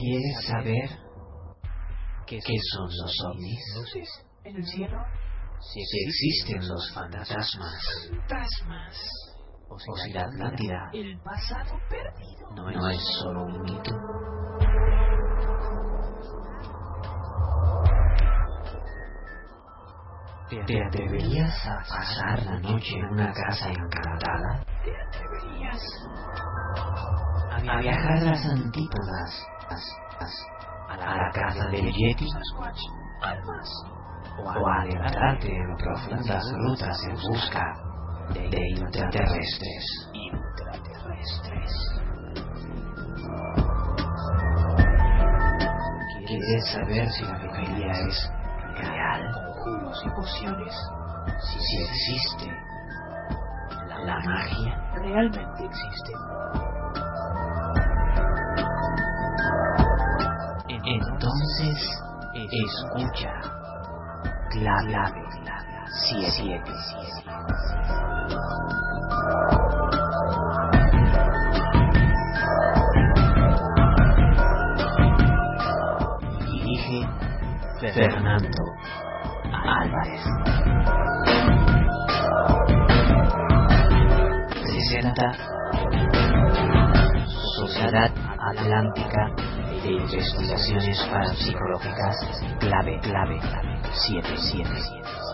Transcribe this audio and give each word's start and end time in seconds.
¿Quieres 0.00 0.46
saber 0.46 0.88
qué 2.26 2.38
son 2.72 2.84
los 2.86 3.14
ovnis? 3.26 4.14
En 4.44 4.56
el 4.56 4.64
cielo. 4.64 4.96
Si 5.60 5.80
existen 6.06 6.66
los 6.66 6.90
fantasmas 6.94 7.52
Fantasmas. 8.08 8.96
o 9.68 9.78
si 9.78 10.12
la 10.12 10.22
Atlántida 10.22 10.90
El 10.94 11.20
pasado 11.20 11.78
perdido. 11.90 12.50
no, 12.56 12.70
no 12.70 12.88
es 12.88 13.02
solo 13.22 13.44
un 13.44 13.60
mito. 13.62 13.90
¿Te 20.66 20.84
atreverías 20.84 21.54
a 21.66 21.78
pasar 21.88 22.42
la 22.44 22.58
noche 22.58 22.96
en 22.98 23.04
una 23.12 23.32
casa 23.32 23.68
encantada? 23.68 24.64
¿Te 24.82 24.90
atreverías? 25.00 25.80
¿A 27.52 27.80
viajar 27.80 28.16
a 28.18 28.20
las 28.24 28.46
antípodas? 28.46 29.46
¿A 29.70 30.96
la 30.96 31.30
casa 31.30 31.68
del 31.68 31.92
Yeti? 31.92 32.26
Almas. 33.22 33.70
¿O 34.36 34.66
a 34.66 34.80
adentrarte 34.82 35.46
en 35.46 35.76
profundas 35.76 36.44
rutas 36.56 37.00
en 37.04 37.14
busca 37.14 37.76
de 38.32 38.68
intraterrestres? 38.70 40.10
Intraterrestres. 40.12 41.72
¿Quieres 46.26 46.72
saber 46.72 47.08
si 47.10 47.24
la 47.24 47.38
brujería 47.38 47.92
es 47.92 48.30
real? 48.76 49.32
Conjuros 49.32 50.02
y 50.04 50.10
pociones. 50.10 50.74
Si, 51.42 51.82
existe 51.82 52.50
la 54.04 54.18
magia. 54.20 54.90
Realmente 54.94 55.64
existen. 55.64 56.69
Entonces, 60.90 62.02
escucha. 62.34 63.30
Clave 64.50 65.20
7. 65.86 66.64
Dirige 76.50 77.08
Fernando 77.94 78.64
Álvarez. 79.52 80.24
Presenta 84.64 85.32
Sociedad 87.56 88.10
Atlántica 88.40 89.49
de 89.82 89.92
Investigaciones 89.92 90.98
Parapsicológicas 91.10 92.16
Clave 92.58 93.00
Clave 93.02 93.40
77. 94.06 95.29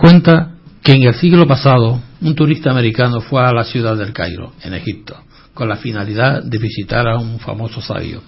Cuenta 0.00 0.52
que 0.82 0.92
en 0.92 1.02
el 1.02 1.14
siglo 1.14 1.46
pasado 1.46 2.00
un 2.22 2.34
turista 2.34 2.70
americano 2.70 3.20
fue 3.20 3.44
a 3.44 3.52
la 3.52 3.64
ciudad 3.64 3.98
del 3.98 4.14
Cairo, 4.14 4.54
en 4.62 4.72
Egipto, 4.72 5.14
con 5.52 5.68
la 5.68 5.76
finalidad 5.76 6.42
de 6.42 6.56
visitar 6.56 7.06
a 7.06 7.18
un 7.18 7.38
famoso 7.38 7.82
sabio. 7.82 8.22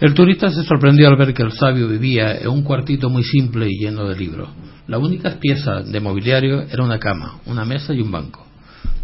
El 0.00 0.14
turista 0.14 0.50
se 0.50 0.64
sorprendió 0.64 1.06
al 1.06 1.16
ver 1.16 1.32
que 1.32 1.44
el 1.44 1.52
sabio 1.52 1.86
vivía 1.86 2.36
en 2.38 2.48
un 2.48 2.62
cuartito 2.62 3.08
muy 3.08 3.22
simple 3.22 3.68
y 3.70 3.78
lleno 3.78 4.08
de 4.08 4.16
libros. 4.16 4.48
La 4.88 4.98
única 4.98 5.38
pieza 5.38 5.80
de 5.82 6.00
mobiliario 6.00 6.62
era 6.62 6.82
una 6.82 6.98
cama, 6.98 7.38
una 7.46 7.64
mesa 7.64 7.94
y 7.94 8.00
un 8.00 8.10
banco. 8.10 8.44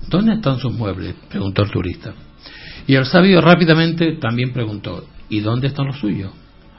¿Dónde 0.09 0.35
están 0.35 0.59
sus 0.59 0.73
muebles? 0.73 1.15
preguntó 1.31 1.63
el 1.63 1.71
turista. 1.71 2.13
Y 2.89 2.97
el 2.97 3.07
sabio 3.07 3.41
rápidamente 3.41 4.17
también 4.17 4.53
preguntó, 4.53 5.07
¿y 5.29 5.39
dónde 5.39 5.69
están 5.69 5.87
los 5.87 6.01
suyos? 6.01 6.33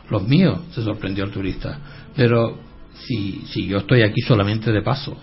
Los 0.10 0.28
míos, 0.28 0.60
se 0.72 0.84
sorprendió 0.84 1.24
el 1.24 1.31
turista. 1.31 1.80
Pero 2.14 2.73
si, 3.00 3.44
si 3.48 3.68
yo 3.68 3.80
estoy 3.80 4.01
aquí 4.01 4.22
solamente 4.22 4.72
de 4.72 4.81
paso. 4.81 5.18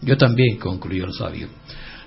Yo 0.00 0.16
también, 0.16 0.58
concluyó 0.58 1.04
el 1.04 1.12
sabio. 1.12 1.48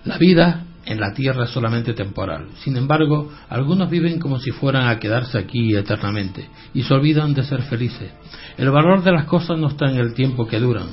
La 0.03 0.17
vida 0.17 0.65
en 0.85 0.99
la 0.99 1.13
tierra 1.13 1.45
es 1.45 1.49
solamente 1.49 1.93
temporal. 1.93 2.49
Sin 2.63 2.77
embargo, 2.77 3.31
algunos 3.49 3.89
viven 3.89 4.19
como 4.19 4.39
si 4.39 4.51
fueran 4.51 4.87
a 4.87 4.99
quedarse 4.99 5.37
aquí 5.37 5.75
eternamente 5.75 6.47
y 6.73 6.83
se 6.83 6.93
olvidan 6.93 7.33
de 7.33 7.43
ser 7.43 7.63
felices. 7.63 8.11
El 8.57 8.69
valor 8.69 9.03
de 9.03 9.11
las 9.11 9.25
cosas 9.25 9.57
no 9.57 9.67
está 9.67 9.89
en 9.89 9.97
el 9.97 10.13
tiempo 10.13 10.45
que 10.45 10.59
duran, 10.59 10.87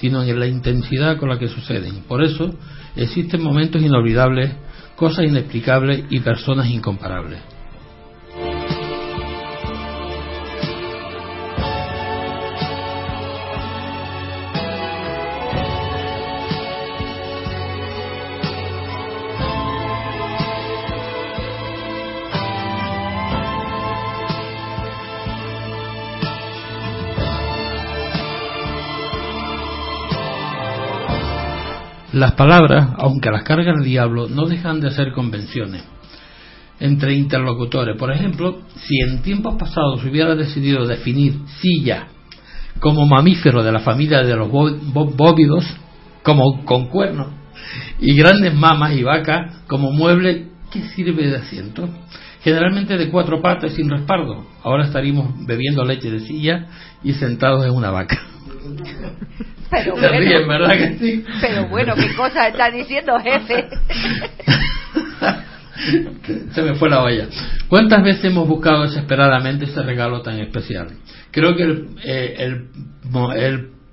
sino 0.00 0.22
en 0.22 0.40
la 0.40 0.46
intensidad 0.46 1.16
con 1.18 1.28
la 1.28 1.38
que 1.38 1.48
suceden. 1.48 2.02
Por 2.08 2.22
eso, 2.22 2.54
existen 2.96 3.42
momentos 3.42 3.82
inolvidables 3.82 4.52
cosas 4.96 5.26
inexplicables 5.26 6.04
y 6.10 6.20
personas 6.20 6.68
incomparables. 6.68 7.55
Las 32.16 32.32
palabras, 32.32 32.94
aunque 32.96 33.30
las 33.30 33.42
carga 33.42 33.74
el 33.76 33.84
diablo, 33.84 34.26
no 34.26 34.46
dejan 34.46 34.80
de 34.80 34.90
ser 34.90 35.12
convenciones 35.12 35.84
entre 36.80 37.12
interlocutores. 37.12 37.94
Por 37.98 38.10
ejemplo, 38.10 38.62
si 38.74 39.00
en 39.00 39.20
tiempos 39.20 39.56
pasados 39.56 40.02
hubiera 40.02 40.34
decidido 40.34 40.86
definir 40.86 41.34
silla 41.60 42.06
como 42.80 43.04
mamífero 43.04 43.62
de 43.62 43.70
la 43.70 43.80
familia 43.80 44.22
de 44.22 44.34
los 44.34 44.50
bóvidos, 44.50 45.66
como 46.22 46.64
con 46.64 46.88
cuernos, 46.88 47.34
y 48.00 48.16
grandes 48.16 48.54
mamas 48.54 48.94
y 48.94 49.02
vacas 49.02 49.64
como 49.66 49.92
mueble, 49.92 50.46
¿qué 50.72 50.80
sirve 50.94 51.28
de 51.28 51.36
asiento? 51.36 51.86
Generalmente 52.40 52.96
de 52.96 53.10
cuatro 53.10 53.42
patas 53.42 53.74
sin 53.74 53.90
respaldo. 53.90 54.46
Ahora 54.62 54.86
estaríamos 54.86 55.34
bebiendo 55.44 55.84
leche 55.84 56.10
de 56.10 56.20
silla 56.20 56.66
y 57.04 57.12
sentados 57.12 57.66
en 57.66 57.72
una 57.72 57.90
vaca. 57.90 58.35
Pero 59.70 59.96
Se 59.96 60.08
bueno, 60.08 60.18
ríen, 60.20 60.48
¿verdad 60.48 60.76
que 60.76 60.98
sí? 60.98 61.24
pero 61.40 61.68
bueno, 61.68 61.94
¿qué 61.94 62.14
cosa 62.14 62.48
está 62.48 62.70
diciendo, 62.70 63.18
jefe? 63.20 63.68
Se 66.52 66.62
me 66.62 66.74
fue 66.74 66.88
la 66.88 67.02
olla. 67.02 67.28
¿Cuántas 67.68 68.02
veces 68.02 68.24
hemos 68.24 68.48
buscado 68.48 68.84
desesperadamente 68.84 69.66
ese 69.66 69.82
regalo 69.82 70.22
tan 70.22 70.38
especial? 70.40 70.88
Creo 71.30 71.54
que 71.54 71.62
el, 71.64 71.86
eh, 72.04 72.34
el 72.38 72.68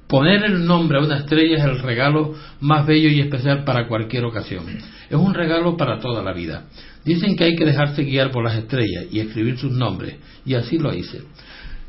poner 0.08 0.46
el 0.46 0.66
nombre 0.66 1.00
a 1.00 1.02
una 1.02 1.18
estrella 1.18 1.58
es 1.58 1.64
el 1.64 1.80
regalo 1.80 2.36
más 2.62 2.86
bello 2.86 3.10
y 3.10 3.20
especial 3.20 3.64
para 3.64 3.88
cualquier 3.88 4.25
ocasión. 4.25 4.64
Es 5.10 5.18
un 5.18 5.34
regalo 5.34 5.75
para 5.75 6.00
toda 6.00 6.24
la 6.24 6.34
vida. 6.34 6.66
Dicen 7.04 7.36
que 7.36 7.46
hay 7.46 7.56
que 7.56 7.66
dejarse 7.66 8.04
guiar 8.04 8.31
por 8.31 8.44
las 8.44 8.56
estrellas 8.56 9.06
y 9.12 9.20
escribir 9.20 9.58
sus 9.58 9.72
nombres, 9.72 10.16
y 10.46 10.54
así 10.54 10.78
lo 10.78 10.94
hice. 10.94 11.24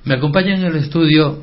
Me 0.05 0.15
acompaña 0.15 0.57
en 0.57 0.65
el 0.65 0.77
estudio 0.77 1.43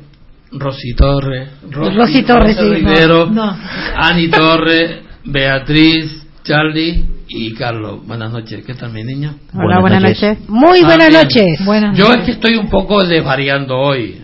Rosy 0.52 0.94
Torres, 0.94 1.48
Rosy 1.70 2.22
Torres, 2.24 2.56
Rosa 2.56 2.68
sí. 2.68 2.74
Rivero, 2.74 3.26
No. 3.26 3.56
Ani 3.96 4.28
Torres, 4.30 5.00
Beatriz, 5.24 6.26
Charlie 6.44 7.04
y 7.28 7.54
Carlos. 7.54 8.06
Buenas 8.06 8.32
noches, 8.32 8.64
¿qué 8.66 8.74
tal 8.74 8.92
mi 8.92 9.02
niña? 9.02 9.34
Hola, 9.54 9.80
buenas 9.80 10.02
noches. 10.02 10.38
Muy 10.48 10.80
Ah, 10.82 10.86
buenas 10.86 11.10
noches. 11.12 11.64
Buenas 11.64 11.96
Yo 11.96 12.12
es 12.12 12.24
que 12.24 12.32
estoy 12.32 12.56
un 12.56 12.68
poco 12.68 13.02
desvariando 13.04 13.78
hoy. 13.78 14.20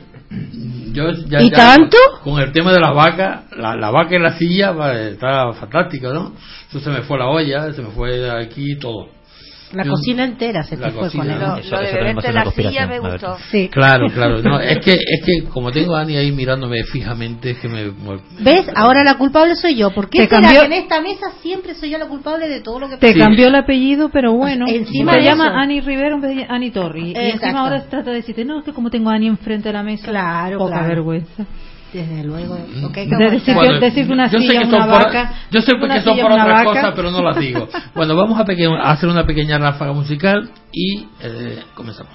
Yo 0.92 1.12
ya- 1.28 1.40
¿Y 1.40 1.50
ya 1.50 1.56
tanto? 1.56 1.96
Con, 2.24 2.40
el 2.40 2.52
tema 2.52 2.72
de 2.72 2.80
las 2.80 2.94
vacas, 2.94 3.44
la, 3.56 3.76
la 3.76 3.90
vaca 3.90 4.16
y 4.16 4.18
la 4.18 4.36
silla 4.36 4.72
va, 4.72 4.92
está 4.98 5.52
fantástico, 5.52 6.12
¿no? 6.12 6.32
Eso 6.68 6.80
se 6.80 6.90
me 6.90 7.02
fue 7.02 7.18
la 7.18 7.28
olla, 7.28 7.72
se 7.72 7.80
me 7.82 7.90
fue 7.90 8.28
aquí 8.30 8.76
todo. 8.78 9.08
La 9.72 9.84
Yo- 9.84 9.90
cocina 9.90 10.24
entera 10.24 10.62
se 10.62 10.76
La 10.76 10.86
te 10.86 10.92
fue 10.92 11.02
cocina, 11.02 11.24
con 11.24 11.32
él. 11.32 11.38
Lo, 11.40 11.56
Eso- 11.58 11.74
lo 11.74 11.80
de 11.80 11.86
eso 11.88 11.96
beberte 11.96 12.22
ser 12.22 12.34
la 12.34 12.50
silla 12.50 12.86
me 12.86 12.98
gustó. 13.00 13.36
Sí. 13.50 13.68
Claro, 13.68 14.06
claro. 14.08 14.42
No, 14.42 14.58
es 14.60 14.78
que 14.84 14.92
es 14.94 15.22
que 15.26 15.44
como 15.50 15.70
tengo 15.70 15.94
a 15.94 16.00
Ani 16.00 16.16
ahí 16.16 16.32
mirándome 16.32 16.82
fijamente, 16.84 17.50
es 17.50 17.58
que 17.58 17.68
me... 17.68 17.84
me- 17.86 18.20
¿Ves? 18.40 18.66
Ahora 18.74 19.04
la 19.04 19.14
culpable 19.18 19.54
soy 19.56 19.76
yo. 19.76 19.90
¿Por 19.90 20.08
qué 20.08 20.20
Te 20.20 20.28
será 20.28 20.40
cambió- 20.40 20.60
que 20.60 20.66
en 20.66 20.72
esta 20.72 21.00
mesa 21.02 21.26
siempre 21.42 21.74
soy 21.74 21.90
yo 21.90 21.98
la 21.98 22.06
culpable 22.06 22.48
de 22.48 22.60
todo 22.60 22.80
lo 22.80 22.88
que 22.88 22.96
Te 22.96 23.12
Sí. 23.12 23.18
cambió 23.18 23.48
el 23.48 23.54
apellido, 23.56 24.08
pero 24.08 24.32
bueno. 24.32 24.66
Encima 24.68 25.12
se 25.12 25.18
de 25.18 25.24
llama. 25.24 25.60
Ani 25.60 25.80
Rivero 25.80 26.14
en 26.16 26.20
vez 26.22 26.36
de 26.36 26.46
Ani 26.48 26.70
Torri. 26.70 27.08
Y 27.08 27.10
Exacto. 27.10 27.44
encima 27.46 27.60
ahora 27.60 27.82
trata 27.90 28.10
de 28.10 28.16
decirte, 28.16 28.44
no, 28.44 28.60
es 28.60 28.64
que 28.64 28.72
como 28.72 28.88
tengo 28.90 29.10
a 29.10 29.14
Ani 29.14 29.26
enfrente 29.26 29.68
de 29.68 29.72
la 29.74 29.82
mesa. 29.82 30.08
Claro, 30.08 30.58
Poca 30.58 30.72
claro. 30.72 30.88
vergüenza. 30.88 31.44
Desde 31.92 32.22
luego. 32.24 32.54
ok, 32.84 32.94
De 32.94 33.08
¿cómo 33.08 33.30
decir 33.30 33.54
está? 33.56 33.60
que- 33.60 33.80
decir 33.80 34.06
que 34.06 34.12
una 34.12 34.30
yo 34.30 34.38
sé 34.40 34.46
que 34.48 34.58
una 34.58 34.70
son 34.70 34.90
por, 34.90 35.04
vaca, 35.04 35.32
yo 35.50 35.60
sé 35.62 35.72
que 35.72 36.00
son 36.02 36.16
por 36.18 36.32
una 36.32 36.42
otras 36.44 36.46
vaca. 36.46 36.64
cosas, 36.64 36.92
pero 36.94 37.10
no 37.10 37.22
las 37.22 37.38
digo. 37.38 37.68
Bueno, 37.94 38.14
vamos 38.16 38.38
a, 38.38 38.44
peque- 38.44 38.66
a 38.66 38.90
hacer 38.90 39.08
una 39.08 39.24
pequeña 39.24 39.58
ráfaga 39.58 39.92
musical 39.92 40.50
y 40.72 41.06
eh, 41.22 41.62
comenzamos. 41.74 42.12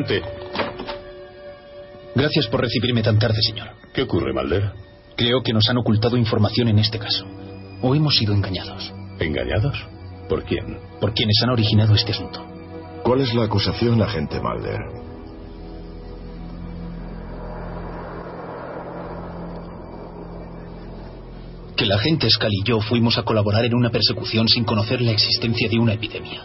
Adelante. 0.00 0.22
Gracias 2.14 2.46
por 2.48 2.60
recibirme 2.60 3.02
tan 3.02 3.18
tarde, 3.18 3.38
señor. 3.42 3.68
¿Qué 3.92 4.02
ocurre, 4.02 4.32
Malder? 4.32 4.72
Creo 5.16 5.42
que 5.42 5.52
nos 5.52 5.68
han 5.68 5.78
ocultado 5.78 6.16
información 6.16 6.68
en 6.68 6.78
este 6.78 6.98
caso. 6.98 7.24
O 7.82 7.94
hemos 7.94 8.14
sido 8.16 8.34
engañados 8.34 8.92
¿Engañados? 9.18 9.74
¿Por 10.28 10.44
quién? 10.44 10.78
por 11.00 11.14
quienes 11.14 11.36
han 11.42 11.50
originado 11.50 11.94
este 11.94 12.12
asunto. 12.12 12.44
¿Cuál 13.02 13.22
es 13.22 13.34
la 13.34 13.44
acusación, 13.44 14.00
agente 14.02 14.38
Mulder? 14.40 14.80
Que 21.76 21.86
la 21.86 21.96
agente 21.96 22.28
Scully 22.28 22.60
y 22.62 22.68
yo 22.68 22.80
fuimos 22.80 23.16
a 23.16 23.22
colaborar 23.22 23.64
en 23.64 23.74
una 23.74 23.90
persecución 23.90 24.46
sin 24.48 24.64
conocer 24.64 25.00
la 25.00 25.12
existencia 25.12 25.68
de 25.68 25.78
una 25.78 25.94
epidemia. 25.94 26.42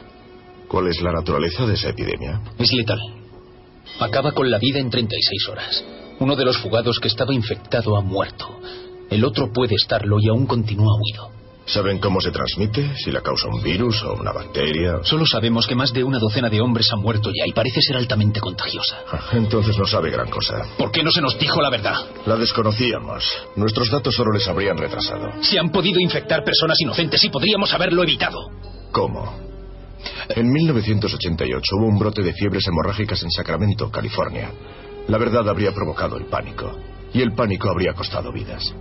¿Cuál 0.68 0.88
es 0.88 1.02
la 1.02 1.12
naturaleza 1.12 1.66
de 1.66 1.74
esa 1.74 1.90
epidemia? 1.90 2.42
Es 2.58 2.72
letal. 2.74 3.00
Acaba 4.00 4.32
con 4.34 4.50
la 4.50 4.58
vida 4.60 4.80
en 4.80 4.90
36 4.90 5.50
horas. 5.50 5.84
Uno 6.20 6.36
de 6.36 6.46
los 6.46 6.58
fugados 6.58 7.00
que 7.00 7.08
estaba 7.08 7.34
infectado 7.34 7.96
ha 7.98 8.02
muerto. 8.02 8.60
El 9.10 9.24
otro 9.24 9.52
puede 9.52 9.76
estarlo 9.76 10.18
y 10.20 10.30
aún 10.30 10.46
continúa 10.46 10.94
huido. 11.00 11.32
¿Saben 11.68 11.98
cómo 11.98 12.22
se 12.22 12.30
transmite? 12.30 12.96
¿Si 12.96 13.12
la 13.12 13.22
causa 13.22 13.48
un 13.48 13.64
virus 13.64 14.04
o 14.04 14.14
una 14.14 14.32
bacteria? 14.32 15.00
Solo 15.04 15.26
sabemos 15.26 15.66
que 15.66 15.74
más 15.74 15.92
de 15.94 16.04
una 16.04 16.20
docena 16.20 16.48
de 16.48 16.62
hombres 16.62 16.88
han 16.94 17.00
muerto 17.00 17.32
ya 17.32 17.44
y 17.48 17.54
parece 17.54 17.82
ser 17.82 17.98
altamente 17.98 18.40
contagiosa. 18.40 19.00
Ah, 19.12 19.30
Entonces 19.34 19.76
no 19.78 19.86
sabe 19.88 20.12
gran 20.12 20.30
cosa. 20.30 20.62
¿Por 20.78 20.92
qué 20.92 21.02
no 21.02 21.10
se 21.10 21.22
nos 21.22 21.40
dijo 21.40 21.62
la 21.64 21.72
verdad? 21.72 21.96
La 22.28 22.36
desconocíamos. 22.36 23.24
Nuestros 23.56 23.90
datos 23.90 24.14
solo 24.14 24.32
les 24.32 24.48
habrían 24.48 24.78
retrasado. 24.78 25.32
Se 25.42 25.58
han 25.58 25.72
podido 25.72 26.00
infectar 26.00 26.44
personas 26.44 26.80
inocentes 26.82 27.24
y 27.24 27.30
podríamos 27.30 27.74
haberlo 27.74 28.04
evitado. 28.04 28.38
¿Cómo? 28.92 29.55
En 30.30 30.52
1988 30.52 31.76
hubo 31.78 31.88
un 31.88 32.00
brote 32.00 32.22
de 32.22 32.34
fiebres 32.34 32.68
hemorrágicas 32.68 33.22
en 33.24 33.32
Sacramento, 33.32 33.92
California. 33.92 34.52
La 35.08 35.18
verdad 35.18 35.48
habría 35.48 35.72
provocado 35.72 36.18
el 36.18 36.26
pánico. 36.26 36.72
Y 37.14 37.22
el 37.22 37.34
pánico 37.34 37.70
habría 37.70 37.94
costado 37.94 38.32
vidas. 38.32 38.74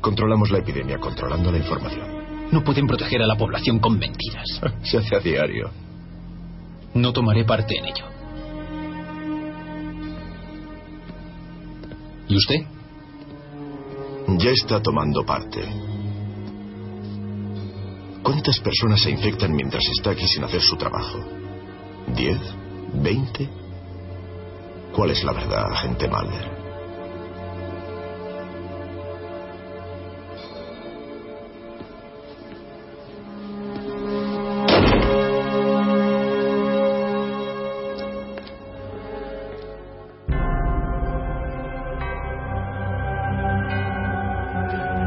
Controlamos 0.00 0.50
la 0.50 0.58
epidemia 0.58 0.98
controlando 0.98 1.50
la 1.50 1.58
información. 1.58 2.48
No 2.52 2.62
pueden 2.62 2.86
proteger 2.86 3.22
a 3.22 3.26
la 3.26 3.36
población 3.36 3.80
con 3.80 3.98
mentiras. 3.98 4.60
Se 4.82 4.98
hace 4.98 5.16
a 5.16 5.20
diario. 5.20 5.70
No 6.94 7.12
tomaré 7.12 7.44
parte 7.44 7.76
en 7.76 7.84
ello. 7.86 8.04
¿Y 12.28 12.36
usted? 12.36 12.56
Ya 14.38 14.50
está 14.50 14.80
tomando 14.80 15.24
parte. 15.24 15.62
¿Cuántas 18.26 18.58
personas 18.58 19.02
se 19.02 19.10
infectan 19.12 19.54
mientras 19.54 19.84
está 19.96 20.10
aquí 20.10 20.26
sin 20.26 20.42
hacer 20.42 20.60
su 20.60 20.74
trabajo? 20.76 21.20
¿Diez? 22.08 22.40
¿Veinte? 22.94 23.48
¿Cuál 24.92 25.12
es 25.12 25.22
la 25.22 25.32
verdad, 25.32 25.70
agente 25.70 26.08
Mulder? 26.08 26.55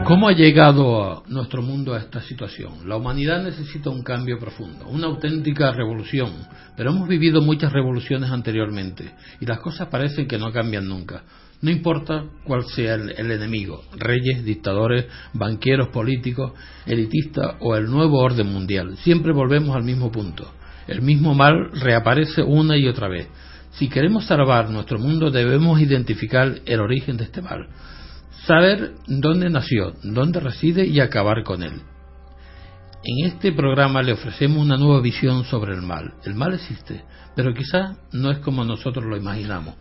¿Cómo 0.09 0.27
ha 0.27 0.31
llegado 0.31 1.03
a 1.03 1.23
nuestro 1.27 1.61
mundo 1.61 1.93
a 1.93 1.99
esta 1.99 2.19
situación? 2.21 2.89
La 2.89 2.95
humanidad 2.95 3.43
necesita 3.43 3.91
un 3.91 4.01
cambio 4.01 4.39
profundo, 4.39 4.87
una 4.87 5.05
auténtica 5.05 5.71
revolución, 5.71 6.31
pero 6.75 6.89
hemos 6.89 7.07
vivido 7.07 7.43
muchas 7.43 7.71
revoluciones 7.71 8.31
anteriormente 8.31 9.11
y 9.39 9.45
las 9.45 9.59
cosas 9.59 9.87
parecen 9.89 10.27
que 10.27 10.39
no 10.39 10.51
cambian 10.51 10.87
nunca. 10.87 11.21
No 11.61 11.69
importa 11.69 12.23
cuál 12.43 12.63
sea 12.65 12.95
el, 12.95 13.11
el 13.19 13.29
enemigo, 13.29 13.83
reyes, 13.99 14.43
dictadores, 14.43 15.05
banqueros, 15.33 15.89
políticos, 15.89 16.53
elitistas 16.87 17.57
o 17.59 17.75
el 17.75 17.85
nuevo 17.85 18.17
orden 18.17 18.51
mundial, 18.51 18.97
siempre 19.03 19.31
volvemos 19.31 19.75
al 19.75 19.83
mismo 19.83 20.11
punto. 20.11 20.51
El 20.87 21.03
mismo 21.03 21.35
mal 21.35 21.69
reaparece 21.73 22.41
una 22.41 22.75
y 22.77 22.87
otra 22.87 23.09
vez. 23.09 23.27
Si 23.73 23.89
queremos 23.89 24.25
salvar 24.25 24.71
nuestro 24.71 24.97
mundo 24.97 25.29
debemos 25.29 25.79
identificar 25.79 26.61
el 26.65 26.79
origen 26.79 27.15
de 27.15 27.25
este 27.25 27.43
mal, 27.43 27.67
saber 28.45 28.95
dónde 29.07 29.49
nació, 29.49 29.93
dónde 30.03 30.39
reside 30.39 30.85
y 30.85 30.99
acabar 30.99 31.43
con 31.43 31.63
él. 31.63 31.81
En 33.03 33.25
este 33.27 33.53
programa 33.53 34.01
le 34.01 34.13
ofrecemos 34.13 34.57
una 34.57 34.77
nueva 34.77 35.01
visión 35.01 35.45
sobre 35.45 35.73
el 35.73 35.81
mal. 35.81 36.15
El 36.25 36.35
mal 36.35 36.53
existe, 36.53 37.03
pero 37.35 37.53
quizás 37.53 37.97
no 38.11 38.29
es 38.31 38.39
como 38.39 38.65
nosotros 38.65 39.05
lo 39.05 39.15
imaginamos. 39.15 39.75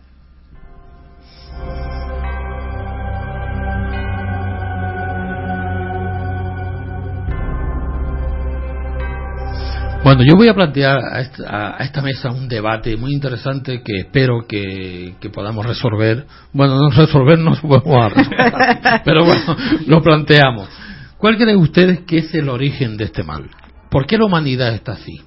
Bueno, 10.01 10.23
yo 10.23 10.37
voy 10.37 10.47
a 10.47 10.53
plantear 10.53 10.97
a 10.97 11.19
esta, 11.19 11.75
a 11.77 11.83
esta, 11.83 12.01
mesa 12.01 12.31
un 12.31 12.47
debate 12.47 12.95
muy 12.95 13.13
interesante 13.13 13.83
que 13.83 13.99
espero 13.99 14.45
que, 14.47 15.15
que 15.19 15.29
podamos 15.29 15.65
resolver. 15.65 16.25
Bueno, 16.53 16.77
no 16.77 16.89
resolver 16.89 17.37
no 17.37 17.53
podemos 17.61 18.13
resolver, 18.13 19.01
pero 19.03 19.25
bueno, 19.25 19.57
lo 19.87 20.01
planteamos. 20.01 20.69
¿Cuál 21.17 21.37
creen 21.37 21.57
ustedes 21.57 21.99
que 22.01 22.19
es 22.19 22.33
el 22.33 22.47
origen 22.47 22.95
de 22.95 23.05
este 23.05 23.23
mal? 23.23 23.49
¿Por 23.89 24.07
qué 24.07 24.17
la 24.17 24.25
humanidad 24.25 24.73
está 24.73 24.93
así? 24.93 25.21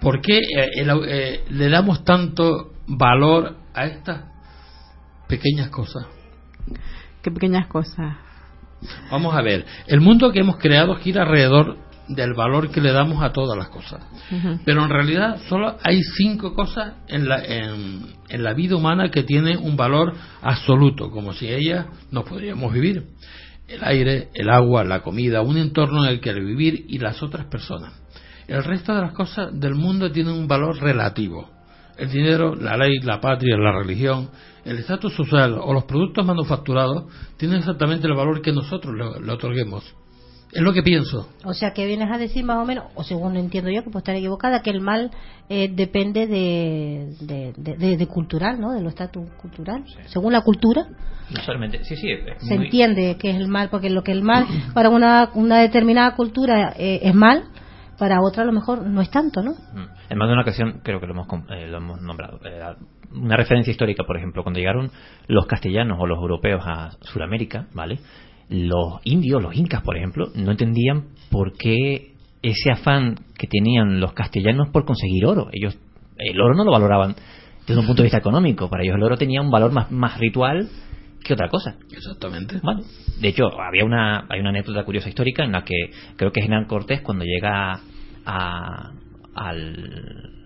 ¿Por 0.00 0.20
qué 0.20 0.38
eh, 0.38 0.70
el, 0.76 0.90
eh, 1.08 1.44
le 1.50 1.68
damos 1.68 2.04
tanto 2.04 2.74
valor 2.86 3.56
a 3.74 3.86
estas 3.86 4.22
pequeñas 5.26 5.68
cosas? 5.70 6.06
¿Qué 7.22 7.32
pequeñas 7.32 7.66
cosas? 7.66 8.18
Vamos 9.10 9.34
a 9.34 9.42
ver, 9.42 9.66
el 9.88 10.00
mundo 10.00 10.30
que 10.30 10.38
hemos 10.38 10.58
creado 10.58 10.94
gira 10.94 11.22
alrededor 11.22 11.87
del 12.08 12.34
valor 12.34 12.70
que 12.70 12.80
le 12.80 12.92
damos 12.92 13.22
a 13.22 13.32
todas 13.32 13.56
las 13.56 13.68
cosas. 13.68 14.00
Uh 14.30 14.34
-huh. 14.34 14.60
Pero 14.64 14.84
en 14.84 14.90
realidad 14.90 15.40
solo 15.48 15.76
hay 15.82 16.00
cinco 16.16 16.54
cosas 16.54 16.94
en 17.08 17.28
la, 17.28 17.44
en, 17.44 18.06
en 18.28 18.42
la 18.42 18.54
vida 18.54 18.76
humana 18.76 19.10
que 19.10 19.22
tienen 19.22 19.58
un 19.58 19.76
valor 19.76 20.14
absoluto, 20.42 21.10
como 21.10 21.32
si 21.32 21.48
ellas 21.48 21.86
no 22.10 22.24
podríamos 22.24 22.72
vivir. 22.72 23.04
El 23.68 23.84
aire, 23.84 24.28
el 24.34 24.48
agua, 24.48 24.82
la 24.84 25.00
comida, 25.00 25.42
un 25.42 25.58
entorno 25.58 26.04
en 26.04 26.10
el 26.10 26.20
que 26.20 26.32
vivir 26.32 26.86
y 26.88 26.98
las 26.98 27.22
otras 27.22 27.46
personas. 27.46 27.92
El 28.46 28.64
resto 28.64 28.94
de 28.94 29.02
las 29.02 29.12
cosas 29.12 29.50
del 29.52 29.74
mundo 29.74 30.10
tienen 30.10 30.32
un 30.32 30.48
valor 30.48 30.80
relativo. 30.80 31.50
El 31.98 32.10
dinero, 32.10 32.54
la 32.54 32.76
ley, 32.76 33.00
la 33.00 33.20
patria, 33.20 33.58
la 33.58 33.72
religión, 33.72 34.30
el 34.64 34.78
estatus 34.78 35.14
social 35.14 35.58
o 35.60 35.72
los 35.74 35.84
productos 35.84 36.24
manufacturados 36.24 37.04
tienen 37.36 37.58
exactamente 37.58 38.06
el 38.06 38.14
valor 38.14 38.40
que 38.40 38.52
nosotros 38.52 38.94
le, 38.94 39.26
le 39.26 39.32
otorguemos. 39.32 39.84
Es 40.52 40.62
lo 40.62 40.72
que 40.72 40.82
pienso. 40.82 41.28
O 41.44 41.52
sea, 41.52 41.72
que 41.72 41.86
vienes 41.86 42.10
a 42.10 42.16
decir 42.16 42.44
más 42.44 42.56
o 42.58 42.64
menos, 42.64 42.84
o 42.94 43.04
según 43.04 43.36
entiendo 43.36 43.70
yo, 43.70 43.82
que 43.82 43.90
puedo 43.90 43.98
estar 43.98 44.16
equivocada, 44.16 44.62
que 44.62 44.70
el 44.70 44.80
mal 44.80 45.10
eh, 45.48 45.68
depende 45.70 46.26
de, 46.26 47.14
de, 47.20 47.52
de, 47.56 47.96
de, 47.96 48.06
cultural, 48.06 48.58
¿no? 48.58 48.72
De 48.72 48.80
lo 48.80 48.88
estatus 48.88 49.28
cultural. 49.40 49.84
Sí. 49.86 49.98
Según 50.06 50.32
la 50.32 50.40
cultura. 50.40 50.86
No 51.30 51.42
solamente, 51.42 51.84
sí, 51.84 51.96
sí. 51.96 52.08
Se 52.38 52.56
muy... 52.56 52.66
entiende 52.66 53.16
que 53.18 53.30
es 53.30 53.36
el 53.36 53.48
mal, 53.48 53.68
porque 53.68 53.90
lo 53.90 54.02
que 54.02 54.12
el 54.12 54.22
mal 54.22 54.46
para 54.72 54.88
una, 54.88 55.30
una 55.34 55.58
determinada 55.58 56.16
cultura 56.16 56.72
eh, 56.78 57.00
es 57.02 57.14
mal, 57.14 57.44
para 57.98 58.22
otra 58.22 58.44
a 58.44 58.46
lo 58.46 58.52
mejor 58.52 58.86
no 58.86 59.02
es 59.02 59.10
tanto, 59.10 59.42
¿no? 59.42 59.54
En 60.08 60.16
más 60.16 60.28
de 60.28 60.32
una 60.32 60.42
ocasión 60.42 60.80
creo 60.82 61.00
que 61.00 61.06
lo 61.06 61.12
hemos, 61.12 61.26
eh, 61.50 61.66
lo 61.66 61.78
hemos 61.78 62.00
nombrado. 62.00 62.40
Eh, 62.44 62.62
una 63.12 63.36
referencia 63.36 63.70
histórica, 63.70 64.04
por 64.04 64.16
ejemplo, 64.16 64.42
cuando 64.42 64.60
llegaron 64.60 64.90
los 65.26 65.46
castellanos 65.46 65.98
o 66.00 66.06
los 66.06 66.18
europeos 66.18 66.62
a 66.64 66.90
Sudamérica, 67.00 67.66
¿vale? 67.74 67.98
Los 68.48 69.00
indios, 69.04 69.42
los 69.42 69.54
incas, 69.54 69.82
por 69.82 69.96
ejemplo, 69.96 70.28
no 70.34 70.50
entendían 70.50 71.08
por 71.30 71.52
qué 71.56 72.14
ese 72.42 72.70
afán 72.70 73.16
que 73.36 73.46
tenían 73.46 74.00
los 74.00 74.12
castellanos 74.12 74.68
por 74.70 74.84
conseguir 74.84 75.26
oro. 75.26 75.48
Ellos 75.52 75.76
el 76.16 76.40
oro 76.40 76.54
no 76.54 76.64
lo 76.64 76.72
valoraban 76.72 77.14
desde 77.66 77.80
un 77.80 77.86
punto 77.86 78.02
de 78.02 78.06
vista 78.06 78.18
económico. 78.18 78.68
Para 78.68 78.82
ellos 78.82 78.96
el 78.96 79.02
oro 79.02 79.16
tenía 79.16 79.40
un 79.40 79.50
valor 79.50 79.72
más, 79.72 79.90
más 79.90 80.18
ritual 80.18 80.68
que 81.22 81.34
otra 81.34 81.48
cosa. 81.48 81.76
Exactamente. 81.90 82.58
Bueno, 82.62 82.82
de 83.20 83.28
hecho, 83.28 83.44
había 83.60 83.84
una, 83.84 84.26
hay 84.28 84.40
una 84.40 84.50
anécdota 84.50 84.84
curiosa 84.84 85.08
histórica 85.08 85.44
en 85.44 85.52
la 85.52 85.64
que 85.64 85.90
creo 86.16 86.32
que 86.32 86.40
Hernán 86.40 86.66
Cortés, 86.66 87.02
cuando 87.02 87.24
llega 87.24 87.80
a, 88.24 88.92
al, 89.34 90.37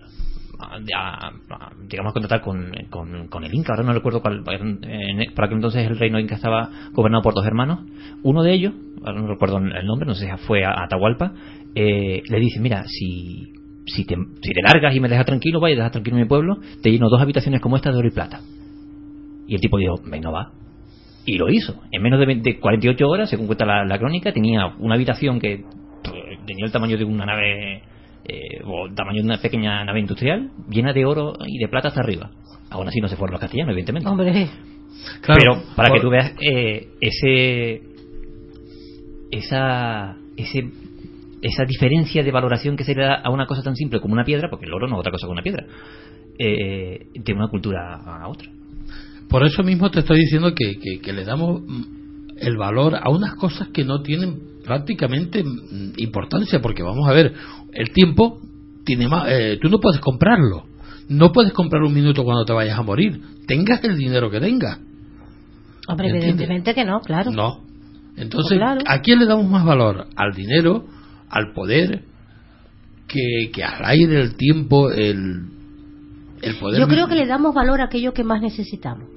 a, 0.62 1.28
a, 1.28 1.72
digamos 1.88 2.10
a 2.10 2.12
contratar 2.12 2.40
con, 2.40 2.72
con, 2.90 3.28
con, 3.28 3.44
el 3.44 3.54
Inca, 3.54 3.72
ahora 3.72 3.84
no 3.84 3.92
recuerdo 3.92 4.22
cuál, 4.22 4.42
en, 4.48 5.34
por 5.34 5.44
aquel 5.44 5.56
entonces 5.56 5.86
el 5.86 5.98
reino 5.98 6.18
Inca 6.18 6.36
estaba 6.36 6.70
gobernado 6.92 7.22
por 7.22 7.34
dos 7.34 7.46
hermanos, 7.46 7.80
uno 8.22 8.42
de 8.42 8.52
ellos, 8.52 8.74
ahora 9.04 9.20
no 9.20 9.26
recuerdo 9.28 9.58
el 9.58 9.86
nombre, 9.86 10.06
no 10.06 10.14
sé 10.14 10.26
si 10.26 10.46
fue 10.46 10.64
a 10.64 10.82
Atahualpa, 10.84 11.32
eh, 11.74 12.22
le 12.28 12.40
dice, 12.40 12.60
mira, 12.60 12.84
si, 12.86 13.52
si, 13.86 14.04
te, 14.04 14.16
si 14.42 14.52
te 14.52 14.62
largas 14.62 14.94
y 14.94 15.00
me 15.00 15.08
dejas 15.08 15.26
tranquilo, 15.26 15.60
vaya, 15.60 15.76
dejas 15.76 15.92
tranquilo 15.92 16.16
mi 16.16 16.26
pueblo, 16.26 16.58
te 16.82 16.90
lleno 16.90 17.08
dos 17.08 17.20
habitaciones 17.20 17.60
como 17.60 17.76
esta 17.76 17.90
de 17.90 17.98
oro 17.98 18.08
y 18.08 18.12
plata. 18.12 18.40
Y 19.46 19.54
el 19.54 19.60
tipo 19.60 19.78
dijo, 19.78 19.96
venga, 20.06 20.30
va. 20.30 20.52
Y 21.24 21.38
lo 21.38 21.50
hizo. 21.50 21.80
En 21.90 22.02
menos 22.02 22.18
de, 22.18 22.26
20, 22.26 22.50
de 22.50 22.60
48 22.60 23.08
horas, 23.08 23.30
según 23.30 23.46
cuenta 23.46 23.64
la, 23.64 23.84
la 23.84 23.98
crónica, 23.98 24.32
tenía 24.32 24.66
una 24.78 24.94
habitación 24.94 25.40
que 25.40 25.64
tenía 26.46 26.64
el 26.64 26.72
tamaño 26.72 26.96
de 26.96 27.04
una 27.04 27.26
nave 27.26 27.82
eh, 28.24 28.62
o 28.64 28.92
tamaño 28.94 29.20
de 29.22 29.26
una 29.26 29.38
pequeña 29.38 29.84
nave 29.84 30.00
industrial 30.00 30.50
llena 30.68 30.92
de 30.92 31.04
oro 31.04 31.34
y 31.46 31.58
de 31.58 31.68
plata 31.68 31.88
hasta 31.88 32.00
arriba. 32.00 32.30
Aún 32.70 32.88
así 32.88 33.00
no 33.00 33.08
se 33.08 33.16
fueron 33.16 33.32
los 33.32 33.40
castellanos, 33.40 33.72
evidentemente. 33.72 34.08
Hombre. 34.08 34.48
Claro, 35.20 35.40
Pero 35.40 35.62
para 35.74 35.88
por... 35.88 35.98
que 35.98 36.02
tú 36.02 36.10
veas 36.10 36.32
eh, 36.40 36.88
ese 37.00 37.82
esa 39.30 40.16
ese 40.36 40.70
esa 41.42 41.64
diferencia 41.64 42.22
de 42.22 42.30
valoración 42.30 42.76
que 42.76 42.84
se 42.84 42.94
le 42.94 43.02
da 43.02 43.16
a 43.16 43.30
una 43.30 43.46
cosa 43.46 43.62
tan 43.62 43.74
simple 43.74 44.00
como 44.00 44.14
una 44.14 44.24
piedra, 44.24 44.48
porque 44.48 44.66
el 44.66 44.72
oro 44.72 44.86
no 44.86 44.94
es 44.94 45.00
otra 45.00 45.10
cosa 45.10 45.26
que 45.26 45.32
una 45.32 45.42
piedra, 45.42 45.66
eh, 46.38 47.06
de 47.14 47.32
una 47.32 47.48
cultura 47.48 47.96
a 47.96 48.28
otra. 48.28 48.48
Por 49.28 49.44
eso 49.44 49.64
mismo 49.64 49.90
te 49.90 50.00
estoy 50.00 50.20
diciendo 50.20 50.54
que, 50.54 50.78
que, 50.78 51.00
que 51.00 51.12
le 51.12 51.24
damos 51.24 51.62
el 52.38 52.56
valor 52.56 52.94
a 52.94 53.10
unas 53.10 53.34
cosas 53.34 53.68
que 53.68 53.84
no 53.84 54.02
tienen 54.02 54.52
prácticamente 54.64 55.42
importancia, 55.96 56.60
porque 56.60 56.82
vamos 56.82 57.08
a 57.08 57.12
ver, 57.12 57.32
el 57.72 57.90
tiempo 57.92 58.40
tiene 58.84 59.08
más, 59.08 59.26
eh, 59.28 59.58
tú 59.60 59.68
no 59.68 59.78
puedes 59.78 60.00
comprarlo, 60.00 60.64
no 61.08 61.32
puedes 61.32 61.52
comprar 61.52 61.82
un 61.82 61.94
minuto 61.94 62.24
cuando 62.24 62.44
te 62.44 62.52
vayas 62.52 62.78
a 62.78 62.82
morir, 62.82 63.20
tengas 63.46 63.82
el 63.84 63.96
dinero 63.96 64.30
que 64.30 64.40
tengas. 64.40 64.78
Hombre, 65.88 66.10
evidentemente 66.10 66.74
que 66.74 66.84
no, 66.84 67.00
claro. 67.00 67.30
No. 67.30 67.60
Entonces, 68.16 68.58
claro. 68.58 68.80
¿a 68.86 69.00
quién 69.00 69.18
le 69.18 69.26
damos 69.26 69.48
más 69.48 69.64
valor? 69.64 70.06
Al 70.16 70.32
dinero, 70.32 70.84
al 71.28 71.52
poder, 71.52 72.04
que, 73.08 73.50
que 73.52 73.64
al 73.64 73.84
aire, 73.84 74.20
el 74.20 74.36
tiempo, 74.36 74.90
el, 74.90 75.46
el 76.42 76.54
poder. 76.56 76.80
Yo 76.80 76.88
creo 76.88 77.08
que 77.08 77.14
le 77.14 77.26
damos 77.26 77.54
valor 77.54 77.80
a 77.80 77.84
aquello 77.84 78.12
que 78.12 78.22
más 78.22 78.40
necesitamos. 78.40 79.08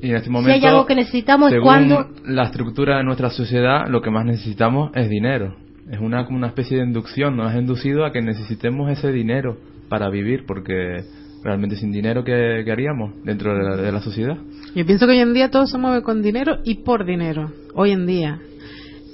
Y 0.00 0.10
en 0.10 0.16
este 0.16 0.30
momento, 0.30 0.58
si 0.58 0.64
hay 0.64 0.70
algo 0.70 0.86
que 0.86 0.94
necesitamos 0.94 1.52
es 1.52 1.60
cuando 1.62 2.10
la 2.24 2.44
estructura 2.44 2.98
de 2.98 3.04
nuestra 3.04 3.30
sociedad, 3.30 3.88
lo 3.88 4.02
que 4.02 4.10
más 4.10 4.24
necesitamos 4.26 4.90
es 4.94 5.08
dinero. 5.08 5.56
Es 5.90 6.00
una 6.00 6.24
como 6.24 6.38
una 6.38 6.48
especie 6.48 6.78
de 6.78 6.84
inducción, 6.84 7.36
nos 7.36 7.52
ha 7.52 7.58
inducido 7.58 8.04
a 8.04 8.12
que 8.12 8.20
necesitemos 8.22 8.90
ese 8.90 9.12
dinero 9.12 9.58
para 9.88 10.10
vivir, 10.10 10.44
porque 10.46 11.04
realmente 11.44 11.76
sin 11.76 11.92
dinero, 11.92 12.24
¿qué, 12.24 12.62
qué 12.64 12.72
haríamos 12.72 13.12
dentro 13.24 13.56
de 13.56 13.62
la, 13.62 13.76
de 13.76 13.92
la, 13.92 14.00
sociedad? 14.00 14.36
Yo 14.74 14.84
pienso 14.84 15.06
que 15.06 15.12
hoy 15.12 15.20
en 15.20 15.32
día 15.32 15.50
todo 15.50 15.66
se 15.66 15.78
mueve 15.78 16.02
con 16.02 16.22
dinero 16.22 16.58
y 16.64 16.82
por 16.82 17.06
dinero, 17.06 17.52
hoy 17.74 17.92
en 17.92 18.06
día. 18.06 18.40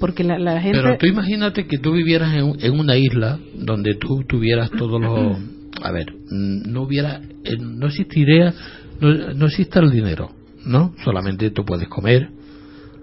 Porque 0.00 0.25
la, 0.25 0.38
la 0.38 0.61
gente... 0.61 0.81
Pero 0.83 0.99
tú 0.99 1.07
imagínate 1.07 1.67
que 1.67 1.79
tú 1.79 1.93
vivieras 1.93 2.35
en, 2.35 2.57
en 2.59 2.79
una 2.79 2.97
isla 2.97 3.38
donde 3.55 3.95
tú 3.95 4.25
tuvieras 4.26 4.71
todos 4.71 5.00
los... 5.00 5.38
A 5.83 5.93
ver, 5.93 6.07
no 6.31 6.83
hubiera... 6.83 7.21
No 7.61 7.87
existiría... 7.87 8.52
No, 9.00 9.35
no 9.35 9.47
existe 9.47 9.79
el 9.79 9.91
dinero 9.91 10.31
¿no? 10.64 10.95
Solamente 11.05 11.50
tú 11.50 11.64
puedes 11.64 11.88
comer, 11.88 12.29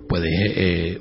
puedes 0.07 0.31
eh, 0.55 0.99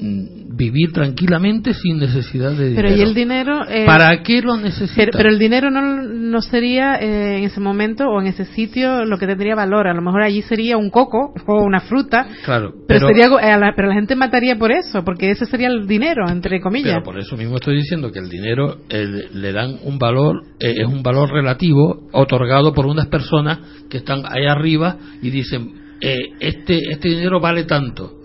vivir 0.00 0.92
tranquilamente 0.92 1.74
sin 1.74 1.98
necesidad 1.98 2.52
de 2.52 2.70
dinero. 2.70 2.96
Y 2.96 3.00
el 3.00 3.14
dinero... 3.14 3.60
Eh, 3.68 3.84
¿Para 3.86 4.22
qué 4.22 4.40
lo 4.42 4.56
necesitas? 4.56 4.96
Pero, 4.96 5.12
pero, 5.12 5.28
el 5.28 5.38
dinero 5.38 5.70
no, 5.70 6.02
no 6.02 6.40
sería 6.40 6.96
eh, 6.96 7.38
en 7.38 7.44
ese 7.44 7.60
momento 7.60 8.04
o 8.04 8.20
en 8.20 8.28
ese 8.28 8.44
sitio 8.46 9.04
lo 9.04 9.18
que 9.18 9.26
tendría 9.26 9.54
valor. 9.54 9.88
A 9.88 9.94
lo 9.94 10.02
mejor 10.02 10.22
allí 10.22 10.42
sería 10.42 10.76
un 10.76 10.90
coco 10.90 11.32
o 11.46 11.62
una 11.62 11.80
fruta. 11.80 12.26
Claro. 12.44 12.72
Pero, 12.86 13.06
pero, 13.06 13.08
sería, 13.08 13.26
eh, 13.26 13.58
la, 13.58 13.72
pero 13.74 13.88
la 13.88 13.94
gente 13.94 14.16
mataría 14.16 14.56
por 14.56 14.72
eso, 14.72 15.04
porque 15.04 15.30
ese 15.30 15.46
sería 15.46 15.68
el 15.68 15.86
dinero, 15.86 16.28
entre 16.28 16.60
comillas. 16.60 16.94
Pero 16.94 17.04
por 17.04 17.18
eso 17.18 17.36
mismo 17.36 17.56
estoy 17.56 17.76
diciendo 17.76 18.10
que 18.10 18.18
el 18.18 18.28
dinero 18.28 18.78
le 18.90 19.52
dan 19.52 19.78
un 19.84 19.98
valor, 19.98 20.42
eh, 20.58 20.74
es 20.78 20.86
un 20.86 21.02
valor 21.02 21.30
relativo 21.30 22.08
otorgado 22.12 22.72
por 22.72 22.86
unas 22.86 23.06
personas 23.06 23.58
que 23.88 23.98
están 23.98 24.22
ahí 24.26 24.46
arriba 24.46 24.96
y 25.22 25.30
dicen, 25.30 25.72
eh, 26.00 26.16
este, 26.40 26.80
este 26.90 27.08
dinero 27.08 27.40
vale 27.40 27.64
tanto 27.64 28.19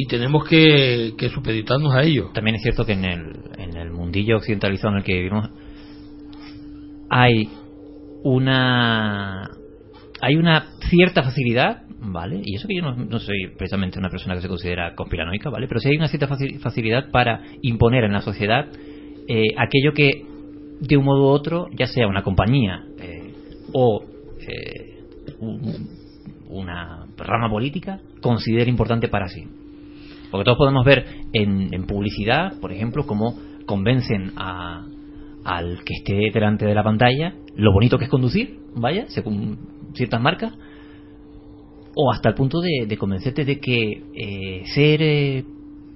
y 0.00 0.06
tenemos 0.06 0.44
que, 0.48 1.12
supeditarnos 1.34 1.92
a 1.92 2.02
ello. 2.02 2.30
También 2.32 2.54
es 2.56 2.62
cierto 2.62 2.86
que 2.86 2.92
en 2.92 3.04
el, 3.04 3.32
en 3.58 3.76
el 3.76 3.90
mundillo 3.90 4.36
occidentalizado 4.36 4.92
en 4.92 4.98
el 4.98 5.04
que 5.04 5.14
vivimos 5.14 5.50
hay 7.10 7.48
una 8.22 9.50
hay 10.20 10.34
una 10.36 10.66
cierta 10.88 11.22
facilidad, 11.24 11.82
¿vale? 12.00 12.40
Y 12.44 12.54
eso 12.56 12.68
que 12.68 12.76
yo 12.76 12.82
no, 12.82 13.18
soy 13.18 13.48
precisamente 13.56 13.98
una 13.98 14.08
persona 14.10 14.34
que 14.36 14.42
se 14.42 14.48
considera 14.48 14.94
conspiranoica, 14.94 15.50
¿vale? 15.50 15.66
Pero 15.66 15.80
sí 15.80 15.88
hay 15.88 15.96
una 15.96 16.08
cierta 16.08 16.28
facilidad 16.60 17.10
para 17.10 17.42
imponer 17.62 18.04
en 18.04 18.12
la 18.12 18.20
sociedad 18.20 18.66
eh, 19.28 19.46
aquello 19.56 19.92
que 19.94 20.24
de 20.80 20.96
un 20.96 21.04
modo 21.04 21.22
u 21.24 21.26
otro, 21.28 21.66
ya 21.72 21.86
sea 21.86 22.06
una 22.06 22.22
compañía 22.22 22.84
eh, 23.00 23.32
o 23.72 24.04
eh, 24.46 25.00
un- 25.40 25.88
una 26.50 27.06
rama 27.16 27.50
política, 27.50 28.00
considere 28.20 28.70
importante 28.70 29.08
para 29.08 29.26
sí. 29.28 29.44
Porque 30.30 30.44
todos 30.44 30.58
podemos 30.58 30.84
ver 30.84 31.06
en, 31.32 31.84
publicidad, 31.86 32.58
por 32.60 32.72
ejemplo, 32.72 33.06
cómo 33.06 33.34
convencen 33.66 34.32
a, 34.36 34.86
al 35.44 35.84
que 35.84 35.94
esté 35.94 36.30
delante 36.32 36.66
de 36.66 36.74
la 36.74 36.84
pantalla 36.84 37.34
lo 37.56 37.72
bonito 37.72 37.98
que 37.98 38.04
es 38.04 38.10
conducir, 38.10 38.58
vaya, 38.74 39.06
según 39.08 39.58
ciertas 39.94 40.20
marcas, 40.20 40.52
o 41.94 42.12
hasta 42.12 42.28
el 42.28 42.34
punto 42.34 42.60
de, 42.60 42.86
de 42.86 42.96
convencerte 42.96 43.44
de 43.44 43.58
que 43.58 44.02
eh, 44.14 44.62
ser 44.66 45.02
eh, 45.02 45.44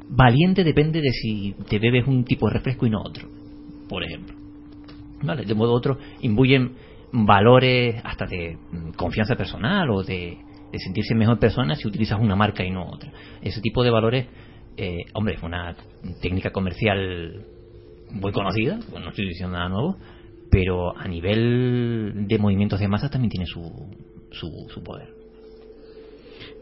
valiente 0.09 0.65
depende 0.65 1.01
de 1.01 1.11
si 1.11 1.55
te 1.69 1.79
bebes 1.79 2.07
un 2.07 2.25
tipo 2.25 2.49
de 2.49 2.55
refresco 2.55 2.87
y 2.87 2.91
no 2.91 3.01
otro, 3.03 3.29
por 3.89 4.03
ejemplo. 4.03 4.35
¿Vale? 5.23 5.45
De 5.45 5.55
modo 5.55 5.73
u 5.73 5.77
otro, 5.77 5.99
imbuyen 6.23 6.73
valores 7.13 8.01
hasta 8.03 8.27
de 8.27 8.57
mm, 8.57 8.91
confianza 8.97 9.37
personal 9.37 9.91
o 9.91 10.03
de, 10.03 10.39
de 10.73 10.79
sentirse 10.79 11.15
mejor 11.15 11.39
persona 11.39 11.75
si 11.77 11.87
utilizas 11.87 12.19
una 12.19 12.35
marca 12.35 12.65
y 12.65 12.71
no 12.71 12.87
otra. 12.87 13.13
Ese 13.43 13.61
tipo 13.61 13.85
de 13.85 13.91
valores, 13.91 14.27
eh, 14.77 15.05
hombre, 15.15 15.35
es 15.35 15.43
una 15.43 15.77
técnica 16.21 16.51
comercial 16.51 17.45
muy 18.11 18.33
conocida, 18.33 18.79
bueno, 18.91 19.07
no 19.07 19.11
estoy 19.11 19.29
diciendo 19.29 19.57
nada 19.57 19.69
nuevo, 19.69 19.97
pero 20.51 20.97
a 20.97 21.07
nivel 21.09 22.27
de 22.27 22.39
movimientos 22.39 22.81
de 22.81 22.89
masas 22.89 23.11
también 23.11 23.31
tiene 23.31 23.47
su, 23.47 23.63
su, 24.31 24.67
su 24.69 24.83
poder. 24.83 25.23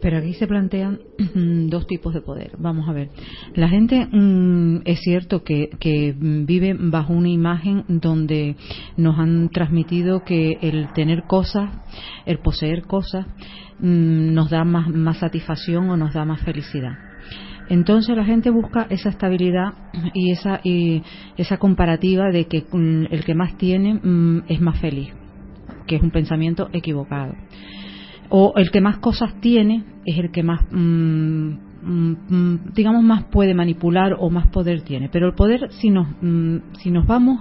Pero 0.01 0.19
aquí 0.19 0.33
se 0.35 0.47
plantean 0.47 1.01
dos 1.69 1.87
tipos 1.87 2.15
de 2.15 2.23
poder. 2.23 2.53
Vamos 2.59 2.89
a 2.89 2.93
ver. 2.93 3.11
La 3.55 3.69
gente 3.69 4.07
mm, 4.07 4.83
es 4.85 5.01
cierto 5.01 5.43
que, 5.45 5.71
que 5.79 6.15
vive 6.19 6.75
bajo 6.79 7.13
una 7.13 7.29
imagen 7.29 7.85
donde 7.89 8.57
nos 8.97 9.19
han 9.19 9.51
transmitido 9.51 10.25
que 10.25 10.59
el 10.63 10.93
tener 10.95 11.25
cosas, 11.25 11.71
el 12.27 12.39
poseer 12.39 12.83
cosas, 12.83 13.27
mm, 13.81 14.35
nos 14.35 14.51
da 14.51 14.65
más, 14.65 14.89
más 14.89 15.19
satisfacción 15.19 15.91
o 15.91 15.97
nos 15.97 16.15
da 16.15 16.25
más 16.25 16.41
felicidad. 16.43 16.99
Entonces 17.69 18.17
la 18.17 18.25
gente 18.25 18.51
busca 18.51 18.87
esa 18.91 19.11
estabilidad 19.11 19.75
y 20.13 20.33
esa, 20.33 20.61
y 20.65 21.03
esa 21.37 21.59
comparativa 21.59 22.31
de 22.31 22.47
que 22.47 22.65
mm, 22.71 23.07
el 23.11 23.25
que 23.25 23.35
más 23.35 23.57
tiene 23.57 23.95
mm, 23.95 24.45
es 24.49 24.61
más 24.61 24.81
feliz, 24.81 25.13
que 25.87 25.97
es 25.97 26.03
un 26.03 26.11
pensamiento 26.11 26.69
equivocado 26.73 27.35
o 28.31 28.55
el 28.57 28.71
que 28.71 28.81
más 28.81 28.99
cosas 28.99 29.35
tiene 29.41 29.85
es 30.07 30.17
el 30.17 30.31
que 30.31 30.43
más 30.43 30.63
mm, 30.71 31.53
digamos 32.75 33.03
más 33.03 33.25
puede 33.25 33.55
manipular 33.55 34.17
o 34.19 34.31
más 34.31 34.47
poder 34.49 34.83
tiene 34.83 35.09
pero 35.11 35.27
el 35.27 35.35
poder 35.35 35.71
si 35.73 35.91
nos 35.91 36.07
si 36.79 36.91
nos 36.91 37.07
vamos 37.07 37.41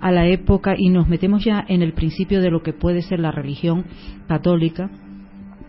a 0.00 0.10
la 0.10 0.26
época 0.26 0.74
y 0.76 0.90
nos 0.90 1.08
metemos 1.08 1.44
ya 1.44 1.64
en 1.66 1.82
el 1.82 1.92
principio 1.92 2.42
de 2.42 2.50
lo 2.50 2.62
que 2.62 2.72
puede 2.72 3.02
ser 3.02 3.20
la 3.20 3.30
religión 3.30 3.84
católica 4.26 4.90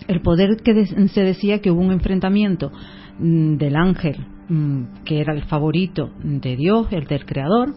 el 0.08 0.22
poder 0.22 0.58
que 0.64 0.74
de- 0.74 1.08
se 1.10 1.22
decía 1.22 1.60
que 1.62 1.72
hubo 1.72 1.82
un 1.82 1.92
enfrentamiento 1.92 2.72
mm, 3.20 3.56
del 3.58 3.75
ángel 3.75 4.18
mm, 4.50 5.04
que 5.06 5.20
era 5.20 5.34
el 5.34 5.44
favorito 5.44 6.12
de 6.24 6.56
Dios 6.56 6.88
el 6.92 7.06
del 7.06 7.25
creador 7.25 7.74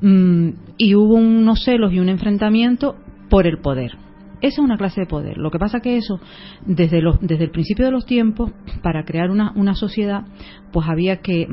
mm, 0.00 0.48
y 0.78 0.94
hubo 0.94 1.14
unos 1.14 1.64
celos 1.64 1.92
y 1.92 2.00
un 2.00 2.08
enfrentamiento 2.08 2.96
por 3.28 3.46
el 3.46 3.58
poder 3.58 3.98
esa 4.40 4.60
es 4.60 4.64
una 4.66 4.76
clase 4.76 5.00
de 5.00 5.06
poder. 5.06 5.38
Lo 5.38 5.50
que 5.50 5.58
pasa 5.58 5.80
que 5.80 5.96
eso, 5.96 6.20
desde, 6.66 7.00
los, 7.00 7.18
desde 7.22 7.44
el 7.44 7.50
principio 7.50 7.86
de 7.86 7.90
los 7.90 8.04
tiempos, 8.04 8.52
para 8.82 9.06
crear 9.06 9.30
una, 9.30 9.52
una 9.56 9.74
sociedad, 9.74 10.26
pues 10.70 10.86
había 10.86 11.22
que 11.22 11.46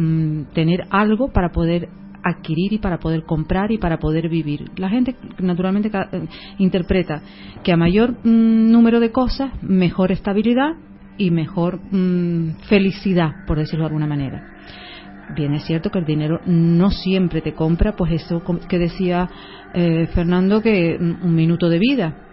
tener 0.53 0.83
algo 0.89 1.31
para 1.31 1.53
poder 1.53 1.87
adquirir 2.23 2.73
y 2.73 2.77
para 2.77 2.99
poder 2.99 3.23
comprar 3.23 3.71
y 3.71 3.77
para 3.77 3.97
poder 3.97 4.29
vivir. 4.29 4.71
La 4.77 4.89
gente, 4.89 5.15
naturalmente, 5.39 5.89
eh, 5.93 6.27
interpreta 6.57 7.21
que 7.63 7.71
a 7.71 7.77
mayor 7.77 8.11
mm, 8.23 8.71
número 8.71 8.99
de 8.99 9.11
cosas, 9.11 9.51
mejor 9.61 10.11
estabilidad 10.11 10.73
y 11.17 11.31
mejor 11.31 11.79
mm, 11.91 12.61
felicidad, 12.67 13.45
por 13.45 13.57
decirlo 13.57 13.83
de 13.83 13.87
alguna 13.87 14.07
manera. 14.07 14.47
Bien, 15.35 15.53
es 15.53 15.63
cierto 15.63 15.89
que 15.89 15.99
el 15.99 16.05
dinero 16.05 16.41
no 16.45 16.91
siempre 16.91 17.41
te 17.41 17.53
compra, 17.53 17.95
pues 17.95 18.11
eso 18.11 18.43
que 18.67 18.79
decía 18.79 19.29
eh, 19.73 20.07
Fernando, 20.13 20.61
que 20.61 20.97
mm, 20.99 21.25
un 21.25 21.35
minuto 21.35 21.69
de 21.69 21.79
vida 21.79 22.30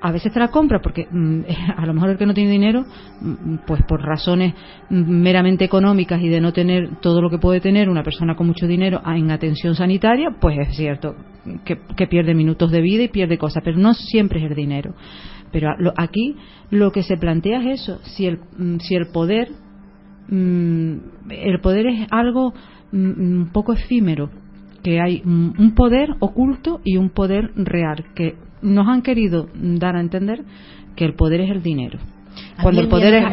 a 0.00 0.12
veces 0.12 0.32
te 0.32 0.38
la 0.38 0.48
compra 0.48 0.80
porque 0.80 1.06
mm, 1.10 1.40
a 1.76 1.86
lo 1.86 1.94
mejor 1.94 2.10
el 2.10 2.18
que 2.18 2.26
no 2.26 2.34
tiene 2.34 2.50
dinero, 2.50 2.84
mm, 3.20 3.56
pues 3.66 3.82
por 3.84 4.02
razones 4.02 4.54
mm, 4.90 4.94
meramente 4.96 5.64
económicas 5.64 6.20
y 6.20 6.28
de 6.28 6.40
no 6.40 6.52
tener 6.52 6.96
todo 7.00 7.20
lo 7.20 7.30
que 7.30 7.38
puede 7.38 7.60
tener 7.60 7.88
una 7.88 8.02
persona 8.02 8.36
con 8.36 8.46
mucho 8.46 8.66
dinero 8.66 9.00
en 9.06 9.30
atención 9.30 9.74
sanitaria, 9.74 10.30
pues 10.40 10.58
es 10.58 10.76
cierto 10.76 11.14
que, 11.64 11.78
que 11.96 12.06
pierde 12.06 12.34
minutos 12.34 12.70
de 12.70 12.80
vida 12.80 13.04
y 13.04 13.08
pierde 13.08 13.38
cosas, 13.38 13.62
pero 13.64 13.78
no 13.78 13.94
siempre 13.94 14.44
es 14.44 14.50
el 14.50 14.56
dinero. 14.56 14.94
Pero 15.52 15.70
aquí 15.96 16.36
lo 16.70 16.90
que 16.92 17.02
se 17.02 17.16
plantea 17.16 17.60
es 17.60 17.82
eso, 17.82 18.00
si 18.02 18.26
el, 18.26 18.40
si 18.80 18.94
el 18.94 19.06
poder, 19.12 19.48
el 20.28 21.60
poder 21.62 21.86
es 21.86 22.06
algo 22.10 22.52
un 22.92 23.50
poco 23.52 23.72
efímero, 23.72 24.28
que 24.82 25.00
hay 25.00 25.22
un 25.24 25.74
poder 25.74 26.10
oculto 26.18 26.80
y 26.84 26.96
un 26.96 27.10
poder 27.10 27.52
real, 27.56 28.06
que 28.14 28.34
nos 28.62 28.88
han 28.88 29.02
querido 29.02 29.48
dar 29.54 29.96
a 29.96 30.00
entender 30.00 30.42
que 30.96 31.04
el 31.04 31.14
poder 31.14 31.40
es 31.42 31.50
el 31.50 31.62
dinero. 31.62 31.98
A 32.58 32.62
Cuando 32.62 32.82
el 32.82 32.88
poder 32.88 33.14
es, 33.14 33.24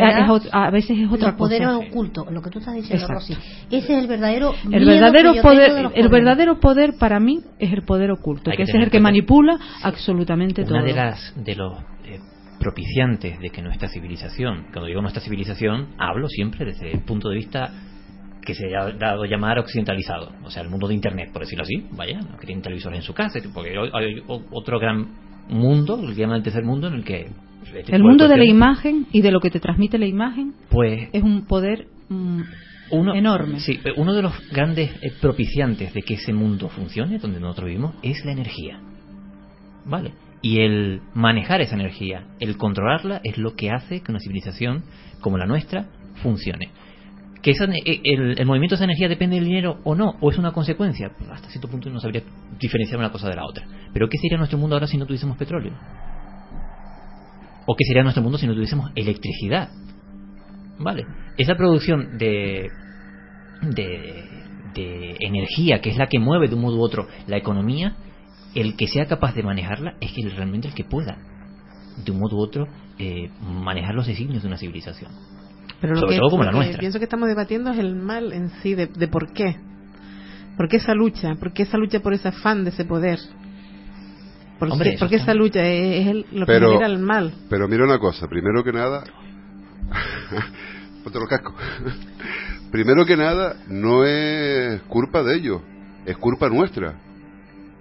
a 0.54 0.70
veces 0.72 0.98
es 0.98 1.12
otra 1.12 1.30
los 1.30 1.38
poderes 1.38 1.68
cosa. 1.68 1.78
ocultos, 1.90 2.32
lo 2.32 2.42
que 2.42 2.50
tú 2.50 2.60
estás 2.60 2.74
diciendo, 2.76 3.04
Exacto. 3.06 3.34
Rosy. 3.34 3.34
Ese 3.70 3.94
es 3.98 4.00
el 4.04 4.08
verdadero 4.08 4.54
El 4.64 4.70
miedo 4.70 4.86
verdadero 4.92 5.32
que 5.32 5.38
yo 5.38 5.44
poder, 5.44 5.66
tengo 5.66 5.76
de 5.76 5.84
los 5.84 5.94
el 5.96 6.10
verdadero 6.10 6.60
poder 6.62 6.94
para 6.98 7.20
mí 7.20 7.40
es 7.60 7.74
el 7.74 7.82
poder 7.84 8.12
oculto, 8.12 8.50
Hay 8.50 8.56
que 8.58 8.64
que 8.64 8.70
ese 8.70 8.78
es 8.78 8.84
el 8.86 8.92
que 8.92 9.02
manipula 9.02 9.60
absolutamente 9.82 10.62
Una 10.62 10.70
todo. 10.70 10.84
de 10.84 10.94
las 10.94 11.34
de 11.44 11.56
los 11.56 11.80
eh, 12.06 12.20
propiciantes 12.60 13.40
de 13.40 13.50
que 13.50 13.62
nuestra 13.62 13.90
civilización, 13.90 14.68
cuando 14.72 14.86
digo 14.86 15.02
nuestra 15.02 15.22
civilización, 15.22 15.90
hablo 15.98 16.30
siempre 16.30 16.64
desde 16.66 16.92
el 16.94 17.02
punto 17.04 17.28
de 17.28 17.36
vista 17.36 17.72
que 18.45 18.53
se 18.53 18.75
ha 18.75 18.91
dado 18.91 19.23
a 19.23 19.27
llamar 19.27 19.60
occidentalizado, 19.60 20.32
o 20.43 20.49
sea, 20.49 20.63
el 20.63 20.69
mundo 20.69 20.88
de 20.88 20.93
Internet, 20.93 21.32
por 21.32 21.41
decirlo 21.41 21.63
así, 21.63 21.86
vaya, 21.91 22.19
no 22.19 22.38
que 22.38 22.45
tienen 22.45 22.62
televisores 22.62 22.99
en 22.99 23.03
su 23.03 23.13
casa, 23.13 23.39
porque 23.53 23.71
hay 23.71 24.23
otro 24.27 24.79
gran 24.79 25.08
mundo, 25.49 25.99
el 26.01 26.15
que 26.15 26.21
llaman 26.21 26.38
el 26.38 26.43
tercer 26.43 26.63
mundo, 26.63 26.88
en 26.88 26.95
el 26.95 27.03
que... 27.03 27.27
este 27.65 27.84
tipo 27.84 27.95
El 27.95 28.03
mundo 28.03 28.27
de 28.27 28.38
la 28.38 28.45
imagen 28.45 29.08
y 29.12 29.21
de 29.21 29.32
lo 29.32 29.39
que 29.39 29.49
te 29.49 29.60
transmite 29.60 29.97
la 29.97 30.06
imagen 30.06 30.53
Pues 30.69 31.10
es 31.12 31.23
un 31.23 31.45
poder 31.45 31.88
mm, 32.10 32.41
uno, 32.91 33.15
enorme. 33.15 33.60
Sí, 33.60 33.79
uno 33.97 34.13
de 34.13 34.21
los 34.21 34.34
grandes 34.49 34.91
eh, 35.01 35.12
propiciantes 35.21 35.93
de 35.93 36.01
que 36.01 36.15
ese 36.15 36.34
mundo 36.34 36.69
funcione, 36.69 37.17
donde 37.17 37.39
nosotros 37.39 37.67
vivimos, 37.67 37.95
es 38.01 38.23
la 38.25 38.32
energía. 38.32 38.79
¿Vale? 39.86 40.13
Y 40.41 40.60
el 40.60 41.01
manejar 41.13 41.62
esa 41.62 41.75
energía, 41.75 42.25
el 42.39 42.58
controlarla, 42.58 43.21
es 43.23 43.38
lo 43.38 43.56
que 43.56 43.71
hace 43.71 44.01
que 44.01 44.12
una 44.12 44.19
civilización 44.19 44.84
como 45.21 45.38
la 45.38 45.45
nuestra 45.45 45.88
funcione. 46.21 46.69
¿Que 47.43 47.51
esa 47.51 47.65
eh, 47.65 48.01
el, 48.06 48.39
el 48.39 48.45
movimiento 48.45 48.75
de 48.75 48.77
esa 48.77 48.86
energía 48.86 49.10
depende 49.10 49.36
del 49.36 49.45
dinero 49.45 49.79
o 49.84 49.95
no? 49.95 50.15
¿O 50.21 50.32
es 50.32 50.38
una 50.38 50.53
consecuencia? 50.53 51.12
Pues 51.15 51.29
hasta 51.29 51.49
cierto 51.49 51.67
punto 51.67 51.89
no 51.89 51.99
sabría 51.99 52.23
diferenciar 52.58 52.99
una 52.99 53.12
cosa 53.12 53.27
de 53.27 53.36
la 53.36 53.45
otra. 53.45 53.65
Pero 53.91 54.08
¿qué 54.08 54.17
sería 54.17 54.38
nuestro 54.38 54.58
mundo 54.58 54.77
ahora 54.77 54.88
si 54.88 54.97
no 54.97 55.06
tuviésemos 55.06 55.38
petróleo? 55.38 55.73
¿O 57.65 57.75
qué 57.75 57.84
sería 57.86 58.01
nuestro 58.01 58.23
mundo 58.23 58.38
si 58.38 58.47
no 58.47 58.53
tuviésemos 58.53 58.91
electricidad? 58.95 59.69
¿Vale? 60.79 61.06
Esa 61.38 61.56
producción 61.56 62.17
de, 62.17 62.71
de, 63.62 64.23
de 64.73 65.17
energía, 65.19 65.82
que 65.82 65.89
es 65.89 65.97
la 65.97 66.08
que 66.08 66.19
mueve 66.19 66.47
de 66.47 66.56
un 66.56 66.62
modo 66.62 66.77
u 66.77 66.82
otro 66.82 67.08
la 67.27 67.38
economía, 67.38 67.97
el 68.56 68.77
que 68.77 68.88
sea 68.88 69.06
capaz 69.06 69.36
de 69.36 69.43
manejarla 69.43 69.95
es 69.99 70.13
que 70.13 70.29
realmente 70.29 70.69
el 70.69 70.73
que 70.73 70.86
pueda, 70.86 71.17
de 72.03 72.12
un 72.12 72.19
modo 72.19 72.38
u 72.38 72.39
otro, 72.39 72.67
eh, 72.99 73.29
manejar 73.41 73.95
los 73.95 74.08
designios 74.08 74.43
de 74.43 74.47
una 74.47 74.58
civilización. 74.58 75.12
Pero 75.82 75.93
lo 75.95 75.99
Sobre 76.02 76.13
que, 76.15 76.19
todo 76.19 76.30
como 76.30 76.43
lo 76.43 76.45
la 76.47 76.52
que 76.52 76.58
nuestra. 76.58 76.80
pienso 76.80 76.97
que 76.99 77.04
estamos 77.06 77.28
debatiendo 77.28 77.71
es 77.71 77.80
el 77.80 77.95
mal 77.95 78.32
en 78.34 78.49
sí, 78.62 78.73
de, 78.76 78.88
de 78.88 79.08
por 79.08 79.34
qué. 79.34 79.58
¿Por 80.58 80.67
qué 80.69 80.78
esa 80.78 80.93
lucha? 80.93 81.36
¿Por 81.36 81.52
qué 81.54 81.63
esa 81.63 81.78
lucha 81.78 81.99
por 81.99 82.13
ese 82.13 82.28
afán 82.30 82.63
de 82.63 82.69
ese 82.69 82.86
poder? 82.86 83.19
¿Por, 84.60 84.71
Hombre, 84.71 84.89
qué, 84.91 84.95
eso 84.95 84.99
por 85.06 85.10
qué 85.10 85.15
está- 85.17 85.32
esa 85.32 85.38
lucha 85.38 85.65
es, 85.65 86.02
es 86.02 86.08
el- 86.08 86.26
lo 86.32 86.45
que 86.45 86.54
genera 86.54 86.86
el 86.86 86.99
mal? 86.99 87.34
Pero 87.49 87.67
mira 87.67 87.84
una 87.84 87.97
cosa, 87.99 88.28
primero 88.28 88.63
que 88.63 88.71
nada, 88.71 89.04
ponte 91.04 91.19
los 91.19 91.28
cascos. 91.28 91.56
primero 92.71 93.06
que 93.06 93.17
nada, 93.17 93.56
no 93.67 94.06
es 94.06 94.82
culpa 94.84 95.23
de 95.23 95.36
ellos, 95.36 95.62
es 96.06 96.15
culpa 96.17 96.49
nuestra. 96.49 96.93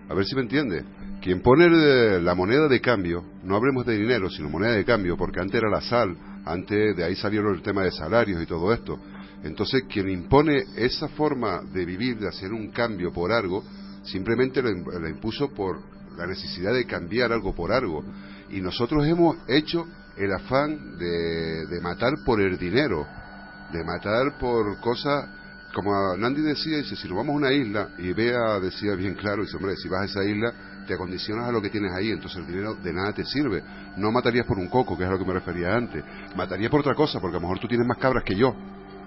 A 0.09 0.14
ver 0.14 0.25
si 0.25 0.35
me 0.35 0.42
entiende. 0.42 0.83
Quien 1.23 1.41
pone 1.41 1.67
eh, 1.67 2.21
la 2.21 2.35
moneda 2.35 2.67
de 2.67 2.81
cambio, 2.81 3.23
no 3.45 3.55
hablemos 3.55 3.87
de 3.87 3.97
dinero, 3.97 4.29
sino 4.29 4.49
moneda 4.51 4.73
de 4.73 4.85
cambio, 4.85 5.17
porque 5.17 5.39
antes 5.39 5.55
era 5.55 5.71
la 5.71 5.81
sal, 5.81 6.17
antes 6.45 6.97
de 6.97 7.05
ahí 7.05 7.15
salieron 7.15 7.55
el 7.55 7.63
tema 7.63 7.85
de 7.85 7.93
salarios 7.93 8.43
y 8.43 8.47
todo 8.47 8.73
esto. 8.73 8.99
Entonces, 9.45 9.85
quien 9.89 10.09
impone 10.09 10.65
esa 10.77 11.07
forma 11.09 11.63
de 11.73 11.85
vivir, 11.85 12.19
de 12.19 12.29
hacer 12.29 12.53
un 12.53 12.71
cambio 12.73 13.13
por 13.13 13.31
algo, 13.31 13.63
simplemente 14.03 14.61
la, 14.63 14.71
im- 14.71 15.01
la 15.01 15.09
impuso 15.09 15.49
por 15.55 15.79
la 16.17 16.27
necesidad 16.27 16.75
de 16.75 16.87
cambiar 16.87 17.33
algo 17.33 17.55
por 17.55 17.71
algo. 17.71 18.05
Y 18.51 18.61
nosotros 18.61 19.07
hemos 19.07 19.37
hecho 19.47 19.87
el 20.17 20.33
afán 20.33 20.99
de, 20.99 21.67
de 21.67 21.81
matar 21.81 22.15
por 22.27 22.41
el 22.41 22.59
dinero, 22.59 23.07
de 23.73 23.85
matar 23.85 24.39
por 24.41 24.81
cosas 24.81 25.29
como 25.73 26.17
Nandi 26.19 26.43
decía, 26.43 26.79
dice, 26.79 26.97
si 26.97 27.09
nos 27.09 27.17
vamos 27.17 27.33
a 27.33 27.37
una 27.39 27.53
isla, 27.53 27.89
y 27.97 28.13
Bea 28.13 28.61
decía 28.61 28.95
bien 28.95 29.15
claro, 29.15 29.43
dice, 29.43 29.57
hombre, 29.57 29.75
si 29.77 29.89
vas 29.89 30.03
a 30.03 30.05
esa 30.05 30.25
isla, 30.25 30.53
te 30.87 30.95
acondicionas 30.95 31.49
a 31.49 31.53
lo 31.53 31.61
que 31.61 31.71
tienes 31.71 31.92
ahí, 31.92 32.11
entonces 32.11 32.38
el 32.38 32.47
dinero 32.47 32.75
de 32.75 32.92
nada 32.92 33.12
te 33.12 33.25
sirve. 33.25 33.62
No 33.97 34.11
matarías 34.11 34.47
por 34.47 34.59
un 34.59 34.68
coco, 34.68 34.97
que 34.97 35.05
es 35.05 35.09
a 35.09 35.12
lo 35.12 35.18
que 35.18 35.25
me 35.25 35.35
refería 35.35 35.75
antes. 35.75 36.05
Matarías 36.37 36.71
por 36.71 36.81
otra 36.81 36.95
cosa, 36.95 37.21
porque 37.21 37.37
a 37.37 37.40
lo 37.40 37.47
mejor 37.47 37.59
tú 37.59 37.68
tienes 37.68 37.87
más 37.87 37.99
cabras 37.99 38.25
que 38.25 38.35
yo. 38.35 38.55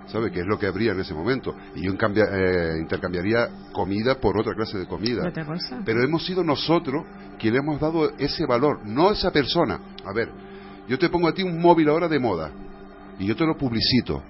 ¿Sabe? 0.08 0.32
Que 0.32 0.42
es 0.42 0.46
lo 0.46 0.60
que 0.60 0.68
habría 0.68 0.92
en 0.92 1.00
ese 1.00 1.16
momento. 1.16 1.56
Y 1.76 1.82
yo 1.84 1.92
eh, 1.92 2.78
intercambiaría 2.80 3.50
comida 3.74 4.16
por 4.20 4.38
otra 4.38 4.54
clase 4.54 4.78
de 4.78 4.86
comida. 4.86 5.28
Otra 5.28 5.46
cosa. 5.46 5.82
Pero 5.84 6.04
hemos 6.04 6.24
sido 6.24 6.44
nosotros 6.44 7.06
quienes 7.40 7.62
hemos 7.62 7.80
dado 7.80 8.12
ese 8.18 8.46
valor, 8.46 8.86
no 8.86 9.12
esa 9.12 9.32
persona. 9.32 9.80
A 10.06 10.14
ver, 10.14 10.30
yo 10.88 11.00
te 11.00 11.10
pongo 11.10 11.28
a 11.28 11.34
ti 11.34 11.42
un 11.42 11.60
móvil 11.60 11.90
ahora 11.90 12.08
de 12.08 12.20
moda 12.20 12.52
y 13.20 13.26
yo 13.26 13.36
te 13.36 13.46
lo 13.46 13.58
publicito. 13.58 14.24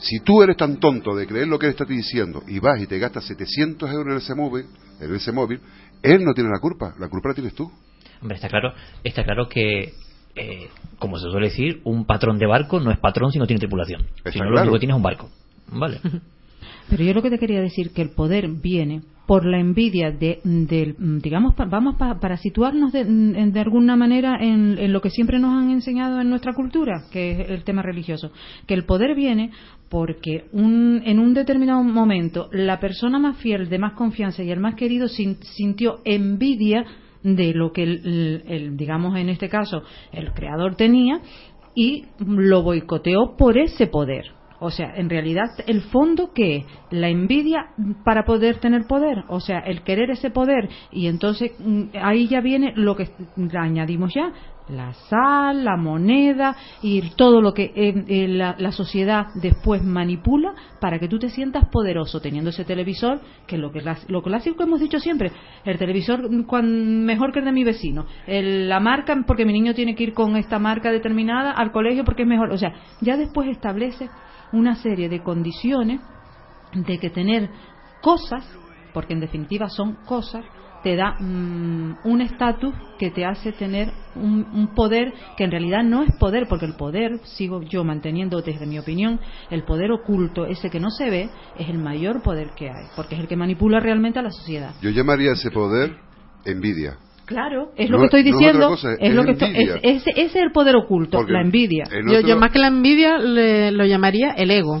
Si 0.00 0.20
tú 0.20 0.42
eres 0.42 0.56
tan 0.56 0.76
tonto 0.76 1.14
de 1.14 1.26
creer 1.26 1.48
lo 1.48 1.58
que 1.58 1.66
él 1.66 1.72
está 1.72 1.84
diciendo 1.84 2.42
y 2.46 2.58
vas 2.58 2.80
y 2.80 2.86
te 2.86 2.98
gastas 2.98 3.24
700 3.26 3.90
euros 3.92 4.12
en 4.12 4.18
ese 4.18 4.34
móvil, 4.34 4.66
en 5.00 5.14
ese 5.14 5.32
móvil, 5.32 5.60
él 6.06 6.24
no 6.24 6.34
tiene 6.34 6.50
la 6.50 6.58
culpa, 6.60 6.94
la 6.98 7.08
culpa 7.08 7.28
la 7.30 7.34
tienes 7.34 7.54
tú. 7.54 7.70
Hombre, 8.20 8.36
está 8.36 8.48
claro, 8.48 8.72
está 9.04 9.24
claro 9.24 9.48
que, 9.48 9.92
eh, 10.36 10.68
como 10.98 11.18
se 11.18 11.30
suele 11.30 11.48
decir, 11.48 11.80
un 11.84 12.06
patrón 12.06 12.38
de 12.38 12.46
barco 12.46 12.80
no 12.80 12.90
es 12.90 12.98
patrón 12.98 13.30
si 13.32 13.38
no 13.38 13.46
tiene 13.46 13.60
tripulación. 13.60 14.02
si 14.32 14.38
no, 14.38 14.46
lo 14.50 14.60
único 14.60 14.72
que 14.74 14.78
tiene 14.80 14.92
es 14.94 14.96
un 14.96 15.02
barco. 15.02 15.28
Vale. 15.70 16.00
Pero 16.88 17.02
yo 17.02 17.12
lo 17.14 17.22
que 17.22 17.30
te 17.30 17.38
quería 17.38 17.60
decir 17.60 17.90
que 17.92 18.00
el 18.02 18.10
poder 18.10 18.48
viene 18.48 19.02
por 19.26 19.44
la 19.44 19.58
envidia 19.58 20.12
de, 20.12 20.38
del, 20.44 20.94
digamos, 21.20 21.54
pa- 21.54 21.64
vamos 21.64 21.96
pa- 21.96 22.20
para 22.20 22.36
situarnos 22.36 22.92
de, 22.92 23.60
alguna 23.60 23.96
manera 23.96 24.36
en, 24.40 24.78
en 24.78 24.92
lo 24.92 25.00
que 25.00 25.10
siempre 25.10 25.40
nos 25.40 25.50
han 25.52 25.70
enseñado 25.70 26.20
en 26.20 26.30
nuestra 26.30 26.54
cultura, 26.54 27.02
que 27.10 27.32
es 27.42 27.50
el 27.50 27.64
tema 27.64 27.82
religioso, 27.82 28.30
que 28.68 28.74
el 28.74 28.84
poder 28.84 29.16
viene 29.16 29.50
porque 29.88 30.44
un- 30.52 31.02
en 31.04 31.18
un 31.18 31.34
determinado 31.34 31.82
momento 31.82 32.48
la 32.52 32.80
persona 32.80 33.18
más 33.18 33.38
fiel, 33.38 33.68
de 33.68 33.78
más 33.78 33.92
confianza 33.92 34.42
y 34.42 34.50
el 34.50 34.60
más 34.60 34.74
querido 34.74 35.08
sin- 35.08 35.42
sintió 35.42 36.00
envidia 36.04 36.84
de 37.22 37.52
lo 37.54 37.72
que 37.72 37.82
el, 37.82 38.76
digamos 38.76 39.16
en 39.16 39.28
este 39.28 39.48
caso 39.48 39.82
el 40.12 40.32
creador 40.32 40.76
tenía 40.76 41.20
y 41.74 42.04
lo 42.18 42.62
boicoteó 42.62 43.36
por 43.36 43.58
ese 43.58 43.86
poder. 43.86 44.32
O 44.58 44.70
sea, 44.70 44.94
en 44.96 45.10
realidad, 45.10 45.50
el 45.66 45.82
fondo 45.82 46.32
que 46.32 46.56
es 46.56 46.64
la 46.90 47.10
envidia 47.10 47.66
para 48.04 48.24
poder 48.24 48.56
tener 48.58 48.86
poder, 48.86 49.24
o 49.28 49.38
sea, 49.40 49.58
el 49.58 49.82
querer 49.82 50.10
ese 50.10 50.30
poder, 50.30 50.70
y 50.90 51.08
entonces 51.08 51.52
mm, 51.58 51.88
ahí 52.00 52.26
ya 52.26 52.40
viene 52.40 52.72
lo 52.74 52.96
que 52.96 53.10
añadimos 53.52 54.14
ya, 54.14 54.32
la 54.68 54.92
sal, 54.94 55.64
la 55.64 55.76
moneda 55.76 56.56
y 56.82 57.10
todo 57.10 57.40
lo 57.40 57.54
que 57.54 57.72
eh, 57.74 58.04
eh, 58.08 58.28
la, 58.28 58.56
la 58.58 58.72
sociedad 58.72 59.26
después 59.34 59.82
manipula 59.82 60.54
para 60.80 60.98
que 60.98 61.08
tú 61.08 61.18
te 61.18 61.28
sientas 61.30 61.68
poderoso 61.70 62.20
teniendo 62.20 62.50
ese 62.50 62.64
televisor, 62.64 63.20
que 63.46 63.58
lo 63.58 63.70
que 63.70 63.82
lo 64.08 64.22
clásico 64.22 64.62
hemos 64.62 64.80
dicho 64.80 64.98
siempre, 64.98 65.32
el 65.64 65.78
televisor 65.78 66.28
mejor 66.30 67.32
que 67.32 67.38
el 67.40 67.44
de 67.44 67.52
mi 67.52 67.64
vecino, 67.64 68.06
el- 68.26 68.68
la 68.68 68.80
marca 68.80 69.16
porque 69.26 69.44
mi 69.44 69.52
niño 69.52 69.74
tiene 69.74 69.94
que 69.94 70.04
ir 70.04 70.14
con 70.14 70.36
esta 70.36 70.58
marca 70.58 70.90
determinada 70.90 71.52
al 71.52 71.70
colegio 71.72 72.04
porque 72.04 72.22
es 72.22 72.28
mejor, 72.28 72.50
o 72.50 72.58
sea, 72.58 72.72
ya 73.00 73.16
después 73.16 73.48
establece 73.48 74.10
una 74.52 74.74
serie 74.76 75.08
de 75.08 75.22
condiciones 75.22 76.00
de 76.72 76.98
que 76.98 77.10
tener 77.10 77.50
cosas, 78.00 78.44
porque 78.92 79.14
en 79.14 79.20
definitiva 79.20 79.68
son 79.68 80.04
cosas, 80.04 80.44
te 80.82 80.94
da 80.96 81.16
mm, 81.18 81.98
un 82.04 82.20
estatus 82.20 82.74
que 82.98 83.10
te 83.10 83.24
hace 83.24 83.52
tener 83.52 83.92
un, 84.14 84.46
un 84.54 84.74
poder 84.74 85.12
que 85.36 85.44
en 85.44 85.50
realidad 85.50 85.82
no 85.84 86.02
es 86.02 86.10
poder, 86.18 86.46
porque 86.48 86.64
el 86.66 86.74
poder, 86.74 87.20
sigo 87.24 87.60
yo 87.62 87.84
manteniendo 87.84 88.40
desde 88.40 88.66
mi 88.66 88.78
opinión, 88.78 89.20
el 89.50 89.64
poder 89.64 89.90
oculto, 89.92 90.46
ese 90.46 90.70
que 90.70 90.80
no 90.80 90.90
se 90.90 91.10
ve, 91.10 91.28
es 91.56 91.68
el 91.68 91.78
mayor 91.78 92.22
poder 92.22 92.50
que 92.56 92.68
hay, 92.70 92.86
porque 92.94 93.14
es 93.16 93.20
el 93.20 93.28
que 93.28 93.36
manipula 93.36 93.80
realmente 93.80 94.18
a 94.18 94.22
la 94.22 94.30
sociedad. 94.30 94.74
Yo 94.80 94.90
llamaría 94.90 95.32
ese 95.32 95.50
poder 95.50 95.96
envidia. 96.44 96.96
Claro, 97.24 97.72
es 97.76 97.90
No- 97.90 97.96
lo 97.96 98.02
que 98.02 98.04
estoy 98.06 98.22
no 98.22 98.28
es 98.30 98.36
diciendo, 98.38 98.68
cosa, 98.68 98.92
es, 98.92 98.98
es 99.00 99.14
lo 99.14 99.24
que 99.24 99.32
estoy- 99.32 99.56
es- 99.56 99.74
ese, 99.82 100.10
ese 100.10 100.22
es 100.22 100.36
el 100.36 100.52
poder 100.52 100.76
oculto, 100.76 101.18
Porque 101.18 101.32
la 101.32 101.42
envidia. 101.42 101.84
en 101.90 102.06
Yo, 102.08 102.18
otro- 102.18 102.28
yo 102.28 102.36
más 102.38 102.52
que 102.52 102.58
la 102.60 102.68
envidia 102.68 103.18
le- 103.18 103.72
lo 103.72 103.84
llamaría 103.84 104.30
el 104.30 104.50
ego. 104.52 104.80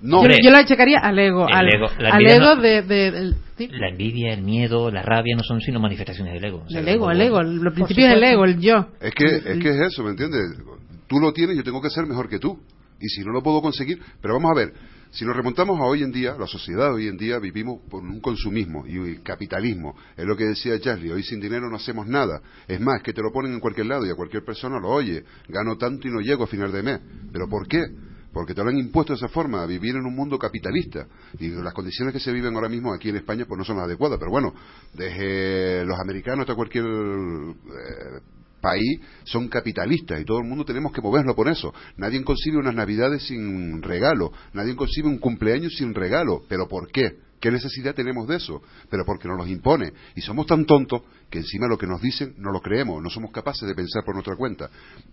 No, 0.00 0.22
yo, 0.26 0.36
yo 0.42 0.50
lo 0.50 0.58
achacaría 0.58 0.98
al 0.98 1.18
ego. 1.18 1.48
El 1.48 1.54
al, 1.54 1.68
ego, 1.74 1.86
la 1.98 2.10
al 2.10 2.22
envidia 2.22 2.36
ego 2.36 2.54
no- 2.54 2.62
de, 2.62 2.82
de- 2.82 3.10
del- 3.10 3.34
sí, 3.56 3.68
La 3.72 3.88
envidia, 3.88 4.32
el 4.32 4.42
miedo, 4.42 4.90
la 4.90 5.02
rabia 5.02 5.34
no 5.36 5.42
son 5.42 5.60
sino 5.60 5.80
manifestaciones 5.80 6.34
del 6.34 6.44
ego. 6.44 6.62
O 6.64 6.68
sea, 6.70 6.80
del 6.80 6.88
ego, 6.94 7.10
el 7.10 7.20
ego. 7.20 7.42
Los 7.42 7.74
principios 7.74 8.08
del 8.10 8.22
ego, 8.22 8.44
el 8.44 8.58
yo. 8.60 8.88
Es 9.00 9.12
que, 9.14 9.24
es 9.26 9.58
que 9.58 9.68
es 9.70 9.80
eso, 9.92 10.04
¿me 10.04 10.10
entiendes? 10.10 10.40
Tú 11.08 11.18
lo 11.18 11.32
tienes, 11.32 11.56
yo 11.56 11.64
tengo 11.64 11.80
que 11.82 11.90
ser 11.90 12.06
mejor 12.06 12.28
que 12.28 12.38
tú. 12.38 12.58
Y 13.00 13.08
si 13.08 13.20
no 13.22 13.32
lo 13.32 13.42
puedo 13.42 13.60
conseguir, 13.62 14.00
pero 14.20 14.34
vamos 14.34 14.50
a 14.50 14.54
ver, 14.54 14.72
si 15.12 15.24
nos 15.24 15.34
remontamos 15.36 15.78
a 15.80 15.84
hoy 15.84 16.02
en 16.02 16.10
día, 16.10 16.34
la 16.38 16.46
sociedad 16.48 16.88
de 16.88 16.94
hoy 16.94 17.06
en 17.08 17.16
día 17.16 17.38
vivimos 17.38 17.80
por 17.88 18.02
un 18.02 18.20
consumismo 18.20 18.84
y 18.88 18.98
un 18.98 19.14
capitalismo. 19.22 19.96
Es 20.16 20.24
lo 20.26 20.36
que 20.36 20.44
decía 20.44 20.78
Charlie, 20.80 21.12
hoy 21.12 21.22
sin 21.22 21.40
dinero 21.40 21.70
no 21.70 21.76
hacemos 21.76 22.06
nada. 22.08 22.40
Es 22.66 22.80
más, 22.80 23.00
que 23.02 23.12
te 23.12 23.22
lo 23.22 23.30
ponen 23.32 23.52
en 23.54 23.60
cualquier 23.60 23.86
lado 23.86 24.04
y 24.04 24.10
a 24.10 24.14
cualquier 24.16 24.44
persona 24.44 24.78
lo 24.80 24.88
oye. 24.90 25.22
Gano 25.48 25.76
tanto 25.76 26.08
y 26.08 26.10
no 26.10 26.20
llego 26.20 26.44
a 26.44 26.46
final 26.48 26.72
de 26.72 26.82
mes. 26.82 27.00
¿Pero 27.32 27.48
por 27.48 27.66
qué? 27.68 27.84
Porque 28.32 28.54
te 28.54 28.62
lo 28.62 28.68
han 28.68 28.78
impuesto 28.78 29.12
de 29.12 29.16
esa 29.16 29.28
forma, 29.28 29.62
a 29.62 29.66
vivir 29.66 29.96
en 29.96 30.04
un 30.04 30.14
mundo 30.14 30.38
capitalista. 30.38 31.06
Y 31.38 31.48
las 31.48 31.72
condiciones 31.72 32.12
que 32.12 32.20
se 32.20 32.32
viven 32.32 32.54
ahora 32.54 32.68
mismo 32.68 32.92
aquí 32.92 33.08
en 33.08 33.16
España 33.16 33.44
pues 33.46 33.58
no 33.58 33.64
son 33.64 33.76
las 33.76 33.86
adecuadas. 33.86 34.18
Pero 34.18 34.30
bueno, 34.30 34.54
desde 34.94 35.84
los 35.84 35.98
americanos 35.98 36.40
hasta 36.40 36.54
cualquier 36.54 36.84
eh, 36.84 38.20
país 38.60 39.00
son 39.24 39.48
capitalistas 39.48 40.20
y 40.20 40.24
todo 40.24 40.38
el 40.38 40.44
mundo 40.44 40.64
tenemos 40.64 40.92
que 40.92 41.00
moverlo 41.00 41.34
por 41.34 41.48
eso. 41.48 41.72
Nadie 41.96 42.22
concibe 42.22 42.58
unas 42.58 42.74
navidades 42.74 43.26
sin 43.26 43.82
regalo, 43.82 44.32
nadie 44.52 44.76
concibe 44.76 45.08
un 45.08 45.18
cumpleaños 45.18 45.76
sin 45.76 45.94
regalo. 45.94 46.42
¿Pero 46.48 46.68
por 46.68 46.90
qué? 46.90 47.27
¿Qué 47.40 47.50
necesidad 47.50 47.94
tenemos 47.94 48.26
de 48.26 48.36
eso? 48.36 48.62
Pero 48.90 49.04
porque 49.04 49.28
nos 49.28 49.38
los 49.38 49.48
impone. 49.48 49.92
Y 50.16 50.20
somos 50.20 50.46
tan 50.46 50.64
tontos 50.64 51.02
que 51.30 51.38
encima 51.38 51.68
lo 51.68 51.78
que 51.78 51.86
nos 51.86 52.00
dicen 52.00 52.34
no 52.38 52.50
lo 52.50 52.60
creemos, 52.60 53.02
no 53.02 53.10
somos 53.10 53.30
capaces 53.30 53.68
de 53.68 53.74
pensar 53.74 54.02
por 54.04 54.14
nuestra 54.14 54.34
cuenta. 54.36 54.68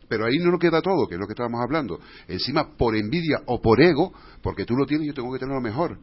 Pero 0.08 0.26
ahí 0.26 0.38
no 0.40 0.52
lo 0.52 0.58
queda 0.58 0.82
todo, 0.82 1.08
que 1.08 1.16
es 1.16 1.20
lo 1.20 1.28
que 1.28 1.34
estábamos 1.34 1.62
hablando. 1.62 2.00
Encima, 2.28 2.76
por 2.76 2.96
envidia 2.96 3.42
o 3.46 3.62
por 3.62 3.82
ego, 3.82 4.14
porque 4.42 4.66
tú 4.66 4.76
lo 4.76 4.86
tienes, 4.86 5.08
yo 5.08 5.14
tengo 5.14 5.32
que 5.32 5.40
tenerlo 5.40 5.62
mejor. 5.62 6.00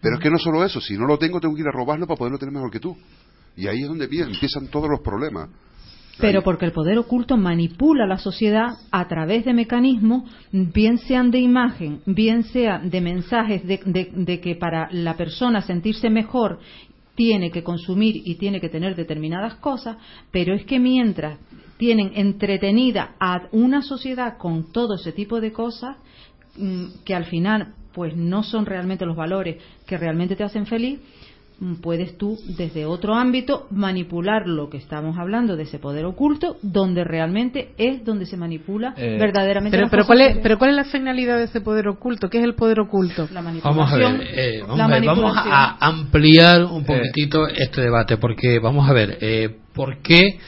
Pero 0.00 0.16
es 0.16 0.22
que 0.22 0.30
no 0.30 0.38
solo 0.38 0.64
eso, 0.64 0.80
si 0.80 0.96
no 0.96 1.06
lo 1.06 1.18
tengo, 1.18 1.40
tengo 1.40 1.54
que 1.54 1.62
ir 1.62 1.68
a 1.68 1.72
robarlo 1.72 2.06
para 2.06 2.18
poderlo 2.18 2.38
tener 2.38 2.54
mejor 2.54 2.70
que 2.70 2.78
tú. 2.80 2.96
Y 3.56 3.66
ahí 3.66 3.82
es 3.82 3.88
donde 3.88 4.04
empiezan 4.04 4.68
todos 4.68 4.88
los 4.88 5.00
problemas. 5.00 5.48
Pero 6.20 6.42
porque 6.42 6.64
el 6.66 6.72
poder 6.72 6.98
oculto 6.98 7.36
manipula 7.36 8.06
la 8.06 8.18
sociedad 8.18 8.70
a 8.90 9.06
través 9.08 9.44
de 9.44 9.54
mecanismos, 9.54 10.24
bien 10.52 10.98
sean 10.98 11.30
de 11.30 11.38
imagen, 11.38 12.00
bien 12.06 12.42
sean 12.44 12.90
de 12.90 13.00
mensajes 13.00 13.64
de, 13.66 13.80
de- 13.84 14.10
de 14.12 14.40
que 14.40 14.56
para 14.56 14.88
la 14.92 15.16
persona 15.16 15.62
sentirse 15.62 16.10
mejor 16.10 16.58
tiene 17.14 17.50
que 17.50 17.62
consumir 17.64 18.16
y 18.24 18.36
tiene 18.36 18.60
que 18.60 18.68
tener 18.68 18.94
determinadas 18.94 19.54
cosas, 19.56 19.96
pero 20.30 20.54
es 20.54 20.64
que 20.64 20.78
mientras 20.78 21.38
tienen 21.76 22.12
entretenida 22.14 23.14
a 23.20 23.42
una 23.52 23.82
sociedad 23.82 24.36
con 24.38 24.72
todo 24.72 24.94
ese 24.94 25.12
tipo 25.12 25.40
de 25.40 25.52
cosas, 25.52 25.96
mm, 26.56 27.04
que 27.04 27.14
al 27.14 27.24
final 27.26 27.74
pues 27.92 28.16
no 28.16 28.42
son 28.44 28.66
realmente 28.66 29.04
los 29.06 29.16
valores 29.16 29.56
que 29.86 29.96
realmente 29.98 30.36
te 30.36 30.44
hacen 30.44 30.66
feliz, 30.66 31.00
puedes 31.82 32.16
tú 32.16 32.38
desde 32.56 32.86
otro 32.86 33.14
ámbito 33.14 33.66
manipular 33.70 34.46
lo 34.46 34.70
que 34.70 34.76
estamos 34.76 35.18
hablando 35.18 35.56
de 35.56 35.64
ese 35.64 35.78
poder 35.80 36.04
oculto, 36.04 36.56
donde 36.62 37.02
realmente 37.02 37.70
es 37.78 38.04
donde 38.04 38.26
se 38.26 38.36
manipula 38.36 38.94
Eh, 38.96 39.16
verdaderamente 39.18 39.76
Pero, 39.76 39.88
pero, 39.90 40.06
¿cuál 40.06 40.20
es, 40.20 40.36
que- 40.36 40.40
pero 40.42 40.58
¿cuál 40.58 40.70
es 40.70 40.76
la 40.76 40.84
finalidad 40.84 41.36
de 41.36 41.44
ese 41.44 41.60
poder 41.60 41.88
oculto? 41.88 42.28
¿Qué 42.30 42.38
es 42.38 42.44
el 42.44 42.54
poder 42.54 42.78
oculto? 42.80 43.28
la 43.32 43.40
Vamos 43.42 43.56
a 43.62 43.70
manipulación. 43.70 44.18
ver, 44.18 44.28
eh, 44.34 44.60
vamos, 44.62 44.78
la 44.78 44.84
a 44.84 44.88
ver, 44.88 45.04
vamos 45.04 45.32
a 45.36 45.86
ampliar 45.86 46.64
un 46.64 46.84
poquitito 46.84 47.48
este 47.48 47.80
debate, 47.80 48.16
porque 48.18 48.60
vamos 48.60 48.88
a 48.88 48.92
ver, 48.92 49.18
eh, 49.20 49.56
¿por 49.74 49.98
qué 50.00 50.38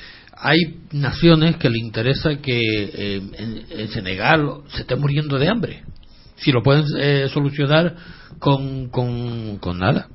hay 0.43 0.59
naciones 0.93 1.57
que 1.57 1.69
le 1.71 1.79
interesa 1.81 2.37
que 2.37 2.61
eh, 2.63 3.21
en, 3.37 3.63
en 3.81 3.89
Senegal 3.89 4.49
se 4.69 4.83
esté 4.83 4.95
muriendo 4.95 5.39
de 5.39 5.49
hambre? 5.49 5.83
Si 6.37 6.53
lo 6.53 6.63
pueden 6.63 6.85
eh, 6.99 7.27
solucionar 7.35 7.97
con, 8.39 8.89
con, 8.91 9.59
con 9.59 9.79
nada, 9.79 10.07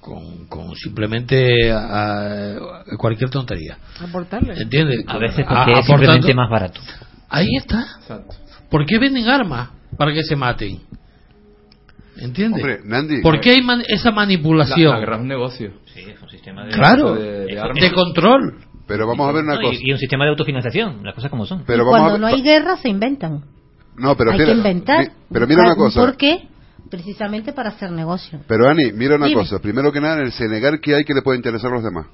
con, 0.00 0.46
con 0.46 0.74
simplemente 0.76 1.70
a- 1.70 2.56
a 2.56 2.96
cualquier 2.96 3.28
tontería. 3.30 3.78
Aportarle. 4.00 4.54
¿Entiendes? 4.60 5.04
A 5.06 5.18
veces 5.18 5.44
A- 5.46 5.48
porque 5.48 5.72
es 5.72 5.78
aportando- 5.78 5.86
simplemente 5.86 6.34
más 6.34 6.50
barato. 6.50 6.80
Ahí 7.28 7.48
está. 7.56 7.86
¿Por 8.70 8.86
qué 8.86 8.98
venden 8.98 9.28
armas 9.28 9.70
para 9.96 10.12
que 10.12 10.22
se 10.22 10.36
maten? 10.36 10.80
¿Entiendes? 12.16 12.62
Hombre, 12.62 12.80
Nandi, 12.84 13.20
¿Por 13.22 13.40
qué 13.40 13.50
hay 13.50 13.62
man- 13.62 13.82
esa 13.88 14.10
manipulación? 14.10 14.88
La, 14.90 14.94
la 14.94 15.00
guerra 15.00 15.14
es 15.16 15.22
un 15.22 15.28
negocio. 15.28 15.72
Sí, 15.94 16.00
es 16.00 16.20
un 16.20 16.28
sistema 16.28 16.64
de... 16.66 16.72
Claro, 16.72 17.14
de- 17.14 17.46
de 17.46 17.58
armas. 17.60 17.80
de 17.80 17.92
control. 17.92 18.56
pero 18.86 19.06
vamos 19.06 19.28
a 19.28 19.32
ver 19.32 19.44
una 19.44 19.54
No, 19.54 19.60
y- 19.62 19.64
cosa. 19.66 19.78
y, 19.82 19.92
un 19.92 19.98
sistema 19.98 20.24
de 20.24 20.30
autofinanciación, 20.30 21.04
las 21.04 21.14
cosas 21.14 21.30
como 21.30 21.46
son. 21.46 21.62
Pero 21.66 21.84
Y 21.84 21.86
a 21.86 21.88
cuando 21.88 22.12
ver- 22.12 22.20
no 22.20 22.26
hay 22.26 22.42
guerra 22.42 22.76
se 22.76 22.88
inventan. 22.88 23.44
No, 23.96 24.16
pero 24.16 24.32
hay 24.32 24.36
espera, 24.38 24.52
que 24.52 24.56
inventar. 24.58 25.00
mi- 25.04 25.12
pero 25.32 25.46
mira 25.46 25.62
una 25.62 25.76
cosa. 25.76 26.00
¿Por 26.00 26.16
qué? 26.16 26.48
Precisamente 26.90 27.52
para 27.52 27.68
hacer 27.70 27.90
negocio. 27.92 28.40
Pero 28.48 28.68
Ani, 28.68 28.92
mira 28.92 29.16
una 29.16 29.26
Dime. 29.26 29.40
cosa. 29.40 29.58
Primero 29.60 29.92
que 29.92 30.00
nada, 30.00 30.16
en 30.18 30.24
el 30.26 30.32
Senegal, 30.32 30.80
¿qué 30.82 30.96
hay 30.96 31.04
que 31.04 31.14
le 31.14 31.22
puede 31.22 31.38
interesar 31.38 31.70
a 31.70 31.74
los 31.74 31.84
demás? 31.84 32.06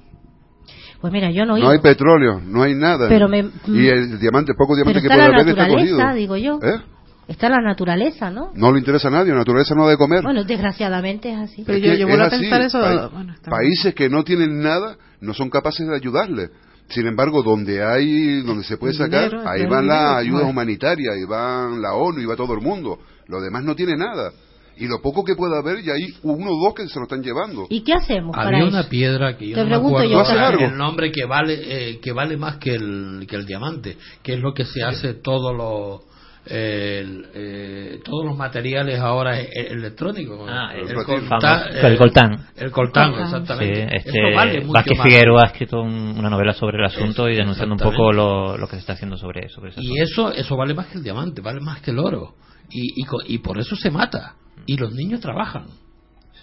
Pues 1.01 1.13
mira, 1.13 1.29
yo 1.31 1.45
no 1.45 1.57
No 1.57 1.69
hay 1.69 1.79
petróleo, 1.79 2.41
no 2.45 2.63
hay 2.63 2.73
nada. 2.73 3.07
Pero 3.07 3.27
me- 3.27 3.49
y 3.67 3.87
el 3.87 4.19
diamante, 4.19 4.53
poco 4.57 4.75
diamante 4.75 5.01
que 5.01 5.07
puede 5.07 5.19
la 5.19 5.25
haber 5.25 5.39
está 5.47 5.53
naturaleza, 5.61 5.95
cogido. 5.95 6.13
digo 6.15 6.37
yo. 6.37 6.59
¿Eh? 6.63 6.79
está 7.27 7.49
la 7.49 7.59
naturaleza, 7.61 8.31
¿no? 8.31 8.51
No 8.55 8.71
le 8.71 8.79
interesa 8.79 9.09
a 9.09 9.11
nadie, 9.11 9.31
la 9.31 9.39
naturaleza 9.39 9.75
no 9.75 9.85
ha 9.85 9.89
de 9.89 9.97
comer. 9.97 10.23
Bueno, 10.23 10.43
desgraciadamente 10.45 11.29
es 11.31 11.37
así. 11.37 11.63
Pero 11.65 11.77
Es 11.77 11.83
yo, 11.83 11.91
que 11.91 11.97
yo 11.99 12.07
vuelvo 12.07 12.25
es 12.25 12.31
a 12.31 12.35
así. 12.35 12.41
pensar 12.45 12.61
eso. 12.61 12.79
Pa- 12.79 13.07
bueno, 13.07 13.33
está 13.33 13.51
países 13.51 13.93
que 13.93 14.09
no 14.09 14.23
tienen 14.23 14.61
nada 14.61 14.95
no 15.19 15.33
son 15.33 15.49
capaces 15.49 15.85
de 15.87 15.93
ayudarle. 15.95 16.49
Sin 16.89 17.05
embargo, 17.05 17.43
donde 17.43 17.83
hay, 17.83 18.41
donde 18.43 18.63
se 18.63 18.77
puede 18.77 18.93
sacar, 18.93 19.29
Dinero, 19.29 19.49
ahí 19.49 19.65
van 19.65 19.87
las 19.87 20.17
ayudas 20.19 20.45
humanitarias, 20.45 21.15
ahí 21.15 21.25
van 21.25 21.81
la 21.81 21.93
ONU, 21.95 22.21
y 22.21 22.25
va 22.25 22.35
todo 22.37 22.53
el 22.53 22.61
mundo. 22.61 22.97
Lo 23.27 23.41
demás 23.41 23.61
no 23.65 23.75
tiene 23.75 23.97
nada. 23.97 24.31
Y 24.79 24.87
lo 24.87 25.01
poco 25.01 25.23
que 25.23 25.35
pueda 25.35 25.59
haber, 25.59 25.83
ya 25.83 25.93
hay 25.93 26.07
uno 26.23 26.51
o 26.51 26.63
dos 26.65 26.73
que 26.75 26.87
se 26.87 26.99
lo 26.99 27.03
están 27.03 27.21
llevando. 27.23 27.65
¿Y 27.69 27.81
qué 27.81 27.93
hacemos 27.93 28.35
para 28.35 28.49
Había 28.49 28.67
eso? 28.67 28.77
una 28.77 28.89
piedra 28.89 29.37
que 29.37 29.49
yo 29.49 29.55
Te 29.55 29.63
no 29.63 29.69
me 29.69 29.75
acuerdo 29.75 30.09
yo, 30.09 30.65
el 30.65 30.77
nombre 30.77 31.11
que 31.11 31.25
vale 31.25 31.53
eh, 31.91 31.99
que 31.99 32.11
vale 32.11 32.37
más 32.37 32.57
que 32.57 32.75
el 32.75 33.25
que 33.27 33.35
el 33.35 33.45
diamante, 33.45 33.97
que 34.23 34.33
es 34.33 34.39
lo 34.39 34.53
que 34.53 34.65
se 34.65 34.83
hace 34.83 35.13
todos 35.15 35.55
los 35.55 36.01
el, 36.49 37.25
eh, 37.33 37.99
todos 38.05 38.25
los 38.25 38.37
materiales 38.37 38.99
ahora 38.99 39.37
electrónicos. 39.39 40.39
Ah, 40.49 40.71
el, 40.73 40.87
eh, 40.87 40.91
el 40.91 41.97
coltán. 41.97 42.47
El 42.55 42.71
coltán, 42.71 43.11
Coltán. 43.11 43.13
Sí, 43.15 43.21
exactamente. 43.21 43.95
este, 43.97 44.09
Eso 44.11 44.35
vale 44.35 44.59
mucho 44.61 44.71
Vázquez 44.73 44.97
más. 44.97 45.07
Figueroa 45.07 45.41
ha 45.43 45.47
escrito 45.47 45.81
un- 45.81 46.17
una 46.17 46.29
novela 46.29 46.53
sobre 46.53 46.77
el 46.77 46.85
asunto 46.85 47.27
y 47.27 47.33
Eso, 47.33 47.41
denunciando 47.41 47.73
un 47.73 47.79
exactamente. 47.79 47.97
poco 47.97 48.13
lo, 48.13 48.57
lo 48.57 48.67
que 48.67 48.75
se 48.75 48.79
está 48.79 48.93
haciendo 48.93 49.17
sobre, 49.17 49.49
sobre 49.49 49.71
ese 49.71 49.81
Y 49.83 49.99
eso 49.99 50.31
eso 50.31 50.55
vale 50.55 50.73
más 50.73 50.87
que 50.87 50.97
el 50.99 51.03
diamante, 51.03 51.41
vale 51.41 51.59
más 51.59 51.81
que 51.81 51.91
el 51.91 51.99
oro. 51.99 52.35
Y, 52.69 53.01
y, 53.01 53.03
co- 53.05 53.21
y 53.25 53.39
por 53.39 53.57
eso 53.59 53.75
se 53.75 53.91
mata. 53.91 54.35
Y 54.67 54.77
los 54.77 54.93
niños 54.93 55.21
trabajan. 55.21 55.65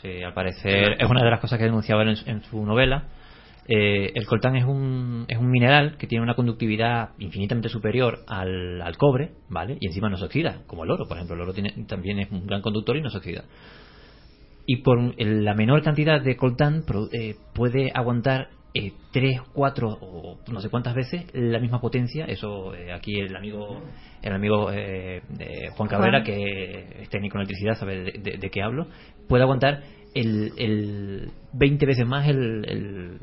Sí, 0.03 0.23
al 0.23 0.35
parecer 0.35 0.97
es 0.99 1.09
una 1.09 1.23
de 1.23 1.31
las 1.31 1.41
cosas 1.41 1.59
que 1.59 1.67
denunciaba 1.67 2.03
en, 2.03 2.17
en 2.27 2.43
su 2.43 2.65
novela. 2.67 3.05
Eh, 3.67 4.13
el 4.15 4.27
coltán 4.27 4.57
es 4.57 4.65
un, 4.65 5.25
es 5.29 5.39
un 5.39 5.51
mineral 5.51 5.97
que 5.97 6.07
tiene 6.07 6.23
una 6.23 6.35
conductividad 6.35 7.11
infinitamente 7.19 7.69
superior 7.69 8.25
al, 8.27 8.83
al 8.83 8.97
cobre, 8.97 9.33
¿vale? 9.49 9.79
Y 9.81 9.87
encima 9.87 10.11
no 10.11 10.19
se 10.19 10.25
oxida, 10.25 10.63
como 10.67 10.85
el 10.85 10.91
oro, 10.91 11.07
por 11.07 11.17
ejemplo. 11.17 11.37
El 11.37 11.43
oro 11.43 11.55
tiene, 11.55 11.73
también 11.87 12.19
es 12.19 12.31
un 12.31 12.47
gran 12.47 12.61
conductor 12.61 12.97
y 12.97 13.03
no 13.03 13.11
se 13.11 13.19
oxida. 13.19 13.45
Y 14.67 14.77
por 14.83 14.99
la 15.19 15.55
menor 15.55 15.83
cantidad 15.83 16.21
de 16.21 16.37
coltán 16.37 16.85
eh, 17.13 17.37
puede 17.55 17.91
aguantar 17.95 18.49
eh, 18.75 18.93
tres, 19.13 19.41
cuatro 19.53 19.89
o 19.89 20.39
no 20.51 20.61
sé 20.61 20.69
cuántas 20.69 20.95
veces 20.95 21.25
la 21.33 21.61
misma 21.61 21.81
potencia. 21.81 22.25
Eso 22.27 22.75
eh, 22.75 22.93
aquí 22.93 23.19
el 23.21 23.35
amigo 23.37 23.81
el 24.23 24.33
amigo 24.33 24.71
eh, 24.73 25.23
eh, 25.39 25.69
Juan 25.77 25.89
Cabrera, 25.89 26.23
Juan. 26.23 26.25
que 26.25 27.03
es 27.03 27.09
técnico 27.09 27.37
en 27.37 27.43
electricidad, 27.43 27.77
sabe 27.79 28.03
de, 28.05 28.13
de- 28.19 28.39
de 28.39 28.51
qué 28.51 28.63
hablo, 28.63 28.89
puede 29.29 29.43
aguantar 29.45 29.83
el, 30.15 30.53
el 30.59 31.31
20 31.53 31.87
veces 31.87 32.07
más 32.07 32.27
el, 32.29 32.65
el, 32.69 33.19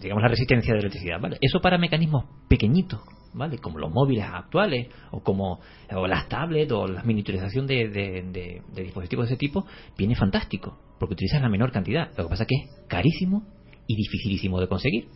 digamos 0.00 0.22
la 0.22 0.28
resistencia 0.28 0.72
de 0.72 0.80
electricidad, 0.80 1.20
¿vale? 1.20 1.36
Eso 1.40 1.60
para 1.60 1.76
mecanismos 1.78 2.24
pequeñitos, 2.48 3.00
¿vale? 3.34 3.58
Como 3.58 3.78
los 3.78 3.90
móviles 3.92 4.24
actuales 4.24 4.88
o 5.10 5.20
como 5.22 5.60
o 5.90 6.06
las 6.06 6.28
tablets 6.28 6.70
o 6.72 6.86
la 6.86 7.02
miniaturización 7.02 7.66
de, 7.66 7.88
de- 7.88 8.62
dispositivos 8.82 9.26
de 9.28 9.34
ese 9.34 9.38
tipo, 9.38 9.66
viene 9.96 10.14
fantástico, 10.14 10.78
porque 10.98 11.14
utilizas 11.14 11.42
la 11.42 11.48
menor 11.48 11.72
cantidad. 11.72 12.10
Lo 12.16 12.24
que 12.24 12.30
pasa 12.30 12.46
que 12.46 12.54
es 12.54 12.86
carísimo 12.86 13.42
y 13.88 13.96
dificilísimo 13.96 14.60
de 14.60 14.68
conseguir. 14.68 15.08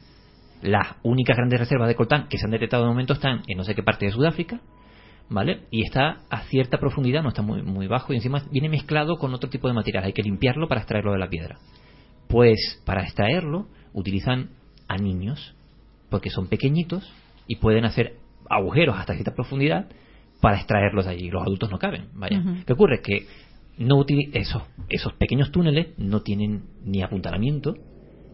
Las 0.63 0.97
únicas 1.05 1.37
grandes 1.37 1.61
reservas 1.61 1.89
de 1.89 1.95
coltán 1.95 2.27
que 2.29 2.39
se 2.39 2.47
han 2.47 2.51
detectado 2.51 2.85
de 2.85 2.89
momento 2.89 3.13
están 3.13 3.43
en 3.47 3.59
no 3.59 3.65
sé 3.65 3.75
qué 3.77 3.83
parte 3.83 4.07
de 4.07 4.13
Sudáfrica, 4.13 4.61
¿vale? 5.29 5.67
Y 5.71 5.85
está 5.85 6.23
a 6.31 6.43
cierta 6.45 6.79
profundidad, 6.79 7.23
no 7.23 7.29
está 7.29 7.43
muy, 7.43 7.63
muy 7.63 7.87
bajo, 7.87 8.13
y 8.13 8.17
encima 8.17 8.43
viene 8.51 8.69
mezclado 8.69 9.19
con 9.19 9.35
otro 9.35 9.51
tipo 9.51 9.69
de 9.69 9.75
material. 9.75 10.05
Hay 10.05 10.13
que 10.13 10.23
limpiarlo 10.23 10.69
para 10.69 10.81
extraerlo 10.81 11.13
de 11.13 11.19
la 11.19 11.29
piedra. 11.29 11.59
Pues 12.29 12.83
para 12.87 13.03
extraerlo 13.03 13.69
utilizan 13.93 14.51
a 14.89 14.97
niños, 14.97 15.55
porque 16.09 16.31
son 16.31 16.49
pequeñitos 16.49 17.13
y 17.47 17.57
pueden 17.57 17.85
hacer 17.85 18.17
agujeros 18.49 18.97
hasta 18.97 19.15
cierta 19.15 19.35
profundidad 19.35 19.89
para 20.41 20.57
extraerlos 20.57 21.05
de 21.05 21.13
allí. 21.13 21.31
Los 21.31 21.43
adultos 21.43 21.71
no 21.71 21.79
caben, 21.79 22.09
vaya. 22.15 22.43
¿Qué 22.67 22.73
ocurre? 22.73 23.01
Que 23.03 23.27
no 23.79 24.05
esos, 24.33 24.63
esos 24.89 25.13
pequeños 25.15 25.51
túneles 25.51 25.99
no 25.99 26.23
tienen 26.23 26.65
ni 26.85 27.03
apuntalamiento 27.03 27.75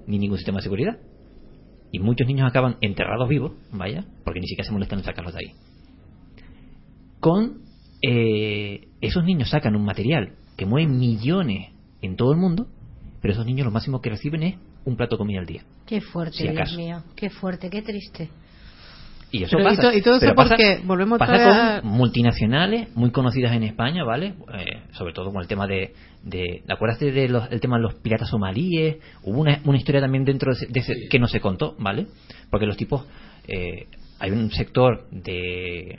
ni 0.09 0.18
ningún 0.18 0.38
sistema 0.38 0.59
de 0.59 0.62
seguridad. 0.62 0.99
Y 1.92 2.01
muchos 2.01 2.27
niños 2.27 2.49
acaban 2.49 2.77
enterrados 2.81 3.29
vivos, 3.29 3.53
vaya, 3.73 4.05
porque 4.25 4.40
ni 4.40 4.47
siquiera 4.47 4.66
se 4.66 4.73
molestan 4.73 4.99
en 4.99 5.05
sacarlos 5.05 5.35
de 5.35 5.40
ahí. 5.40 5.53
Con 7.21 7.62
eh, 8.03 8.88
esos 9.01 9.25
niños 9.25 9.51
sacan 9.51 9.77
un 9.77 9.85
material 9.85 10.35
que 10.57 10.66
mueve 10.66 10.90
millones 10.90 11.73
en 12.03 12.16
todo 12.16 12.33
el 12.33 12.38
mundo, 12.38 12.66
pero 13.21 13.33
esos 13.33 13.47
niños 13.47 13.64
lo 13.64 13.71
máximo 13.71 14.01
que 14.01 14.11
reciben 14.11 14.42
es 14.42 14.57
un 14.85 14.97
plato 14.97 15.16
de 15.16 15.18
comida 15.18 15.40
al 15.40 15.47
día. 15.47 15.62
Qué 15.87 16.01
fuerte, 16.01 16.37
Si 16.37 16.49
Dios 16.49 16.77
mío. 16.77 17.03
Qué 17.14 17.31
fuerte, 17.31 17.71
qué 17.71 17.83
triste. 17.83 18.31
Y 19.31 19.43
eso 19.43 19.57
Pero 19.59 19.69
y 19.69 19.77
pasa. 19.77 19.83
to- 19.83 19.93
y 19.97 20.01
todo 20.01 20.14
eso 20.14 20.21
Pero 20.21 20.35
pasa- 20.35 20.57
porque 20.57 20.81
volvemos 20.85 21.19
pasa 21.19 21.77
a- 21.77 21.81
con 21.83 21.91
multinacionales 21.91 22.95
muy 22.97 23.11
conocidas 23.11 23.53
en 23.53 23.62
España, 23.62 24.03
¿vale? 24.05 24.35
Eh, 24.55 24.83
sobre 24.93 25.12
todo 25.12 25.31
con 25.33 25.43
el 25.43 25.49
tema 25.49 25.67
de, 25.67 25.93
de 26.23 26.62
¿te 26.67 26.73
acuerdas 26.73 26.99
de 26.99 27.29
los, 27.29 27.51
el 27.53 27.61
tema 27.61 27.77
de 27.77 27.83
los 27.83 27.95
piratas 27.97 28.31
somalíes? 28.31 28.97
Hubo 29.23 29.41
una, 29.41 29.61
una 29.64 29.77
historia 29.77 30.01
también 30.01 30.25
dentro 30.25 30.53
de 30.55 30.57
ese, 30.64 30.73
de 30.73 30.81
ese- 30.81 31.09
que 31.11 31.19
no 31.19 31.29
se 31.29 31.41
contó, 31.41 31.77
¿vale? 31.79 32.07
Porque 32.51 32.64
los 32.67 32.77
tipos 32.79 33.07
eh, 33.47 33.87
hay 34.19 34.31
un 34.31 34.51
sector 34.51 35.07
de 35.11 35.99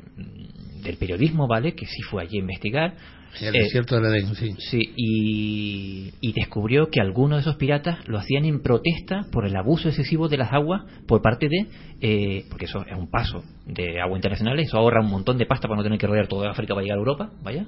del 0.83 0.97
periodismo, 0.97 1.47
¿vale? 1.47 1.73
Que 1.73 1.85
sí 1.85 2.01
fue 2.03 2.23
allí 2.23 2.37
a 2.37 2.41
investigar. 2.41 2.93
En 3.41 3.47
el 3.49 3.55
Eh, 3.55 3.59
desierto 3.63 3.95
del 3.99 4.05
Edén, 4.05 4.35
sí. 4.35 4.55
Sí, 4.57 4.81
y, 4.95 6.11
y 6.21 6.33
descubrió 6.33 6.89
que 6.89 6.99
algunos 7.01 7.37
de 7.37 7.41
esos 7.41 7.55
piratas 7.57 8.07
lo 8.07 8.17
hacían 8.17 8.45
en 8.45 8.61
protesta 8.61 9.25
por 9.31 9.45
el 9.45 9.55
abuso 9.55 9.87
excesivo 9.89 10.27
de 10.27 10.37
las 10.37 10.51
aguas 10.51 10.81
por 11.07 11.21
parte 11.21 11.47
de. 11.47 11.67
eh, 12.01 12.45
porque 12.49 12.65
eso 12.65 12.83
es 12.85 12.97
un 12.97 13.09
paso 13.09 13.43
de 13.65 14.01
agua 14.01 14.17
internacional, 14.17 14.59
eso 14.59 14.77
ahorra 14.77 15.01
un 15.01 15.09
montón 15.09 15.37
de 15.37 15.45
pasta 15.45 15.67
para 15.67 15.77
no 15.77 15.83
tener 15.83 15.99
que 15.99 16.07
rodear 16.07 16.27
toda 16.27 16.49
África 16.51 16.73
para 16.73 16.83
llegar 16.83 16.97
a 16.97 16.99
Europa, 17.01 17.29
vaya. 17.43 17.65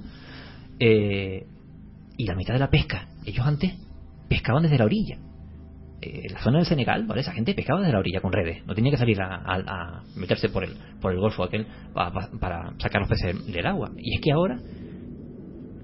Eh, 0.80 1.44
y 2.16 2.24
la 2.24 2.34
mitad 2.34 2.54
de 2.54 2.60
la 2.60 2.70
pesca, 2.70 3.08
ellos 3.24 3.46
antes 3.46 3.72
pescaban 4.28 4.62
desde 4.62 4.78
la 4.78 4.84
orilla. 4.84 5.18
Eh, 6.00 6.28
la 6.32 6.40
zona 6.42 6.58
del 6.58 6.66
Senegal, 6.66 7.04
¿vale? 7.06 7.20
Esa 7.20 7.32
gente 7.32 7.54
pescaba 7.54 7.78
desde 7.80 7.92
la 7.92 8.00
orilla 8.00 8.20
con 8.20 8.32
redes, 8.32 8.66
no 8.66 8.74
tenía 8.74 8.90
que 8.90 8.96
salir 8.96 9.20
a, 9.22 9.36
a- 9.36 9.62
a 9.66 10.02
meterse 10.16 10.48
por 10.48 10.64
el, 10.64 10.72
por 11.00 11.12
el 11.12 11.18
golfo 11.20 11.44
aquel 11.44 11.64
pa- 11.94 12.12
pa- 12.12 12.28
para 12.40 12.72
sacar 12.78 13.02
los 13.02 13.08
peces 13.08 13.46
del 13.46 13.66
agua. 13.66 13.92
Y 13.96 14.16
es 14.16 14.20
que 14.20 14.32
ahora 14.32 14.58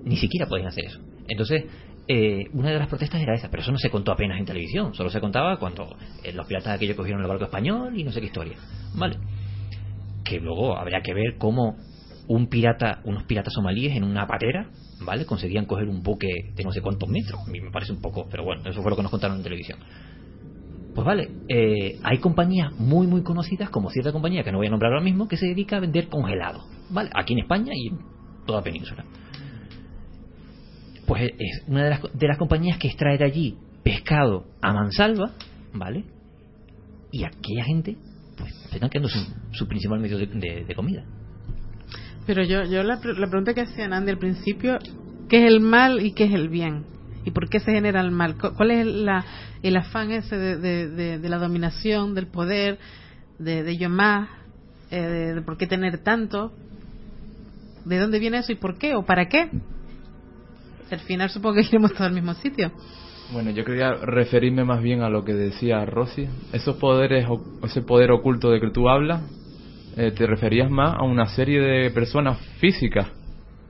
ni 0.08 0.16
siquiera 0.16 0.46
pueden 0.46 0.66
hacer 0.66 0.86
eso. 0.86 1.00
Entonces, 1.28 1.64
eh, 2.08 2.46
una 2.54 2.70
de 2.70 2.78
las 2.78 2.88
protestas 2.88 3.20
era 3.20 3.34
esa, 3.34 3.50
pero 3.50 3.62
eso 3.62 3.70
no 3.70 3.78
se 3.78 3.90
contó 3.90 4.12
apenas 4.12 4.38
en 4.38 4.46
televisión, 4.46 4.94
solo 4.94 5.10
se 5.10 5.20
contaba 5.20 5.58
cuando 5.58 5.94
eh, 6.24 6.32
los 6.32 6.46
piratas 6.46 6.74
aquellos 6.74 6.96
cogieron 6.96 7.20
el 7.20 7.28
barco 7.28 7.44
español 7.44 7.98
y 7.98 8.02
no 8.02 8.12
sé 8.12 8.20
qué 8.20 8.26
historia. 8.26 8.56
¿Vale? 8.94 9.18
Que 10.24 10.40
luego 10.40 10.76
habría 10.76 11.02
que 11.02 11.12
ver 11.12 11.36
cómo 11.36 11.76
un 12.28 12.46
pirata, 12.48 13.00
unos 13.04 13.24
piratas 13.24 13.52
somalíes 13.52 13.94
en 13.94 14.04
una 14.04 14.26
patera, 14.26 14.70
¿vale? 15.00 15.26
Conseguían 15.26 15.66
coger 15.66 15.88
un 15.88 16.02
buque 16.02 16.52
de 16.54 16.64
no 16.64 16.72
sé 16.72 16.80
cuántos 16.80 17.08
metros. 17.08 17.40
A 17.46 17.50
mí 17.50 17.60
me 17.60 17.70
parece 17.70 17.92
un 17.92 18.00
poco, 18.00 18.26
pero 18.30 18.44
bueno, 18.44 18.62
eso 18.68 18.82
fue 18.82 18.90
lo 18.90 18.96
que 18.96 19.02
nos 19.02 19.10
contaron 19.10 19.38
en 19.38 19.42
televisión. 19.42 19.78
Pues 20.94 21.06
vale, 21.06 21.30
eh, 21.48 21.98
hay 22.02 22.18
compañías 22.18 22.72
muy 22.72 23.06
muy 23.06 23.22
conocidas, 23.22 23.70
como 23.70 23.90
cierta 23.90 24.12
compañía 24.12 24.42
que 24.42 24.50
no 24.50 24.58
voy 24.58 24.66
a 24.66 24.70
nombrar 24.70 24.92
ahora 24.92 25.04
mismo, 25.04 25.28
que 25.28 25.36
se 25.36 25.46
dedica 25.46 25.76
a 25.76 25.80
vender 25.80 26.08
congelados, 26.08 26.64
¿vale? 26.90 27.10
Aquí 27.14 27.34
en 27.34 27.40
España 27.40 27.72
y 27.74 27.88
en 27.88 27.98
toda 28.46 28.60
la 28.60 28.64
península. 28.64 29.04
Pues 31.08 31.32
es 31.38 31.64
una 31.66 31.84
de 31.84 31.90
las, 31.90 32.00
de 32.12 32.28
las 32.28 32.38
compañías 32.38 32.78
que 32.78 32.86
extrae 32.88 33.16
de 33.18 33.24
allí 33.24 33.56
pescado 33.82 34.44
a 34.60 34.72
mansalva, 34.74 35.32
¿vale? 35.72 36.04
Y 37.10 37.24
aquella 37.24 37.64
gente, 37.64 37.96
pues, 38.36 38.54
se 38.68 38.74
están 38.74 38.90
quedando 38.90 39.08
sin 39.08 39.24
su 39.52 39.66
principal 39.66 39.98
medio 40.00 40.18
de, 40.18 40.26
de- 40.26 40.74
comida. 40.74 41.02
Pero 42.26 42.44
yo, 42.44 42.62
yo 42.64 42.82
la, 42.82 42.96
la 42.96 43.26
pregunta 43.26 43.54
que 43.54 43.62
hacía 43.62 43.86
Andy 43.86 44.10
al 44.10 44.18
principio, 44.18 44.78
¿qué 45.30 45.38
es 45.46 45.50
el 45.50 45.60
mal 45.60 46.04
y 46.04 46.12
qué 46.12 46.24
es 46.24 46.34
el 46.34 46.50
bien? 46.50 46.84
¿Y 47.24 47.30
por 47.30 47.48
qué 47.48 47.58
se 47.60 47.72
genera 47.72 48.02
el 48.02 48.10
mal? 48.10 48.36
Cu- 48.36 48.52
¿Cuál 48.54 48.70
es 48.72 48.86
la, 48.86 49.24
el 49.62 49.76
afán 49.78 50.10
ese 50.12 50.36
de, 50.36 50.58
de- 50.58 51.28
la 51.28 51.38
dominación, 51.38 52.14
del 52.14 52.26
poder, 52.26 52.78
de, 53.38 53.62
de 53.62 53.76
yo 53.78 53.88
más, 53.88 54.28
eh, 54.90 55.32
de 55.34 55.40
por 55.42 55.56
qué 55.56 55.66
tener 55.66 55.98
tanto? 56.02 56.52
¿De 57.86 57.98
dónde 57.98 58.18
viene 58.18 58.38
eso 58.38 58.52
y 58.52 58.56
por 58.56 58.76
qué 58.76 58.94
o 58.94 59.06
para 59.06 59.26
qué? 59.28 59.48
Al 60.90 61.00
final 61.00 61.30
supongo 61.30 61.56
que 61.56 61.62
iremos 61.62 61.92
todos 61.92 62.06
al 62.06 62.12
mismo 62.12 62.34
sitio. 62.34 62.72
Bueno, 63.32 63.50
yo 63.50 63.64
quería 63.64 63.92
referirme 63.92 64.64
más 64.64 64.82
bien 64.82 65.02
a 65.02 65.10
lo 65.10 65.24
que 65.24 65.34
decía 65.34 65.84
Rosy. 65.84 66.26
Esos 66.52 66.76
poderes, 66.76 67.26
ese 67.62 67.82
poder 67.82 68.10
oculto 68.10 68.50
de 68.50 68.60
que 68.60 68.70
tú 68.70 68.88
hablas, 68.88 69.22
eh, 69.96 70.12
¿te 70.12 70.26
referías 70.26 70.70
más 70.70 70.96
a 70.98 71.02
una 71.02 71.26
serie 71.26 71.60
de 71.60 71.90
personas 71.90 72.38
físicas, 72.58 73.08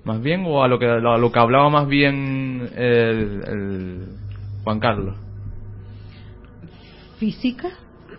más 0.05 0.23
bien, 0.23 0.45
o 0.47 0.63
a 0.63 0.69
lo 0.69 0.79
que, 0.79 0.87
a 0.87 0.99
lo 0.99 1.33
que 1.33 1.39
hablaba 1.41 1.69
más 1.71 1.89
bien 1.89 2.71
el, 2.77 3.43
el 3.47 4.07
Juan 4.63 4.79
Carlos? 4.79 5.17
Físicas 7.19 7.73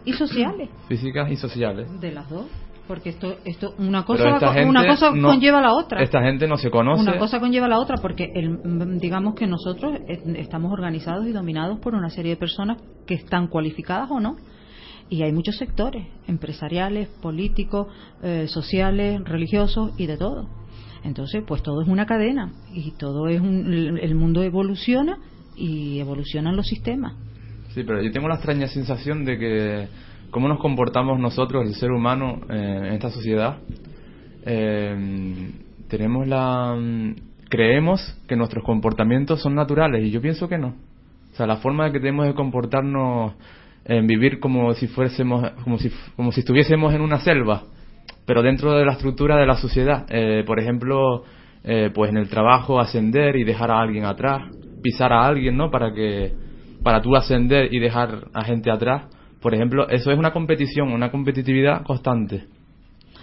y 0.04 0.12
sociales, 0.14 0.70
Físicas 0.90 1.32
y 1.32 1.38
sociales. 1.38 1.88
de 2.02 2.12
las 2.12 2.30
dos. 2.30 2.48
Porque 2.90 3.10
esto, 3.10 3.36
esto 3.46 3.76
una 3.78 4.04
cosa, 4.04 4.40
va 4.40 4.66
una 4.66 4.88
cosa 4.88 5.12
no- 5.12 5.28
conlleva 5.28 5.60
a 5.60 5.62
la 5.62 5.74
otra. 5.76 6.02
Esta 6.02 6.24
gente 6.24 6.48
no 6.48 6.58
se 6.58 6.72
conoce. 6.72 7.04
Una 7.04 7.20
cosa 7.20 7.40
conlleva 7.40 7.68
a 7.68 7.70
la 7.70 7.78
otra 7.78 7.98
porque 8.02 8.32
el, 8.34 8.50
mm, 8.50 8.98
digamos 8.98 9.36
que 9.36 9.46
nosotros 9.46 10.00
estamos 10.36 10.74
organizados 10.74 11.28
y 11.28 11.32
dominados 11.32 11.78
por 11.82 11.94
una 11.94 12.10
serie 12.10 12.32
de 12.32 12.38
personas 12.38 12.82
que 13.06 13.14
están 13.14 13.46
cualificadas 13.46 14.10
o 14.10 14.20
no. 14.20 14.38
Y 15.08 15.22
hay 15.22 15.32
muchos 15.32 15.58
sectores, 15.58 16.08
empresariales, 16.26 17.10
políticos, 17.22 17.90
eh, 18.24 18.48
sociales, 18.48 19.22
religiosos 19.24 19.92
y 20.00 20.08
de 20.08 20.18
todo. 20.18 20.50
Entonces, 21.04 21.44
pues 21.46 21.62
todo 21.62 21.84
es 21.84 21.88
una 21.88 22.08
cadena 22.08 22.54
y 22.74 22.90
todo 22.98 23.28
es 23.28 23.40
un, 23.40 24.00
el 24.02 24.16
mundo 24.16 24.42
evoluciona 24.42 25.20
y 25.56 26.00
evolucionan 26.00 26.56
los 26.56 26.66
sistemas. 26.66 27.14
Sí, 27.76 27.84
pero 27.84 28.02
yo 28.02 28.12
tengo 28.12 28.28
la 28.28 28.36
extraña 28.38 28.66
sensación 28.66 29.26
de 29.26 29.38
que 29.38 29.88
cómo 30.32 30.48
nos 30.48 30.60
comportamos 30.60 31.20
nosotros, 31.20 31.66
el 31.66 31.76
ser 31.76 31.92
humano, 31.92 32.42
eh, 32.50 32.82
en 32.86 32.94
esta 32.94 33.10
sociedad, 33.10 33.58
eh, 34.46 35.52
tenemos 35.88 36.28
la 36.28 36.78
creemos 37.50 38.16
que 38.28 38.36
nuestros 38.36 38.64
comportamientos 38.64 39.42
son 39.42 39.56
naturales 39.56 40.06
y 40.06 40.12
yo 40.12 40.22
pienso 40.22 40.48
que 40.48 40.58
no. 40.58 40.76
O 41.32 41.36
sea, 41.36 41.48
la 41.48 41.58
forma 41.58 41.92
que 41.92 42.00
tenemos 42.00 42.28
de 42.28 42.34
comportarnos 42.34 43.34
en 43.86 44.08
vivir 44.08 44.40
como 44.40 44.74
si 44.74 44.88
fuésemos 44.88 45.50
como 45.64 45.78
si 45.78 45.92
como 46.16 46.32
si 46.32 46.42
estuviésemos 46.42 46.94
en 46.94 47.02
una 47.02 47.20
selva, 47.20 47.64
pero 48.26 48.44
dentro 48.44 48.74
de 48.74 48.86
la 48.86 48.94
estructura 48.94 49.38
de 49.38 49.46
la 49.46 49.56
sociedad. 49.56 50.06
Eh, 50.10 50.44
por 50.46 50.60
ejemplo, 50.60 51.24
eh, 51.64 51.90
pues 51.94 52.12
en 52.12 52.18
el 52.18 52.30
trabajo 52.30 52.80
ascender 52.80 53.36
y 53.36 53.44
dejar 53.44 53.72
a 53.72 53.82
alguien 53.82 54.06
atrás, 54.06 54.44
pisar 54.82 55.12
a 55.12 55.26
alguien, 55.26 55.58
¿no? 55.58 55.72
Para 55.72 55.94
que 55.94 56.34
para 56.84 57.02
tú 57.02 57.16
ascender 57.16 57.74
y 57.74 57.80
dejar 57.80 58.28
a 58.34 58.44
gente 58.44 58.72
atrás. 58.72 59.06
Por 59.42 59.54
ejemplo, 59.54 59.88
eso 59.90 60.12
es 60.12 60.18
una 60.20 60.32
competición, 60.32 60.92
una 60.92 61.12
competitividad 61.12 61.84
constante. 61.84 62.46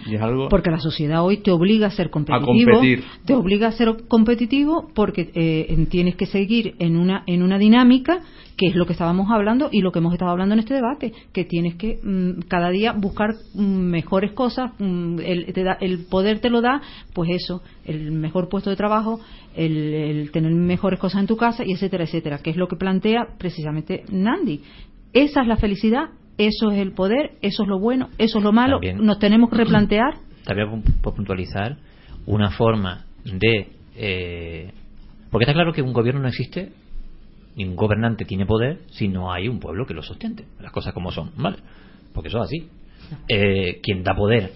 Y 0.07 0.15
es 0.15 0.21
algo 0.21 0.49
porque 0.51 0.71
la 0.71 0.79
sociedad 0.79 1.25
hoy 1.25 1.39
te 1.39 1.51
obliga 1.51 1.87
a 1.87 1.91
ser 1.91 2.11
competitivo, 2.11 2.47
competir. 2.73 3.03
te 3.25 3.35
obliga 3.35 3.69
a 3.69 3.73
ser 3.73 3.97
competitivo 4.09 4.89
porque 4.95 5.31
eh, 5.35 5.87
tienes 5.91 6.17
que 6.17 6.27
seguir 6.27 6.75
en 6.79 6.97
una 6.99 7.23
en 7.27 7.43
una 7.43 7.59
dinámica 7.59 8.21
que 8.59 8.67
es 8.69 8.75
lo 8.75 8.87
que 8.87 8.93
estábamos 8.93 9.31
hablando 9.31 9.69
y 9.73 9.81
lo 9.81 9.93
que 9.93 9.99
hemos 9.99 10.13
estado 10.13 10.31
hablando 10.31 10.55
en 10.55 10.61
este 10.61 10.75
debate, 10.75 11.13
que 11.33 11.45
tienes 11.45 11.75
que 11.77 11.99
mm, 12.03 12.43
cada 12.49 12.71
día 12.71 12.93
buscar 12.93 13.35
mm, 13.55 13.61
mejores 13.65 14.33
cosas, 14.33 14.73
mm, 14.79 15.19
el, 15.21 15.53
te 15.53 15.63
da- 15.63 15.77
el 15.81 16.07
poder 16.07 16.41
te 16.41 16.49
lo 16.51 16.61
da, 16.63 16.81
pues 17.13 17.31
eso, 17.31 17.63
el 17.85 18.13
mejor 18.13 18.49
puesto 18.49 18.71
de 18.71 18.77
trabajo, 18.77 19.21
el, 19.55 19.77
el 19.95 20.31
tener 20.31 20.53
mejores 20.53 20.99
cosas 20.99 21.21
en 21.21 21.27
tu 21.27 21.37
casa 21.37 21.65
y 21.67 21.73
etcétera, 21.73 22.05
etcétera, 22.05 22.39
que 22.39 22.49
es 22.51 22.57
lo 22.57 22.67
que 22.69 22.77
plantea 22.77 23.27
precisamente 23.39 24.05
Nandi. 24.11 24.63
Esa 25.17 25.41
es 25.41 25.47
la 25.47 25.57
felicidad, 25.57 26.11
eso 26.37 26.71
es 26.71 26.79
el 26.79 26.93
poder, 26.93 27.33
eso 27.41 27.63
es 27.63 27.69
lo 27.69 27.79
bueno, 27.79 28.11
eso 28.19 28.39
es 28.39 28.45
lo 28.45 28.53
malo, 28.53 28.75
También. 28.77 28.99
nos 29.05 29.19
tenemos 29.19 29.49
que 29.49 29.57
replantear 29.65 30.15
También 30.45 30.83
por 31.03 31.15
puntualizar 31.15 31.79
una 32.27 32.51
forma 32.51 33.07
de... 33.25 33.69
eh, 33.97 34.73
porque 35.31 35.45
está 35.45 35.55
claro 35.55 35.73
que 35.73 35.81
un 35.81 35.95
gobierno 35.95 36.21
no 36.21 36.29
existe, 36.29 36.71
ni 37.57 37.65
un 37.65 37.77
gobernante 37.77 38.27
tiene 38.27 38.45
poder 38.45 38.81
si 38.91 39.09
no 39.09 39.33
hay 39.33 39.49
un 39.49 39.59
pueblo 39.59 39.87
que 39.87 39.95
lo 39.95 40.03
sustente. 40.03 40.45
Las 40.61 40.71
cosas 40.73 40.93
como 40.93 41.11
son, 41.11 41.31
¿vale? 41.39 41.57
Porque 42.13 42.29
eso 42.29 42.39
es 42.39 42.45
así. 42.45 42.69
Eh, 43.29 43.81
quien 43.83 44.03
da 44.03 44.15
poder 44.15 44.53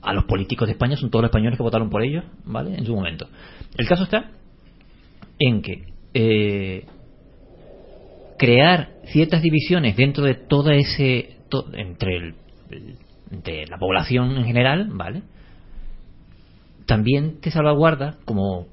a 0.00 0.12
los 0.12 0.24
políticos 0.26 0.68
de 0.68 0.72
España 0.72 0.96
son 0.96 1.10
todos 1.10 1.22
los 1.24 1.30
españoles 1.30 1.56
que 1.56 1.62
votaron 1.64 1.90
por 1.90 2.02
ellos, 2.02 2.24
¿vale? 2.44 2.76
En 2.76 2.86
su 2.86 2.94
momento. 2.94 3.26
El 3.76 3.88
caso 3.88 4.04
está 4.04 4.30
en 5.40 5.62
que 5.62 5.86
eh, 6.14 6.86
crear 8.44 8.90
ciertas 9.06 9.40
divisiones 9.40 9.96
dentro 9.96 10.24
de 10.24 10.34
todo 10.34 10.70
ese 10.70 11.38
entre 11.72 12.16
el, 12.16 12.34
la 13.70 13.78
población 13.78 14.36
en 14.36 14.44
general 14.44 14.90
vale 14.92 15.22
también 16.84 17.40
te 17.40 17.50
salvaguarda 17.50 18.18
como 18.26 18.66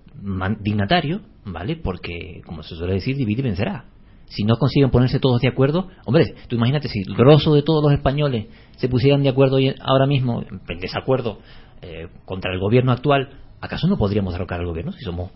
dignatario 0.59 1.21
vale 1.45 1.77
porque 1.77 2.41
como 2.45 2.63
se 2.63 2.75
suele 2.75 2.95
decir 2.95 3.15
divide 3.15 3.39
y 3.39 3.43
vencerá. 3.43 3.85
Si 4.25 4.43
no 4.43 4.57
consiguen 4.57 4.91
ponerse 4.91 5.19
todos 5.19 5.39
de 5.39 5.47
acuerdo 5.47 5.87
hombre 6.05 6.35
tú 6.49 6.57
imagínate 6.57 6.89
si 6.89 6.99
el 7.07 7.15
grosso 7.15 7.53
de 7.53 7.63
todos 7.63 7.81
los 7.81 7.93
españoles 7.93 8.47
se 8.75 8.89
pusieran 8.89 9.23
de 9.23 9.29
acuerdo 9.29 9.57
ahora 9.79 10.05
mismo 10.05 10.43
en 10.67 10.79
desacuerdo 10.79 11.39
eh, 11.81 12.09
contra 12.25 12.51
el 12.51 12.59
gobierno 12.59 12.91
actual 12.91 13.29
acaso 13.61 13.87
no 13.87 13.97
podríamos 13.97 14.33
derrocar 14.33 14.59
al 14.59 14.65
gobierno 14.65 14.91
si 14.91 15.05
somos 15.05 15.31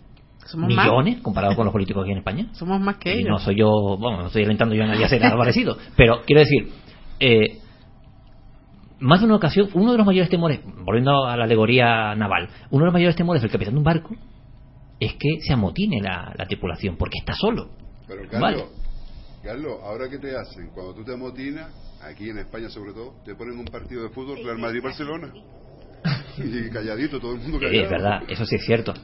Somos 0.46 0.72
más. 0.74 0.86
millones 0.86 1.20
comparados 1.20 1.56
con 1.56 1.64
los 1.66 1.72
políticos 1.72 2.02
aquí 2.02 2.12
en 2.12 2.18
España 2.18 2.46
Somos 2.52 2.80
más 2.80 2.96
que 2.96 3.14
y 3.14 3.18
ellos. 3.20 3.30
no 3.30 3.38
soy 3.38 3.56
yo, 3.56 3.68
bueno, 3.98 4.18
no 4.22 4.26
estoy 4.26 4.44
alentando 4.44 4.74
yo 4.74 4.84
a 4.84 4.86
nadie 4.86 5.02
a 5.02 5.06
hacer 5.06 5.20
nada 5.20 5.36
parecido, 5.38 5.76
pero 5.96 6.22
quiero 6.26 6.40
decir, 6.40 6.70
eh, 7.20 7.58
más 8.98 9.20
de 9.20 9.26
una 9.26 9.36
ocasión, 9.36 9.68
uno 9.74 9.92
de 9.92 9.98
los 9.98 10.06
mayores 10.06 10.30
temores, 10.30 10.60
volviendo 10.84 11.26
a 11.26 11.36
la 11.36 11.44
alegoría 11.44 12.14
naval, 12.14 12.48
uno 12.70 12.80
de 12.80 12.86
los 12.86 12.92
mayores 12.94 13.16
temores 13.16 13.42
del 13.42 13.50
capitán 13.50 13.74
de 13.74 13.78
un 13.78 13.84
barco 13.84 14.14
es 14.98 15.12
que 15.14 15.40
se 15.46 15.52
amotine 15.52 16.00
la, 16.00 16.32
la 16.36 16.46
tripulación, 16.46 16.96
porque 16.96 17.18
está 17.18 17.34
solo. 17.34 17.68
Pero 18.08 18.22
Carlos, 18.30 18.40
Vale. 18.40 18.64
Carlos, 19.42 19.78
ahora 19.84 20.08
qué 20.08 20.18
te 20.18 20.34
hacen, 20.34 20.70
cuando 20.74 20.94
tú 20.94 21.04
te 21.04 21.12
amotinas, 21.12 21.70
aquí 22.02 22.30
en 22.30 22.38
España 22.38 22.70
sobre 22.70 22.92
todo, 22.94 23.14
te 23.24 23.34
ponen 23.34 23.58
un 23.58 23.66
partido 23.66 24.02
de 24.04 24.08
fútbol 24.08 24.38
Real 24.42 24.58
Madrid-Barcelona. 24.58 25.32
Y 26.38 26.70
calladito, 26.70 27.18
todo 27.20 27.34
el 27.34 27.40
mundo 27.40 27.58
callado. 27.58 27.84
es 27.84 27.90
verdad, 27.90 28.22
eso 28.28 28.44
sí 28.44 28.56
es 28.56 28.64
cierto. 28.64 28.94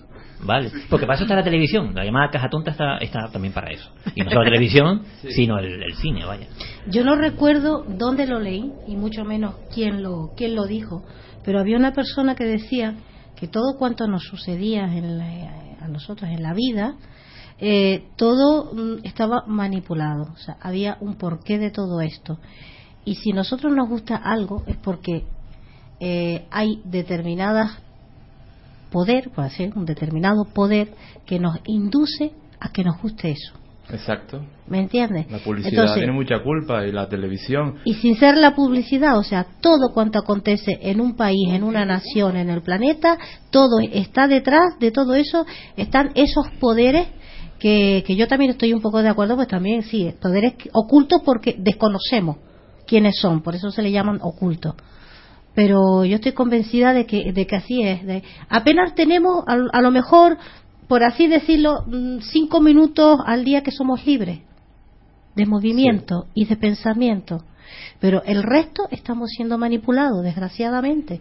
Vale, 0.45 0.73
porque 0.91 1.07
para 1.07 1.15
eso 1.15 1.25
está 1.25 1.37
la 1.37 1.45
televisión, 1.45 1.95
la 1.95 2.05
llamada 2.05 2.29
caja 2.31 2.49
tonta 2.51 2.73
está, 2.73 2.99
está 2.99 3.29
también 3.31 3.55
para 3.55 3.71
eso. 3.71 3.89
Y 4.17 4.23
no 4.23 4.31
solo 4.31 4.43
la 4.43 4.51
televisión, 4.51 5.03
sino 5.31 5.59
el, 5.59 5.83
el 5.85 5.95
cine, 5.95 6.25
vaya. 6.25 6.49
Yo 6.87 7.05
no 7.05 7.15
recuerdo 7.15 7.85
dónde 7.87 8.27
lo 8.27 8.41
leí 8.41 8.73
y 8.89 8.97
mucho 8.97 9.25
menos 9.25 9.55
quién 9.73 10.03
lo 10.03 10.33
quién 10.37 10.57
lo 10.57 10.65
dijo, 10.67 11.05
pero 11.45 11.61
había 11.61 11.77
una 11.77 11.93
persona 11.93 12.35
que 12.35 12.45
decía 12.45 12.97
que 13.37 13.47
todo 13.47 13.77
cuanto 13.79 14.09
nos 14.09 14.25
sucedía 14.25 14.85
en 14.85 15.17
la- 15.19 15.77
a 15.81 15.89
nosotros 15.89 16.29
en 16.31 16.43
la 16.43 16.55
vida 16.55 16.95
eh, 17.59 18.09
todo 18.17 18.73
mm, 18.75 19.05
estaba 19.05 19.45
manipulado, 19.47 20.33
o 20.33 20.37
sea, 20.39 20.57
había 20.61 20.97
un 21.01 21.15
porqué 21.17 21.59
de 21.59 21.71
todo 21.71 22.01
esto. 22.01 22.39
Y 23.05 23.15
si 23.17 23.31
nosotros 23.33 23.73
nos 23.73 23.89
gusta 23.89 24.17
algo 24.17 24.65
es 24.67 24.77
porque 24.79 25.25
eh, 26.05 26.47
hay 26.51 26.83
determinadas 26.85 27.79
poder, 28.91 29.31
por 29.31 29.45
decir, 29.45 29.73
un 29.77 29.85
determinado 29.85 30.45
poder 30.53 30.89
que 31.25 31.39
nos 31.39 31.61
induce 31.65 32.33
a 32.59 32.73
que 32.73 32.83
nos 32.83 33.01
guste 33.01 33.31
eso. 33.31 33.53
Exacto. 33.89 34.45
¿Me 34.67 34.81
entiendes? 34.81 35.31
La 35.31 35.39
publicidad 35.39 35.73
Entonces, 35.73 35.99
tiene 35.99 36.13
mucha 36.13 36.43
culpa 36.43 36.85
y 36.85 36.91
la 36.91 37.09
televisión. 37.09 37.77
y 37.85 37.95
sin 37.95 38.17
ser 38.17 38.37
la 38.37 38.57
publicidad, 38.57 39.17
o 39.17 39.23
sea, 39.23 39.47
todo 39.61 39.93
cuanto 39.95 40.19
acontece 40.19 40.77
en 40.83 41.01
un 41.01 41.15
país, 41.15 41.51
en 41.51 41.63
una 41.63 41.85
nación, 41.85 42.37
en 42.37 42.51
el 42.51 42.63
planeta, 42.63 43.17
todo 43.51 43.79
está 43.79 44.27
detrás 44.27 44.81
de 44.81 44.91
todo 44.91 45.15
eso, 45.15 45.47
están 45.77 46.11
esos 46.17 46.49
poderes 46.59 47.07
que, 47.61 48.03
que 48.05 48.17
yo 48.17 48.27
también 48.27 48.51
estoy 48.51 48.73
un 48.73 48.81
poco 48.81 49.05
de 49.05 49.09
acuerdo, 49.09 49.37
pues 49.37 49.47
también 49.47 49.85
sí, 49.85 50.13
poderes 50.21 50.55
ocultos 50.73 51.23
porque 51.25 51.55
desconocemos 51.57 52.39
quiénes 52.89 53.17
son, 53.21 53.41
por 53.41 53.55
eso 53.55 53.71
se 53.71 53.83
le 53.83 53.93
llaman 53.93 54.19
ocultos. 54.21 54.75
Pero 55.55 56.05
yo 56.05 56.17
estoy 56.17 56.33
convencida 56.33 56.93
de 56.93 57.07
que, 57.07 57.33
de 57.33 57.47
que 57.47 57.57
así 57.57 57.83
es. 57.83 58.05
de- 58.07 58.23
apenas 58.49 58.95
tenemos, 58.95 59.45
a, 59.47 59.55
a 59.73 59.83
lo 59.83 59.91
mejor, 59.91 60.39
por 60.89 61.03
así 61.05 61.27
decirlo, 61.27 61.83
mm, 61.87 62.19
cinco 62.21 62.61
minutos 62.61 63.19
al 63.27 63.45
día 63.45 63.63
que 63.63 63.71
somos 63.71 64.05
libres 64.07 64.41
de 65.35 65.47
movimiento 65.47 66.27
y 66.35 66.45
de 66.47 66.57
pensamiento. 66.57 67.45
Pero 68.01 68.23
el 68.25 68.43
resto 68.43 68.89
estamos 68.91 69.31
siendo 69.31 69.57
manipulados, 69.59 70.23
desgraciadamente. 70.23 71.21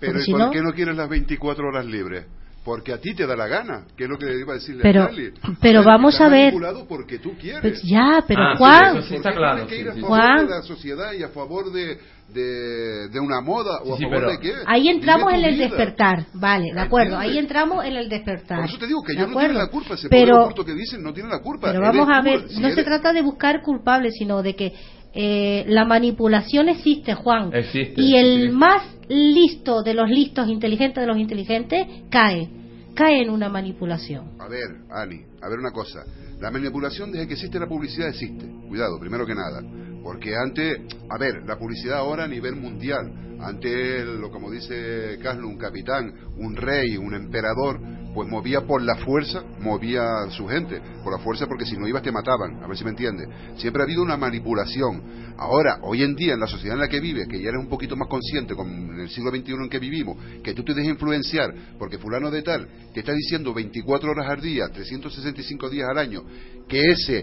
Pero 0.00 0.18
¿y 0.20 0.22
si 0.22 0.30
por 0.32 0.40
no- 0.40 0.50
qué 0.50 0.60
no 0.62 0.72
quieres 0.72 0.96
las 0.96 1.08
24 1.08 1.68
horas 1.68 1.86
libres? 1.86 2.26
Porque 2.66 2.92
a 2.92 2.98
ti 3.00 3.14
te 3.14 3.26
da 3.28 3.36
la 3.36 3.46
gana, 3.46 3.84
que 3.96 4.04
es 4.04 4.10
lo 4.10 4.18
que 4.18 4.26
le 4.26 4.40
iba 4.40 4.52
a 4.52 4.56
decirle 4.56 4.82
Pero- 4.82 5.04
a 5.04 5.06
Charlie. 5.06 5.32
pero 5.60 5.78
ver, 5.78 5.86
vamos 5.86 6.20
a 6.20 6.28
ver. 6.28 6.46
manipulado 6.52 6.84
porque 6.88 7.20
tú 7.20 7.34
quieres. 7.38 7.60
Pues 7.62 7.80
ya, 7.84 8.24
pero 8.26 8.42
Ah, 8.42 8.52
sí, 8.54 8.58
Juan, 8.58 8.96
eso 8.98 9.06
sí 9.06 9.14
está 9.14 9.28
¿Por 9.30 9.32
qué 9.32 9.38
claro, 9.38 9.66
que 9.68 9.74
sí, 9.76 9.80
ir 9.82 9.88
a 9.88 9.94
sí. 9.94 10.00
favor 10.00 10.18
Juan. 10.18 10.46
de 10.48 10.50
la 10.52 10.62
sociedad 10.62 11.12
y 11.12 11.22
a 11.22 11.28
favor 11.28 11.70
de, 11.72 11.98
de, 12.34 13.08
de 13.08 13.20
una 13.20 13.40
moda 13.40 13.82
o 13.84 13.94
a 13.94 13.96
Sí, 13.96 14.02
favor 14.02 14.18
pero- 14.18 14.30
de 14.32 14.38
qué? 14.40 14.52
ahí 14.66 14.88
entramos 14.88 15.32
en 15.32 15.44
el 15.44 15.54
vida. 15.54 15.64
despertar, 15.68 16.26
vale, 16.34 16.72
de 16.74 16.80
acuerdo, 16.80 17.16
ahí 17.16 17.28
¿Entiendes? 17.28 17.50
entramos 17.50 17.84
en 17.84 17.96
el 17.96 18.08
despertar. 18.08 18.56
Por 18.58 18.68
eso 18.68 18.78
te 18.78 18.86
digo 18.88 19.02
que 19.02 19.12
¿de 19.12 19.18
ellos 19.20 19.28
no 19.30 19.38
acuerdo? 19.38 19.58
la 19.58 19.66
culpa, 19.68 19.94
ese 19.94 20.08
pero, 20.08 20.48
que 20.52 20.74
dicen 20.74 21.02
no 21.04 21.12
tienen 21.12 21.30
la 21.30 21.40
culpa. 21.40 21.68
pero 21.70 21.80
vamos 21.82 22.08
a 22.10 22.20
ver, 22.20 22.48
si 22.48 22.60
no 22.60 22.66
se 22.68 22.72
eres- 22.80 22.84
trata 22.84 23.12
de 23.12 23.22
buscar 23.22 23.62
culpables, 23.62 24.14
sino 24.18 24.42
de 24.42 24.56
que 24.56 24.72
eh, 25.18 25.64
la 25.68 25.84
manipulación 25.84 26.68
existe, 26.68 27.14
Juan. 27.14 27.50
Existe, 27.54 27.94
y 28.02 28.16
el 28.16 28.48
sí. 28.50 28.52
más 28.56 28.82
listo 29.08 29.82
de 29.82 29.94
los 29.94 30.08
listos, 30.08 30.48
inteligente 30.48 31.00
de 31.00 31.06
los 31.06 31.18
inteligentes, 31.18 31.86
cae. 32.10 32.48
Cae 32.94 33.22
en 33.22 33.30
una 33.30 33.48
manipulación. 33.48 34.32
A 34.38 34.48
ver, 34.48 34.68
Ani, 34.90 35.20
a 35.42 35.48
ver 35.48 35.58
una 35.58 35.70
cosa. 35.70 36.04
La 36.40 36.50
manipulación 36.50 37.12
desde 37.12 37.26
que 37.26 37.34
existe 37.34 37.58
la 37.58 37.66
publicidad 37.66 38.08
existe. 38.08 38.46
Cuidado, 38.68 38.98
primero 38.98 39.26
que 39.26 39.34
nada. 39.34 39.62
Porque 40.02 40.34
antes, 40.34 40.80
a 41.10 41.18
ver, 41.18 41.42
la 41.46 41.58
publicidad 41.58 41.98
ahora 41.98 42.24
a 42.24 42.28
nivel 42.28 42.56
mundial. 42.56 43.38
Antes, 43.40 44.04
lo 44.04 44.30
como 44.30 44.50
dice 44.50 45.18
Carlos, 45.22 45.46
un 45.46 45.58
capitán, 45.58 46.12
un 46.38 46.56
rey, 46.56 46.96
un 46.96 47.14
emperador, 47.14 47.80
pues 48.16 48.30
movía 48.30 48.62
por 48.62 48.80
la 48.80 48.96
fuerza, 48.96 49.44
movía 49.60 50.00
a 50.26 50.30
su 50.30 50.48
gente. 50.48 50.80
Por 51.04 51.12
la 51.12 51.18
fuerza 51.18 51.46
porque 51.46 51.66
si 51.66 51.76
no 51.76 51.86
ibas 51.86 52.02
te 52.02 52.10
mataban. 52.10 52.64
A 52.64 52.66
ver 52.66 52.74
si 52.74 52.82
me 52.82 52.88
entiende. 52.88 53.28
Siempre 53.58 53.82
ha 53.82 53.84
habido 53.84 54.02
una 54.02 54.16
manipulación. 54.16 55.34
Ahora, 55.36 55.80
hoy 55.82 56.02
en 56.02 56.16
día, 56.16 56.32
en 56.32 56.40
la 56.40 56.46
sociedad 56.46 56.76
en 56.76 56.80
la 56.80 56.88
que 56.88 56.98
vives, 56.98 57.28
que 57.28 57.38
ya 57.38 57.50
eres 57.50 57.60
un 57.60 57.68
poquito 57.68 57.94
más 57.94 58.08
consciente 58.08 58.54
con 58.54 58.66
en 58.70 59.00
el 59.00 59.10
siglo 59.10 59.30
XXI 59.30 59.52
en 59.52 59.68
que 59.68 59.78
vivimos, 59.78 60.16
que 60.42 60.54
tú 60.54 60.64
te 60.64 60.72
dejes 60.72 60.92
influenciar 60.92 61.52
porque 61.78 61.98
fulano 61.98 62.30
de 62.30 62.40
tal 62.40 62.66
te 62.94 63.00
está 63.00 63.12
diciendo 63.12 63.52
24 63.52 64.10
horas 64.10 64.30
al 64.30 64.40
día, 64.40 64.68
365 64.72 65.68
días 65.68 65.86
al 65.90 65.98
año, 65.98 66.22
que 66.66 66.80
ese 66.80 67.22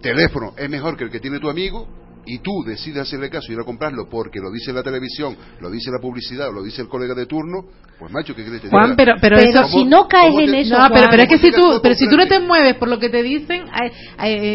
teléfono 0.00 0.54
es 0.56 0.70
mejor 0.70 0.96
que 0.96 1.04
el 1.04 1.10
que 1.10 1.20
tiene 1.20 1.38
tu 1.38 1.50
amigo, 1.50 1.86
y 2.26 2.38
tú 2.38 2.50
decides 2.66 3.02
hacerle 3.02 3.30
caso 3.30 3.46
y 3.50 3.54
ir 3.54 3.60
a 3.60 3.64
comprarlo 3.64 4.08
porque 4.08 4.40
lo 4.40 4.50
dice 4.50 4.72
la 4.72 4.82
televisión, 4.82 5.36
lo 5.60 5.70
dice 5.70 5.90
la 5.90 6.00
publicidad 6.00 6.48
o 6.48 6.52
lo 6.52 6.62
dice 6.62 6.82
el 6.82 6.88
colega 6.88 7.14
de 7.14 7.26
turno, 7.26 7.62
pues 7.98 8.10
macho, 8.12 8.34
¿qué 8.34 8.42
crees 8.44 8.60
que 8.60 8.68
te 8.68 8.70
Juan, 8.70 8.84
diga? 8.90 8.96
pero, 8.96 9.14
pero, 9.20 9.36
Pero 9.36 9.50
eso, 9.50 9.64
si 9.68 9.84
no 9.84 10.08
caes 10.08 10.34
en 10.36 10.54
eso, 10.54 10.76
no, 10.78 10.88
pero, 10.88 10.94
Juan, 11.00 11.06
pero 11.10 11.22
es 11.22 11.28
que 11.28 11.38
si 11.38 11.50
¿cómo 11.52 11.74
tú, 11.74 11.80
pero 11.82 11.94
si 11.94 12.08
tú 12.08 12.16
no 12.16 12.26
te 12.26 12.40
mueves 12.40 12.74
por 12.76 12.88
lo 12.88 12.98
que 12.98 13.08
te 13.08 13.22
dicen, 13.22 13.62
eh, 13.82 13.92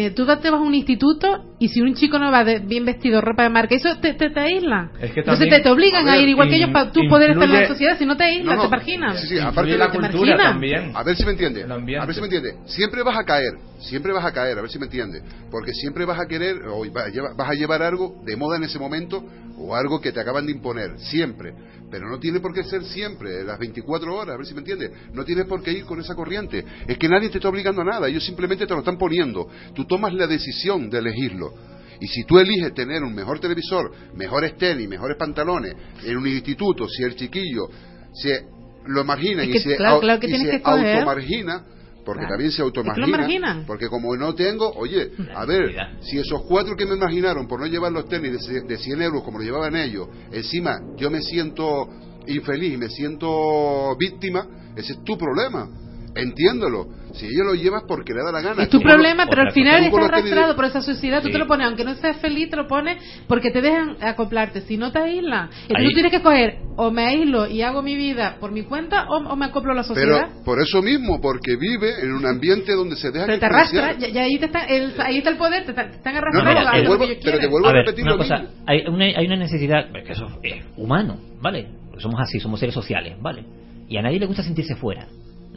eh, 0.06 0.10
tú 0.14 0.26
te 0.26 0.50
vas 0.50 0.60
a 0.60 0.62
un 0.62 0.74
instituto 0.74 1.26
y 1.58 1.68
si 1.68 1.80
un 1.80 1.94
chico 1.94 2.18
no 2.18 2.30
va 2.30 2.44
de- 2.44 2.58
bien 2.60 2.84
vestido, 2.84 3.20
ropa 3.20 3.42
de 3.44 3.50
marca, 3.50 3.74
eso 3.74 3.88
te, 4.00 4.14
te, 4.14 4.30
te 4.30 4.40
aísla. 4.40 4.90
Es 5.00 5.12
que 5.12 5.20
Entonces 5.20 5.24
también- 5.48 5.50
te, 5.50 5.60
te 5.62 5.70
obligan 5.70 6.08
a 6.08 6.18
ir 6.18 6.28
igual 6.28 6.48
que 6.48 6.56
ellos 6.56 6.70
para 6.70 6.90
tú 6.92 7.00
poder 7.08 7.30
estar 7.30 7.44
en 7.44 7.52
la 7.52 7.60
influye- 7.62 7.68
sociedad, 7.68 7.98
si 7.98 8.06
no 8.06 8.16
te 8.16 8.42
No, 8.42 8.54
no. 8.56 8.62
te 8.62 8.68
marginan. 8.68 9.16
Sí, 9.16 9.26
sí, 9.28 9.38
aparte 9.38 9.70
Influye 9.70 9.72
de 9.72 9.78
la 9.78 9.90
cultura 9.90 10.10
marginan. 10.36 10.38
también. 10.38 10.92
A 10.94 11.02
ver 11.02 11.16
si 11.16 11.24
me 11.24 11.30
entiende. 11.32 11.64
A 11.64 12.04
ver 12.06 12.14
si 12.14 12.20
me 12.20 12.26
entiende. 12.26 12.54
Siempre 12.66 13.02
vas 13.02 13.18
a 13.18 13.24
caer, 13.24 13.52
siempre 13.80 14.12
vas 14.12 14.24
a 14.24 14.32
caer, 14.32 14.58
a 14.58 14.62
ver 14.62 14.70
si 14.70 14.78
me 14.78 14.86
entiende. 14.86 15.22
Porque 15.50 15.72
siempre 15.72 16.04
vas 16.04 16.18
a 16.20 16.26
querer, 16.26 16.56
o 16.68 16.82
vas 16.90 17.48
a 17.48 17.54
llevar 17.54 17.82
algo 17.82 18.20
de 18.24 18.36
moda 18.36 18.56
en 18.56 18.64
ese 18.64 18.78
momento, 18.78 19.24
o 19.58 19.74
algo 19.74 20.00
que 20.00 20.12
te 20.12 20.20
acaban 20.20 20.46
de 20.46 20.52
imponer, 20.52 20.98
siempre. 20.98 21.52
Pero 21.90 22.08
no 22.08 22.18
tiene 22.18 22.40
por 22.40 22.54
qué 22.54 22.62
ser 22.64 22.84
siempre, 22.84 23.42
las 23.44 23.58
24 23.58 24.14
horas, 24.14 24.34
a 24.34 24.38
ver 24.38 24.46
si 24.46 24.54
me 24.54 24.60
entiende. 24.60 24.90
No 25.12 25.24
tienes 25.24 25.46
por 25.46 25.62
qué 25.62 25.72
ir 25.72 25.84
con 25.84 26.00
esa 26.00 26.14
corriente. 26.14 26.64
Es 26.86 26.96
que 26.98 27.08
nadie 27.08 27.28
te 27.30 27.38
está 27.38 27.48
obligando 27.48 27.82
a 27.82 27.84
nada, 27.84 28.08
ellos 28.08 28.24
simplemente 28.24 28.66
te 28.66 28.72
lo 28.72 28.78
están 28.80 28.96
poniendo. 28.96 29.48
Tú 29.74 29.84
tomas 29.86 30.14
la 30.14 30.26
decisión 30.26 30.88
de 30.88 30.98
elegirlo. 30.98 31.52
Y 32.00 32.06
si 32.06 32.24
tú 32.24 32.38
eliges 32.38 32.72
tener 32.72 33.02
un 33.02 33.14
mejor 33.14 33.40
televisor, 33.40 33.92
mejores 34.14 34.56
tenis, 34.56 34.88
mejores 34.88 35.16
pantalones, 35.18 35.74
en 36.04 36.16
un 36.16 36.26
instituto, 36.26 36.88
si 36.88 37.02
el 37.02 37.14
chiquillo 37.14 37.68
se 38.14 38.46
lo 38.86 39.04
margina 39.04 39.42
Es 39.42 39.56
y 39.56 39.58
se, 39.58 39.76
claro, 39.76 39.96
au- 39.96 40.00
claro 40.00 40.20
que 40.20 40.28
y 40.28 40.30
se 40.38 40.62
automargina, 40.64 41.64
porque 42.04 42.20
Claro. 42.20 42.32
también 42.34 42.50
se 42.50 42.54
Es 42.54 42.56
que 42.56 42.62
lo 42.62 42.66
automargina, 42.82 43.16
marginan. 43.18 43.64
porque 43.66 43.88
como 43.88 44.16
no 44.16 44.34
tengo, 44.34 44.70
oye, 44.72 45.10
a 45.34 45.44
ver, 45.44 45.74
si 46.00 46.18
esos 46.18 46.42
cuatro 46.48 46.74
que 46.76 46.86
me 46.86 46.96
marginaron 46.96 47.46
por 47.46 47.60
no 47.60 47.66
llevar 47.66 47.92
los 47.92 48.06
tenis 48.08 48.32
de, 48.32 48.38
ce- 48.38 48.60
de 48.66 48.78
100 48.78 49.02
euros 49.02 49.22
como 49.22 49.38
lo 49.38 49.44
llevaban 49.44 49.76
ellos, 49.76 50.08
encima 50.32 50.80
yo 50.96 51.10
me 51.10 51.20
siento 51.22 51.88
infeliz 52.26 52.74
y 52.74 52.76
me 52.76 52.88
siento 52.88 53.96
víctima, 53.98 54.46
ese 54.76 54.92
es 54.94 55.04
tu 55.04 55.16
problema. 55.18 55.68
Entiéndelo. 56.14 56.86
Si 57.12 57.26
ellos 57.26 57.44
lo 57.46 57.54
llevas 57.54 57.82
porque 57.88 58.12
le 58.14 58.22
da 58.22 58.30
la 58.32 58.40
gana. 58.40 58.62
Es 58.62 58.68
tu 58.68 58.78
Tú 58.78 58.84
problema, 58.84 59.24
los- 59.24 59.30
pero 59.30 59.42
al 59.42 59.48
tú 59.48 59.54
final 59.54 59.80
de- 59.82 59.96
arrastrado 60.04 60.54
por 60.56 60.64
esa 60.64 60.80
sociedad. 60.80 61.20
Tú 61.22 61.26
Sí. 61.26 61.32
te 61.32 61.38
lo 61.38 61.46
pones, 61.46 61.66
aunque 61.66 61.84
no 61.84 61.94
seas 61.96 62.16
feliz, 62.18 62.50
te 62.50 62.56
lo 62.56 62.66
pones 62.68 62.98
porque 63.26 63.50
te 63.50 63.60
dejan 63.60 63.96
acoplarte. 64.00 64.60
Si 64.62 64.76
no 64.76 64.92
te 64.92 64.98
aíslan, 65.00 65.50
entonces 65.50 65.76
Ahí- 65.76 65.84
tú 65.88 65.92
tienes 65.94 66.10
que 66.10 66.16
escoger 66.18 66.58
o 66.76 66.90
me 66.90 67.06
aíslo 67.06 67.46
y 67.48 67.62
hago 67.62 67.82
mi 67.82 67.96
vida 67.96 68.36
por 68.40 68.52
mi 68.52 68.62
cuenta 68.62 69.06
o, 69.08 69.16
o 69.18 69.36
me 69.36 69.46
acoplo 69.46 69.72
a 69.72 69.74
la 69.74 69.82
sociedad. 69.82 70.28
Pero 70.30 70.44
por 70.44 70.60
eso 70.60 70.82
mismo, 70.82 71.20
porque 71.20 71.56
vive 71.56 72.00
en 72.00 72.12
un 72.12 72.24
ambiente 72.26 72.72
donde 72.74 72.96
se 72.96 73.10
deja 73.10 73.26
Pero 73.26 73.38
te 73.38 73.46
arrastra, 73.46 73.98
ya, 73.98 74.08
ya 74.08 74.22
ahí, 74.22 74.38
te 74.38 74.46
está, 74.46 74.60
el- 74.66 74.94
ahí 75.00 75.18
está 75.18 75.30
el 75.30 75.36
poder, 75.36 75.64
te, 75.64 75.70
está- 75.70 75.88
te 75.90 75.96
están 75.96 76.12
No, 76.14 76.18
arrastrando 76.20 76.52
no, 76.62 76.68
a 76.68 76.72
te 76.72 76.82
lo 76.82 76.88
vuelvo- 76.96 77.14
pero 77.24 77.38
te 77.38 77.46
vuelvo 77.48 77.66
a, 77.66 77.70
a 77.70 77.72
ver, 77.74 77.84
repetir 77.86 78.04
una 78.04 78.12
lo 78.12 78.18
cosa, 78.18 78.38
mismo. 78.38 78.54
hay 78.66 78.86
una, 78.86 79.04
hay 79.04 79.26
una 79.26 79.36
necesidad, 79.36 79.90
que 79.92 80.12
eso 80.12 80.28
es 80.42 80.64
humano, 80.76 81.18
¿vale? 81.40 81.66
Somos 81.98 82.20
así, 82.20 82.38
somos 82.40 82.60
seres 82.60 82.74
sociales, 82.74 83.16
¿vale? 83.20 83.44
Y 83.88 83.96
a 83.96 84.02
nadie 84.02 84.20
le 84.20 84.26
gusta 84.26 84.42
sentirse 84.44 84.76
fuera. 84.76 85.06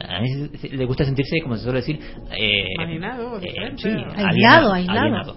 A 0.00 0.20
se- 0.58 0.68
le 0.70 0.84
gusta 0.86 1.04
sentirse, 1.04 1.40
como 1.42 1.56
se 1.56 1.62
suele 1.62 1.78
decir, 1.80 1.98
eh, 2.32 2.64
eh, 3.42 3.72
sí, 3.76 3.88
Aislado, 4.16 4.72
aislado. 4.72 5.00
alienado. 5.00 5.36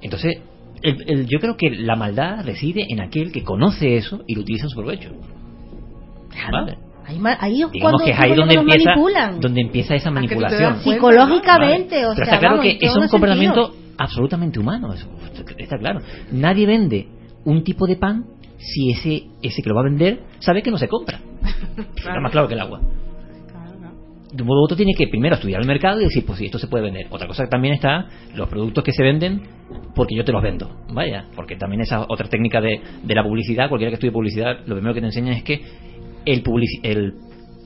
Entonces, 0.00 0.38
el- 0.82 1.04
el- 1.10 1.26
yo 1.26 1.38
creo 1.40 1.56
que 1.56 1.70
la 1.70 1.96
maldad 1.96 2.44
reside 2.44 2.86
en 2.88 3.00
aquel 3.00 3.30
que 3.32 3.42
conoce 3.44 3.96
eso 3.96 4.22
y 4.26 4.34
lo 4.34 4.42
utiliza 4.42 4.64
en 4.64 4.70
su 4.70 4.76
provecho. 4.78 5.10
¿Vale? 6.52 6.78
Ahí, 7.06 7.18
ahí 7.40 7.62
es 7.62 7.70
Digamos 7.72 7.80
cuando, 7.80 8.04
que 8.04 8.10
es 8.10 8.18
ahí 8.18 8.28
cuando 8.34 8.42
donde 8.42 8.54
empieza, 8.54 8.90
manipulan. 8.90 9.40
donde 9.40 9.60
empieza 9.62 9.94
esa 9.94 10.10
manipulación. 10.10 10.74
cuenta, 10.74 10.90
Psicológicamente, 10.90 11.94
Vale. 11.96 12.06
o 12.06 12.14
Pero 12.14 12.14
sea, 12.14 12.24
está 12.24 12.38
claro 12.38 12.56
vamos, 12.58 12.72
que 12.78 12.86
es 12.86 12.96
un 12.96 13.08
comportamiento 13.08 13.74
absolutamente 13.98 14.58
humano. 14.60 14.92
Eso 14.92 15.08
está 15.58 15.78
claro. 15.78 16.00
Nadie 16.32 16.66
vende 16.66 17.08
un 17.44 17.64
tipo 17.64 17.86
de 17.86 17.96
pan 17.96 18.24
si 18.58 18.90
ese 18.90 19.22
ese 19.42 19.62
que 19.62 19.68
lo 19.68 19.74
va 19.74 19.80
a 19.82 19.84
vender 19.84 20.20
sabe 20.40 20.62
que 20.62 20.70
no 20.70 20.78
se 20.78 20.88
compra. 20.88 21.20
Está 21.96 22.20
más 22.20 22.30
claro 22.32 22.46
que 22.48 22.54
el 22.54 22.60
agua. 22.60 22.80
De 24.32 24.44
modo 24.44 24.62
otro 24.62 24.76
tiene 24.76 24.92
que 24.94 25.08
primero 25.08 25.36
estudiar 25.36 25.60
el 25.60 25.66
mercado 25.66 26.00
y 26.00 26.04
decir, 26.04 26.24
pues 26.26 26.38
sí, 26.38 26.46
esto 26.46 26.58
se 26.58 26.66
puede 26.66 26.84
vender. 26.84 27.06
Otra 27.10 27.26
cosa 27.26 27.44
que 27.44 27.50
también 27.50 27.74
está 27.74 28.08
los 28.34 28.48
productos 28.48 28.84
que 28.84 28.92
se 28.92 29.02
venden 29.02 29.42
porque 29.94 30.14
yo 30.14 30.24
te 30.24 30.32
los 30.32 30.42
vendo. 30.42 30.70
Vaya, 30.92 31.26
porque 31.34 31.56
también 31.56 31.80
esa 31.80 32.04
otra 32.08 32.28
técnica 32.28 32.60
de, 32.60 32.80
la 33.06 33.22
publicidad, 33.22 33.68
cualquiera 33.68 33.90
que 33.90 33.94
estudie 33.94 34.12
publicidad, 34.12 34.60
lo 34.66 34.74
primero 34.74 34.92
que 34.92 35.00
te 35.00 35.06
enseña 35.06 35.32
es 35.32 35.42
que 35.42 35.62
el, 36.26 36.42
el 36.82 37.14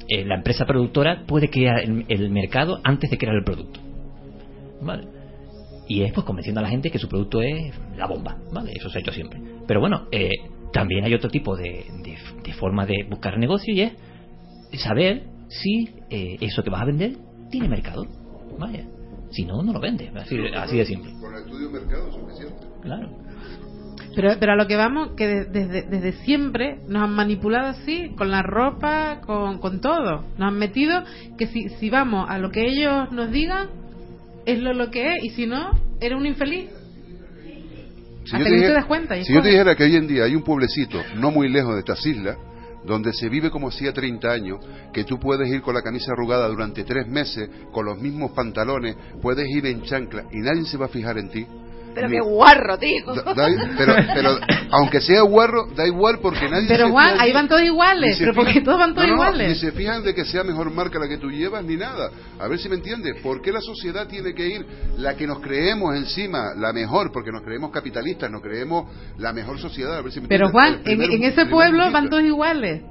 eh, 0.08 0.24
la 0.24 0.36
empresa 0.36 0.64
productora 0.64 1.24
puede 1.26 1.50
crear 1.50 1.80
el, 1.80 2.04
el 2.08 2.30
mercado 2.30 2.80
antes 2.84 3.10
de 3.10 3.18
crear 3.18 3.34
el 3.34 3.44
producto. 3.44 3.80
¿Vale? 4.80 5.04
Y 5.88 6.02
es 6.02 6.12
pues 6.12 6.24
convenciendo 6.24 6.60
a 6.60 6.62
la 6.62 6.68
gente 6.68 6.90
que 6.90 6.98
su 6.98 7.08
producto 7.08 7.42
es 7.42 7.74
la 7.96 8.06
bomba, 8.06 8.38
¿vale? 8.52 8.72
Eso 8.74 8.88
se 8.88 8.98
ha 8.98 9.00
hecho 9.00 9.12
siempre. 9.12 9.40
Pero 9.66 9.80
bueno, 9.80 10.06
eh, 10.12 10.30
también 10.72 11.04
hay 11.04 11.14
otro 11.14 11.28
tipo 11.28 11.56
de, 11.56 11.86
de, 12.04 12.16
de 12.44 12.52
forma 12.54 12.86
de 12.86 13.04
buscar 13.08 13.36
negocio 13.36 13.74
y 13.74 13.80
es 13.82 13.92
saber 14.80 15.31
si 15.60 15.88
eh, 16.10 16.36
eso 16.40 16.62
que 16.62 16.70
vas 16.70 16.82
a 16.82 16.86
vender 16.86 17.16
tiene 17.50 17.68
mercado. 17.68 18.06
Vaya. 18.58 18.84
Si 19.30 19.44
no, 19.44 19.62
no 19.62 19.72
lo 19.72 19.80
vendes. 19.80 20.14
Así, 20.14 20.36
así 20.54 20.76
de 20.76 20.84
simple. 20.86 21.12
Con 21.20 21.34
el 21.34 21.40
estudio 21.44 21.68
de 21.68 21.80
mercado 21.80 22.08
es 22.08 22.14
suficiente. 22.14 22.66
Claro. 22.82 23.10
Pero, 24.14 24.34
pero 24.38 24.52
a 24.52 24.56
lo 24.56 24.66
que 24.66 24.76
vamos, 24.76 25.12
que 25.16 25.26
de- 25.26 25.44
desde, 25.46 25.82
desde 25.82 26.12
siempre 26.24 26.80
nos 26.86 27.02
han 27.02 27.14
manipulado 27.14 27.68
así, 27.68 28.10
con 28.16 28.30
la 28.30 28.42
ropa, 28.42 29.20
con, 29.24 29.58
con 29.58 29.80
todo. 29.80 30.24
Nos 30.36 30.48
han 30.48 30.58
metido 30.58 31.02
que 31.38 31.46
si, 31.46 31.68
si 31.70 31.88
vamos 31.88 32.28
a 32.28 32.36
lo 32.38 32.50
que 32.50 32.60
ellos 32.66 33.10
nos 33.10 33.30
digan, 33.30 33.68
es 34.44 34.58
lo, 34.58 34.74
lo 34.74 34.90
que 34.90 35.16
es, 35.16 35.24
y 35.24 35.30
si 35.30 35.46
no, 35.46 35.70
eres 36.00 36.18
un 36.18 36.26
infeliz. 36.26 36.68
Si 38.24 38.36
Hasta 38.36 38.38
yo 38.38 38.44
que 38.44 38.44
te 38.44 38.50
no 38.50 38.50
te 38.50 38.56
dijera- 38.56 38.74
das 38.74 38.84
cuenta. 38.86 39.16
y 39.16 39.24
Si 39.24 39.32
yo 39.32 39.40
te 39.42 39.48
dijera 39.48 39.74
que 39.76 39.84
hoy 39.84 39.96
en 39.96 40.06
día 40.06 40.24
hay 40.24 40.34
un 40.36 40.42
pueblecito 40.42 40.98
no 41.16 41.30
muy 41.30 41.48
lejos 41.48 41.74
de 41.74 41.80
estas 41.80 42.04
islas, 42.06 42.36
donde 42.84 43.12
se 43.12 43.28
vive 43.28 43.50
como 43.50 43.68
hacía 43.68 43.92
30 43.92 44.30
años, 44.30 44.58
que 44.92 45.04
tú 45.04 45.18
puedes 45.18 45.48
ir 45.48 45.62
con 45.62 45.74
la 45.74 45.82
camisa 45.82 46.12
arrugada 46.12 46.48
durante 46.48 46.84
tres 46.84 47.06
meses, 47.06 47.48
con 47.70 47.86
los 47.86 47.98
mismos 47.98 48.32
pantalones, 48.32 48.96
puedes 49.20 49.48
ir 49.48 49.66
en 49.66 49.82
chancla 49.82 50.24
y 50.32 50.38
nadie 50.38 50.64
se 50.64 50.76
va 50.76 50.86
a 50.86 50.88
fijar 50.88 51.18
en 51.18 51.30
ti. 51.30 51.46
Pero 51.94 52.08
qué 52.08 52.20
guarro, 52.20 52.78
tío. 52.78 53.04
Da- 53.14 53.34
da- 53.34 53.48
pero, 53.76 53.94
pero 54.14 54.30
aunque 54.70 55.00
sea 55.00 55.22
guarro, 55.22 55.66
da 55.76 55.86
igual 55.86 56.18
porque 56.22 56.48
nadie 56.48 56.66
Pero 56.68 56.86
se 56.86 56.90
Juan, 56.92 57.10
fija 57.12 57.22
ahí 57.22 57.32
van 57.32 57.48
todos 57.48 57.62
iguales, 57.62 58.16
pero 58.18 58.34
porque 58.34 58.60
todos 58.60 58.78
van 58.78 58.94
todos 58.94 59.08
No, 59.08 59.16
no, 59.16 59.22
iguales. 59.22 59.48
Ni 59.48 59.54
se 59.56 59.72
fijan 59.72 60.02
de 60.02 60.14
que 60.14 60.24
sea 60.24 60.42
mejor 60.44 60.70
marca 60.72 60.98
la 60.98 61.08
que 61.08 61.18
tú 61.18 61.30
llevas 61.30 61.64
ni 61.64 61.76
nada. 61.76 62.10
A 62.38 62.48
ver 62.48 62.58
si 62.58 62.68
me 62.68 62.76
entiendes. 62.76 63.20
¿Por 63.22 63.42
qué 63.42 63.52
la 63.52 63.60
sociedad 63.60 64.06
tiene 64.08 64.34
que 64.34 64.46
ir 64.46 64.66
la 64.96 65.14
que 65.16 65.26
nos 65.26 65.40
creemos 65.40 65.94
encima, 65.96 66.54
la 66.56 66.72
mejor? 66.72 67.12
Porque 67.12 67.30
nos 67.30 67.42
creemos 67.42 67.70
capitalistas, 67.70 68.30
nos 68.30 68.42
creemos 68.42 68.90
la 69.18 69.32
mejor 69.32 69.58
sociedad. 69.58 69.96
A 69.98 70.02
ver 70.02 70.12
si 70.12 70.20
me 70.20 70.28
Pero 70.28 70.46
entiendes. 70.46 70.82
Juan, 70.86 71.12
en, 71.12 71.24
ese 71.24 71.46
pueblo 71.46 71.90
van 71.90 72.08
todos 72.08 72.22
iguales. 72.24 72.82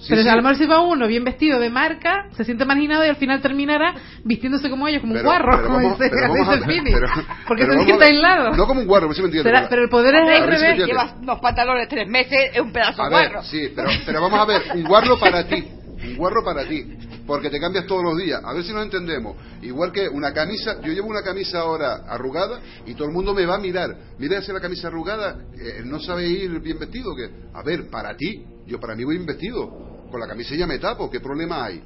Sí, 0.00 0.06
pero 0.08 0.22
sí. 0.22 0.28
a 0.28 0.36
lo 0.36 0.42
mejor 0.42 0.56
si 0.56 0.66
va 0.66 0.80
uno 0.80 1.06
bien 1.06 1.24
vestido 1.24 1.60
de 1.60 1.68
marca, 1.68 2.26
se 2.36 2.44
siente 2.44 2.64
marginado 2.64 3.04
y 3.04 3.08
al 3.08 3.16
final 3.16 3.40
terminará 3.42 3.94
vistiéndose 4.24 4.70
como 4.70 4.88
ellos, 4.88 5.02
como 5.02 5.12
Pero- 5.12 5.28
un 5.28 5.34
guarro, 5.36 5.52
pero 5.56 5.66
como 5.66 5.76
vamos- 5.78 5.98
dice, 5.98 6.10
pero 6.10 6.28
vamos 6.32 6.48
dice 6.54 6.66
ver, 6.66 6.76
Fini. 6.76 6.92
pero- 6.92 7.06
porque 7.46 7.62
pero 7.66 7.78
se 7.78 7.84
siente 7.84 8.04
aislado. 8.06 8.56
No 8.56 8.66
como 8.66 8.80
un 8.80 8.86
guarro, 8.86 9.08
me 9.08 9.14
entiendes. 9.14 9.66
Pero 9.68 9.82
el 9.82 9.88
poder 9.90 10.14
es 10.14 10.40
al 10.40 10.46
revés. 10.48 10.86
Llevas 10.86 11.14
unos 11.20 11.38
pantalones 11.40 11.88
tres 11.88 12.08
meses, 12.08 12.38
es 12.54 12.60
un 12.60 12.72
pedazo 12.72 13.02
A 13.02 13.08
de 13.10 13.14
ver, 13.16 13.28
guarro. 13.28 13.42
sí, 13.44 13.68
pero, 13.76 13.88
pero 14.06 14.20
vamos 14.22 14.40
a 14.40 14.44
ver, 14.46 14.62
un 14.74 14.84
guarro 14.84 15.18
para 15.20 15.44
ti, 15.46 15.64
un 16.02 16.16
guarro 16.16 16.42
para 16.42 16.64
ti, 16.66 16.96
porque 17.26 17.50
te 17.50 17.60
cambias 17.60 17.84
todos 17.86 18.02
los 18.02 18.16
días, 18.16 18.40
a 18.42 18.54
ver 18.54 18.64
si 18.64 18.72
nos 18.72 18.82
entendemos. 18.84 19.36
Igual 19.60 19.92
que 19.92 20.08
una 20.08 20.32
camisa, 20.32 20.80
yo 20.82 20.92
llevo 20.94 21.08
una 21.08 21.22
camisa 21.22 21.60
ahora 21.60 22.04
arrugada 22.08 22.58
y 22.86 22.94
todo 22.94 23.06
el 23.08 23.12
mundo 23.12 23.34
me 23.34 23.44
va 23.44 23.56
a 23.56 23.58
mirar. 23.58 23.94
Mira 24.18 24.38
esa 24.38 24.54
la 24.54 24.60
camisa 24.60 24.88
arrugada, 24.88 25.36
eh, 25.54 25.82
no 25.84 26.00
sabe 26.00 26.26
ir 26.26 26.58
bien 26.60 26.78
vestido, 26.78 27.14
que 27.14 27.28
a 27.52 27.62
ver, 27.62 27.90
para 27.90 28.16
ti, 28.16 28.42
yo 28.66 28.80
para 28.80 28.94
mí 28.96 29.04
voy 29.04 29.16
bien 29.16 29.26
vestido, 29.26 29.89
con 30.10 30.20
la 30.20 30.26
camisa 30.26 30.54
ya 30.54 30.66
me 30.66 30.78
tapo, 30.78 31.10
¿qué 31.10 31.20
problema 31.20 31.64
hay? 31.64 31.80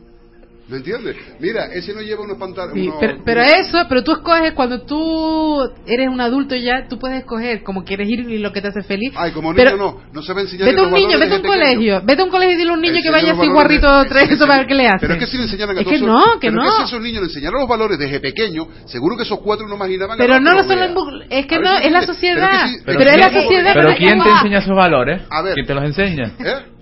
¿Me 0.66 0.78
entiendes? 0.78 1.14
Mira, 1.40 1.66
ese 1.74 1.92
no 1.92 2.00
lleva 2.00 2.22
unos 2.22 2.38
pantalones. 2.38 2.82
Sí, 2.86 2.90
pero, 2.98 3.18
pero 3.22 3.42
eso, 3.42 3.84
pero 3.86 4.02
tú 4.02 4.12
escoges 4.12 4.52
cuando 4.54 4.80
tú 4.80 5.60
eres 5.86 6.08
un 6.08 6.22
adulto 6.22 6.56
ya, 6.56 6.88
tú 6.88 6.98
puedes 6.98 7.18
escoger 7.18 7.62
como 7.62 7.84
quieres 7.84 8.08
ir 8.08 8.20
y 8.20 8.38
lo 8.38 8.50
que 8.50 8.62
te 8.62 8.68
hace 8.68 8.82
feliz. 8.82 9.12
Ay, 9.14 9.32
como 9.32 9.52
niño 9.52 9.62
pero, 9.62 9.76
no, 9.76 10.00
no 10.10 10.22
sabe 10.22 10.40
enseñar 10.40 10.68
Vete 10.70 10.80
a 10.80 10.84
un 10.84 10.92
niño, 10.94 11.18
vete 11.18 11.34
a 11.34 11.36
un 11.36 11.42
colegio, 11.42 12.00
vete 12.02 12.22
a 12.22 12.24
un 12.24 12.30
colegio 12.30 12.54
y 12.54 12.56
dile 12.56 12.70
a 12.70 12.72
un 12.72 12.80
niño 12.80 12.98
que 13.02 13.10
vaya 13.10 13.32
así 13.32 13.46
guarrito 13.46 14.04
tres, 14.08 14.30
eso 14.30 14.46
para 14.46 14.60
ver 14.60 14.66
qué 14.66 14.74
le 14.74 14.86
hace. 14.88 15.00
Pero 15.00 15.12
es 15.12 15.18
que 15.20 15.26
si 15.26 15.36
le 15.36 15.42
enseñaran 15.42 15.76
a 15.76 15.80
Es 15.82 15.86
que 15.86 15.98
todos 15.98 16.08
no, 16.08 16.24
que 16.40 16.48
pero 16.48 16.52
no. 16.62 16.64
es 16.64 16.70
que 16.70 16.76
si 16.78 16.84
esos 16.84 17.00
niños 17.02 17.20
le 17.20 17.28
enseñaron 17.28 17.60
los 17.60 17.68
valores 17.68 17.98
desde 17.98 18.20
pequeño, 18.20 18.66
seguro 18.86 19.18
que 19.18 19.24
esos 19.24 19.40
cuatro 19.40 19.68
no 19.68 19.74
imaginaban 19.76 20.16
Pero 20.16 20.32
a 20.36 20.40
no 20.40 20.50
en 20.62 20.94
bu- 20.94 21.26
es 21.28 21.44
que 21.44 21.56
A 21.56 21.58
no, 21.58 21.76
es 21.76 21.92
la 21.92 22.02
sociedad. 22.06 22.66
Pero, 22.86 23.00
es 23.00 23.16
la 23.18 23.30
sociedad, 23.42 23.72
Pero 23.74 23.88
pero 23.88 23.96
¿quién 23.98 24.18
te 24.22 24.30
va. 24.30 24.36
enseña 24.38 24.58
esos 24.60 24.74
valores? 24.74 25.20
A 25.28 25.42
ver. 25.42 25.52
¿Quién 25.56 25.66
te 25.66 25.74
los 25.74 25.84
enseña? 25.84 26.32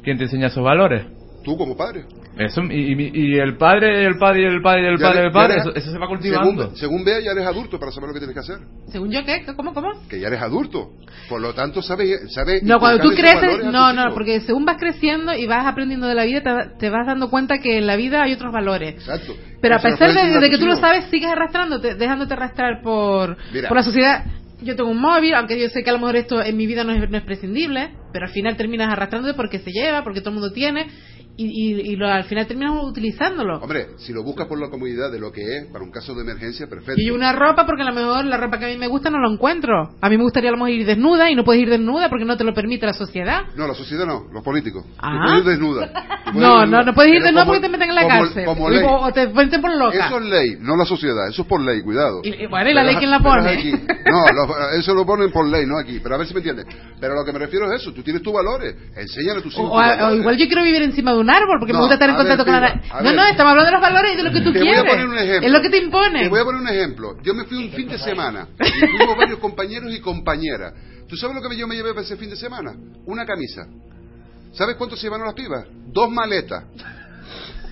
¿Quién 0.05 0.19
te 0.19 0.23
enseña 0.23 0.47
esos 0.47 0.63
valores? 0.63 1.03
Tú 1.43 1.57
como 1.57 1.77
padre. 1.77 2.05
Eso, 2.39 2.63
y, 2.63 2.95
y- 2.95 3.11
y 3.35 3.39
el 3.39 3.57
padre, 3.59 4.05
el 4.07 4.17
padre, 4.19 4.47
el 4.47 4.63
padre, 4.63 4.89
el 4.93 4.99
padre, 4.99 5.27
el 5.27 5.33
padre, 5.33 5.57
eso, 5.75 5.91
se 5.91 5.99
va 5.99 6.07
cultivando. 6.09 6.63
Según, 6.63 6.77
según 6.77 7.05
vea, 7.05 7.21
ya 7.21 7.33
eres 7.33 7.47
adulto 7.47 7.79
para 7.79 7.93
saber 7.93 8.09
lo 8.09 8.15
que 8.15 8.21
tienes 8.21 8.35
que 8.35 8.41
hacer. 8.41 8.59
Según 8.89 9.11
yo, 9.11 9.25
¿qué? 9.25 9.45
¿Cómo, 9.55 9.75
cómo? 9.75 9.89
Que 10.09 10.19
ya 10.21 10.29
eres 10.29 10.41
adulto. 10.41 10.93
Por 11.29 11.41
lo 11.41 11.53
tanto, 11.53 11.83
sabes. 11.83 12.33
sabes 12.33 12.63
No, 12.63 12.79
cuando 12.81 13.03
tú 13.03 13.11
creces, 13.15 13.65
no, 13.65 13.93
no, 13.93 14.03
hijos. 14.03 14.15
porque 14.15 14.41
según 14.41 14.65
vas 14.65 14.77
creciendo 14.79 15.35
y 15.35 15.47
vas 15.47 15.67
aprendiendo 15.67 16.07
de 16.07 16.15
la 16.15 16.25
vida, 16.25 16.41
te, 16.43 16.79
te 16.79 16.91
vas 16.91 17.07
dando 17.07 17.29
cuenta 17.29 17.59
que 17.59 17.77
en 17.79 17.87
la 17.87 17.97
vida 17.97 18.23
hay 18.23 18.33
otros 18.33 18.53
valores. 18.53 18.95
Exacto. 18.95 19.35
Pero 19.61 19.77
a 19.77 19.79
pesar 19.79 20.13
de, 20.13 20.51
que 20.51 20.59
tú 20.59 20.67
lo 20.67 20.77
sabes, 20.77 21.05
sigues 21.11 21.31
arrastrándote, 21.31 21.95
dejándote 21.97 22.33
arrastrar 22.35 22.81
por, 22.83 23.37
Mira. 23.53 23.69
por 23.69 23.77
la 23.77 23.83
sociedad. 23.83 24.25
yo 24.63 24.75
tengo 24.77 24.91
un 24.91 25.01
móvil, 25.01 25.35
aunque 25.35 25.61
yo 25.61 25.69
sé 25.69 25.83
que 25.85 25.91
a 25.91 25.93
lo 25.93 25.99
mejor 25.99 26.17
esto 26.17 26.43
en 26.43 26.57
mi 26.57 26.67
vida 26.67 26.83
no 26.85 26.93
es, 26.93 27.11
no 27.11 27.17
es 27.19 27.25
prescindible, 27.25 27.91
pero 28.13 28.27
al 28.27 28.33
final 28.33 28.57
terminas 28.57 28.91
arrastrándote 28.93 29.35
porque 29.35 29.59
se 29.59 29.71
lleva, 29.71 30.03
porque 30.05 30.21
todo 30.21 30.31
el 30.31 30.35
mundo 30.41 30.53
tiene, 30.53 30.87
y, 31.37 31.47
y, 31.47 31.93
y 31.93 31.97
lo- 31.97 32.09
al 32.09 32.25
final 32.25 32.47
terminas 32.47 32.73
utilizándolo. 32.83 33.59
Hombre, 33.59 33.89
si 33.99 34.13
lo 34.13 34.23
buscas 34.23 34.47
por 34.47 34.61
la 34.61 34.69
comodidad 34.69 35.11
de 35.11 35.19
lo 35.19 35.33
que 35.33 35.41
es, 35.43 35.67
para 35.73 35.85
un 35.85 35.91
caso 35.91 36.15
de 36.15 36.23
emergencia, 36.23 36.67
perfecto. 36.69 37.01
Y 37.01 37.11
una 37.11 37.33
ropa, 37.33 37.65
porque 37.67 37.83
a 37.83 37.87
lo 37.87 37.93
mejor 37.95 38.25
la 38.25 38.37
ropa 38.37 38.59
que 38.59 38.67
a 38.67 38.69
mí 38.69 38.77
me 38.79 38.87
gusta 38.89 39.11
no 39.11 39.19
lo 39.19 39.33
encuentro. 39.33 39.95
A 40.01 40.09
mí 40.09 40.17
me 40.17 40.23
gustaría 40.25 40.51
a 40.51 40.53
lo 40.53 40.59
mejor 40.59 40.71
ir 40.71 40.87
desnuda 40.87 41.31
y 41.31 41.35
no 41.35 41.45
puedes 41.45 41.63
ir 41.63 41.71
desnuda 41.71 42.09
porque 42.09 42.25
no 42.25 42.37
te 42.37 42.45
lo 42.45 42.53
permite 42.55 42.87
la 42.87 42.93
sociedad. 42.93 43.43
No, 43.57 43.67
la 43.67 43.75
sociedad 43.75 44.07
no, 44.07 44.25
los 44.33 44.43
políticos. 44.45 44.85
Tú 44.85 44.91
Ah. 44.99 45.21
puedes 45.25 45.39
ir 45.41 45.45
desnuda. 45.51 45.93
No, 46.33 46.65
no, 46.65 46.83
no 46.83 46.95
puedes 46.95 47.13
ir 47.13 47.23
desnuda 47.23 47.45
porque 47.45 47.61
te 47.61 47.69
meten 47.69 47.91
en 47.91 47.95
la 47.95 48.03
como- 48.05 48.15
cárcel. 48.25 48.45
Como 48.47 48.71
ley. 48.71 48.83
o 48.89 49.13
te 49.13 49.29
meten 49.29 49.61
por 49.61 49.77
loca. 49.77 50.07
Eso 50.07 50.19
es 50.19 50.25
ley, 50.25 50.57
no 50.61 50.77
la 50.77 50.87
sociedad, 50.87 51.29
eso 51.29 51.43
es 51.43 51.49
por 51.49 51.61
ley, 51.61 51.83
cuidado. 51.83 52.21
Y- 52.23 52.47
bueno, 52.47 52.71
¿y 52.71 52.75
la 52.75 52.81
Pero 52.81 52.87
ley 52.87 52.97
quién 52.97 53.11
la 53.11 53.21
pone? 53.21 53.73
No, 54.07 54.23
lo- 54.33 54.71
eso 54.79 54.95
lo 54.95 55.05
ponen 55.05 55.31
por 55.31 55.47
ley, 55.47 55.67
no 55.67 55.79
aquí. 55.79 56.01
Pero 56.03 56.15
a 56.15 56.19
ver 56.19 56.27
si 56.27 56.33
me 56.33 56.39
entiendes. 56.41 56.65
Pero 56.99 57.15
lo 57.15 57.25
que 57.25 57.33
me 57.33 57.39
refiero 57.39 57.71
es 57.71 57.83
eso, 57.83 57.93
tú 57.93 58.03
tienes 58.03 58.23
tus 58.23 58.33
valores, 58.33 58.75
enséñale 58.97 59.41
a 59.41 59.43
tus 59.43 59.53
hijos 59.53 59.69
O, 59.71 59.77
tus 59.77 60.03
o- 60.07 60.15
igual 60.15 60.37
yo 60.39 60.47
quiero 60.47 60.63
vivir 60.63 60.83
encima 60.83 61.13
de 61.13 61.19
un 61.23 61.31
árbol 61.31 61.57
porque 61.59 61.73
No, 61.73 61.79
me 61.79 61.83
gusta 61.85 61.95
estar 61.95 62.11
en 62.11 62.17
contacto 62.17 62.45
ver, 62.45 62.53
con 62.53 62.63
la... 62.63 62.99
A 62.99 63.03
No, 63.03 63.13
no, 63.13 63.25
estamos 63.25 63.51
hablando 63.51 63.67
de 63.71 63.73
los 63.73 63.81
valores 63.81 64.13
y 64.13 64.17
de 64.17 64.23
lo 64.23 64.31
que 64.33 64.41
tú 64.41 64.53
Te 64.53 64.61
quieres. 64.61 64.83
voy 64.83 64.89
a 64.89 64.93
poner 64.93 65.07
un 65.07 65.19
ejemplo. 65.19 65.47
Es 65.47 65.53
lo 65.53 65.61
que 65.63 65.71
te 65.71 65.79
impone. 65.79 66.23
Te 66.25 66.29
voy 66.29 66.41
a 66.41 66.45
poner 66.45 66.61
un 66.61 66.69
ejemplo. 66.69 67.17
Yo 67.23 67.35
me 67.35 67.45
fui 67.45 67.59
un 67.59 67.71
fin 67.73 67.89
de 67.89 67.99
semana 67.99 68.49
y 68.61 68.97
fuimos 68.97 69.17
varios 69.17 69.39
compañeros 69.39 69.93
y 69.95 70.01
compañeras. 70.01 70.75
¿Tú 71.09 71.17
sabes 71.17 71.37
lo 71.37 71.49
que 71.49 71.57
yo 71.57 71.67
me 71.67 71.75
llevé 71.75 71.91
para 71.91 72.03
ese 72.03 72.17
fin 72.17 72.31
de 72.31 72.37
semana? 72.37 72.73
Una 73.07 73.25
camisa. 73.25 73.67
¿Sabes 74.53 74.77
cuánto 74.77 74.97
se 74.97 75.05
llevaron 75.05 75.27
las 75.27 75.35
pibas? 75.35 75.65
Dos 75.87 76.11
maletas. 76.11 76.65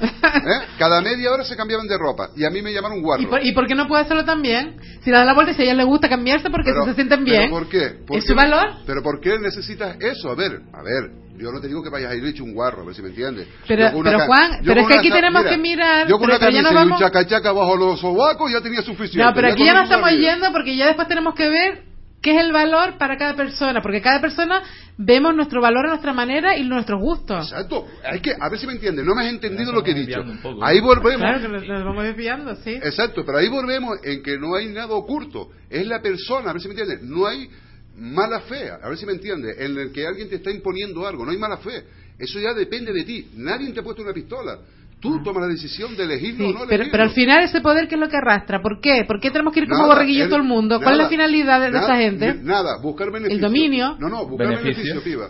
¿Eh? 0.01 0.67
Cada 0.79 1.01
media 1.01 1.31
hora 1.33 1.45
se 1.45 1.57
cambiaban 1.57 1.87
de 1.87 1.99
ropa 1.99 2.31
y 2.37 2.45
a 2.45 2.51
mí 2.51 2.63
me 2.63 2.73
llamaron 2.73 3.03
guarro. 3.03 3.23
¿Y 3.23 3.27
por, 3.27 3.45
¿Y 3.45 3.53
por 3.53 3.67
qué 3.67 3.75
no 3.75 3.87
puede 3.87 4.03
hacerlo 4.03 4.25
también? 4.25 4.77
Si 5.03 5.11
le 5.11 5.17
da 5.17 5.25
la 5.25 5.35
vuelta 5.35 5.53
y 5.53 5.55
si 5.55 5.63
a 5.63 5.65
ella 5.67 5.75
le 5.75 5.85
gusta 5.85 6.09
cambiarse 6.09 6.49
porque 6.51 6.71
Pero- 6.73 6.85
se 6.87 6.95
sienten 6.95 7.25
¿pero 7.25 7.39
bien. 7.39 7.51
¿Por 7.51 7.69
qué? 7.69 7.91
¿Por 8.07 8.17
¿Es 8.19 8.25
qué? 8.25 8.31
su 8.31 8.35
valor? 8.35 8.69
¿Pero 8.87 9.03
por 9.03 9.21
qué 9.21 9.39
necesitas 9.39 9.97
eso? 10.01 10.31
A 10.31 10.35
ver, 10.35 10.61
a 10.73 10.83
ver, 10.83 11.11
yo 11.37 11.53
no 11.53 11.61
te 11.61 11.69
digo 11.69 11.83
que 11.83 11.91
vayas 11.91 12.13
a 12.13 12.15
ir 12.15 12.25
hecho 12.25 12.45
un 12.45 12.55
guarro, 12.55 12.83
a 12.83 12.87
ver 12.87 12.95
si 12.95 13.03
me 13.03 13.09
entiendes. 13.09 13.49
Pero- 13.69 13.91
pero, 14.03 14.21
Juan, 14.27 14.61
pero 14.65 14.81
es 14.83 14.87
que 14.87 14.95
aquí 14.95 15.11
tenemos 15.11 15.45
que 15.45 15.59
mirar, 15.59 16.07
Yo 16.09 16.19
con 16.19 16.27
pero- 16.29 16.37
una 16.37 16.39
pero 16.47 16.51
ya 16.51 16.63
camisa 16.63 16.63
nos 16.63 16.73
y 16.73 16.85
un 16.85 16.91
vamos- 16.91 17.01
chacachaca 17.01 17.53
bajo 17.53 17.77
los 17.77 18.01
sobacos 18.01 18.51
ya 18.53 18.61
tenía 18.61 18.83
suficiente. 18.83 19.25
No, 19.25 19.33
pero 19.35 19.49
aquí 19.49 19.59
con 19.59 19.67
ya 19.67 19.75
no 19.75 19.83
estamos 19.83 20.11
yendo 20.13 20.53
porque 20.53 20.77
ya 20.77 20.87
después 20.87 21.09
tenemos 21.09 21.35
que 21.35 21.49
ver 21.49 21.89
qué 22.21 22.33
es 22.37 22.45
el 22.45 22.53
valor 22.53 22.99
para 22.99 23.16
cada 23.16 23.35
persona, 23.35 23.81
porque 23.81 24.01
cada 24.01 24.21
persona 24.21 24.62
vemos 24.99 25.35
nuestro 25.35 25.61
valor 25.61 25.87
a 25.87 25.89
nuestra 25.91 26.12
manera 26.12 26.57
y 26.57 26.64
nuestros 26.64 27.01
gustos. 27.01 27.51
Exacto. 27.51 27.87
Hay 28.05 28.21
que, 28.21 28.33
a 28.39 28.49
ver 28.49 28.59
si 28.59 28.66
me 28.66 28.75
entiendes, 28.75 29.05
no 29.05 29.14
me 29.14 29.23
has 29.27 29.33
entendido 29.33 29.73
lo 29.73 29.83
que 29.83 29.93
he 29.93 29.95
dicho. 29.95 30.23
poco. 30.43 30.64
Ahí 30.64 30.81
volvemos. 30.81 31.21
Claro 31.21 31.41
que 31.41 31.49
nos, 31.49 31.66
nos 31.66 31.85
vamos 31.85 32.05
desviando, 32.05 32.55
sí. 32.57 32.73
Exacto, 32.73 33.25
pero 33.25 33.39
ahí 33.39 33.49
volvemos 33.49 33.99
en 34.05 34.23
que 34.23 34.39
no 34.39 34.55
hay 34.55 34.68
nada 34.68 34.95
oculto. 34.95 35.51
Es 35.68 35.87
la 35.87 36.01
persona, 36.03 36.51
a 36.51 36.53
ver 36.53 36.62
si 36.62 36.68
me 36.68 36.75
entiendes. 36.75 37.03
No 37.03 37.27
hay 37.27 37.49
mala 37.97 38.41
fe, 38.41 38.71
a 38.71 38.89
ver 38.89 38.99
si 38.99 39.07
me 39.07 39.12
entiendes, 39.12 39.59
en 39.59 39.79
el 39.79 39.93
que 39.93 40.07
alguien 40.07 40.29
te 40.29 40.37
está 40.37 40.51
imponiendo 40.51 41.07
algo. 41.07 41.25
No 41.25 41.33
hay 41.33 41.39
mala 41.39 41.59
fe. 41.59 41.85
Eso 42.18 42.39
ya 42.39 42.53
depende 42.53 42.93
de 42.93 43.05
ti. 43.05 43.31
Nadie 43.37 43.73
te 43.73 43.81
ha 43.81 43.83
puesto 43.83 44.03
una 44.03 44.12
pistola. 44.12 44.59
Tú 45.01 45.23
tomas 45.23 45.43
la 45.43 45.49
decisión 45.49 45.97
de 45.97 46.05
elegirlo 46.05 46.45
Sí, 46.45 46.51
o 46.51 46.53
no 46.53 46.61
pero, 46.61 46.75
elegirlo. 46.75 46.93
pero 46.93 47.03
al 47.05 47.11
final 47.11 47.43
ese 47.43 47.61
poder, 47.61 47.89
¿qué 47.89 47.95
es 47.95 48.01
lo 48.01 48.09
que 48.09 48.17
arrastra? 48.19 48.61
¿Por 48.61 48.81
qué? 48.81 49.05
¿Por 49.07 49.19
qué 49.21 49.31
tenemos 49.31 49.53
que 49.55 49.61
ir 49.61 49.69
como 49.69 49.93
el- 49.99 50.27
todo 50.29 50.37
el 50.37 50.43
mundo? 50.43 50.79
¿Cuál 50.81 50.95
es 50.95 50.99
la 51.05 51.09
finalidad 51.09 51.59
de, 51.61 51.67
de 51.67 51.73
nada, 51.73 51.83
esta 51.87 51.97
gente? 51.97 52.35
Nada, 52.43 52.77
buscar 52.83 53.11
beneficio. 53.11 53.41
dominio. 53.47 53.97
No, 53.99 54.09
no, 54.09 54.27
buscar 54.27 54.49
beneficio, 54.49 54.83
Beneficio. 54.85 55.03
piba. 55.03 55.29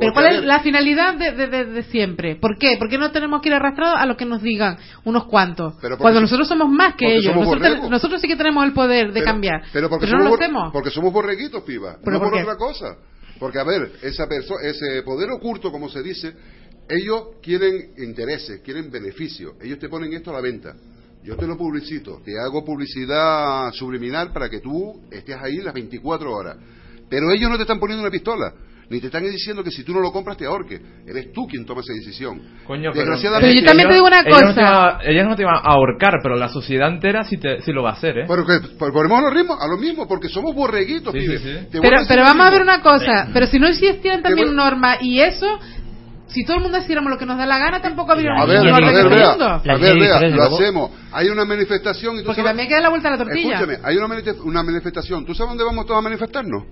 Pero 0.00 0.12
¿cuál 0.12 0.26
es 0.26 0.44
la 0.44 0.60
finalidad 0.60 1.14
de, 1.16 1.32
de- 1.32 1.46
de- 1.48 1.64
de 1.64 1.82
siempre? 1.82 2.36
¿Por 2.36 2.56
qué? 2.56 2.76
¿Por 2.78 2.88
qué 2.88 2.98
no 2.98 3.10
tenemos 3.10 3.42
que 3.42 3.48
ir 3.48 3.54
arrastrados 3.56 3.96
a 3.98 4.06
lo 4.06 4.16
que 4.16 4.24
nos 4.24 4.40
digan 4.40 4.78
unos 5.02 5.24
cuantos? 5.24 5.74
Pero 5.82 5.98
Cuando 5.98 6.20
so- 6.20 6.22
nosotros 6.22 6.46
somos 6.46 6.68
más 6.68 6.94
que 6.94 7.16
ellos. 7.16 7.34
Nosotros, 7.34 7.46
borregos. 7.60 7.90
nosotros 7.90 8.20
sí 8.20 8.28
que 8.28 8.36
tenemos 8.36 8.64
el 8.64 8.72
poder 8.72 9.08
de 9.08 9.14
pero- 9.14 9.24
cambiar. 9.24 9.62
Pero, 9.72 9.88
porque 9.88 10.06
no 10.06 10.10
somos 10.12 10.24
lo 10.26 10.30
bor- 10.30 10.40
hacemos. 10.40 10.72
Porque 10.72 10.90
somos 10.90 11.12
borreguitos, 11.12 11.64
piba. 11.64 11.96
¿Pero 12.04 12.18
no 12.18 12.22
por 12.22 12.32
otra 12.32 12.54
cosa. 12.56 12.94
Porque, 13.40 13.58
a 13.58 13.64
ver, 13.64 13.90
esa 14.02 14.28
ese 14.62 15.02
poder 15.02 15.30
oculto, 15.32 15.72
como 15.72 15.88
se 15.88 16.00
dice, 16.04 16.32
ellos 16.88 17.22
quieren 17.42 17.92
intereses, 17.98 18.60
quieren 18.64 18.90
beneficio. 18.90 19.54
Ellos 19.62 19.78
te 19.78 19.88
ponen 19.88 20.12
esto 20.12 20.30
a 20.30 20.34
la 20.34 20.40
venta. 20.40 20.74
Yo 21.24 21.36
te 21.36 21.46
lo 21.46 21.56
publicito, 21.56 22.20
te 22.24 22.32
hago 22.38 22.64
publicidad 22.64 23.70
subliminal 23.72 24.32
para 24.32 24.48
que 24.48 24.60
tú 24.60 25.02
estés 25.10 25.36
ahí 25.42 25.56
las 25.56 25.74
24 25.74 26.32
horas. 26.32 26.56
Pero 27.10 27.30
ellos 27.32 27.50
no 27.50 27.56
te 27.56 27.62
están 27.62 27.78
poniendo 27.80 28.02
una 28.02 28.10
pistola, 28.10 28.52
ni 28.90 29.00
te 29.00 29.06
están 29.06 29.24
diciendo 29.24 29.62
que 29.62 29.70
si 29.70 29.82
tú 29.82 29.92
no 29.92 30.00
lo 30.00 30.10
compras 30.12 30.36
te 30.38 30.46
ahorque. 30.46 30.80
Eres 31.06 31.32
tú 31.32 31.46
quien 31.46 31.66
toma 31.66 31.80
esa 31.82 31.92
decisión. 31.92 32.40
Coño, 32.66 32.90
pero, 32.92 33.04
Desgraciadamente, 33.04 33.48
Pero 33.52 33.60
yo 33.60 33.66
también 33.66 33.88
te 33.88 33.94
digo 33.94 34.06
una 34.06 34.20
ellos 34.20 34.40
no 34.40 34.46
cosa. 34.48 34.54
te 34.54 34.62
van 34.62 34.74
a- 34.74 34.98
ellos 35.04 35.24
no 35.26 35.36
te 35.36 35.44
van 35.44 35.54
a 35.56 35.58
ahorcar, 35.72 36.14
pero 36.22 36.36
la 36.36 36.48
sociedad 36.48 36.88
entera 36.88 37.24
sí, 37.24 37.36
te, 37.36 37.60
sí 37.62 37.72
lo 37.72 37.82
va 37.82 37.90
a 37.90 37.92
hacer, 37.94 38.18
¿eh? 38.20 38.24
Pero 38.28 38.46
que 38.46 38.60
pues, 38.78 38.92
ponemos 38.92 39.18
a 39.18 39.22
lo 39.22 39.32
mismo, 39.32 39.56
a 39.60 39.66
lo 39.68 39.76
mismo, 39.76 40.06
porque 40.08 40.28
somos 40.28 40.54
borreguitos, 40.54 41.12
Sí, 41.12 41.26
Pero, 41.72 42.22
vamos 42.24 42.46
a 42.46 42.50
ver 42.50 42.62
una 42.62 42.80
cosa. 42.80 43.28
Pero 43.34 43.46
si 43.46 43.58
no 43.58 43.66
existieran 43.66 44.22
también 44.22 44.54
normas 44.54 44.98
y 45.02 45.20
eso, 45.20 45.46
si 46.28 46.44
todo 46.44 46.56
el 46.58 46.62
mundo 46.62 46.78
hiciéramos 46.78 47.10
lo 47.10 47.18
que 47.18 47.26
nos 47.26 47.38
da 47.38 47.46
la 47.46 47.58
gana, 47.58 47.80
tampoco 47.80 48.12
habría 48.12 48.32
A 48.32 48.44
un 48.44 48.48
ver, 48.48 48.58
a 48.58 48.62
ver, 48.62 49.08
vea, 49.08 49.28
mundo. 49.30 49.44
a 49.46 49.58
ver, 49.76 49.98
vea, 49.98 50.20
lo 50.30 50.42
hacemos. 50.44 50.90
Hay 51.12 51.28
una 51.28 51.44
manifestación 51.44 52.16
y 52.16 52.18
tú 52.20 52.26
Porque 52.26 52.42
sabes- 52.42 52.50
también 52.50 52.64
hay 52.64 52.68
que 52.68 52.74
dar 52.74 52.82
la 52.82 52.88
vuelta 52.90 53.08
a 53.08 53.10
la 53.12 53.18
tortilla. 53.18 53.54
Escúchame, 53.60 53.78
hay 53.82 53.96
una, 53.96 54.22
una 54.44 54.62
manifestación. 54.62 55.24
¿Tú 55.26 55.34
sabes 55.34 55.50
dónde 55.50 55.64
vamos 55.64 55.86
todos 55.86 55.98
a 55.98 56.02
manifestarnos? 56.02 56.64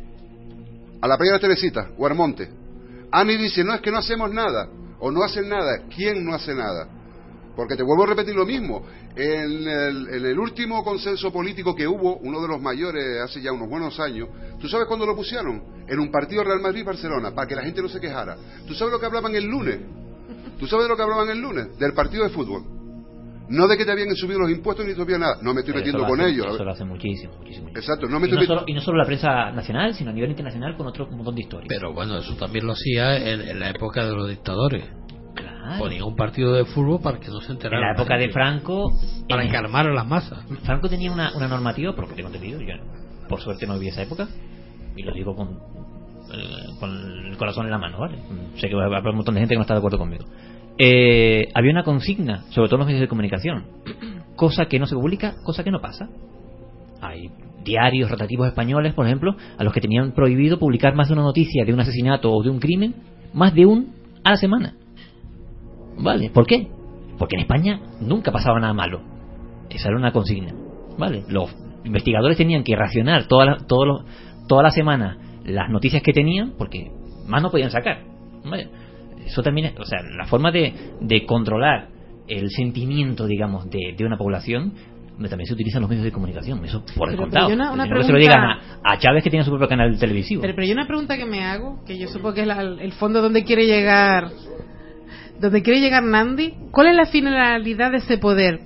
A 1.01 1.09
la 1.09 1.17
playa 1.19 1.33
de 1.35 1.39
Teresita, 1.41 1.89
o 1.99 2.07
al 2.07 2.15
monte. 2.15 2.49
Ani 3.13 3.37
dice, 3.37 3.65
no, 3.65 3.75
es 3.75 3.81
que 3.81 3.91
no 3.91 3.99
hacemos 3.99 4.31
nada. 4.33 4.69
O 4.99 5.11
no 5.11 5.23
hacen 5.23 5.49
nada. 5.49 5.81
¿Quién 5.95 6.25
no 6.25 6.35
hace 6.35 6.55
nada? 6.55 6.89
Porque 7.57 7.75
te 7.75 7.83
vuelvo 7.83 8.05
a 8.05 8.09
repetir 8.09 8.35
lo 8.35 8.45
mismo. 8.45 8.85
En 9.17 9.67
el, 9.67 10.09
en 10.15 10.27
el 10.27 10.39
último 10.39 10.85
consenso 10.85 11.33
político 11.33 11.75
que 11.75 11.89
hubo, 11.89 12.19
uno 12.19 12.41
de 12.43 12.49
los 12.49 12.61
mayores 12.61 13.03
hace 13.25 13.41
ya 13.41 13.51
unos 13.51 13.69
buenos 13.69 13.99
años, 13.99 14.29
¿tú 14.61 14.69
sabes 14.69 14.87
cuándo 14.87 15.07
lo 15.07 15.17
pusieron? 15.17 15.63
En 15.89 15.99
un 15.99 16.11
partido 16.11 16.45
Real 16.45 16.61
Madrid-Barcelona, 16.61 17.35
para 17.35 17.49
que 17.49 17.57
la 17.57 17.63
gente 17.63 17.81
no 17.81 17.89
se 17.89 17.99
quejara. 17.99 18.37
¿Tú 18.67 18.75
sabes 18.75 18.93
lo 18.93 19.01
que 19.01 19.07
hablaban 19.07 19.35
el 19.35 19.45
lunes? 19.47 19.81
¿Tú 20.59 20.67
sabes 20.67 20.85
de 20.85 20.89
lo 20.91 20.97
que 20.97 21.03
hablaban 21.03 21.31
el 21.31 21.41
lunes? 21.41 21.79
Del 21.79 21.95
partido 21.95 22.25
de 22.25 22.31
fútbol. 22.31 22.63
No 23.49 23.69
de 23.69 23.77
que 23.79 23.85
te 23.85 23.93
habían 23.93 24.15
subido 24.17 24.41
los 24.41 24.51
impuestos 24.51 24.85
ni 24.85 24.93
te 24.95 25.01
habían 25.01 25.21
nada. 25.21 25.39
No 25.41 25.55
me 25.55 25.61
estoy 25.61 25.73
Pero 25.73 25.85
metiendo 25.87 26.07
con 26.09 26.21
hace- 26.21 26.31
ellos. 26.31 26.47
Eso 26.55 26.65
lo 26.65 26.73
hace 26.73 26.85
muchísimo, 26.85 27.35
muchísimo. 27.39 27.69
Exacto, 27.69 28.09
no 28.09 28.19
me 28.19 28.27
y, 28.27 28.31
estoy 28.31 28.49
no 28.49 28.55
solo, 28.55 28.65
y 28.67 28.75
no 28.75 28.81
solo 28.81 28.99
la 28.99 29.05
prensa 29.07 29.53
nacional, 29.53 29.95
sino 29.95 30.11
a 30.11 30.13
nivel 30.13 30.31
internacional 30.31 30.77
con 30.77 30.89
otro 30.89 31.07
montón 31.09 31.37
de 31.37 31.43
historias. 31.43 31.69
Pero 31.69 31.93
bueno, 31.95 32.19
eso 32.19 32.35
también 32.35 32.67
lo 32.67 32.73
hacía 32.73 33.17
en, 33.17 33.41
en 33.43 33.61
la 33.61 33.71
época 33.71 34.05
de 34.05 34.17
los 34.17 34.29
dictadores. 34.29 34.85
Claro. 35.67 35.79
Ponía 35.85 36.05
un 36.05 36.15
partido 36.17 36.53
de 36.53 36.65
fútbol 36.65 37.01
para 37.03 37.19
que 37.19 37.29
no 37.29 37.41
se 37.41 37.53
enterara. 37.53 37.79
En 37.79 37.97
la 37.97 38.01
época 38.03 38.17
de. 38.17 38.29
Franco, 38.31 38.93
Para 39.29 39.43
en- 39.45 39.51
calmar 39.51 39.87
a 39.89 39.93
las 39.93 40.07
masas. 40.07 40.39
Franco 40.63 40.89
tenía 40.89 41.11
una, 41.13 41.35
una 41.37 41.49
normativa, 41.49 41.93
por 41.93 42.05
lo 42.05 42.09
que 42.11 42.15
tengo 42.17 42.29
entendido, 42.29 42.61
yo 42.61 42.75
por 43.29 43.41
suerte 43.41 43.67
no 43.67 43.75
viví 43.75 43.89
esa 43.89 44.03
época, 44.03 44.29
y 44.97 45.03
lo 45.03 45.13
digo 45.13 45.35
con, 45.35 45.49
eh, 46.33 46.67
con 46.79 47.27
el 47.27 47.37
corazón 47.37 47.65
en 47.67 47.73
la 47.73 47.79
mano, 47.79 47.99
¿vale? 47.99 48.19
Sé 48.57 48.69
que 48.69 48.75
va 48.77 48.85
a 48.85 48.87
haber 48.87 49.09
un 49.09 49.17
montón 49.17 49.35
de 49.35 49.41
gente 49.41 49.55
que 49.55 49.59
no 49.59 49.63
está 49.63 49.75
de 49.75 49.79
acuerdo 49.79 49.99
conmigo. 49.99 50.25
Eh, 50.79 51.49
había 51.55 51.73
una 51.73 51.83
consigna, 51.83 52.45
sobre 52.51 52.69
todo 52.69 52.77
en 52.77 52.81
los 52.81 52.87
medios 52.87 53.01
de 53.01 53.09
comunicación, 53.09 53.65
cosa 54.37 54.67
que 54.67 54.79
no 54.79 54.87
se 54.87 54.95
publica, 54.95 55.35
cosa 55.43 55.65
que 55.65 55.71
no 55.73 55.81
pasa. 55.81 56.09
Hay 57.01 57.31
diarios 57.65 58.11
rotativos 58.11 58.47
españoles, 58.47 58.95
por 58.95 59.07
ejemplo, 59.07 59.35
a 59.59 59.65
los 59.65 59.73
que 59.73 59.81
tenían 59.81 60.13
prohibido 60.13 60.59
publicar 60.59 60.95
más 60.95 61.09
de 61.09 61.15
una 61.15 61.23
noticia 61.23 61.65
de 61.65 61.73
un 61.75 61.81
asesinato 61.81 62.31
o 62.33 62.43
de 62.43 62.51
un 62.51 62.61
crimen, 62.61 62.95
más 63.35 63.53
de 63.55 63.67
un 63.67 63.93
a 64.23 64.31
la 64.31 64.37
semana. 64.37 64.75
¿Vale? 65.99 66.31
¿Por 66.31 66.47
qué? 66.47 66.69
Porque 67.19 67.37
en 67.37 67.43
España 67.43 67.81
nunca 68.01 68.31
pasaba 68.33 68.61
nada 68.61 68.75
malo. 68.75 69.01
Esa 69.71 69.89
era 69.89 69.97
una 69.99 70.13
consigna. 70.13 70.53
¿Vale? 70.99 71.25
Los 71.29 71.55
investigadores 71.85 72.37
tenían 72.37 72.65
que 72.65 72.75
racionar 72.77 73.27
toda 73.27 73.45
la, 73.47 73.57
todos 73.67 73.87
los- 73.87 74.05
toda 74.49 74.63
la 74.63 74.71
semana 74.71 75.19
las 75.45 75.71
noticias 75.71 76.03
que 76.03 76.13
tenían 76.13 76.53
porque 76.59 76.91
más 77.27 77.43
no 77.43 77.51
podían 77.51 77.71
sacar. 77.71 78.03
¿Vale? 78.45 78.69
Eso 79.25 79.43
también 79.43 79.69
es, 79.69 79.79
o 79.79 79.85
sea, 79.85 80.01
la 80.17 80.27
forma 80.27 80.51
de, 80.53 80.73
de 81.01 81.27
controlar 81.27 81.89
el 82.29 82.51
sentimiento, 82.51 83.27
digamos, 83.27 83.69
de, 83.71 83.95
de 83.97 84.05
una 84.05 84.17
población 84.17 84.73
donde 85.13 85.29
también 85.31 85.47
se 85.47 85.55
utilizan 85.55 85.81
los 85.81 85.89
medios 85.89 86.05
de 86.05 86.13
comunicación. 86.13 86.63
Eso 86.65 86.81
por 86.97 87.09
Pero- 87.09 87.11
descontado. 87.13 87.47
pero 87.47 87.49
yo 87.49 87.55
una- 87.55 87.73
una 87.73 87.85
Que 87.85 87.91
no 87.91 88.03
se 88.03 88.13
lo 88.13 88.19
digan 88.19 88.39
a, 88.45 88.61
a 88.85 88.99
Chávez 88.99 89.25
que 89.25 89.31
tiene 89.31 89.45
su 89.45 89.51
propio 89.51 89.69
canal 89.69 89.99
televisivo. 89.99 90.43
Pero, 90.43 90.55
pero 90.55 90.65
hay 90.67 90.73
una 90.73 90.87
pregunta 90.87 91.17
que 91.17 91.25
me 91.25 91.43
hago, 91.45 91.83
que 91.87 91.99
yo 91.99 92.07
supongo 92.09 92.35
que 92.35 92.43
es 92.43 92.47
la- 92.47 92.61
el 92.61 92.93
fondo 92.93 93.23
donde 93.23 93.43
quiere 93.45 93.67
llegar, 93.67 94.29
donde 95.41 95.63
quiere 95.63 95.81
llegar 95.81 96.03
Nandi. 96.03 96.55
¿Cuál 96.71 96.89
es 96.89 96.97
la 96.97 97.07
finalidad 97.07 97.91
de 97.93 97.99
ese 97.99 98.19
poder? 98.19 98.61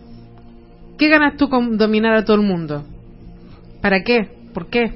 ¿Qué 0.98 1.08
ganas 1.08 1.36
tú 1.36 1.48
con 1.48 1.78
dominar 1.78 2.14
a 2.14 2.24
todo 2.24 2.36
el 2.36 2.42
mundo? 2.42 2.84
¿Para 3.80 4.02
qué? 4.02 4.28
¿Por 4.52 4.68
qué? 4.68 4.92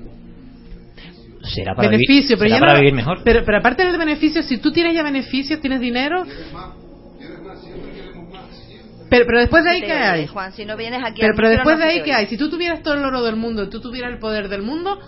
será 1.44 1.74
para, 1.74 1.88
beneficio, 1.88 2.36
vivir, 2.36 2.38
pero 2.38 2.48
será 2.48 2.56
ya 2.56 2.60
para 2.60 2.72
no- 2.74 2.78
vivir 2.80 2.94
mejor. 2.94 3.20
Pero, 3.22 3.44
pero 3.44 3.58
aparte 3.58 3.84
del 3.86 3.98
beneficio, 3.98 4.42
si 4.42 4.58
tú 4.58 4.72
tienes 4.72 4.94
ya 4.94 5.02
beneficios, 5.02 5.60
tienes 5.60 5.80
dinero. 5.80 6.24
Pero, 9.10 9.26
pero 9.26 9.40
después 9.40 9.62
de 9.62 9.70
ahí, 9.70 9.80
¿qué 9.82 9.92
hay? 9.92 10.26
Juan, 10.26 10.52
si 10.52 10.64
no 10.64 10.76
vienes 10.76 11.00
aquí 11.04 11.20
Pero, 11.20 11.34
pero 11.36 11.48
después 11.50 11.78
de 11.78 11.84
ahí, 11.84 12.02
¿qué 12.02 12.12
hay? 12.12 12.26
Si 12.26 12.36
tú 12.36 12.50
tuvieras 12.50 12.82
todo 12.82 12.94
el 12.94 13.04
oro 13.04 13.22
del 13.22 13.36
mundo, 13.36 13.68
tú 13.68 13.80
tuvieras 13.80 14.12
el 14.12 14.18
poder 14.18 14.48
del 14.48 14.62
mundo, 14.62 14.98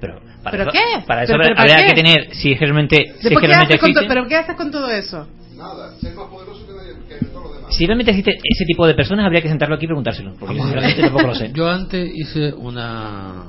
Pero 0.00 0.20
para 0.42 0.50
¿Pero 0.58 0.62
eso, 0.64 0.72
qué? 0.72 1.04
Para 1.06 1.22
eso 1.24 1.32
¿Pero- 1.32 1.44
pero 1.56 1.60
habría 1.60 1.86
que 1.86 1.94
tener, 1.94 2.34
si 2.34 2.54
realmente, 2.54 2.96
si 2.96 3.02
es 3.02 3.22
después, 3.22 3.34
que 3.34 3.40
¿qué 3.40 3.46
realmente 3.46 3.74
haces 3.74 3.80
con 3.80 3.92
to- 3.92 4.00
existe, 4.00 4.14
¿pero 4.14 4.28
qué 4.28 4.36
haces 4.36 4.56
con 4.56 4.70
todo 4.70 4.90
eso? 4.90 5.28
Nada, 5.56 5.94
ser 5.98 6.14
más 6.14 6.28
poderoso 6.28 6.66
que, 6.66 6.72
nadie, 6.72 6.92
que 7.08 7.24
todos 7.26 7.44
los 7.44 7.54
demás. 7.56 7.74
si 7.76 7.86
realmente 7.86 8.10
existe 8.10 8.38
ese 8.42 8.64
tipo 8.66 8.86
de 8.86 8.94
personas, 8.94 9.24
habría 9.24 9.40
que 9.40 9.48
sentarlo 9.48 9.76
aquí 9.76 9.84
y 9.84 9.88
preguntárselo. 9.88 10.34
Porque 10.38 10.54
sinceramente 10.56 11.00
tampoco 11.02 11.26
lo 11.28 11.34
sé. 11.34 11.50
Yo 11.54 11.68
antes 11.70 12.10
hice 12.14 12.52
una 12.52 13.44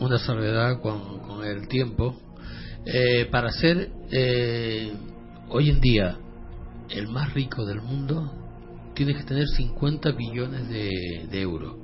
una 0.00 0.18
salvedad 0.18 0.80
con, 0.80 1.18
con 1.20 1.44
el 1.44 1.66
tiempo. 1.68 2.14
Eh, 2.86 3.26
para 3.30 3.50
ser 3.50 3.88
eh, 4.12 4.92
hoy 5.50 5.70
en 5.70 5.80
día 5.80 6.16
el 6.88 7.08
más 7.08 7.34
rico 7.34 7.66
del 7.66 7.82
mundo, 7.82 8.32
tienes 8.94 9.16
que 9.16 9.24
tener 9.24 9.46
50 9.48 10.12
billones 10.12 10.68
de, 10.68 11.26
de 11.30 11.40
euros. 11.42 11.74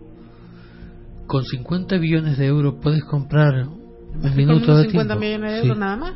Con 1.26 1.44
50 1.44 1.96
billones 1.98 2.38
de 2.38 2.46
euros 2.46 2.74
puedes 2.82 3.02
comprar 3.04 3.66
un 3.66 4.36
minuto 4.36 4.66
Con 4.66 4.76
de 4.76 4.82
50 4.90 5.14
tiempo. 5.18 5.20
millones 5.20 5.52
de 5.52 5.60
Sí. 5.60 5.66
euros 5.66 5.78
nada 5.78 5.96
más. 5.96 6.12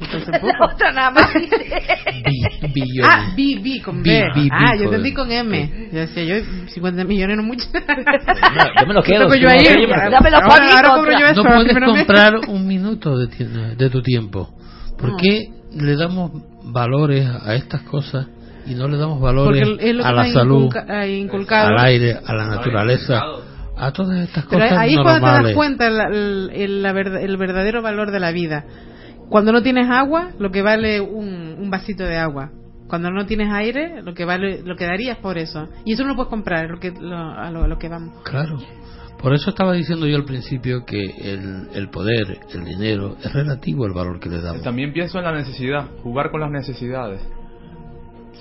Entonces, 0.00 0.30
poco. 0.40 0.74
Otra 0.74 0.92
nada 0.92 1.10
más. 1.12 1.28
Bi- 1.34 2.72
billones. 2.74 3.04
Ah, 3.12 3.32
B, 3.36 3.60
B, 3.62 3.82
con 3.84 4.02
B. 4.02 4.10
Bi- 4.34 4.42
bi- 4.42 4.48
ah, 4.52 4.74
yo 4.76 4.84
entendí 4.84 5.12
con 5.14 5.30
M. 5.30 5.88
Yo 5.92 5.98
decía, 6.00 6.24
yo 6.24 6.34
50 6.68 7.04
millones 7.04 7.36
no 7.36 7.42
mucho. 7.44 7.64
yo 7.72 8.86
me 8.86 8.94
lo 8.94 9.02
quedo, 9.02 9.28
yo 9.28 9.34
yo 9.34 9.48
me 9.48 9.54
lo 9.54 9.60
ahí. 9.60 9.64
yo 9.80 9.88
me 9.88 9.94
Ahora- 9.94 10.74
ahora 10.74 10.88
cobro 10.88 11.12
yo 11.12 11.26
eso, 11.26 11.42
no 11.44 11.50
puedes 11.54 11.84
comprar 11.84 12.32
un 12.48 12.66
minuto 12.66 13.16
de, 13.16 13.28
ti- 13.28 13.44
de 13.76 13.90
tu 13.90 14.02
tiempo. 14.02 14.50
¿Por 14.98 15.10
No. 15.12 15.16
qué 15.16 15.48
le 15.74 15.96
damos 15.96 16.32
valores 16.64 17.26
a 17.26 17.54
estas 17.54 17.82
cosas 17.82 18.26
y 18.66 18.74
no 18.74 18.88
le 18.88 18.96
damos 18.98 19.20
valores 19.20 19.66
a 20.04 20.12
la 20.12 20.26
salud, 20.32 20.64
inculca- 20.66 20.86
ha 20.88 21.06
inculcado. 21.06 21.68
al 21.68 21.78
aire, 21.86 22.18
a 22.24 22.34
la 22.34 22.46
naturaleza, 22.46 23.20
a 23.86 23.92
todas 23.92 24.18
estas 24.20 24.46
Pero 24.46 24.62
cosas 24.62 24.78
ahí 24.78 24.94
es 24.94 25.00
cuando 25.02 25.26
te 25.26 25.42
das 25.44 25.54
cuenta 25.54 25.86
el, 25.86 26.00
el- 26.14 26.50
el- 26.54 26.82
la 26.82 26.92
verda- 26.92 27.20
el 27.20 27.36
verdadero 27.36 27.82
valor 27.82 28.10
de 28.10 28.20
la 28.20 28.30
vida. 28.32 28.64
Cuando 29.28 29.52
no 29.52 29.62
tienes 29.62 29.88
agua, 29.90 30.30
lo 30.38 30.50
que 30.50 30.62
vale 30.62 31.00
un, 31.00 31.56
un 31.58 31.70
vasito 31.70 32.04
de 32.04 32.16
agua. 32.16 32.50
Cuando 32.88 33.10
no 33.10 33.24
tienes 33.24 33.48
aire, 33.52 34.02
lo 34.02 34.12
que 34.14 34.24
vale, 34.26 34.62
lo 34.62 34.76
que 34.76 34.84
darías 34.84 35.16
por 35.18 35.38
eso. 35.38 35.66
Y 35.84 35.94
eso 35.94 36.02
no 36.02 36.10
lo 36.10 36.16
puedes 36.16 36.28
comprar, 36.30 36.66
es 36.66 36.70
lo 36.70 36.78
que, 36.78 36.90
lo- 36.90 37.16
a, 37.16 37.50
lo, 37.50 37.64
a 37.64 37.68
lo 37.68 37.78
que 37.78 37.88
vamos. 37.88 38.22
Claro. 38.24 38.58
Por 39.20 39.32
eso 39.34 39.50
estaba 39.50 39.72
diciendo 39.72 40.06
yo 40.06 40.16
al 40.16 40.24
principio 40.24 40.84
que 40.84 41.00
el, 41.00 41.68
el 41.74 41.88
poder, 41.90 42.38
el 42.52 42.64
dinero, 42.64 43.16
es 43.22 43.32
relativo 43.32 43.84
al 43.86 43.92
valor 43.92 44.18
que 44.20 44.28
le 44.28 44.40
damos. 44.40 44.62
También 44.62 44.92
pienso 44.92 45.18
en 45.18 45.24
la 45.24 45.32
necesidad, 45.32 45.86
jugar 46.02 46.30
con 46.30 46.40
las 46.40 46.50
necesidades. 46.50 47.20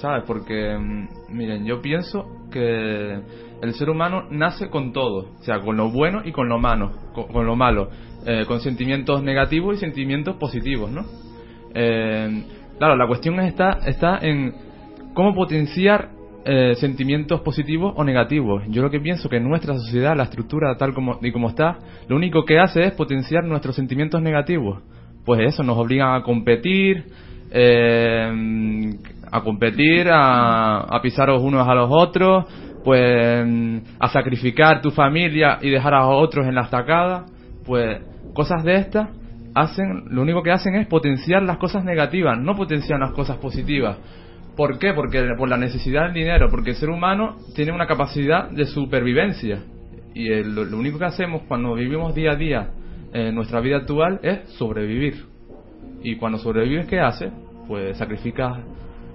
¿Sabes? 0.01 0.23
Porque, 0.25 0.75
mm, 0.77 1.33
miren, 1.35 1.65
yo 1.65 1.81
pienso 1.81 2.25
que 2.51 3.21
el 3.61 3.73
ser 3.73 3.89
humano 3.89 4.25
nace 4.31 4.69
con 4.69 4.91
todo, 4.91 5.29
o 5.39 5.43
sea, 5.43 5.59
con 5.59 5.77
lo 5.77 5.91
bueno 5.91 6.21
y 6.25 6.31
con 6.31 6.49
lo 6.49 6.57
malo, 6.57 6.91
con, 7.13 7.45
lo 7.45 7.55
malo, 7.55 7.89
eh, 8.25 8.45
con 8.47 8.59
sentimientos 8.59 9.23
negativos 9.23 9.77
y 9.77 9.79
sentimientos 9.79 10.35
positivos, 10.37 10.89
¿no? 10.91 11.05
Eh, 11.73 12.43
claro, 12.77 12.95
la 12.95 13.07
cuestión 13.07 13.39
está, 13.39 13.79
está 13.85 14.17
en 14.21 14.53
cómo 15.13 15.35
potenciar 15.35 16.09
eh, 16.43 16.73
sentimientos 16.75 17.41
positivos 17.41 17.93
o 17.95 18.03
negativos. 18.03 18.63
Yo 18.69 18.81
lo 18.81 18.89
que 18.89 18.99
pienso 18.99 19.29
que 19.29 19.39
nuestra 19.39 19.75
sociedad, 19.75 20.17
la 20.17 20.23
estructura 20.23 20.75
tal 20.75 20.93
como 20.93 21.19
y 21.21 21.31
como 21.31 21.49
está, 21.49 21.77
lo 22.07 22.15
único 22.15 22.45
que 22.45 22.57
hace 22.59 22.81
es 22.81 22.93
potenciar 22.93 23.43
nuestros 23.43 23.75
sentimientos 23.75 24.23
negativos. 24.23 24.81
Pues 25.23 25.41
eso, 25.41 25.61
nos 25.61 25.77
obligan 25.77 26.15
a 26.15 26.23
competir, 26.23 27.05
eh, 27.51 28.89
a 29.31 29.41
competir, 29.41 30.09
a, 30.09 30.79
a 30.79 31.01
pisaros 31.03 31.43
unos 31.43 31.67
a 31.67 31.75
los 31.75 31.89
otros, 31.91 32.45
pues 32.83 33.83
a 33.99 34.07
sacrificar 34.09 34.81
tu 34.81 34.91
familia 34.91 35.59
y 35.61 35.69
dejar 35.69 35.93
a 35.93 36.07
otros 36.07 36.47
en 36.47 36.55
la 36.55 36.61
estacada, 36.61 37.25
pues 37.65 38.01
cosas 38.33 38.63
de 38.63 38.75
estas 38.75 39.09
hacen, 39.53 40.05
lo 40.09 40.21
único 40.21 40.41
que 40.43 40.51
hacen 40.51 40.75
es 40.75 40.87
potenciar 40.87 41.43
las 41.43 41.57
cosas 41.57 41.83
negativas, 41.83 42.39
no 42.39 42.55
potenciar 42.55 42.99
las 42.99 43.11
cosas 43.11 43.37
positivas. 43.37 43.97
¿Por 44.55 44.79
qué? 44.79 44.93
Porque 44.93 45.23
por 45.37 45.49
la 45.49 45.57
necesidad 45.57 46.03
del 46.03 46.13
dinero, 46.13 46.47
porque 46.49 46.71
el 46.71 46.75
ser 46.75 46.89
humano 46.89 47.37
tiene 47.55 47.71
una 47.71 47.87
capacidad 47.87 48.49
de 48.49 48.65
supervivencia 48.65 49.63
y 50.13 50.27
lo, 50.43 50.65
lo 50.65 50.77
único 50.77 50.99
que 50.99 51.05
hacemos 51.05 51.43
cuando 51.47 51.73
vivimos 51.73 52.13
día 52.13 52.31
a 52.31 52.35
día 52.35 52.69
en 53.13 53.35
nuestra 53.35 53.59
vida 53.59 53.77
actual 53.77 54.19
es 54.23 54.49
sobrevivir. 54.57 55.25
Y 56.03 56.15
cuando 56.15 56.37
sobrevives, 56.37 56.87
¿qué 56.87 56.99
haces? 56.99 57.31
Pues 57.67 57.97
sacrificas, 57.97 58.59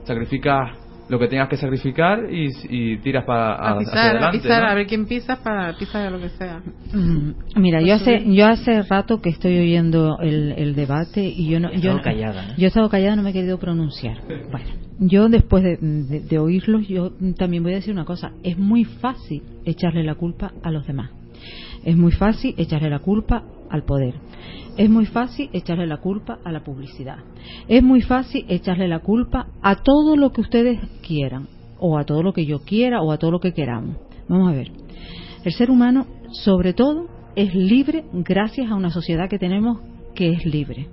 sacrificas 0.04 0.85
lo 1.08 1.18
que 1.18 1.28
tengas 1.28 1.48
que 1.48 1.56
sacrificar 1.56 2.20
y, 2.32 2.48
y 2.68 2.98
tiras 2.98 3.24
para 3.24 3.54
A 3.54 3.78
pisar, 3.78 3.96
a 3.98 4.10
adelante. 4.10 4.38
pisar, 4.38 4.62
¿no? 4.62 4.68
a 4.70 4.74
ver 4.74 4.86
quién 4.86 5.06
pisas 5.06 5.38
para 5.38 5.72
pisar 5.76 6.10
lo 6.10 6.18
que 6.20 6.30
sea. 6.30 6.60
Mm, 6.92 7.30
Mira, 7.60 7.80
yo 7.80 7.94
hace 7.94 8.24
yo 8.26 8.46
hace 8.46 8.82
rato 8.82 9.20
que 9.20 9.30
estoy 9.30 9.56
oyendo 9.58 10.18
el, 10.20 10.52
el 10.56 10.74
debate 10.74 11.24
y 11.24 11.48
yo 11.48 11.60
no 11.60 11.68
He 11.70 11.80
yo 11.80 11.94
no- 11.94 12.02
callada, 12.02 12.42
¿eh? 12.50 12.54
yo 12.58 12.64
he 12.64 12.68
estado 12.68 12.88
callada 12.88 13.14
no 13.16 13.22
me 13.22 13.30
he 13.30 13.32
querido 13.32 13.58
pronunciar. 13.58 14.18
Bueno, 14.50 14.66
yo 14.98 15.28
después 15.28 15.62
de, 15.62 15.76
de, 15.76 16.20
de 16.20 16.38
oírlos 16.38 16.88
yo 16.88 17.12
también 17.38 17.62
voy 17.62 17.72
a 17.72 17.76
decir 17.76 17.92
una 17.92 18.04
cosa, 18.04 18.32
es 18.42 18.58
muy 18.58 18.84
fácil 18.84 19.42
echarle 19.64 20.02
la 20.02 20.14
culpa 20.16 20.52
a 20.62 20.70
los 20.70 20.86
demás. 20.86 21.10
Es 21.84 21.96
muy 21.96 22.10
fácil 22.12 22.54
echarle 22.58 22.90
la 22.90 22.98
culpa 22.98 23.44
al 23.70 23.84
poder. 23.84 24.14
Es 24.76 24.90
muy 24.90 25.06
fácil 25.06 25.48
echarle 25.52 25.86
la 25.86 25.96
culpa 25.98 26.38
a 26.44 26.52
la 26.52 26.62
publicidad. 26.62 27.18
Es 27.66 27.82
muy 27.82 28.02
fácil 28.02 28.44
echarle 28.48 28.88
la 28.88 28.98
culpa 28.98 29.48
a 29.62 29.76
todo 29.76 30.16
lo 30.16 30.32
que 30.32 30.42
ustedes 30.42 30.80
quieran, 31.06 31.48
o 31.78 31.98
a 31.98 32.04
todo 32.04 32.22
lo 32.22 32.32
que 32.32 32.44
yo 32.44 32.60
quiera, 32.60 33.00
o 33.00 33.10
a 33.10 33.18
todo 33.18 33.30
lo 33.30 33.40
que 33.40 33.54
queramos. 33.54 33.96
Vamos 34.28 34.52
a 34.52 34.56
ver. 34.56 34.70
El 35.44 35.52
ser 35.52 35.70
humano, 35.70 36.06
sobre 36.30 36.74
todo, 36.74 37.08
es 37.36 37.54
libre 37.54 38.04
gracias 38.12 38.70
a 38.70 38.74
una 38.74 38.90
sociedad 38.90 39.30
que 39.30 39.38
tenemos 39.38 39.80
que 40.14 40.32
es 40.32 40.44
libre. 40.44 40.88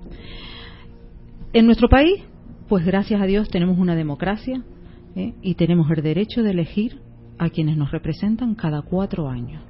En 1.52 1.66
nuestro 1.66 1.90
país, 1.90 2.24
pues 2.70 2.86
gracias 2.86 3.22
a 3.22 3.26
Dios 3.26 3.50
tenemos 3.50 3.78
una 3.78 3.96
democracia 3.96 4.64
¿eh? 5.16 5.34
y 5.42 5.56
tenemos 5.56 5.90
el 5.92 6.04
derecho 6.04 6.42
de 6.42 6.52
elegir 6.52 7.02
a 7.38 7.50
quienes 7.50 7.78
nos 7.78 7.92
representan 7.92 8.56
cada 8.56 8.82
cuatro 8.82 9.28
años. 9.28 9.64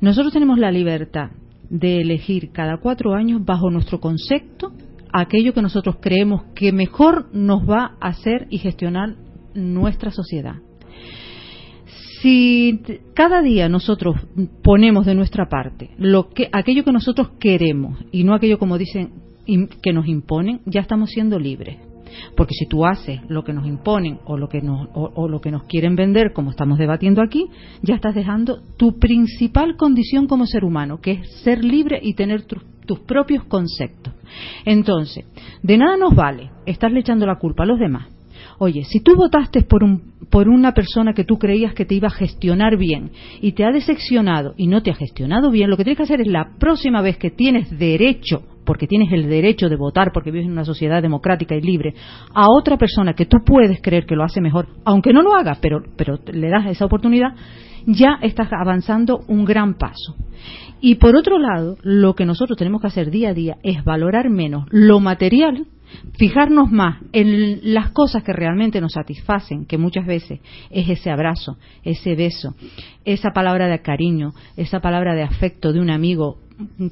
Nosotros 0.00 0.32
tenemos 0.32 0.58
la 0.58 0.70
libertad 0.70 1.30
de 1.70 2.00
elegir 2.00 2.50
cada 2.52 2.78
cuatro 2.78 3.14
años 3.14 3.44
bajo 3.44 3.70
nuestro 3.70 4.00
concepto 4.00 4.72
aquello 5.12 5.54
que 5.54 5.62
nosotros 5.62 5.96
creemos 6.00 6.44
que 6.54 6.72
mejor 6.72 7.28
nos 7.32 7.68
va 7.68 7.96
a 8.00 8.08
hacer 8.08 8.46
y 8.50 8.58
gestionar 8.58 9.16
nuestra 9.54 10.10
sociedad. 10.10 10.56
Si 12.20 12.80
cada 13.14 13.42
día 13.42 13.68
nosotros 13.68 14.16
ponemos 14.62 15.06
de 15.06 15.14
nuestra 15.14 15.48
parte 15.48 15.90
lo 15.98 16.30
que, 16.30 16.48
aquello 16.52 16.84
que 16.84 16.92
nosotros 16.92 17.30
queremos 17.38 17.98
y 18.10 18.24
no 18.24 18.34
aquello 18.34 18.58
como 18.58 18.76
dicen 18.76 19.12
que 19.82 19.92
nos 19.92 20.06
imponen, 20.06 20.60
ya 20.66 20.80
estamos 20.80 21.10
siendo 21.10 21.38
libres. 21.38 21.78
Porque 22.36 22.54
si 22.54 22.66
tú 22.66 22.84
haces 22.86 23.20
lo 23.28 23.44
que 23.44 23.52
nos 23.52 23.66
imponen 23.66 24.18
o 24.24 24.36
lo 24.36 24.48
que 24.48 24.60
nos, 24.62 24.88
o, 24.94 25.28
lo 25.28 25.40
que 25.40 25.50
nos 25.50 25.64
quieren 25.64 25.96
vender, 25.96 26.32
como 26.32 26.50
estamos 26.50 26.78
debatiendo 26.78 27.22
aquí, 27.22 27.46
ya 27.82 27.94
estás 27.94 28.14
dejando 28.14 28.60
tu 28.76 28.98
principal 28.98 29.76
condición 29.76 30.26
como 30.26 30.46
ser 30.46 30.64
humano, 30.64 31.00
que 31.00 31.12
es 31.12 31.40
ser 31.42 31.64
libre 31.64 31.98
y 32.02 32.14
tener 32.14 32.42
tu- 32.44 32.60
tus 32.86 33.00
propios 33.00 33.44
conceptos. 33.44 34.14
Entonces, 34.64 35.24
de 35.62 35.76
nada 35.78 35.96
nos 35.96 36.14
vale 36.14 36.50
estarle 36.66 37.00
echando 37.00 37.26
la 37.26 37.38
culpa 37.38 37.64
a 37.64 37.66
los 37.66 37.78
demás. 37.78 38.08
Oye, 38.60 38.84
si 38.84 39.00
tú 39.00 39.14
votaste 39.14 39.62
por, 39.62 39.84
un, 39.84 40.14
por 40.30 40.48
una 40.48 40.72
persona 40.72 41.12
que 41.12 41.24
tú 41.24 41.38
creías 41.38 41.74
que 41.74 41.84
te 41.84 41.94
iba 41.94 42.08
a 42.08 42.12
gestionar 42.12 42.76
bien 42.76 43.10
y 43.40 43.52
te 43.52 43.64
ha 43.64 43.70
decepcionado 43.70 44.54
y 44.56 44.66
no 44.66 44.82
te 44.82 44.90
ha 44.90 44.94
gestionado 44.94 45.50
bien, 45.50 45.70
lo 45.70 45.76
que 45.76 45.84
tienes 45.84 45.96
que 45.98 46.02
hacer 46.04 46.20
es 46.20 46.26
la 46.28 46.50
próxima 46.58 47.00
vez 47.02 47.18
que 47.18 47.30
tienes 47.30 47.70
derecho, 47.78 48.42
porque 48.68 48.86
tienes 48.86 49.10
el 49.12 49.30
derecho 49.30 49.70
de 49.70 49.76
votar, 49.76 50.12
porque 50.12 50.30
vives 50.30 50.44
en 50.44 50.52
una 50.52 50.66
sociedad 50.66 51.00
democrática 51.00 51.54
y 51.56 51.62
libre, 51.62 51.94
a 52.34 52.50
otra 52.50 52.76
persona 52.76 53.14
que 53.14 53.24
tú 53.24 53.38
puedes 53.42 53.80
creer 53.80 54.04
que 54.04 54.14
lo 54.14 54.24
hace 54.24 54.42
mejor, 54.42 54.68
aunque 54.84 55.14
no 55.14 55.22
lo 55.22 55.34
haga, 55.34 55.56
pero, 55.58 55.80
pero 55.96 56.18
le 56.30 56.50
das 56.50 56.66
esa 56.66 56.84
oportunidad, 56.84 57.30
ya 57.86 58.18
estás 58.20 58.50
avanzando 58.52 59.20
un 59.26 59.46
gran 59.46 59.78
paso. 59.78 60.16
Y 60.82 60.96
por 60.96 61.16
otro 61.16 61.38
lado, 61.38 61.78
lo 61.82 62.14
que 62.14 62.26
nosotros 62.26 62.58
tenemos 62.58 62.82
que 62.82 62.88
hacer 62.88 63.10
día 63.10 63.30
a 63.30 63.34
día 63.34 63.56
es 63.62 63.82
valorar 63.84 64.28
menos 64.28 64.66
lo 64.70 65.00
material, 65.00 65.64
fijarnos 66.18 66.70
más 66.70 67.02
en 67.12 67.74
las 67.74 67.90
cosas 67.90 68.22
que 68.22 68.32
realmente 68.32 68.80
nos 68.80 68.92
satisfacen, 68.92 69.66
que 69.66 69.78
muchas 69.78 70.06
veces 70.06 70.40
es 70.70 70.88
ese 70.88 71.10
abrazo, 71.10 71.58
ese 71.84 72.14
beso, 72.14 72.54
esa 73.04 73.30
palabra 73.30 73.68
de 73.68 73.80
cariño, 73.80 74.32
esa 74.56 74.80
palabra 74.80 75.14
de 75.14 75.22
afecto 75.22 75.72
de 75.72 75.80
un 75.80 75.90
amigo 75.90 76.38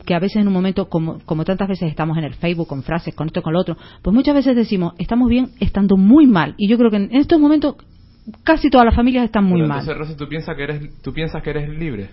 que 0.04 0.14
a 0.14 0.20
veces 0.20 0.36
en 0.36 0.46
un 0.46 0.54
momento, 0.54 0.88
como, 0.88 1.18
como 1.24 1.44
tantas 1.44 1.68
veces 1.68 1.90
estamos 1.90 2.16
en 2.18 2.24
el 2.24 2.34
Facebook 2.34 2.68
con 2.68 2.82
frases, 2.82 3.14
con 3.14 3.26
esto, 3.26 3.42
con 3.42 3.52
lo 3.52 3.60
otro, 3.60 3.76
pues 4.02 4.14
muchas 4.14 4.34
veces 4.34 4.54
decimos, 4.54 4.94
estamos 4.98 5.28
bien 5.28 5.50
estando 5.58 5.96
muy 5.96 6.26
mal. 6.26 6.54
Y 6.56 6.68
yo 6.68 6.78
creo 6.78 6.90
que 6.90 6.98
en 6.98 7.14
estos 7.16 7.40
momentos 7.40 7.74
casi 8.44 8.70
todas 8.70 8.84
las 8.86 8.94
familias 8.94 9.24
están 9.24 9.44
muy 9.44 9.60
Pero 9.60 9.68
mal. 9.68 9.80
entonces, 9.80 9.98
Rosy, 9.98 10.16
¿tú 10.16 10.28
piensas 10.28 10.56
que 10.56 10.62
eres, 10.64 11.02
tú 11.02 11.12
piensas 11.12 11.42
que 11.42 11.50
eres 11.50 11.68
libre? 11.68 12.08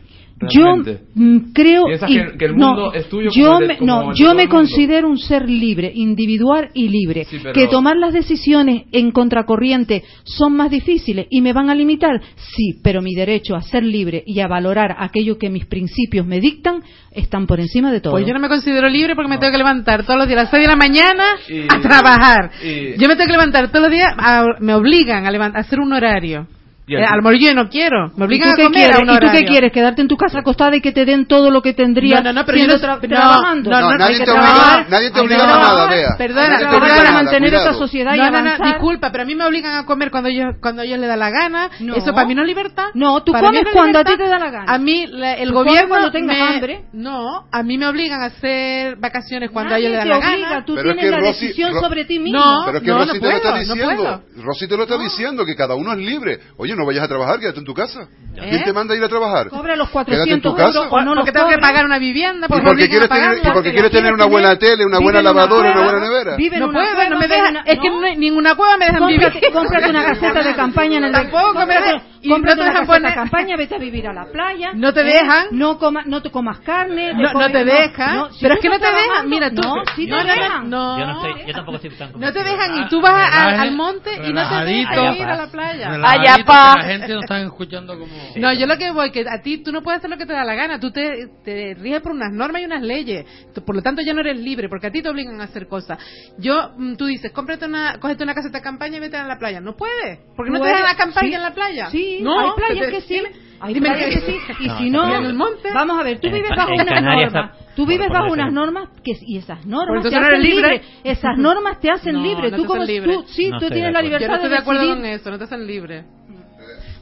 Yo 0.51 0.63
realmente? 0.63 0.99
mm, 1.13 1.37
creo 1.53 1.83
¿Piensas 1.85 2.09
y- 2.09 2.15
que- 2.15 2.37
que 2.39 2.45
el 2.45 2.55
no, 2.57 2.67
mundo 2.69 2.93
es 2.93 3.07
tuyo 3.07 3.29
yo 3.31 3.45
como 3.45 3.59
el 3.59 3.67
de- 3.67 3.73
me, 3.73 3.77
como 3.79 4.03
no, 4.03 4.13
yo 4.15 4.33
me 4.33 4.49
considero 4.49 5.07
un 5.07 5.19
ser 5.19 5.47
libre, 5.47 5.91
individual 5.93 6.69
y 6.73 6.89
libre. 6.89 7.25
Sí, 7.25 7.37
pero- 7.41 7.53
Que 7.53 7.67
tomar 7.67 7.97
las 7.97 8.13
decisiones 8.13 8.85
en 8.91 9.11
contracorriente 9.11 10.03
son 10.23 10.55
más 10.55 10.71
difíciles 10.71 11.27
y 11.29 11.41
me 11.41 11.53
van 11.53 11.69
a 11.69 11.75
limitar, 11.75 12.19
sí, 12.35 12.79
pero 12.83 13.01
mi 13.01 13.13
derecho 13.13 13.55
a 13.55 13.61
ser 13.61 13.83
libre 13.83 14.23
y 14.25 14.39
a 14.39 14.47
valorar 14.47 14.95
aquello 14.99 15.37
que 15.37 15.49
mis 15.51 15.65
principios 15.67 16.25
me 16.25 16.39
dictan 16.39 16.81
están 17.11 17.45
por 17.45 17.59
encima 17.59 17.91
de 17.91 18.01
todo. 18.01 18.13
Pues 18.13 18.25
yo 18.25 18.33
no 18.33 18.39
me 18.39 18.47
considero 18.49 18.89
libre 18.89 19.15
porque 19.15 19.29
me 19.29 19.37
tengo 19.37 19.51
que 19.51 19.57
levantar 19.59 20.03
todos 20.03 20.17
los 20.17 20.27
días 20.27 20.39
a 20.39 20.43
las 20.43 20.51
6 20.51 20.63
de 20.63 20.67
la 20.67 20.75
mañana 20.75 21.23
Y- 21.47 21.61
a 21.69 21.79
trabajar. 21.79 22.51
y- 22.63 22.97
Yo 22.99 23.07
me 23.07 23.15
tengo 23.15 23.27
que 23.27 23.33
levantar 23.33 23.69
todos 23.69 23.83
los 23.83 23.91
días, 23.91 24.13
a- 24.17 24.45
me 24.59 24.73
obligan 24.73 25.27
a, 25.27 25.31
levan- 25.31 25.55
a 25.55 25.59
hacer 25.59 25.79
un 25.79 25.93
horario. 26.03 26.47
Y 26.85 26.95
Eh, 26.95 27.05
a 27.05 27.15
lo 27.15 27.21
mejor 27.23 27.39
yo 27.39 27.53
no 27.53 27.69
quiero. 27.69 28.09
Me 28.17 28.23
¿Y 28.23 28.27
obligan 28.27 28.49
tú, 28.49 28.53
a 28.53 28.57
qué 28.57 28.63
comer 28.65 28.77
quieres? 28.79 28.95
a 28.97 28.99
un 28.99 29.09
¿Y 29.09 29.19
tú 29.19 29.27
qué 29.31 29.45
quieres? 29.45 29.71
¿Quedarte 29.71 30.01
en 30.01 30.07
tu 30.09 30.17
casa 30.17 30.39
acostada 30.39 30.75
y 30.75 30.81
que 30.81 30.91
te 30.91 31.05
den 31.05 31.25
todo 31.27 31.49
lo 31.49 31.61
que 31.61 31.73
tendrías 31.73 32.21
No, 32.21 32.33
no, 32.33 32.41
no, 32.41 32.45
pero 32.45 32.57
yo 32.57 32.67
no- 32.67 32.73
tra- 32.73 32.99
no, 33.01 33.07
trabajando? 33.07 33.69
no, 33.71 33.79
no, 33.79 33.97
nadie 33.97 34.13
hay 34.15 34.19
que 34.19 34.25
te 34.25 34.31
obliga- 34.31 34.51
trabajar, 34.53 34.85
nadie 34.89 35.11
te 35.11 35.19
obliga 35.21 35.43
a 35.43 35.47
nada, 35.47 35.87
Bea. 35.89 36.17
Perdona, 36.17 36.41
Nadie 36.43 36.57
te 36.57 36.63
perdona, 36.65 36.77
obliga 36.83 36.99
a 36.99 37.03
nada, 37.05 37.15
mantener 37.23 37.49
cuidado. 37.51 37.69
esta 37.69 37.79
sociedad 37.79 38.13
y 38.15 38.17
no, 38.17 38.23
no, 38.25 38.31
no, 38.31 38.37
avanzar. 38.39 38.67
disculpa, 38.67 39.11
pero 39.13 39.23
a 39.23 39.25
mí 39.25 39.33
me 39.35 39.45
obligan 39.45 39.75
a 39.77 39.85
comer 39.85 40.11
cuando 40.11 40.27
ellos, 40.29 40.55
cuando 40.61 40.81
ellos 40.81 40.99
les 40.99 41.07
da 41.07 41.15
la 41.15 41.29
gana. 41.29 41.69
No. 41.79 41.95
Eso 41.95 42.13
para 42.13 42.27
mí 42.27 42.35
no 42.35 42.41
es 42.41 42.47
libertad. 42.49 42.87
No, 42.95 43.23
tú 43.23 43.31
Para 43.31 43.47
comes 43.47 43.63
no 43.63 43.69
es 43.69 43.73
cuando 43.73 43.99
a 43.99 44.01
libertad. 44.01 44.17
ti 44.17 44.23
te 44.23 44.29
da 44.29 44.39
la 44.39 44.51
gana. 44.51 44.73
A 44.73 44.77
mí 44.77 45.07
la- 45.07 45.33
el 45.35 45.49
Tú 45.49 45.55
gobierno 45.55 45.87
cuando 45.87 46.11
tengas 46.11 46.37
me- 46.37 46.43
hambre. 46.43 46.83
No, 46.91 47.45
a 47.49 47.63
mí 47.63 47.77
me 47.77 47.87
obligan 47.87 48.21
a 48.23 48.25
hacer 48.25 48.97
vacaciones 48.97 49.51
cuando 49.51 49.73
a 49.73 49.77
Nadie 49.77 49.87
ellos 49.87 49.99
les 50.03 50.09
da 50.09 50.19
la 50.19 50.47
gana. 50.49 50.65
tú 50.65 50.75
Pero 50.75 50.89
es 50.89 50.95
tienes 50.97 51.15
que 51.15 51.21
la 51.21 51.27
decisión 51.27 51.73
sobre 51.79 52.03
ti 52.03 52.19
mismo. 52.19 52.39
No, 52.39 52.63
Pero 52.65 52.81
que 52.81 52.87
no, 52.87 52.97
Rosy 52.97 53.07
no 53.07 53.13
te 53.13 53.19
lo 53.21 53.31
está 53.37 53.51
no 53.51 53.57
diciendo. 53.59 54.21
Rosy 54.43 54.67
te 54.67 54.75
lo 54.77 54.83
está 54.83 54.97
diciendo, 54.97 55.45
que 55.45 55.55
cada 55.55 55.75
uno 55.75 55.93
es 55.93 55.99
libre. 55.99 56.39
Oye, 56.57 56.72
no 56.75 56.85
vayas 56.85 57.03
a 57.03 57.07
trabajar, 57.07 57.39
quédate 57.39 57.59
en 57.59 57.65
tu 57.65 57.73
casa. 57.73 58.07
¿Quién 58.33 58.55
¿Eh? 58.55 58.63
te 58.65 58.73
manda 58.73 58.93
a 58.93 58.97
ir 58.97 59.03
a 59.03 59.07
trabajar? 59.09 59.49
Cobra 59.49 59.75
los 59.75 59.89
Quédate 59.89 60.11
en 60.13 60.41
400 60.41 60.51
tu 60.51 60.57
casa. 60.57 60.77
euros 60.79 60.91
o 60.93 61.01
no 61.01 61.15
los 61.15 61.23
porque 61.23 61.31
tengo 61.31 61.49
que 61.49 61.57
pagar 61.59 61.85
una 61.85 61.99
vivienda. 61.99 62.47
Y 62.47 62.49
Porque 62.49 62.65
porque 62.65 62.89
quieres 62.89 63.09
tener, 63.09 63.41
porque 63.53 63.69
la 63.69 63.73
quieres 63.73 63.91
tener 63.91 64.13
una 64.13 64.25
buena 64.25 64.57
tele, 64.57 64.85
una 64.85 64.99
buena 64.99 65.21
lavadora, 65.21 65.71
una 65.71 65.83
buena 65.83 65.99
nevera. 65.99 66.35
vive 66.35 66.55
en 66.55 66.59
No 66.61 66.69
una 66.69 66.79
puedo, 66.79 66.95
cueva, 66.95 67.09
no 67.09 67.19
me 67.19 67.27
dejan. 67.27 67.57
Es 67.65 67.79
que 67.79 67.89
no. 67.89 68.01
no 68.01 68.07
hay- 68.07 68.17
ninguna 68.17 68.55
cueva 68.55 68.77
me 68.77 68.85
dejan 68.85 69.07
vivir. 69.07 69.31
cómprate 69.53 69.89
una 69.89 70.03
caseta 70.05 70.43
de 70.43 70.55
campaña 70.55 70.97
en 70.97 71.03
el 71.05 71.11
Tampoco 71.11 71.65
me 71.65 71.73
dejan- 71.75 72.01
y 72.23 72.29
no 72.29 72.35
cómprate 72.35 72.55
te 72.57 72.61
una 72.63 72.71
dejan 72.71 72.87
poner- 72.87 73.13
campaña, 73.13 73.55
vete 73.57 73.75
a 73.75 73.77
vivir 73.77 74.07
a 74.07 74.13
la 74.13 74.25
playa. 74.31 74.71
No 74.73 74.93
te 74.93 75.01
¿eh? 75.01 75.03
dejan. 75.03 75.47
No 75.51 75.77
coma, 75.77 76.03
no 76.05 76.21
te 76.21 76.31
comas 76.31 76.59
carne. 76.61 77.13
No, 77.13 77.33
no 77.33 77.51
te 77.51 77.63
dejan. 77.65 78.15
no, 78.15 78.31
si 78.31 78.41
pero 78.41 78.55
es 78.55 78.59
que 78.61 78.69
no 78.69 78.79
te 78.79 78.85
dejan. 78.87 79.29
Mira, 79.29 79.49
tú. 79.51 79.61
No, 79.61 79.73
sí 79.95 80.07
no, 80.07 80.17
te 80.17 80.23
no, 80.23 80.33
dejan. 80.33 80.69
No, 80.69 80.99
Yo 80.99 81.05
no 81.05 81.25
estoy, 81.27 81.45
yo 81.47 81.53
tampoco 81.53 81.75
estoy 81.77 81.89
tan 81.91 82.11
No 82.19 82.31
te 82.33 82.43
dejan 82.43 82.77
y 82.77 82.87
tú 82.89 83.01
vas 83.01 83.29
a- 83.35 83.61
al, 83.61 83.71
monte 83.73 84.11
y 84.15 84.33
no 84.33 84.49
te 84.49 84.55
dejan 84.65 85.15
ir 85.15 85.23
a 85.23 85.35
la 85.35 85.47
playa. 85.47 85.89
Allá, 86.03 86.43
pa. 86.45 86.75
La 86.77 86.83
gente 86.85 87.13
no 87.13 87.19
está 87.21 87.41
escuchando 87.41 87.97
como... 87.99 88.11
No, 88.37 88.53
yo 88.53 88.65
lo 88.67 88.77
que 88.77 88.91
voy, 88.91 89.11
que 89.11 89.21
a 89.29 89.41
ti 89.41 89.63
tú 89.63 89.71
no 89.71 89.81
puedes 89.81 89.99
hacer 89.99 90.09
lo 90.09 90.17
que 90.17 90.25
te 90.25 90.33
da 90.33 90.43
la 90.43 90.55
gana, 90.55 90.79
tú 90.79 90.91
te, 90.91 91.27
te 91.43 91.75
riges 91.79 92.01
por 92.01 92.11
unas 92.13 92.31
normas 92.31 92.61
y 92.61 92.65
unas 92.65 92.81
leyes, 92.81 93.25
por 93.65 93.75
lo 93.75 93.81
tanto 93.81 94.01
ya 94.01 94.13
no 94.13 94.21
eres 94.21 94.37
libre, 94.39 94.69
porque 94.69 94.87
a 94.87 94.91
ti 94.91 95.01
te 95.01 95.09
obligan 95.09 95.39
a 95.41 95.45
hacer 95.45 95.67
cosas. 95.67 95.97
Yo, 96.37 96.71
mm, 96.77 96.95
tú 96.95 97.05
dices, 97.05 97.31
cómprate 97.31 97.65
una, 97.65 97.97
cógete 97.99 98.23
una 98.23 98.33
caseta 98.33 98.59
de 98.59 98.63
campaña 98.63 98.97
y 98.97 98.99
vete 99.01 99.17
a 99.17 99.25
la 99.25 99.37
playa. 99.37 99.59
No 99.59 99.75
puedes, 99.75 100.19
porque 100.35 100.51
no 100.51 100.61
te 100.61 100.67
dejan 100.69 100.85
acampar 100.87 101.23
sí. 101.25 101.33
en 101.33 101.41
la 101.41 101.51
playa. 101.51 101.89
Sí, 101.89 102.12
no, 102.21 102.39
hay 102.39 102.49
playas 102.55 102.87
que 102.91 103.01
sí. 103.01 103.21
Hay 103.59 103.73
Dime 103.75 103.89
playas 103.91 104.09
que- 104.09 104.19
que 104.19 104.53
sí. 104.55 104.63
Y 104.65 104.67
No, 104.67 104.77
si 104.77 104.83
en 104.87 104.91
no, 104.93 105.15
el 105.29 105.33
monte. 105.35 105.71
vamos 105.73 105.97
a 105.99 106.03
ver, 106.03 106.19
tú 106.19 106.27
En 106.27 106.33
vives 106.33 106.49
bajo 106.55 106.73
unas 106.73 106.85
Canarias 106.85 107.31
normas. 107.33 107.51
está- 107.57 107.75
Tú 107.75 107.85
vives 107.87 108.09
bajo 108.09 108.31
unas 108.33 108.53
normas 108.53 108.89
que 109.03 109.11
y 109.21 109.37
esas 109.37 109.65
normas 109.65 110.03
te 110.03 110.15
hacen 110.15 110.41
libre. 110.41 110.69
libre. 110.69 110.81
Esas 111.03 111.37
normas 111.37 111.79
te 111.79 111.89
hacen 111.89 112.13
No, 112.15 112.21
libre. 112.21 112.51
no 112.51 112.57
Tú 112.57 112.65
como 112.65 112.81
tú 112.85 113.23
sí, 113.27 113.49
No 113.49 113.59
tú 113.59 113.67
tienes 113.69 113.85
de 113.87 113.91
la 113.93 114.01
libertad 114.01 114.25
Yo 114.25 114.27
no 114.27 114.35
estoy 114.35 114.49
de 114.51 114.57
acuerdo 114.57 114.81
decidir. 114.81 114.97
con 115.01 115.05
eso, 115.11 115.31
no 115.31 115.37
te 115.37 115.43
hacen 115.45 115.65
libre. 115.65 116.03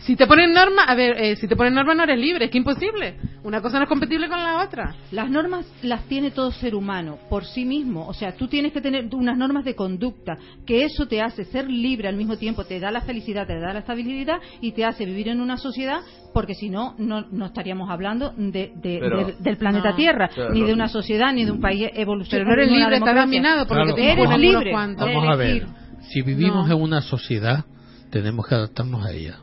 Si 0.01 0.15
te 0.15 0.25
ponen 0.25 0.51
normas, 0.51 0.85
a 0.87 0.95
ver, 0.95 1.15
eh, 1.21 1.35
si 1.35 1.47
te 1.47 1.55
ponen 1.55 1.75
normas 1.75 1.95
no 1.95 2.03
eres 2.03 2.17
libre, 2.19 2.45
es 2.45 2.51
que 2.51 2.57
imposible. 2.57 3.17
Una 3.43 3.61
cosa 3.61 3.77
no 3.77 3.83
es 3.83 3.89
compatible 3.89 4.27
con 4.29 4.41
la 4.41 4.63
otra. 4.63 4.95
Las 5.11 5.29
normas 5.29 5.65
las 5.83 6.05
tiene 6.05 6.31
todo 6.31 6.51
ser 6.51 6.73
humano 6.73 7.19
por 7.29 7.45
sí 7.45 7.65
mismo. 7.65 8.07
O 8.07 8.13
sea, 8.13 8.35
tú 8.35 8.47
tienes 8.47 8.73
que 8.73 8.81
tener 8.81 9.07
unas 9.13 9.37
normas 9.37 9.63
de 9.63 9.75
conducta, 9.75 10.37
que 10.65 10.85
eso 10.85 11.07
te 11.07 11.21
hace 11.21 11.45
ser 11.45 11.69
libre 11.69 12.07
al 12.07 12.15
mismo 12.15 12.35
tiempo, 12.37 12.63
te 12.65 12.79
da 12.79 12.89
la 12.89 13.01
felicidad, 13.01 13.45
te 13.45 13.59
da 13.59 13.73
la 13.73 13.79
estabilidad 13.79 14.37
y 14.59 14.71
te 14.71 14.85
hace 14.85 15.05
vivir 15.05 15.27
en 15.29 15.39
una 15.39 15.57
sociedad, 15.57 15.99
porque 16.33 16.55
si 16.55 16.69
no, 16.69 16.95
no, 16.97 17.21
no 17.31 17.45
estaríamos 17.45 17.87
hablando 17.91 18.33
de, 18.35 18.71
de- 18.75 18.97
Pero- 18.99 19.25
del, 19.25 19.35
del 19.43 19.57
planeta 19.57 19.91
No. 19.91 19.95
Tierra, 19.95 20.29
Claro. 20.29 20.53
ni 20.53 20.63
de 20.63 20.73
una 20.73 20.87
sociedad, 20.87 21.31
ni 21.31 21.45
de 21.45 21.51
un 21.51 21.61
país 21.61 21.87
Pero 21.91 22.01
evolucionado. 22.01 22.47
no 22.47 22.53
eres 22.53 22.71
libre, 22.71 22.95
estás 22.97 23.15
dominado 23.15 23.67
por 23.67 23.77
lo 23.77 23.85
que 23.95 24.01
Claro. 24.01 24.15
te 24.15 24.21
Eres 24.23 24.39
libre. 24.39 24.71
Vamos 24.73 25.27
a 25.29 25.35
ver, 25.35 25.67
si 26.11 26.23
vivimos 26.23 26.67
No. 26.67 26.75
en 26.75 26.81
una 26.81 27.01
sociedad, 27.01 27.65
tenemos 28.09 28.47
que 28.47 28.55
adaptarnos 28.55 29.05
a 29.05 29.11
ella. 29.11 29.37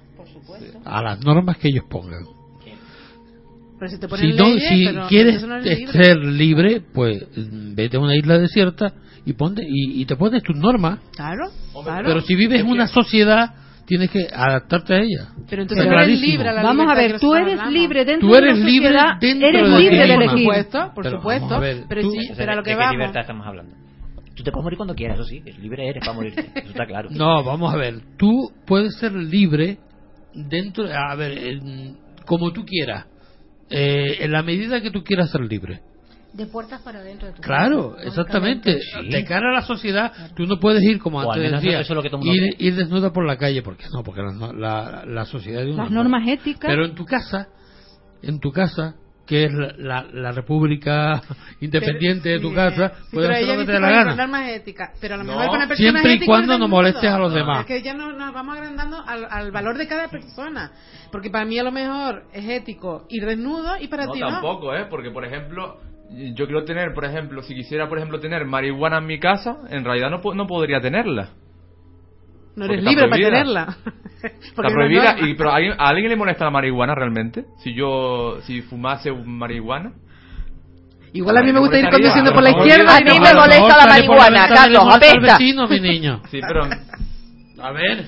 A 0.84 1.02
las 1.02 1.20
normas 1.24 1.56
que 1.59 1.68
ellos 1.68 1.84
pongan. 1.88 2.24
Pero 3.78 3.90
si 3.92 3.98
te 4.00 4.09
ponen 4.09 4.32
Si, 4.32 4.36
no, 4.36 4.44
leyes, 4.46 4.68
si 4.68 4.84
pero 4.86 5.06
quieres 5.09 5.42
no 5.46 5.62
ser 5.62 6.16
libre, 6.18 6.80
pues 6.92 7.22
mm, 7.36 7.74
vete 7.76 7.96
a 7.96 8.00
una 8.00 8.16
isla 8.16 8.36
desierta 8.38 8.92
y, 9.24 9.34
ponte, 9.34 9.62
y, 9.62 10.00
y 10.02 10.04
te 10.04 10.16
pones 10.16 10.42
tus 10.42 10.56
normas. 10.56 10.98
Claro, 11.14 11.44
claro. 11.84 12.09
Pero 12.09 12.20
si 12.22 12.34
vives 12.34 12.61
en 12.62 12.66
una 12.68 12.88
sociedad, 12.88 13.54
tienes 13.86 14.11
que 14.11 14.26
adaptarte 14.32 14.94
a 14.94 14.98
ella. 14.98 15.28
Pero 15.48 15.62
entonces 15.62 15.86
no 15.86 15.92
eres 16.00 16.20
libre 16.20 16.48
a 16.48 16.52
la 16.54 16.62
Vamos 16.64 16.90
a 16.90 16.94
ver, 16.96 17.20
tú 17.20 17.34
eres 17.36 17.61
libre 17.70 18.04
dentro 18.04 18.28
Tú 18.28 18.34
eres 18.34 18.54
de 18.56 18.61
una 18.62 18.70
libre 18.70 18.88
sociedad, 18.88 19.20
dentro 19.20 19.48
eres 19.48 19.62
de 19.62 19.68
libre 19.78 19.90
que 19.90 19.96
de 19.96 20.02
diga. 20.02 20.14
Por 20.16 20.22
elegir. 20.24 20.38
supuesto, 20.40 20.92
por 20.94 21.04
Pero 21.04 21.16
supuesto. 21.18 21.61
ver, 21.61 21.84
pero 21.88 22.02
tú- 22.02 22.11
sí, 22.11 22.18
pero 22.36 22.52
a 22.52 22.54
lo 22.56 22.62
¿de 22.62 22.64
que 22.64 22.70
qué 22.70 22.76
vamos. 22.76 22.92
libertad 22.94 23.20
estamos 23.20 23.46
hablando? 23.46 23.76
Tú 24.34 24.42
te 24.42 24.50
puedes 24.52 24.64
morir 24.64 24.76
cuando 24.76 24.94
quieras, 24.96 25.18
eso 25.20 25.28
sí. 25.28 25.40
Libre 25.61 25.88
eres 25.88 26.00
para 26.04 26.14
morirte. 26.14 26.50
Eso 26.54 26.68
está 26.70 26.84
claro. 26.86 27.09
No, 27.12 27.44
vamos 27.44 27.72
a 27.72 27.76
ver. 27.76 28.00
Tú 28.16 28.50
puedes 28.66 28.96
ser 28.96 29.12
libre 29.12 29.78
dentro, 30.49 30.86
a 30.93 31.14
ver, 31.14 31.36
en- 31.39 31.97
como 32.26 32.53
tú 32.53 32.64
quieras, 32.64 33.07
eh, 33.70 34.18
en 34.20 34.32
la 34.32 34.43
medida 34.43 34.80
que 34.80 34.91
tú 34.91 35.03
quieras 35.03 35.30
ser 35.30 35.41
libre. 35.43 35.80
De 36.32 36.47
puertas 36.47 36.82
para 36.82 36.99
adentro 37.01 37.26
de 37.28 37.34
tu 37.34 37.43
Claro, 37.43 37.95
casa, 37.97 38.07
exactamente. 38.09 38.74
únicamente. 38.76 39.16
De 39.16 39.24
cara 39.24 39.49
a 39.51 39.53
la 39.53 39.62
sociedad, 39.62 40.12
tú 40.36 40.45
no 40.47 40.61
puedes 40.61 40.82
ir, 40.82 40.99
como 40.99 41.18
O 41.18 41.32
antes 41.32 41.51
decía, 41.51 41.80
eso 41.80 41.95
es 41.95 41.97
lo 41.97 42.03
que 42.03 42.28
ir, 42.28 42.55
ir 42.59 42.76
desnuda 42.76 43.12
por 43.12 43.26
la 43.26 43.39
calle. 43.39 43.62
¿Por 43.62 43.76
qué 43.76 43.86
no? 43.93 44.03
Porque 44.03 44.20
la, 44.22 44.53
la, 44.53 45.05
la 45.07 45.24
sociedad 45.24 45.64
Las 45.64 45.91
normas 45.91 46.28
éticas. 46.28 46.70
Pero 46.70 46.84
en 46.84 46.95
tu 46.95 47.05
casa, 47.07 47.49
en 48.22 48.41
tu 48.41 48.53
casa, 48.53 48.95
que 49.29 49.45
es 49.45 49.53
la, 49.53 49.74
la, 49.76 50.07
la 50.12 50.33
república 50.33 51.20
independiente 51.61 52.31
de 52.31 52.41
tu 52.41 52.49
Sí, 52.49 52.55
casa, 52.55 52.93
sí, 53.11 53.11
puedes 53.12 53.31
hacer 53.31 53.47
lo 53.47 53.57
que 53.59 53.64
te 53.66 53.72
dé 53.72 53.81
la 53.81 53.91
gana. 53.91 54.14
normas 54.14 54.49
éticas, 54.49 54.91
pero 55.01 55.14
a 55.14 55.18
lo 55.18 55.24
No, 55.24 55.33
mejor 55.33 55.49
con 55.51 55.59
la 55.59 55.68
persona 55.68 55.91
siempre 55.91 56.12
y 56.12 56.16
ética 56.16 56.26
cuando 56.26 56.53
no 56.55 56.59
mundo. 56.61 56.76
molestes 56.76 57.11
a 57.11 57.18
los 57.18 57.35
demás. 57.35 57.61
Es 57.61 57.66
que 57.66 57.83
ya 57.83 57.95
no, 57.95 58.11
nos 58.12 58.33
vamos 58.33 58.57
agrandando 58.57 59.03
al, 59.07 59.26
al 59.31 59.51
valor 59.53 59.76
de 59.76 59.87
cada 59.87 60.09
persona. 60.09 60.72
Porque 61.12 61.31
para 61.31 61.45
mí 61.45 61.59
a 61.59 61.62
lo 61.62 61.72
mejor 61.72 62.24
es 62.33 62.49
ético 62.49 63.05
ir 63.11 63.26
desnudo 63.26 63.76
y 63.81 63.89
para 63.89 64.07
No, 64.07 64.12
ti 64.12 64.20
no. 64.20 64.29
tampoco, 64.31 64.74
¿eh? 64.74 64.87
Porque, 64.89 65.11
por 65.11 65.24
ejemplo, 65.24 65.79
yo 66.11 66.47
quiero 66.47 66.64
tener, 66.64 66.95
por 66.95 67.05
ejemplo, 67.05 67.43
si 67.43 67.55
quisiera, 67.55 67.89
por 67.89 67.99
ejemplo, 67.99 68.18
tener 68.20 68.47
marihuana 68.47 68.99
en 68.99 69.07
mi 69.07 69.20
casa, 69.20 69.59
en 69.68 69.85
realidad 69.85 70.11
no, 70.11 70.20
no 70.35 70.47
podría 70.47 70.81
tenerla. 70.81 71.31
No 72.57 72.64
eres 72.64 72.83
libre 72.83 73.09
para 73.09 73.22
tenerla. 73.22 73.76
Está 74.23 74.62
no 74.62 74.69
prohibida, 74.71 75.16
y, 75.21 75.35
pero 75.35 75.51
¿a 75.51 75.57
alguien, 75.57 75.75
¿a 75.79 75.89
alguien 75.89 76.11
le 76.11 76.16
molesta 76.16 76.45
la 76.45 76.51
marihuana 76.51 76.95
realmente? 76.95 77.45
Si 77.62 77.75
yo, 77.75 78.39
si 78.43 78.62
fumase 78.62 79.11
un 79.11 79.39
marihuana. 79.39 79.93
Igual 81.12 81.39
a 81.39 81.43
mí 81.43 81.53
me 81.53 81.61
gusta 81.61 81.79
ir 81.79 81.89
conduciendo 81.89 82.33
por 82.33 82.43
la 82.43 82.51
izquierda. 82.51 82.97
A 82.97 83.01
mí 83.01 83.19
me 83.19 83.35
molesta 83.35 83.77
la 83.79 83.87
marihuana, 83.87 84.49
Carlos, 84.49 84.85
apesta. 84.95 85.39
vecino, 85.39 85.66
mi 85.69 85.81
niño. 85.81 86.21
Sí, 86.31 86.41
pero 86.47 86.64
A 87.62 87.73
ver, 87.73 88.07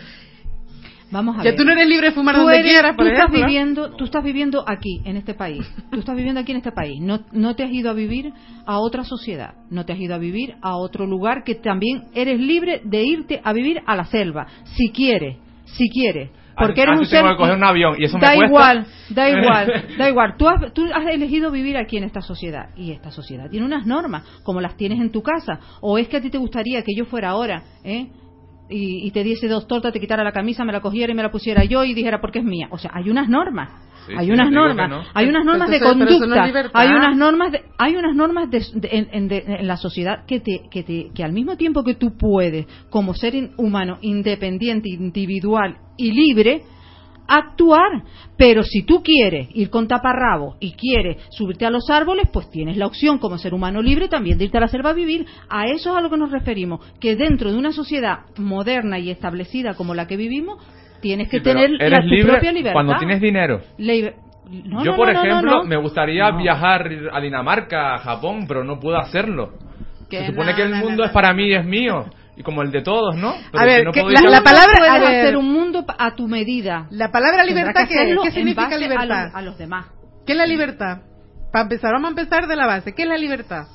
Vamos 1.12 1.34
a 1.36 1.38
Ya 1.42 1.50
ver. 1.50 1.56
tú 1.56 1.64
no 1.64 1.72
eres 1.72 1.88
libre 1.88 2.08
de 2.08 2.12
fumar 2.12 2.36
Tú 2.36 2.42
donde 2.42 2.58
eres- 2.60 2.70
quieras, 2.72 2.94
por 2.94 3.04
tú 3.04 3.10
estás 3.12 3.32
viviendo, 3.32 3.90
tú 3.96 4.04
estás 4.04 4.22
viviendo 4.22 4.64
aquí, 4.66 5.00
en 5.04 5.16
este 5.16 5.34
país. 5.34 5.66
Tú 5.90 5.98
estás 5.98 6.14
viviendo 6.14 6.40
aquí 6.40 6.52
en 6.52 6.58
este 6.58 6.70
país. 6.70 7.00
No, 7.00 7.20
no 7.32 7.56
te 7.56 7.64
has 7.64 7.72
ido 7.72 7.90
a 7.90 7.94
vivir 7.94 8.32
a 8.64 8.78
otra 8.78 9.02
sociedad. 9.02 9.54
No 9.70 9.84
te 9.84 9.92
has 9.92 9.98
ido 9.98 10.14
a 10.14 10.18
vivir 10.18 10.54
a 10.62 10.76
otro 10.76 11.06
lugar 11.06 11.42
que 11.44 11.56
también 11.56 12.04
eres 12.14 12.38
libre 12.38 12.80
de 12.84 13.02
irte 13.02 13.40
a 13.42 13.52
vivir 13.52 13.80
a 13.86 13.96
la 13.96 14.04
selva, 14.04 14.46
si 14.76 14.90
quieres, 14.92 15.36
si 15.72 15.88
quieres. 15.88 16.30
Porque 16.56 16.82
eres 16.82 16.98
un 16.98 17.08
tengo 17.08 17.26
ser. 17.26 17.30
que 17.30 17.36
coger 17.36 17.56
un 17.56 17.64
avión 17.64 17.96
y 17.98 18.04
eso 18.04 18.18
me 18.18 18.26
da 18.26 18.36
igual, 18.36 18.86
da 19.08 19.30
igual, 19.38 19.84
da 19.96 20.08
igual. 20.10 20.34
Tú 20.36 20.46
has, 20.46 20.72
tú 20.74 20.84
has 20.92 21.06
elegido 21.06 21.50
vivir 21.50 21.76
aquí 21.78 21.96
en 21.96 22.04
esta 22.04 22.20
sociedad 22.20 22.70
y 22.76 22.92
esta 22.92 23.10
sociedad 23.10 23.48
tiene 23.48 23.64
unas 23.64 23.86
normas 23.86 24.24
como 24.42 24.60
las 24.60 24.76
tienes 24.76 25.00
en 25.00 25.10
tu 25.10 25.22
casa. 25.22 25.58
O 25.80 25.96
es 25.96 26.08
que 26.08 26.18
a 26.18 26.20
ti 26.20 26.28
te 26.28 26.38
gustaría 26.38 26.82
que 26.82 26.94
yo 26.94 27.06
fuera 27.06 27.30
ahora, 27.30 27.62
¿eh? 27.82 28.08
Y, 28.70 29.06
y 29.06 29.10
te 29.10 29.24
diese 29.24 29.48
dos 29.48 29.66
tortas, 29.66 29.92
te 29.92 30.00
quitara 30.00 30.24
la 30.24 30.32
camisa, 30.32 30.64
me 30.64 30.72
la 30.72 30.80
cogiera 30.80 31.12
y 31.12 31.16
me 31.16 31.22
la 31.22 31.30
pusiera 31.30 31.64
yo 31.64 31.84
y 31.84 31.94
dijera 31.94 32.20
porque 32.20 32.38
es 32.38 32.44
mía. 32.44 32.68
O 32.70 32.78
sea, 32.78 32.90
hay 32.94 33.10
unas 33.10 33.28
normas. 33.28 33.70
Sí, 34.06 34.14
hay 34.16 34.26
sí, 34.26 34.32
unas 34.32 34.50
normas, 34.50 34.88
no. 34.88 35.02
hay 35.12 35.28
unas 35.28 35.44
normas 35.44 35.68
de 35.68 35.76
Entonces, 35.76 35.98
no 35.98 36.18
conducta, 36.20 36.70
hay 36.72 36.88
unas 36.88 37.16
normas 37.16 37.52
de, 37.52 37.62
hay 37.76 37.96
unas 37.96 38.16
normas 38.16 38.50
de- 38.50 38.64
de- 38.80 38.88
en, 38.92 39.08
en- 39.12 39.28
de- 39.28 39.44
en 39.46 39.66
la 39.66 39.76
sociedad 39.76 40.24
que 40.26 40.40
te, 40.40 40.62
que 40.70 40.82
te, 40.82 41.10
que 41.14 41.22
al 41.22 41.32
mismo 41.32 41.56
tiempo 41.56 41.84
que 41.84 41.94
tú 41.94 42.16
puedes, 42.16 42.66
como 42.88 43.12
ser 43.12 43.34
humano 43.58 43.98
independiente, 44.00 44.88
individual 44.88 45.76
y 45.98 46.12
libre, 46.12 46.62
actuar. 47.30 48.02
Pero 48.36 48.62
si 48.62 48.82
tú 48.82 49.02
quieres 49.02 49.48
ir 49.54 49.70
con 49.70 49.86
taparrabo 49.86 50.56
y 50.60 50.72
quieres 50.72 51.18
subirte 51.30 51.66
a 51.66 51.70
los 51.70 51.88
árboles, 51.90 52.28
pues 52.32 52.50
tienes 52.50 52.76
la 52.76 52.86
opción 52.86 53.18
como 53.18 53.38
ser 53.38 53.52
humano 53.54 53.82
libre 53.82 54.08
también 54.08 54.38
de 54.38 54.44
irte 54.46 54.56
a 54.58 54.60
la 54.62 54.68
selva 54.68 54.90
a 54.90 54.94
vivir. 54.94 55.26
A 55.48 55.66
eso 55.66 55.90
es 55.90 55.96
a 55.96 56.00
lo 56.00 56.10
que 56.10 56.16
nos 56.16 56.30
referimos, 56.30 56.80
que 57.00 57.16
dentro 57.16 57.52
de 57.52 57.58
una 57.58 57.72
sociedad 57.72 58.20
moderna 58.38 58.98
y 58.98 59.10
establecida 59.10 59.74
como 59.74 59.94
la 59.94 60.06
que 60.06 60.16
vivimos, 60.16 60.58
tienes 61.00 61.28
que 61.28 61.38
Sí, 61.38 61.44
tener 61.44 61.70
eres 61.80 61.90
la, 61.90 62.00
tu 62.02 62.08
libre 62.08 62.32
propia 62.32 62.52
libertad. 62.52 62.72
cuando 62.74 62.96
tienes 62.98 63.20
dinero. 63.20 63.60
Liber- 63.78 64.14
No, 64.64 64.82
yo, 64.84 64.90
no, 64.92 64.96
por 64.96 65.12
no, 65.12 65.22
ejemplo, 65.22 65.42
no, 65.42 65.62
no. 65.62 65.64
me 65.64 65.76
gustaría 65.76 66.30
No. 66.30 66.38
viajar 66.38 66.90
a 67.12 67.20
Dinamarca, 67.20 67.94
a 67.94 67.98
Japón, 67.98 68.46
pero 68.48 68.64
no 68.64 68.80
puedo 68.80 68.96
hacerlo. 68.98 69.52
Que 70.10 70.18
Se 70.20 70.26
supone 70.28 70.54
que 70.56 70.62
el 70.62 70.74
mundo 70.74 71.04
es 71.04 71.10
para 71.12 71.32
mí 71.32 71.44
y 71.48 71.54
es 71.54 71.64
mío, 71.64 72.06
y 72.40 72.42
como 72.42 72.62
el 72.62 72.70
de 72.70 72.80
todos, 72.80 73.16
¿no? 73.16 73.34
Pero 73.52 73.62
A 73.62 73.66
ver, 73.66 73.80
si 73.80 73.84
no 73.84 73.92
que 73.92 74.00
puedo 74.00 74.14
la- 74.30 74.40
palabra- 74.42 74.72
puedes 74.78 74.92
a 74.94 74.98
ver. 74.98 75.20
hacer 75.20 75.36
un 75.36 75.52
mundo 75.52 75.84
a 75.86 76.14
tu 76.16 76.26
medida. 76.26 76.86
La 76.90 77.10
palabra 77.12 77.44
libertad, 77.44 77.82
que 77.86 77.88
¿qué, 77.94 78.00
hacerlo 78.00 78.22
¿qué 78.22 78.28
en 78.28 78.34
significa 78.34 78.74
a 78.74 78.78
libertad? 78.78 79.30
a 79.34 79.42
los 79.42 79.58
demás. 79.58 79.86
¿Qué 80.24 80.32
es 80.32 80.38
la 80.38 80.46
libertad? 80.46 81.02
Para 81.52 81.64
empezar, 81.64 81.92
vamos 81.92 82.08
a 82.08 82.10
empezar 82.20 82.46
de 82.46 82.56
la 82.56 82.66
base. 82.66 82.94
¿Qué 82.94 83.02
es 83.02 83.08
la 83.08 83.18
libertad? 83.18 83.66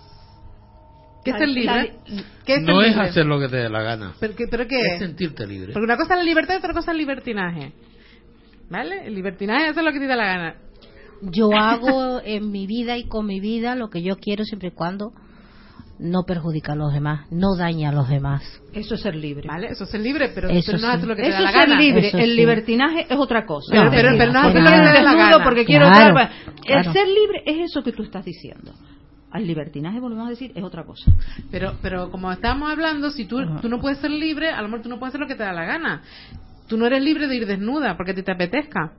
¿Qué 1.24 1.32
es 1.32 1.41
el 1.41 1.53
libre? 1.53 1.93
la- 2.07 2.24
¿Qué 2.45 2.55
es 2.55 2.61
no 2.63 2.82
el 2.82 2.89
es 2.91 2.97
hacer 2.97 3.26
lo 3.26 3.39
que 3.39 3.49
te 3.49 3.57
dé 3.57 3.70
la 3.70 3.82
gana. 3.84 4.13
¿Pero 4.20 4.36
qué? 4.36 4.45
¿Pero 4.49 4.68
qué 4.68 4.80
Es 4.93 4.99
sentirte 4.99 5.45
libre. 5.45 5.74
Porque 5.74 5.86
una 5.86 5.97
cosa 5.97 6.13
es 6.13 6.20
la 6.20 6.24
libertad 6.26 6.55
y 6.55 6.57
otra 6.57 6.74
cosa 6.74 6.91
es 6.91 6.93
el 6.93 6.97
libertinaje. 6.97 7.74
¿Vale? 8.70 9.05
El 9.07 9.13
libertinaje 9.13 9.70
es 9.70 9.76
lo 9.76 9.91
que 9.91 9.99
te 9.99 10.07
da 10.07 10.16
la 10.16 10.26
gana. 10.26 10.55
Yo 11.22 11.49
hago 11.55 12.20
en 12.24 12.51
mi 12.51 12.66
vida 12.68 12.97
y 12.97 13.07
con 13.07 13.26
mi 13.28 13.39
vida 13.39 13.76
lo 13.76 13.89
que 13.89 14.01
yo 14.01 14.16
quiero 14.18 14.43
siempre 14.43 14.70
y 14.70 14.72
cuando 14.72 15.11
no 16.00 16.24
perjudica 16.24 16.74
a 16.74 16.76
los 16.76 16.93
demás, 16.93 17.26
no 17.32 17.56
daña 17.56 17.89
a 17.89 17.91
los 17.93 18.10
demás. 18.10 18.43
Eso 18.74 18.96
es 18.96 19.02
ser 19.02 19.16
libre. 19.16 19.48
¿Vale? 19.48 19.68
Eso 19.68 19.86
es 19.86 19.89
ser 19.89 20.02
libre, 20.02 20.30
pero 20.36 20.50
Eso 20.50 20.74
no 20.74 20.78
sí. 20.80 20.86
haces 20.86 21.06
lo 21.08 21.16
que 21.16 21.22
te 21.24 21.30
Eso 21.30 21.38
da 21.38 21.43
la 21.43 21.50
es 21.50 21.56
ser 21.56 21.70
gana. 21.70 21.82
libre. 21.82 22.08
Eso 22.08 22.18
el 22.18 22.30
sí. 22.32 22.36
libertinaje 22.36 23.02
es 23.10 23.18
otra 23.18 23.46
cosa. 23.46 23.68
Pero- 23.72 23.89
pero- 23.91 24.18
pero 24.18 24.32
no 24.34 24.39
haces 24.39 24.54
lo 24.56 24.60
que 24.66 24.76
te 24.76 24.78
da 24.93 25.02
la 25.02 25.14
gana. 25.16 25.43
porque 25.43 25.66
quiero 25.66 25.86
Claro, 25.88 26.16
dar- 26.16 26.32
claro. 26.64 26.88
El 26.88 26.93
ser 26.93 27.08
libre 27.08 27.43
es 27.46 27.72
eso 27.72 27.84
que 27.84 27.91
tú 27.93 28.04
estás 28.04 28.26
diciendo. 28.26 28.74
Al 29.32 29.46
libertinaje, 29.48 30.00
volvemos 30.00 30.28
a 30.28 30.30
decir, 30.30 30.52
es 30.56 30.64
otra 30.64 30.86
cosa. 30.86 31.12
Pero, 31.52 31.74
pero 31.82 32.10
como 32.10 32.32
estábamos 32.32 32.72
hablando, 32.72 33.10
si 33.12 33.26
tú, 33.26 33.38
tú 33.62 33.68
no 33.70 33.80
puedes 33.82 33.98
ser 34.00 34.12
libre, 34.12 34.50
a 34.50 34.62
lo 34.62 34.68
mejor 34.70 34.84
tú 34.84 34.89
no 34.89 34.98
puedes 35.00 35.12
hacer 35.12 35.22
lo 35.22 35.28
que 35.28 35.36
te 35.36 35.43
da 35.43 35.52
la 35.54 35.66
gana. 35.66 36.02
Tú 36.68 36.78
no 36.78 36.86
eres 36.88 37.04
libre 37.04 37.28
de 37.28 37.36
ir 37.36 37.46
desnuda 37.46 37.96
porque 37.98 38.14
te, 38.14 38.24
te 38.24 38.32
apetezca. 38.32 38.93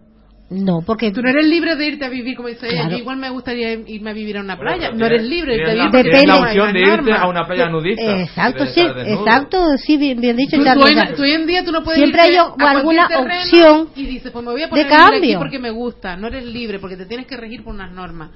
No, 0.48 0.80
porque 0.86 1.10
Tú 1.10 1.22
no 1.22 1.28
eres 1.28 1.44
libre 1.44 1.74
de 1.74 1.86
irte 1.88 2.04
a 2.04 2.08
vivir, 2.08 2.36
como 2.36 2.46
dice 2.48 2.66
ella. 2.66 2.82
Claro. 2.82 2.90
Yo 2.92 2.98
igual 2.98 3.16
me 3.16 3.30
gustaría 3.30 3.72
irme 3.72 4.10
a 4.10 4.12
vivir 4.12 4.36
a 4.38 4.42
una 4.42 4.54
Bueno, 4.54 4.70
playa. 4.76 4.86
pero 4.92 4.98
no 5.00 5.06
eres 5.06 5.24
libre 5.24 5.52
de 5.54 5.58
irte 5.58 5.70
a 5.72 5.74
la- 5.74 5.84
vivir 5.90 6.02
tienes 6.12 6.12
la 6.28 6.34
Depende. 6.34 6.48
opción 6.60 6.72
de 6.72 6.80
irte 6.80 7.12
a 7.12 7.26
una 7.26 7.46
playa 7.48 7.68
nudista. 7.68 8.20
Exacto, 8.20 8.62
y 8.62 8.66
de 8.66 8.72
sí, 8.72 8.80
exacto, 8.80 9.76
sí, 9.78 9.96
bien, 9.96 10.20
bien 10.20 10.36
dicho. 10.36 10.56
Tú, 10.56 10.62
tú 10.62 10.86
en, 10.86 11.14
tú 11.16 11.22
hoy 11.22 11.32
en 11.32 11.46
día 11.48 11.64
tú 11.64 11.72
no 11.72 11.82
puedes 11.82 11.98
siempre 11.98 12.20
irte 12.28 12.38
hay 12.38 12.46
a 12.66 12.70
alguna 12.70 13.08
opción 13.08 13.88
y 13.96 14.06
dices 14.06 14.30
pues 14.30 14.44
me 14.44 14.52
voy 14.52 14.62
a 14.62 14.66
de 14.66 14.70
poner 14.70 14.86
a 14.86 14.88
vivir 14.88 15.00
aquí 15.00 15.12
cambio. 15.20 15.38
porque 15.40 15.58
me 15.58 15.70
gusta 15.70 16.16
no 16.16 16.28
eres 16.28 16.44
libre 16.44 16.78
porque 16.78 16.96
te 16.96 17.06
tienes 17.06 17.26
que 17.26 17.36
regir 17.36 17.64
por 17.64 17.74
unas 17.74 17.90
normas 17.92 18.30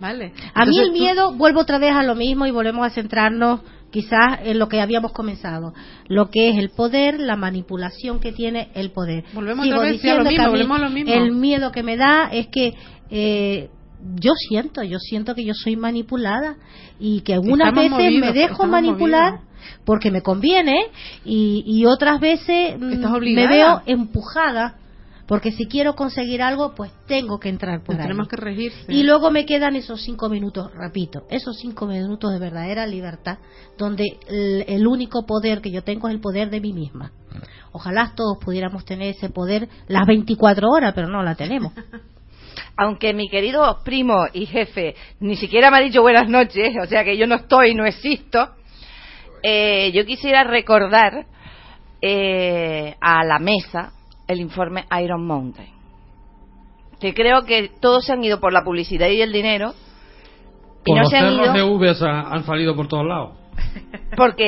vale 0.00 0.32
A 0.54 0.64
mí 0.64 0.70
Entonces, 0.78 0.82
el 0.84 0.88
tú- 0.88 0.92
miedo, 0.98 1.32
vuelvo 1.34 1.60
otra 1.60 1.78
vez 1.78 1.92
a 1.94 2.02
lo 2.02 2.14
mismo 2.14 2.46
y 2.46 2.50
volvemos 2.50 2.86
a 2.86 2.90
centrarnos 2.90 3.60
quizás 3.92 4.40
en 4.42 4.58
lo 4.58 4.68
que 4.68 4.80
habíamos 4.80 5.12
comenzado, 5.12 5.72
lo 6.08 6.30
que 6.30 6.48
es 6.48 6.56
el 6.56 6.70
poder, 6.70 7.20
la 7.20 7.36
manipulación 7.36 8.18
que 8.18 8.32
tiene 8.32 8.70
el 8.74 8.90
poder. 8.90 9.22
Volvemos 9.32 9.64
Sigo 9.64 9.80
vez, 9.80 10.04
a 10.04 10.14
lo 10.14 10.24
que 10.24 10.30
mismo, 10.30 10.44
a 10.44 10.46
mí 10.46 10.50
volvemos 10.50 10.78
a 10.78 10.82
lo 10.82 10.90
mismo. 10.90 11.12
El 11.12 11.32
miedo 11.32 11.70
que 11.70 11.82
me 11.84 11.96
da 11.96 12.28
es 12.32 12.48
que 12.48 12.74
eh, 13.10 13.68
yo 14.16 14.32
siento, 14.34 14.82
yo 14.82 14.98
siento 14.98 15.34
que 15.34 15.44
yo 15.44 15.54
soy 15.54 15.76
manipulada 15.76 16.56
y 16.98 17.20
que 17.20 17.34
algunas 17.34 17.68
Estamos 17.68 17.98
veces 17.98 18.06
movidos, 18.06 18.34
me 18.34 18.40
dejo 18.40 18.66
manipular 18.66 19.32
movidos. 19.34 19.48
porque 19.84 20.10
me 20.10 20.22
conviene 20.22 20.74
y, 21.24 21.62
y 21.66 21.84
otras 21.86 22.18
veces 22.18 22.78
mm, 22.80 23.34
me 23.34 23.46
veo 23.46 23.82
empujada 23.86 24.76
porque 25.32 25.52
si 25.52 25.64
quiero 25.64 25.94
conseguir 25.94 26.42
algo 26.42 26.74
pues 26.74 26.92
tengo 27.06 27.40
que 27.40 27.48
entrar 27.48 27.82
por 27.82 27.94
nos 27.94 28.00
ahí. 28.00 28.08
tenemos 28.08 28.28
que 28.28 28.36
regir 28.36 28.70
sí. 28.70 28.84
Y 28.92 29.02
luego 29.02 29.30
me 29.30 29.46
quedan 29.46 29.76
esos 29.76 30.02
cinco 30.02 30.28
minutos, 30.28 30.70
repito, 30.74 31.22
esos 31.30 31.56
cinco 31.56 31.86
minutos 31.86 32.34
de 32.34 32.38
verdadera 32.38 32.86
libertad, 32.86 33.38
donde 33.78 34.18
el, 34.28 34.66
el 34.68 34.86
único 34.86 35.24
poder 35.24 35.62
que 35.62 35.70
yo 35.70 35.82
tengo 35.84 36.08
es 36.08 36.14
el 36.14 36.20
poder 36.20 36.50
de 36.50 36.60
mí 36.60 36.74
misma. 36.74 37.12
Ojalá 37.72 38.12
todos 38.14 38.44
pudiéramos 38.44 38.84
tener 38.84 39.08
ese 39.08 39.30
poder 39.30 39.70
las 39.88 40.06
24 40.06 40.68
horas, 40.68 40.92
pero 40.94 41.08
no 41.08 41.22
la 41.22 41.34
tenemos. 41.34 41.72
Aunque 42.76 43.14
mi 43.14 43.30
querido 43.30 43.78
primo 43.82 44.26
y 44.34 44.44
jefe 44.44 44.96
ni 45.18 45.36
siquiera 45.36 45.70
me 45.70 45.78
ha 45.78 45.80
dicho 45.80 46.02
buenas 46.02 46.28
noches, 46.28 46.74
o 46.78 46.84
sea 46.84 47.04
que 47.04 47.16
yo 47.16 47.26
no 47.26 47.36
estoy, 47.36 47.74
no 47.74 47.86
existo, 47.86 48.50
eh, 49.42 49.92
yo 49.94 50.04
quisiera 50.04 50.44
recordar 50.44 51.24
eh, 52.02 52.96
a 53.00 53.24
la 53.24 53.38
mesa 53.38 53.94
el 54.32 54.40
informe 54.40 54.84
Iron 55.02 55.24
Mountain. 55.26 55.70
Que 57.00 57.14
creo 57.14 57.42
que 57.44 57.70
todos 57.80 58.04
se 58.06 58.12
han 58.12 58.22
ido 58.24 58.40
por 58.40 58.52
la 58.52 58.62
publicidad 58.62 59.08
y 59.08 59.20
el 59.20 59.32
dinero. 59.32 59.74
Y 60.84 60.90
Por 60.90 60.96
no 60.96 61.02
los 61.02 61.10
se 61.10 61.16
han 61.18 61.32
ido 61.34 61.52
de 61.52 61.62
uves 61.62 62.02
ha- 62.02 62.32
han 62.32 62.44
salido 62.44 62.74
por 62.76 62.88
todos 62.88 63.06
lados. 63.06 63.30
porque 64.16 64.46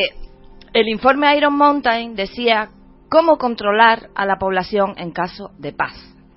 el 0.72 0.88
informe 0.88 1.36
Iron 1.36 1.56
Mountain 1.56 2.14
decía 2.16 2.68
cómo 3.08 3.38
controlar 3.38 4.08
a 4.14 4.26
la 4.26 4.36
población 4.36 4.94
en 4.96 5.12
caso 5.12 5.50
de 5.58 5.72
paz. 5.72 5.92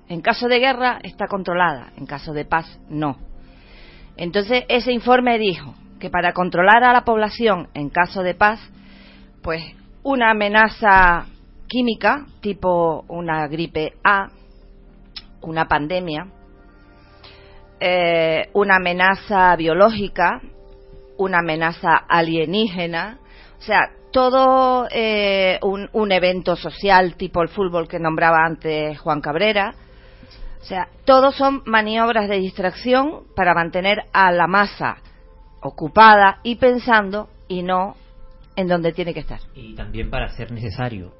En 0.08 0.20
caso 0.22 0.48
de 0.48 0.58
guerra 0.58 0.98
está 1.02 1.26
controlada, 1.26 1.92
en 1.96 2.06
caso 2.06 2.32
de 2.32 2.44
paz 2.44 2.80
no. 2.88 3.18
Entonces 4.16 4.64
ese 4.68 4.92
informe 4.92 5.38
dijo 5.38 5.74
que 6.00 6.10
para 6.10 6.32
controlar 6.32 6.82
a 6.84 6.92
la 6.92 7.04
población 7.04 7.68
en 7.74 7.90
caso 7.90 8.22
de 8.22 8.34
paz, 8.34 8.60
pues 9.42 9.62
una 10.02 10.30
amenaza 10.30 11.26
química 11.68 12.26
tipo 12.40 13.04
una 13.08 13.46
gripe 13.46 13.94
A, 14.02 14.30
una 15.42 15.68
pandemia, 15.68 16.26
eh, 17.78 18.50
una 18.54 18.76
amenaza 18.76 19.54
biológica, 19.56 20.40
una 21.18 21.38
amenaza 21.38 21.96
alienígena, 22.08 23.18
o 23.58 23.62
sea, 23.62 23.90
todo 24.10 24.88
eh, 24.90 25.58
un, 25.62 25.88
un 25.92 26.12
evento 26.12 26.56
social 26.56 27.14
tipo 27.16 27.42
el 27.42 27.48
fútbol 27.48 27.86
que 27.86 27.98
nombraba 27.98 28.44
antes 28.44 28.98
Juan 28.98 29.20
Cabrera, 29.20 29.74
o 30.60 30.64
sea, 30.64 30.88
todos 31.04 31.36
son 31.36 31.62
maniobras 31.66 32.28
de 32.28 32.38
distracción 32.38 33.24
para 33.36 33.54
mantener 33.54 34.04
a 34.12 34.32
la 34.32 34.46
masa 34.46 34.96
ocupada 35.60 36.40
y 36.42 36.56
pensando 36.56 37.28
y 37.48 37.62
no 37.62 37.94
en 38.56 38.66
donde 38.66 38.92
tiene 38.92 39.14
que 39.14 39.20
estar. 39.20 39.40
y 39.54 39.74
también 39.74 40.10
para 40.10 40.28
ser 40.30 40.50
necesario 40.50 41.12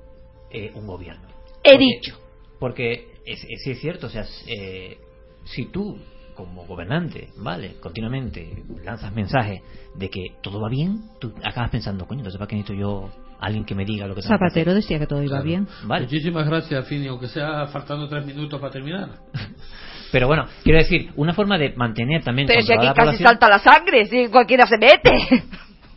eh, 0.50 0.72
un 0.74 0.86
gobierno. 0.86 1.28
He 1.62 1.72
Porque- 1.72 1.78
dicho. 1.78 2.18
Porque 2.58 3.14
es, 3.24 3.44
es, 3.48 3.62
sí 3.62 3.70
es 3.70 3.80
cierto, 3.80 4.06
o 4.08 4.10
sea, 4.10 4.24
eh, 4.48 4.98
si 5.44 5.66
tú 5.66 5.98
como 6.34 6.64
gobernante, 6.66 7.28
¿vale? 7.38 7.74
Continuamente 7.80 8.62
lanzas 8.84 9.12
mensajes 9.12 9.60
de 9.96 10.08
que 10.08 10.20
todo 10.42 10.60
va 10.60 10.68
bien, 10.68 11.00
tú 11.20 11.32
acabas 11.44 11.70
pensando, 11.70 12.06
coño, 12.06 12.20
entonces 12.20 12.38
¿para 12.38 12.48
qué 12.48 12.56
necesito 12.56 12.78
yo 12.80 13.10
alguien 13.40 13.64
que 13.64 13.74
me 13.74 13.84
diga 13.84 14.06
lo 14.06 14.14
que 14.14 14.22
tengo 14.22 14.34
que? 14.34 14.38
Zapatero 14.38 14.72
decía 14.74 14.98
que 15.00 15.06
todo 15.08 15.20
iba 15.22 15.30
Claro. 15.30 15.44
bien. 15.44 15.68
Vale. 15.84 16.04
Muchísimas 16.06 16.46
gracias, 16.46 16.86
Fini, 16.86 17.08
aunque 17.08 17.26
sea 17.28 17.66
faltando 17.66 18.08
tres 18.08 18.24
minutos 18.24 18.60
para 18.60 18.72
terminar. 18.72 19.08
Pero 20.12 20.26
bueno, 20.28 20.46
quiero 20.62 20.78
decir, 20.78 21.10
una 21.16 21.34
forma 21.34 21.58
de 21.58 21.74
mantener 21.74 22.22
también 22.24 22.46
Pero 22.48 22.62
si 22.62 22.72
aquí 22.72 22.86
controlada 22.86 22.94
casi 22.94 23.06
la 23.06 23.12
población- 23.12 23.28
salta 23.28 23.48
la 23.48 23.58
sangre, 23.58 24.06
si 24.06 24.28
cualquiera 24.28 24.66
se 24.66 24.78
mete. 24.78 25.44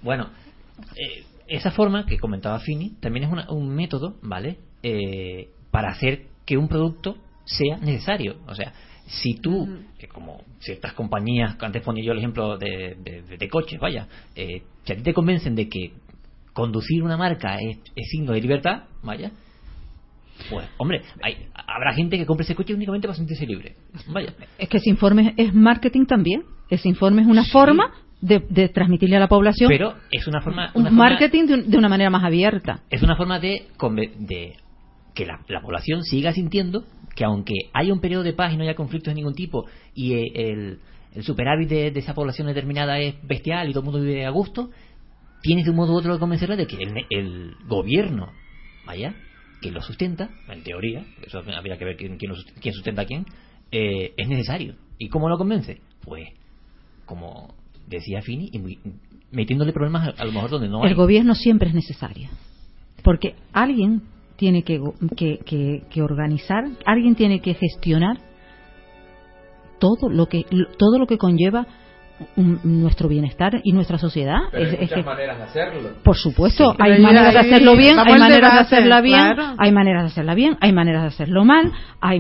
Bueno, 0.02 0.30
eh, 0.96 1.24
esa 1.56 1.72
forma 1.72 2.06
que 2.06 2.18
comentaba 2.18 2.60
Fini 2.60 2.92
también 3.00 3.26
es 3.26 3.32
una- 3.32 3.50
un 3.52 3.70
método, 3.70 4.16
¿vale? 4.22 4.58
Eh, 4.84 5.50
para 5.72 5.90
hacer 5.92 6.24
que 6.46 6.58
un 6.58 6.68
producto 6.68 7.18
sea 7.46 7.78
necesario. 7.78 8.38
O 8.48 8.56
sea, 8.56 8.74
si 9.06 9.36
tú, 9.36 9.68
eh, 10.00 10.08
como 10.08 10.42
ciertas 10.60 10.94
compañías, 10.94 11.56
antes 11.60 11.82
ponía 11.84 12.04
yo 12.04 12.12
el 12.14 12.20
ejemplo 12.20 12.58
de, 12.58 12.96
de- 13.04 13.38
de 13.38 13.50
coches, 13.50 13.80
vaya, 13.80 14.08
eh, 14.36 14.62
si 14.84 14.94
a 14.94 14.96
ti 14.96 15.02
te 15.04 15.14
convencen 15.14 15.56
de 15.56 15.68
que 15.70 15.92
conducir 16.54 17.04
una 17.04 17.18
marca 17.18 17.58
es, 17.60 17.78
es 17.96 18.08
signo 18.10 18.34
de 18.34 18.42
libertad, 18.42 18.84
vaya, 19.04 19.32
pues, 20.50 20.68
hombre, 20.78 21.02
hay, 21.22 21.48
habrá 21.54 21.94
gente 21.94 22.18
que 22.18 22.26
compre 22.26 22.44
ese 22.46 22.56
coche 22.56 22.74
únicamente 22.74 23.08
para 23.08 23.16
sentirse 23.18 23.46
libre. 23.46 23.76
Vaya. 24.08 24.34
Es 24.58 24.68
que 24.70 24.78
ese 24.78 24.90
informe 24.90 25.34
es 25.38 25.54
marketing 25.54 26.06
también. 26.06 26.44
Ese 26.70 26.90
informe 26.90 27.22
es 27.22 27.28
una 27.28 27.44
forma 27.46 27.92
de, 28.22 28.40
de 28.50 28.70
transmitirle 28.70 29.18
a 29.18 29.20
la 29.20 29.28
población 29.28 29.68
Pero 29.70 29.96
es 30.12 30.28
una 30.28 30.42
forma. 30.42 30.68
un 30.76 30.84
forma- 30.84 30.92
marketing 30.92 31.46
de, 31.48 31.54
un- 31.56 31.70
de 31.72 31.78
una 31.78 31.90
manera 31.90 32.10
más 32.10 32.24
abierta. 32.24 32.82
es 32.90 33.02
una 33.04 33.16
forma 33.16 33.40
de, 33.40 33.68
de 34.20 34.56
que 35.14 35.26
la, 35.26 35.40
la 35.48 35.62
población 35.62 36.04
siga 36.04 36.32
sintiendo 36.32 36.86
que 37.16 37.26
aunque 37.26 37.54
haya 37.74 37.92
un 37.92 38.00
periodo 38.00 38.24
de 38.24 38.34
paz 38.34 38.54
y 38.54 38.58
no 38.58 38.64
haya 38.64 38.76
conflictos 38.76 39.12
de 39.12 39.16
ningún 39.16 39.34
tipo 39.34 39.66
y 39.94 40.14
eh, 40.14 40.32
el, 40.36 40.80
el 41.14 41.24
superávit 41.24 41.68
de, 41.68 41.92
de 41.92 42.00
esa 42.00 42.14
población 42.14 42.48
determinada 42.48 43.00
es 43.00 43.16
bestial 43.28 43.68
y 43.70 43.74
todo 43.74 43.82
el 43.82 43.86
mundo 43.92 44.00
vive 44.02 44.26
a 44.26 44.30
gusto, 44.30 44.70
tienes 45.42 45.66
de 45.66 45.72
un 45.72 45.78
modo 45.78 45.94
u 45.94 45.98
otro 45.98 46.14
que 46.14 46.20
convencerla 46.20 46.56
de 46.56 46.68
que 46.68 46.78
el, 46.78 47.06
el 47.10 47.56
gobierno, 47.68 48.32
vaya, 48.86 49.14
que 49.62 49.72
lo 49.72 49.82
sustenta, 49.82 50.30
en 50.48 50.64
teoría, 50.64 51.04
eso 51.26 51.40
habría 51.56 51.78
que 51.78 51.86
ver 51.86 51.98
quién, 51.98 52.18
quién 52.18 52.74
sustenta 52.74 53.02
a 53.02 53.06
quién, 53.06 53.26
eh, 53.72 54.14
es 54.18 54.28
necesario. 54.30 54.76
¿Y 54.98 55.10
cómo 55.10 55.28
lo 55.30 55.38
convence? 55.38 55.82
Pues, 56.04 56.30
como 57.06 57.54
decía 57.98 58.22
Fini, 58.22 58.50
y 58.54 58.80
metiéndole 59.32 59.74
problemas 59.74 60.14
a, 60.18 60.26
lo 60.26 60.32
mejor 60.32 60.50
donde 60.50 60.68
no 60.70 60.84
hay. 60.84 60.90
El 60.90 60.96
gobierno 60.96 61.36
siempre 61.36 61.70
es 61.70 61.76
necesario. 61.76 62.30
Porque 63.04 63.36
alguien 63.54 64.02
tiene 64.36 64.64
que, 64.64 64.82
que, 65.16 65.40
que- 65.46 65.84
que 65.90 66.02
organizar, 66.02 66.64
alguien 66.86 67.16
tiene 67.16 67.40
que 67.42 67.54
gestionar 67.54 68.18
todo 69.80 70.10
lo 70.10 70.28
que 70.28 70.46
todo 70.78 71.00
lo 71.00 71.08
que 71.08 71.18
conlleva 71.18 71.66
un- 72.36 72.60
nuestro 72.64 73.08
bienestar 73.10 73.62
y 73.64 73.72
nuestra 73.74 73.98
sociedad. 73.98 74.40
Pero 74.52 74.64
hay 74.64 74.68
Es- 74.70 74.74
es 74.74 74.82
muchas 74.82 74.98
que- 75.00 75.04
maneras 75.04 75.38
de 75.38 75.44
hacerlo. 75.44 75.90
por 76.04 76.16
supuesto, 76.18 76.72
Sí. 76.72 76.76
Pero 76.78 76.90
hay 76.90 76.98
ahí- 76.98 77.02
maneras 77.04 77.34
de 77.34 77.40
hacerlo 77.40 77.76
bien, 77.76 78.00
hay 78.00 78.20
maneras 78.20 78.54
de 78.54 78.60
hacerla 78.60 79.02
bien, 79.02 79.20
claro. 79.20 79.56
hay 79.58 79.72
maneras 79.72 80.04
de 80.04 80.08
hacerla 80.08 80.36
bien, 80.36 80.58
hay 80.62 80.74
maneras 80.74 81.02
de 81.04 81.08
hacerlo 81.10 81.46
mal, 81.46 81.72
hay, 82.00 82.20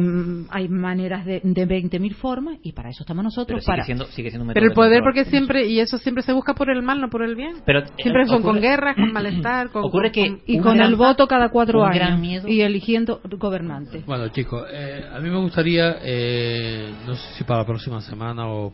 hay 0.50 0.68
maneras 0.70 1.26
de, 1.26 1.42
de 1.44 1.66
20.000 1.66 2.14
formas 2.16 2.58
y 2.64 2.72
para 2.74 2.90
eso 2.90 3.04
estamos 3.04 3.22
Pero 3.22 3.28
nosotros. 3.30 3.60
sigue 3.64 3.72
para 3.72 3.84
siendo, 3.84 4.06
sigue 4.06 4.30
siendo 4.30 4.46
un 4.48 4.54
pero 4.54 4.66
el 4.66 4.70
de 4.72 4.76
poder 4.76 5.02
porque 5.04 5.26
siempre 5.26 5.68
y 5.68 5.80
eso 5.80 5.98
siempre 5.98 6.24
se 6.24 6.34
busca 6.34 6.54
por 6.54 6.70
el 6.70 6.82
mal 6.82 7.00
no 7.02 7.10
por 7.10 7.24
el 7.24 7.36
bien 7.36 7.56
Pero, 7.66 7.80
eh, 7.80 7.86
siempre 7.98 8.26
son 8.26 8.42
con 8.42 8.58
ocurre- 8.58 8.62
guerras 8.62 8.96
con 8.96 9.12
malestar 9.14 9.70
con, 9.70 9.84
Ocurre 9.86 10.12
que 10.12 10.28
con- 10.28 10.40
y 10.46 10.60
con 10.60 10.78
gran- 10.78 10.90
el 10.90 10.96
voto 10.96 11.28
cada 11.28 11.50
cuatro 11.50 11.84
años 11.84 11.96
gran 11.96 12.22
miedo- 12.22 12.48
y 12.48 12.62
eligiendo 12.62 13.22
gobernantes. 13.40 14.06
Bueno, 14.06 14.28
chicos, 14.30 14.66
eh, 14.72 15.06
a 15.14 15.20
mí 15.20 15.30
me 15.30 15.38
gustaría, 15.38 15.98
eh, 16.04 16.92
no 17.06 17.16
sé 17.16 17.34
si 17.38 17.44
para 17.44 17.62
la 17.62 17.66
próxima 17.66 18.02
semana 18.02 18.48
o 18.48 18.72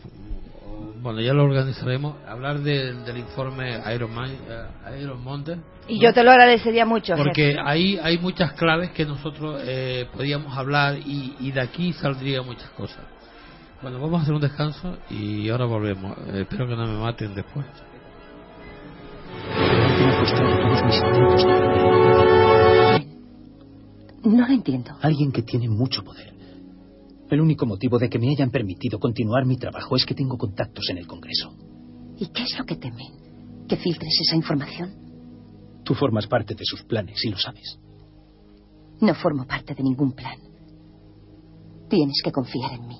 bueno, 1.01 1.21
ya 1.21 1.33
lo 1.33 1.43
organizaremos, 1.43 2.15
hablar 2.27 2.59
de- 2.59 2.93
del 2.93 3.17
informe 3.17 3.79
Iron, 3.93 4.13
Man, 4.13 4.31
eh, 4.31 4.99
Iron 5.01 5.23
Mountain. 5.23 5.63
Y 5.87 5.99
yo 5.99 6.13
te 6.13 6.23
lo 6.23 6.31
agradecería 6.31 6.85
mucho. 6.85 7.15
Porque 7.15 7.51
jefe. 7.53 7.59
ahí 7.63 7.99
hay 8.01 8.17
muchas 8.17 8.53
claves 8.53 8.91
que 8.91 9.05
nosotros 9.05 9.61
eh, 9.65 10.07
podíamos 10.13 10.57
hablar 10.57 10.97
y, 10.97 11.35
y 11.39 11.51
de 11.51 11.61
aquí 11.61 11.93
saldría 11.93 12.41
muchas 12.41 12.69
cosas. 12.71 12.99
Bueno, 13.81 13.99
vamos 13.99 14.19
a 14.19 14.23
hacer 14.23 14.33
un 14.33 14.41
descanso 14.41 14.97
y 15.09 15.47
ahora 15.49 15.65
volvemos. 15.65 16.17
Eh, 16.33 16.41
espero 16.41 16.67
que 16.67 16.75
no 16.75 16.85
me 16.87 16.97
maten 16.99 17.35
después. 17.35 17.65
No 24.23 24.45
lo 24.47 24.53
entiendo. 24.53 24.91
Alguien 25.01 25.31
que 25.31 25.41
tiene 25.43 25.69
mucho 25.69 26.03
poder. 26.03 26.33
El 27.29 27.41
único 27.41 27.65
motivo 27.65 27.99
de 27.99 28.09
que 28.09 28.19
me 28.19 28.29
hayan 28.29 28.51
permitido 28.51 28.99
continuar 28.99 29.45
mi 29.45 29.57
trabajo 29.57 29.95
es 29.95 30.05
que 30.05 30.15
tengo 30.15 30.37
contactos 30.37 30.85
en 30.89 30.97
el 30.97 31.07
Congreso. 31.07 31.53
¿Y 32.17 32.27
qué 32.27 32.43
es 32.43 32.57
lo 32.57 32.65
que 32.65 32.77
temen? 32.77 33.65
¿Que 33.67 33.75
filtres 33.75 34.13
esa 34.21 34.35
información? 34.35 34.93
Tú 35.83 35.93
formas 35.93 36.25
parte 36.27 36.55
de 36.55 36.63
sus 36.63 36.83
planes 36.83 37.17
y 37.25 37.29
lo 37.29 37.37
sabes. 37.37 37.79
No 39.01 39.13
formo 39.13 39.45
parte 39.45 39.75
de 39.75 39.83
ningún 39.83 40.13
plan. 40.13 40.39
Tienes 41.89 42.21
que 42.23 42.31
confiar 42.31 42.73
en 42.73 42.87
mí. 42.87 42.97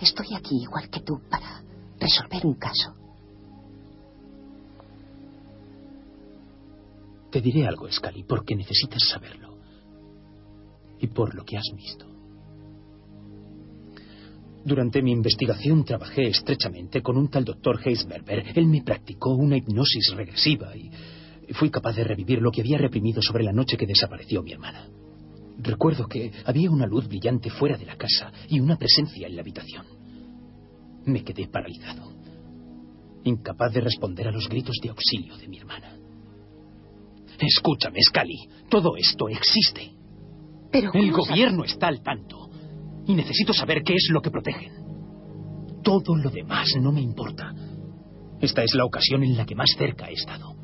Estoy 0.00 0.26
aquí 0.36 0.62
igual 0.62 0.88
que 0.90 1.00
tú 1.00 1.20
para 1.28 1.62
resolver 1.98 2.46
un 2.46 2.54
caso. 2.54 2.94
Te 7.30 7.40
diré 7.40 7.66
algo, 7.66 7.90
Scully, 7.90 8.24
porque 8.24 8.54
necesitas 8.56 9.02
saberlo. 9.10 9.58
Y 11.00 11.08
por 11.08 11.34
lo 11.34 11.44
que 11.44 11.56
has 11.56 11.70
visto. 11.76 12.07
Durante 14.68 15.00
mi 15.00 15.12
investigación 15.12 15.82
trabajé 15.82 16.28
estrechamente 16.28 17.00
con 17.00 17.16
un 17.16 17.28
tal 17.28 17.42
doctor 17.42 17.80
Heisberger. 17.82 18.52
Él 18.54 18.66
me 18.66 18.82
practicó 18.82 19.34
una 19.34 19.56
hipnosis 19.56 20.12
regresiva 20.14 20.76
y 20.76 20.90
fui 21.54 21.70
capaz 21.70 21.96
de 21.96 22.04
revivir 22.04 22.42
lo 22.42 22.50
que 22.50 22.60
había 22.60 22.76
reprimido 22.76 23.22
sobre 23.22 23.44
la 23.44 23.52
noche 23.54 23.78
que 23.78 23.86
desapareció 23.86 24.42
mi 24.42 24.52
hermana. 24.52 24.86
Recuerdo 25.56 26.06
que 26.06 26.32
había 26.44 26.70
una 26.70 26.86
luz 26.86 27.08
brillante 27.08 27.48
fuera 27.48 27.78
de 27.78 27.86
la 27.86 27.96
casa 27.96 28.30
y 28.46 28.60
una 28.60 28.76
presencia 28.76 29.26
en 29.26 29.36
la 29.36 29.40
habitación. 29.40 29.86
Me 31.06 31.24
quedé 31.24 31.48
paralizado, 31.48 32.12
incapaz 33.24 33.72
de 33.72 33.80
responder 33.80 34.28
a 34.28 34.32
los 34.32 34.50
gritos 34.50 34.76
de 34.82 34.90
auxilio 34.90 35.38
de 35.38 35.48
mi 35.48 35.60
hermana. 35.60 35.96
Escúchame, 37.40 38.00
Scully, 38.02 38.68
todo 38.68 38.98
esto 38.98 39.30
existe. 39.30 39.94
Pero 40.70 40.92
El 40.92 41.10
¿cómo 41.10 41.24
gobierno 41.24 41.64
está 41.64 41.88
al 41.88 42.02
tanto 42.02 42.47
y 43.08 43.14
necesito 43.14 43.54
saber 43.54 43.82
qué 43.82 43.94
es 43.94 44.08
lo 44.10 44.20
que 44.20 44.30
protegen. 44.30 44.70
Todo 45.82 46.14
lo 46.14 46.30
demás 46.30 46.68
no 46.78 46.92
me 46.92 47.00
importa. 47.00 47.54
Esta 48.38 48.62
es 48.62 48.74
la 48.74 48.84
ocasión 48.84 49.24
en 49.24 49.36
la 49.36 49.46
que 49.46 49.54
más 49.54 49.70
cerca 49.76 50.10
he 50.10 50.12
estado. 50.12 50.57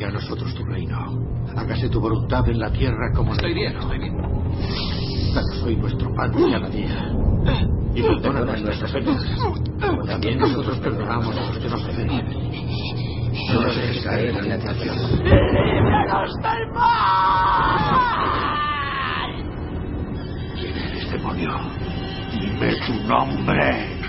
Venga 0.00 0.12
a 0.12 0.18
nosotros 0.18 0.54
tu 0.54 0.64
reino. 0.64 0.96
Hágase 1.54 1.90
tu 1.90 2.00
voluntad 2.00 2.48
en 2.48 2.58
la 2.58 2.72
tierra 2.72 3.12
como 3.14 3.34
en 3.34 3.36
Estoy 3.36 3.50
el 3.50 3.54
bien, 3.54 3.72
cielo. 3.72 3.82
estoy 3.82 3.98
bien. 3.98 4.16
Danos 5.34 5.62
hoy 5.62 5.76
nuestro 5.76 6.14
pan 6.14 6.32
de 6.32 6.50
cada 6.52 6.68
día. 6.70 7.12
Y 7.94 8.02
perdónanos 8.02 8.62
nuestras 8.62 8.94
ofensas. 8.94 9.38
También 10.06 10.38
nosotros 10.38 10.78
perdonamos 10.78 11.36
a 11.36 11.40
los 11.48 11.58
que 11.58 11.68
nos 11.68 11.82
ofenden. 11.84 12.24
No 13.52 13.60
nos 13.60 13.76
dejes 13.76 14.02
caer 14.02 14.28
en 14.30 14.36
la 14.36 14.40
tentación. 14.56 14.96
¡Líbranos 15.22 16.34
del 16.36 16.72
mal! 16.72 18.00
¿Quién 20.58 20.76
eres, 20.78 21.10
demonio? 21.12 21.52
Dime 22.40 22.72
tu 22.86 22.94
nombre. 23.06 24.00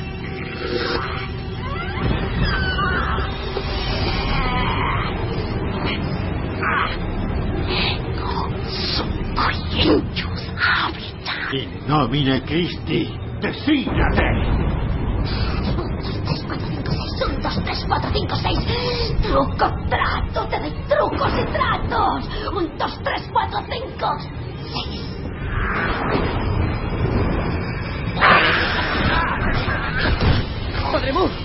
In 11.53 11.87
nomine 11.87 12.41
Christi, 12.43 13.09
desígnate. 13.41 14.27
Un, 15.77 17.41
dos, 17.41 17.63
tres, 17.63 17.85
cuatro, 17.87 18.09
cinco, 18.13 18.35
seis. 18.35 18.59
Truco, 19.21 19.71
trato, 19.89 20.47
te 20.47 20.59
doy 20.59 20.73
trucos 20.87 21.31
y 21.39 21.45
tratos. 21.51 22.29
Un, 22.53 22.77
dos, 22.77 22.99
tres, 23.03 23.29
cuatro, 23.31 23.59
cinco, 23.69 24.07
seis. 24.71 25.01
¡Padre 30.91 31.13
Moore! 31.13 31.40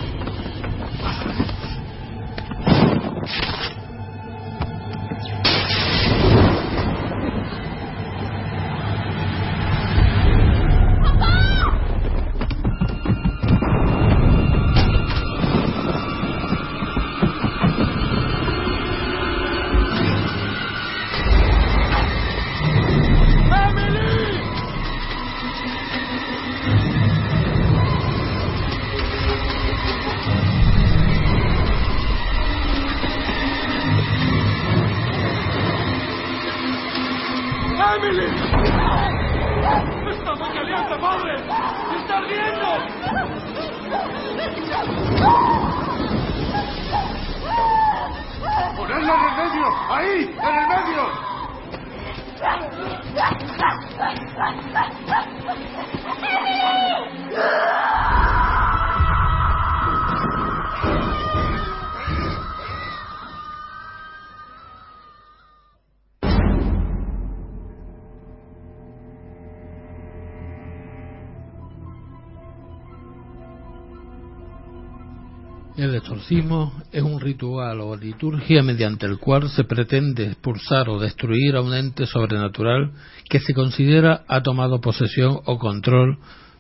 El 75.97 76.02
exorcismo 76.02 76.74
es 76.93 77.02
un 77.02 77.18
ritual 77.18 77.81
o 77.81 77.97
liturgia 77.97 78.62
mediante 78.62 79.06
el 79.06 79.16
cual 79.18 79.48
se 79.48 79.64
pretende 79.64 80.27
expulsar 80.27 80.90
o 80.90 81.01
destruir 81.01 81.56
a 81.56 81.62
un 81.62 81.73
ente 81.73 82.05
sobrenatural 82.05 82.93
que 83.31 83.40
se 83.40 83.55
considera 83.55 84.23
ha 84.28 84.43
tomado 84.43 84.78
posesión 84.82 85.40
o 85.47 85.59
control 85.59 86.18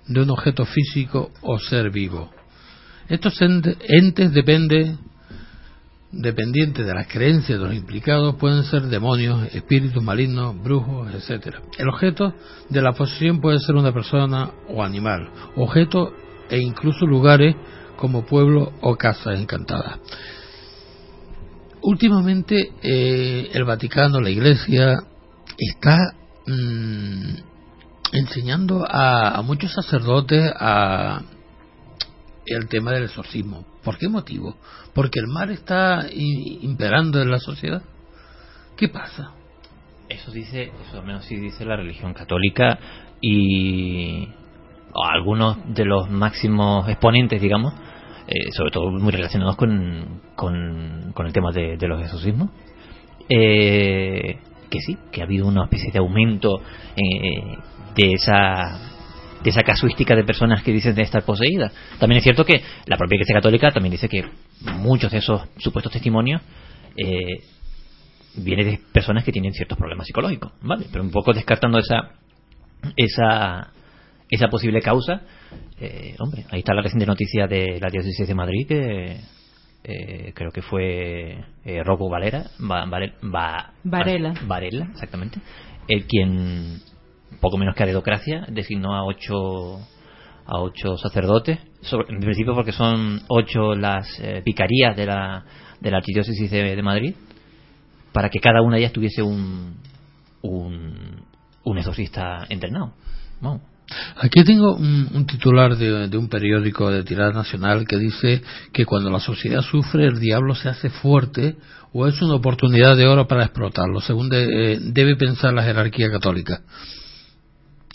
de 0.08 0.22
un 0.22 0.30
objeto 0.30 0.64
físico 0.64 1.32
o 1.42 1.58
ser 1.58 1.90
vivo. 1.90 2.30
Estos 3.10 3.38
ente- 3.42 3.76
entes 3.86 4.32
depende, 4.32 4.96
dependientes 6.12 6.86
de 6.86 6.94
las 6.94 7.06
creencias 7.06 7.58
de 7.58 7.64
los 7.66 7.74
implicados 7.74 8.36
pueden 8.36 8.64
ser 8.64 8.84
demonios, 8.84 9.54
espíritus 9.54 10.02
malignos, 10.02 10.58
brujos, 10.62 11.12
etcétera. 11.14 11.60
El 11.76 11.90
objeto 11.90 12.32
de 12.70 12.80
la 12.80 12.92
posesión 12.94 13.42
puede 13.42 13.58
ser 13.58 13.74
una 13.74 13.92
persona 13.92 14.50
o 14.70 14.82
animal, 14.82 15.28
objeto 15.56 16.14
e 16.48 16.58
incluso 16.58 17.04
lugares 17.04 17.54
como 17.96 18.24
pueblo 18.24 18.72
o 18.80 18.96
casas 18.96 19.38
encantadas. 19.38 19.98
Últimamente 21.82 22.72
eh, 22.82 23.50
el 23.52 23.64
Vaticano, 23.64 24.20
la 24.20 24.30
Iglesia, 24.30 24.98
está 25.56 26.14
mm, 26.46 27.34
enseñando 28.12 28.84
a, 28.88 29.36
a 29.36 29.42
muchos 29.42 29.72
sacerdotes 29.72 30.52
a 30.58 31.20
el 32.46 32.68
tema 32.68 32.92
del 32.92 33.04
exorcismo. 33.04 33.66
¿Por 33.82 33.98
qué 33.98 34.08
motivo? 34.08 34.56
Porque 34.94 35.20
el 35.20 35.26
mal 35.26 35.50
está 35.50 36.06
imperando 36.12 37.20
en 37.20 37.30
la 37.30 37.38
sociedad. 37.38 37.82
¿Qué 38.76 38.88
pasa? 38.88 39.32
Eso 40.08 40.30
dice, 40.30 40.72
eso 40.86 40.98
al 40.98 41.06
menos 41.06 41.24
sí 41.24 41.36
dice 41.36 41.64
la 41.64 41.76
religión 41.76 42.14
católica 42.14 42.78
y 43.20 44.28
algunos 44.94 45.58
de 45.74 45.84
los 45.84 46.08
máximos 46.08 46.88
exponentes, 46.88 47.40
digamos, 47.40 47.74
eh, 48.28 48.50
sobre 48.52 48.70
todo 48.70 48.90
muy 48.90 49.12
relacionados 49.12 49.56
con, 49.56 50.20
con, 50.34 51.12
con 51.14 51.26
el 51.26 51.32
tema 51.32 51.52
de, 51.52 51.76
de 51.76 51.88
los 51.88 52.02
exorcismos, 52.02 52.50
eh, 53.28 54.38
que 54.70 54.80
sí, 54.80 54.96
que 55.12 55.20
ha 55.20 55.24
habido 55.24 55.46
una 55.46 55.64
especie 55.64 55.92
de 55.92 55.98
aumento 55.98 56.60
eh, 56.96 57.56
de 57.94 58.12
esa 58.12 58.92
de 59.42 59.50
esa 59.50 59.62
casuística 59.62 60.16
de 60.16 60.24
personas 60.24 60.62
que 60.62 60.72
dicen 60.72 60.94
de 60.94 61.02
estar 61.02 61.22
poseídas. 61.24 61.72
También 62.00 62.18
es 62.18 62.24
cierto 62.24 62.44
que 62.44 62.60
la 62.86 62.96
propia 62.96 63.16
Iglesia 63.16 63.36
Católica 63.36 63.70
también 63.70 63.92
dice 63.92 64.08
que 64.08 64.24
muchos 64.78 65.12
de 65.12 65.18
esos 65.18 65.42
supuestos 65.58 65.92
testimonios 65.92 66.42
eh, 66.96 67.44
viene 68.38 68.64
de 68.64 68.80
personas 68.92 69.22
que 69.22 69.32
tienen 69.32 69.52
ciertos 69.52 69.78
problemas 69.78 70.06
psicológicos, 70.06 70.52
¿vale? 70.62 70.86
Pero 70.90 71.04
un 71.04 71.10
poco 71.10 71.32
descartando 71.32 71.78
esa 71.78 72.10
esa 72.96 73.70
esa 74.30 74.48
posible 74.48 74.80
causa, 74.80 75.22
eh, 75.80 76.16
hombre, 76.18 76.44
ahí 76.50 76.60
está 76.60 76.74
la 76.74 76.82
reciente 76.82 77.06
noticia 77.06 77.46
de 77.46 77.78
la 77.80 77.88
diócesis 77.90 78.26
de 78.26 78.34
Madrid 78.34 78.66
que 78.66 79.20
eh, 79.84 80.32
creo 80.34 80.50
que 80.50 80.62
fue 80.62 81.38
eh, 81.64 81.82
Rocco 81.84 82.08
Valera, 82.08 82.46
Va- 82.60 82.86
Vare- 82.86 83.14
Va- 83.22 83.72
Varela. 83.84 84.34
Varela, 84.46 84.88
exactamente, 84.92 85.38
el 85.86 86.06
quien 86.06 86.80
poco 87.40 87.56
menos 87.58 87.74
que 87.76 87.82
a 87.84 87.86
dedocracia 87.86 88.46
designó 88.48 88.94
a 88.96 89.04
ocho 89.04 89.78
a 90.48 90.60
ocho 90.60 90.96
sacerdotes, 90.96 91.58
sobre- 91.82 92.12
en 92.14 92.20
principio 92.20 92.54
porque 92.54 92.72
son 92.72 93.20
ocho 93.28 93.74
las 93.74 94.18
eh, 94.20 94.42
vicarías 94.44 94.96
de 94.96 95.06
la 95.06 95.44
de 95.80 95.90
la 95.90 95.98
archidiócesis 95.98 96.50
de, 96.50 96.74
de 96.74 96.82
Madrid, 96.82 97.14
para 98.12 98.28
que 98.30 98.40
cada 98.40 98.62
una 98.62 98.76
de 98.76 98.82
ellas 98.82 98.92
tuviese 98.92 99.22
un 99.22 99.74
un, 100.42 101.22
un 101.64 101.78
exorcista 101.78 102.46
entrenado. 102.48 102.92
Vamos. 103.40 103.60
Aquí 104.16 104.42
tengo 104.42 104.74
un, 104.74 105.08
un 105.14 105.26
titular 105.26 105.76
de, 105.76 106.16
un 106.16 106.28
periódico 106.28 106.90
de 106.90 107.04
tirada 107.04 107.32
nacional 107.32 107.86
que 107.86 107.96
dice 107.96 108.42
que 108.72 108.84
cuando 108.84 109.10
la 109.10 109.20
sociedad 109.20 109.62
sufre 109.62 110.06
el 110.06 110.18
diablo 110.18 110.54
se 110.54 110.68
hace 110.68 110.90
fuerte 110.90 111.56
o 111.92 112.06
es 112.06 112.20
una 112.20 112.34
oportunidad 112.34 112.96
de 112.96 113.06
oro 113.06 113.28
para 113.28 113.44
explotarlo, 113.44 114.00
según 114.00 114.28
eh, 114.32 114.78
debe 114.80 115.16
pensar 115.16 115.54
la 115.54 115.62
jerarquía 115.62 116.10
católica. 116.10 116.62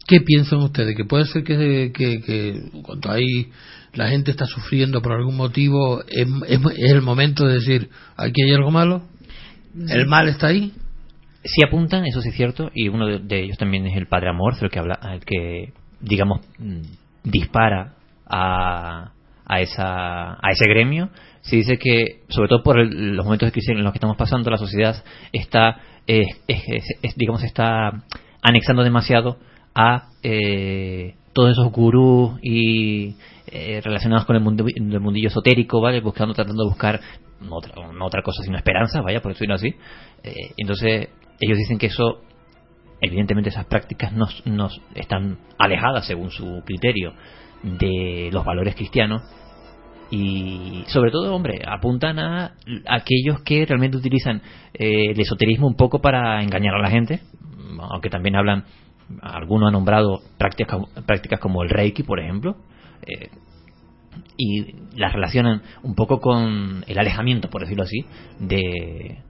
¿Qué 0.07 0.21
piensan 0.21 0.59
ustedes? 0.59 0.95
¿Que 0.95 1.05
puede 1.05 1.25
ser 1.25 1.43
que, 1.43 2.61
cuando 2.83 3.11
hay 3.11 3.51
la 3.93 4.07
gente 4.07 4.31
está 4.31 4.45
sufriendo 4.45 5.01
por 5.01 5.11
algún 5.11 5.35
motivo 5.35 6.01
es, 6.07 6.27
el 6.77 7.01
momento 7.01 7.45
de 7.45 7.55
decir 7.55 7.89
aquí 8.15 8.41
hay 8.43 8.53
algo 8.53 8.71
malo? 8.71 9.03
¿El 9.89 10.07
mal 10.07 10.29
está 10.29 10.47
ahí? 10.47 10.73
Sí 11.43 11.61
apuntan, 11.65 12.05
eso 12.05 12.21
sí 12.21 12.29
es 12.29 12.35
cierto, 12.35 12.71
y 12.73 12.87
uno 12.87 13.07
de, 13.07 13.43
ellos 13.43 13.57
también 13.57 13.87
es 13.87 13.97
el 13.97 14.07
Padre 14.07 14.29
el 14.29 14.69
que 14.69 14.79
habla, 14.79 14.99
el 15.13 15.25
que 15.25 15.73
digamos 16.01 16.41
mm, 16.59 16.81
dispara 17.23 17.93
a, 18.27 19.11
a 19.45 19.59
esa 19.61 20.33
a 20.33 20.51
ese 20.51 20.65
gremio. 20.67 21.09
Se 21.41 21.55
dice 21.55 21.77
que 21.77 22.21
sobre 22.29 22.49
todo 22.49 22.63
por 22.63 22.79
el- 22.79 23.15
los 23.15 23.25
momentos 23.25 23.51
en 23.55 23.83
los 23.83 23.91
que 23.93 23.97
estamos 23.97 24.17
pasando, 24.17 24.49
la 24.51 24.57
sociedad 24.57 25.03
está 25.31 25.77
eh, 26.07 26.23
digamos 27.15 27.43
está 27.43 28.03
anexando 28.41 28.83
demasiado 28.83 29.37
a 29.75 30.09
eh, 30.23 31.15
todos 31.33 31.51
esos 31.51 31.71
gurús 31.71 32.39
y 32.41 33.15
eh, 33.47 33.81
relacionados 33.83 34.25
con 34.25 34.35
el, 34.35 34.41
mundo, 34.41 34.65
el 34.67 34.99
mundillo 34.99 35.27
esotérico, 35.29 35.79
¿vale? 35.81 36.01
Buscando, 36.01 36.33
tratando 36.33 36.63
de 36.63 36.69
buscar 36.69 36.99
no 37.41 37.55
otra, 37.55 37.73
otra 38.01 38.21
cosa 38.21 38.43
sino 38.43 38.57
esperanza, 38.57 39.01
vaya, 39.01 39.21
por 39.21 39.31
decirlo 39.33 39.55
así. 39.55 39.73
Entonces, 40.57 41.09
ellos 41.39 41.57
dicen 41.57 41.77
que 41.79 41.87
eso, 41.87 42.21
evidentemente 43.01 43.49
esas 43.49 43.65
prácticas 43.65 44.13
nos, 44.13 44.45
nos 44.45 44.79
están 44.95 45.39
alejadas, 45.57 46.05
según 46.05 46.31
su 46.31 46.61
criterio, 46.65 47.13
de 47.63 48.29
los 48.31 48.45
valores 48.45 48.75
cristianos 48.75 49.21
y 50.11 50.83
sobre 50.87 51.09
todo, 51.09 51.33
hombre, 51.33 51.61
apuntan 51.65 52.19
a 52.19 52.55
aquellos 52.89 53.41
que 53.43 53.65
realmente 53.65 53.95
utilizan 53.95 54.41
eh, 54.73 55.11
el 55.11 55.19
esoterismo 55.19 55.67
un 55.67 55.75
poco 55.75 56.01
para 56.01 56.43
engañar 56.43 56.75
a 56.75 56.81
la 56.81 56.89
gente, 56.89 57.21
aunque 57.79 58.09
también 58.09 58.35
hablan, 58.35 58.65
algunos 59.21 59.67
han 59.67 59.73
nombrado 59.73 60.19
prácticas, 60.37 60.81
prácticas 61.05 61.39
como 61.39 61.63
el 61.63 61.69
Reiki, 61.69 62.03
por 62.03 62.19
ejemplo, 62.19 62.57
eh, 63.07 63.29
y 64.35 64.75
las 64.97 65.13
relacionan 65.13 65.61
un 65.81 65.95
poco 65.95 66.19
con 66.19 66.83
el 66.85 66.99
alejamiento, 66.99 67.49
por 67.49 67.61
decirlo 67.61 67.83
así, 67.83 68.05
de, 68.39 69.23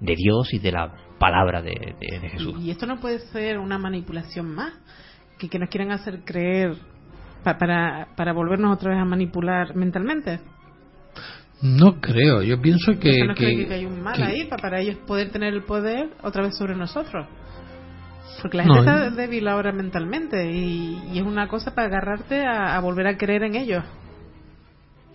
de 0.00 0.14
Dios 0.16 0.52
y 0.52 0.58
de 0.58 0.72
la 0.72 0.92
palabra 1.18 1.62
de, 1.62 1.94
de- 2.00 2.20
de 2.20 2.28
Jesús. 2.30 2.54
Y 2.60 2.70
esto 2.70 2.86
no 2.86 2.98
puede 3.00 3.18
ser 3.30 3.58
una 3.58 3.78
manipulación 3.78 4.54
más, 4.54 4.72
que, 5.38 5.48
que 5.48 5.58
nos 5.58 5.68
quieren 5.68 5.92
hacer 5.92 6.20
creer 6.24 6.74
pa- 7.44 7.58
para, 7.58 8.08
para 8.16 8.32
volvernos 8.32 8.72
otra 8.74 8.90
vez 8.90 9.00
a 9.00 9.04
manipular 9.04 9.74
mentalmente. 9.74 10.40
No 11.62 12.00
creo, 12.00 12.42
yo 12.42 12.60
pienso 12.60 12.98
que... 13.00 13.08
¿Eso 13.10 13.24
no 13.26 13.34
creen 13.34 13.58
que- 13.60 13.66
que 13.68 13.74
hay 13.74 13.86
un 13.86 14.02
mal 14.02 14.14
que- 14.16 14.22
ahí 14.24 14.44
pa- 14.44 14.56
para 14.58 14.80
ellos 14.80 14.96
poder 15.06 15.30
tener 15.30 15.54
el 15.54 15.62
poder 15.62 16.10
otra 16.22 16.42
vez 16.42 16.56
sobre 16.56 16.76
nosotros? 16.76 17.26
Porque 18.42 18.58
la 18.58 18.64
gente 18.64 18.78
yo- 18.78 18.84
está 18.84 19.10
débil 19.10 19.48
ahora 19.48 19.72
mentalmente 19.72 20.50
y, 20.52 21.00
y 21.14 21.18
es 21.18 21.24
una 21.24 21.48
cosa 21.48 21.74
para 21.74 21.86
agarrarte 21.88 22.44
a, 22.44 22.76
a 22.76 22.80
volver 22.80 23.06
a 23.06 23.16
creer 23.16 23.42
en 23.44 23.54
ellos. 23.54 23.82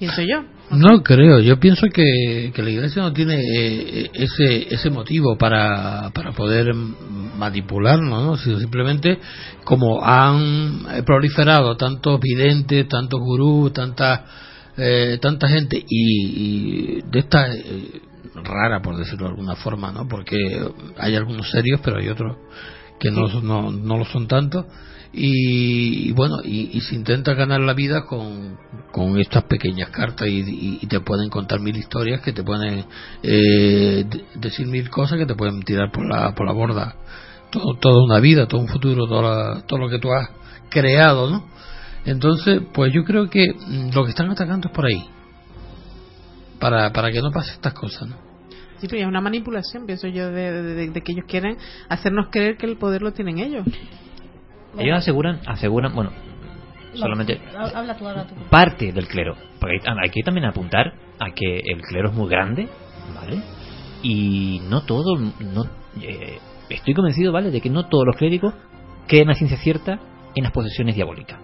Pienso 0.02 0.24
yo. 0.24 0.44
No 0.72 1.04
creo, 1.04 1.42
yo 1.42 1.60
pienso 1.60 1.86
que, 1.94 2.52
que 2.56 2.64
la 2.64 2.72
iglesia 2.72 3.04
no 3.04 3.14
tiene 3.14 3.36
eh, 3.36 4.10
ese, 4.16 4.74
ese 4.74 4.90
motivo 4.90 5.38
para, 5.38 6.10
para 6.10 6.32
poder 6.32 6.74
manipularnos, 6.74 8.24
¿no? 8.24 8.36
sino 8.36 8.58
simplemente 8.58 9.20
como 9.64 10.04
han 10.04 10.88
eh, 10.92 11.04
proliferado 11.04 11.78
tantos 11.78 12.20
videntes, 12.20 12.88
tantos 12.88 13.20
gurús, 13.20 13.74
tanta, 13.74 14.26
eh, 14.76 15.20
tanta 15.22 15.48
gente 15.48 15.78
y, 15.78 16.98
y 16.98 17.02
de 17.04 17.20
esta 17.20 17.54
eh, 17.54 18.02
rara, 18.44 18.82
por 18.82 18.98
decirlo 18.98 19.26
de 19.26 19.34
alguna 19.34 19.56
forma, 19.56 19.92
¿no? 19.92 20.08
porque 20.08 20.36
hay 20.98 21.16
algunos 21.16 21.48
serios, 21.52 21.80
pero 21.84 22.00
hay 22.00 22.08
otros 22.08 22.38
que 23.00 23.12
no, 23.12 23.28
no, 23.44 23.72
no 23.72 23.98
lo 24.00 24.06
son 24.06 24.28
tanto. 24.28 24.66
Y, 25.14 26.08
y 26.10 26.12
bueno, 26.14 26.38
y, 26.44 26.70
y 26.72 26.82
se 26.82 26.96
intenta 26.96 27.34
ganar 27.34 27.60
la 27.60 27.74
vida 27.74 28.06
con, 28.06 28.58
con 28.94 29.20
estas 29.20 29.44
pequeñas 29.44 29.90
cartas 29.90 30.28
y, 30.30 30.86
te 30.88 31.02
pueden 31.02 31.30
contar 31.30 31.60
mil 31.60 31.76
historias 31.76 32.22
que 32.22 32.32
te 32.32 32.44
pueden 32.44 32.86
eh, 33.22 34.06
de- 34.10 34.24
decir 34.36 34.68
mil 34.68 34.90
cosas 34.90 35.18
que 35.18 35.26
te 35.26 35.36
pueden 35.36 35.62
tirar 35.64 35.92
por 35.92 36.06
la, 36.08 36.34
por 36.34 36.46
la 36.46 36.54
borda 36.54 36.96
todo, 37.52 37.76
toda 37.80 38.04
una 38.04 38.20
vida, 38.20 38.48
todo 38.48 38.62
un 38.62 38.68
futuro, 38.70 39.06
todo, 39.06 39.22
la- 39.22 39.62
todo 39.68 39.80
lo 39.80 39.90
que 39.90 40.00
tú 40.00 40.12
has 40.14 40.30
creado, 40.70 41.30
¿no? 41.30 41.46
Entonces, 42.06 42.62
pues 42.74 42.94
yo 42.94 43.04
creo 43.04 43.30
que 43.30 43.48
mm, 43.54 43.90
lo 43.94 44.06
que 44.06 44.12
están 44.12 44.32
atacando 44.32 44.70
es 44.70 44.74
por 44.74 44.86
ahí, 44.86 45.04
para, 46.60 46.92
para 46.94 47.12
que 47.12 47.22
no 47.22 47.32
pase 47.32 47.52
estas 47.52 47.74
cosas, 47.74 48.08
¿no? 48.08 48.16
Sí, 48.80 48.88
pero 48.88 49.02
es 49.02 49.08
una 49.08 49.22
manipulación, 49.22 49.86
pienso 49.86 50.08
yo, 50.08 50.32
de 50.32 50.92
que 51.06 51.12
ellos 51.12 51.26
quieren 51.28 51.58
hacernos 51.90 52.30
creer 52.32 52.58
que 52.58 52.66
el 52.66 52.78
poder 52.78 53.02
lo 53.04 53.12
tienen 53.12 53.38
ellos. 53.38 53.66
Ellos 54.78 54.98
aseguran, 54.98 55.40
aseguran, 55.46 55.94
bueno, 55.94 56.12
solamente 56.94 57.40
Ha- 57.58 57.78
Habla 57.80 57.98
tú, 57.98 58.08
habla 58.08 58.26
tú. 58.26 58.36
parte 58.50 58.92
del 58.92 59.08
clero. 59.08 59.36
Porque 59.60 59.78
hay, 59.86 60.10
que 60.10 60.22
también 60.24 60.46
apuntar 60.46 60.94
a 61.20 61.32
que 61.34 61.60
el 61.60 61.82
clero 61.82 62.10
es 62.10 62.16
muy 62.16 62.30
grande, 62.30 62.68
¿vale? 63.16 63.42
Y 64.04 64.62
no 64.70 64.82
todo, 64.84 65.18
no, 65.18 65.66
eh, 66.02 66.40
estoy 66.70 66.94
convencido, 66.94 67.32
¿vale? 67.32 67.52
De 67.52 67.62
que 67.62 67.70
no 67.70 67.86
todos 67.88 68.06
los 68.06 68.16
clérigos 68.16 68.54
creen 69.08 69.30
a 69.30 69.36
ciencia 69.36 69.58
cierta 69.58 70.00
en 70.36 70.44
las 70.44 70.52
posesiones 70.52 70.96
diabólicas, 70.96 71.40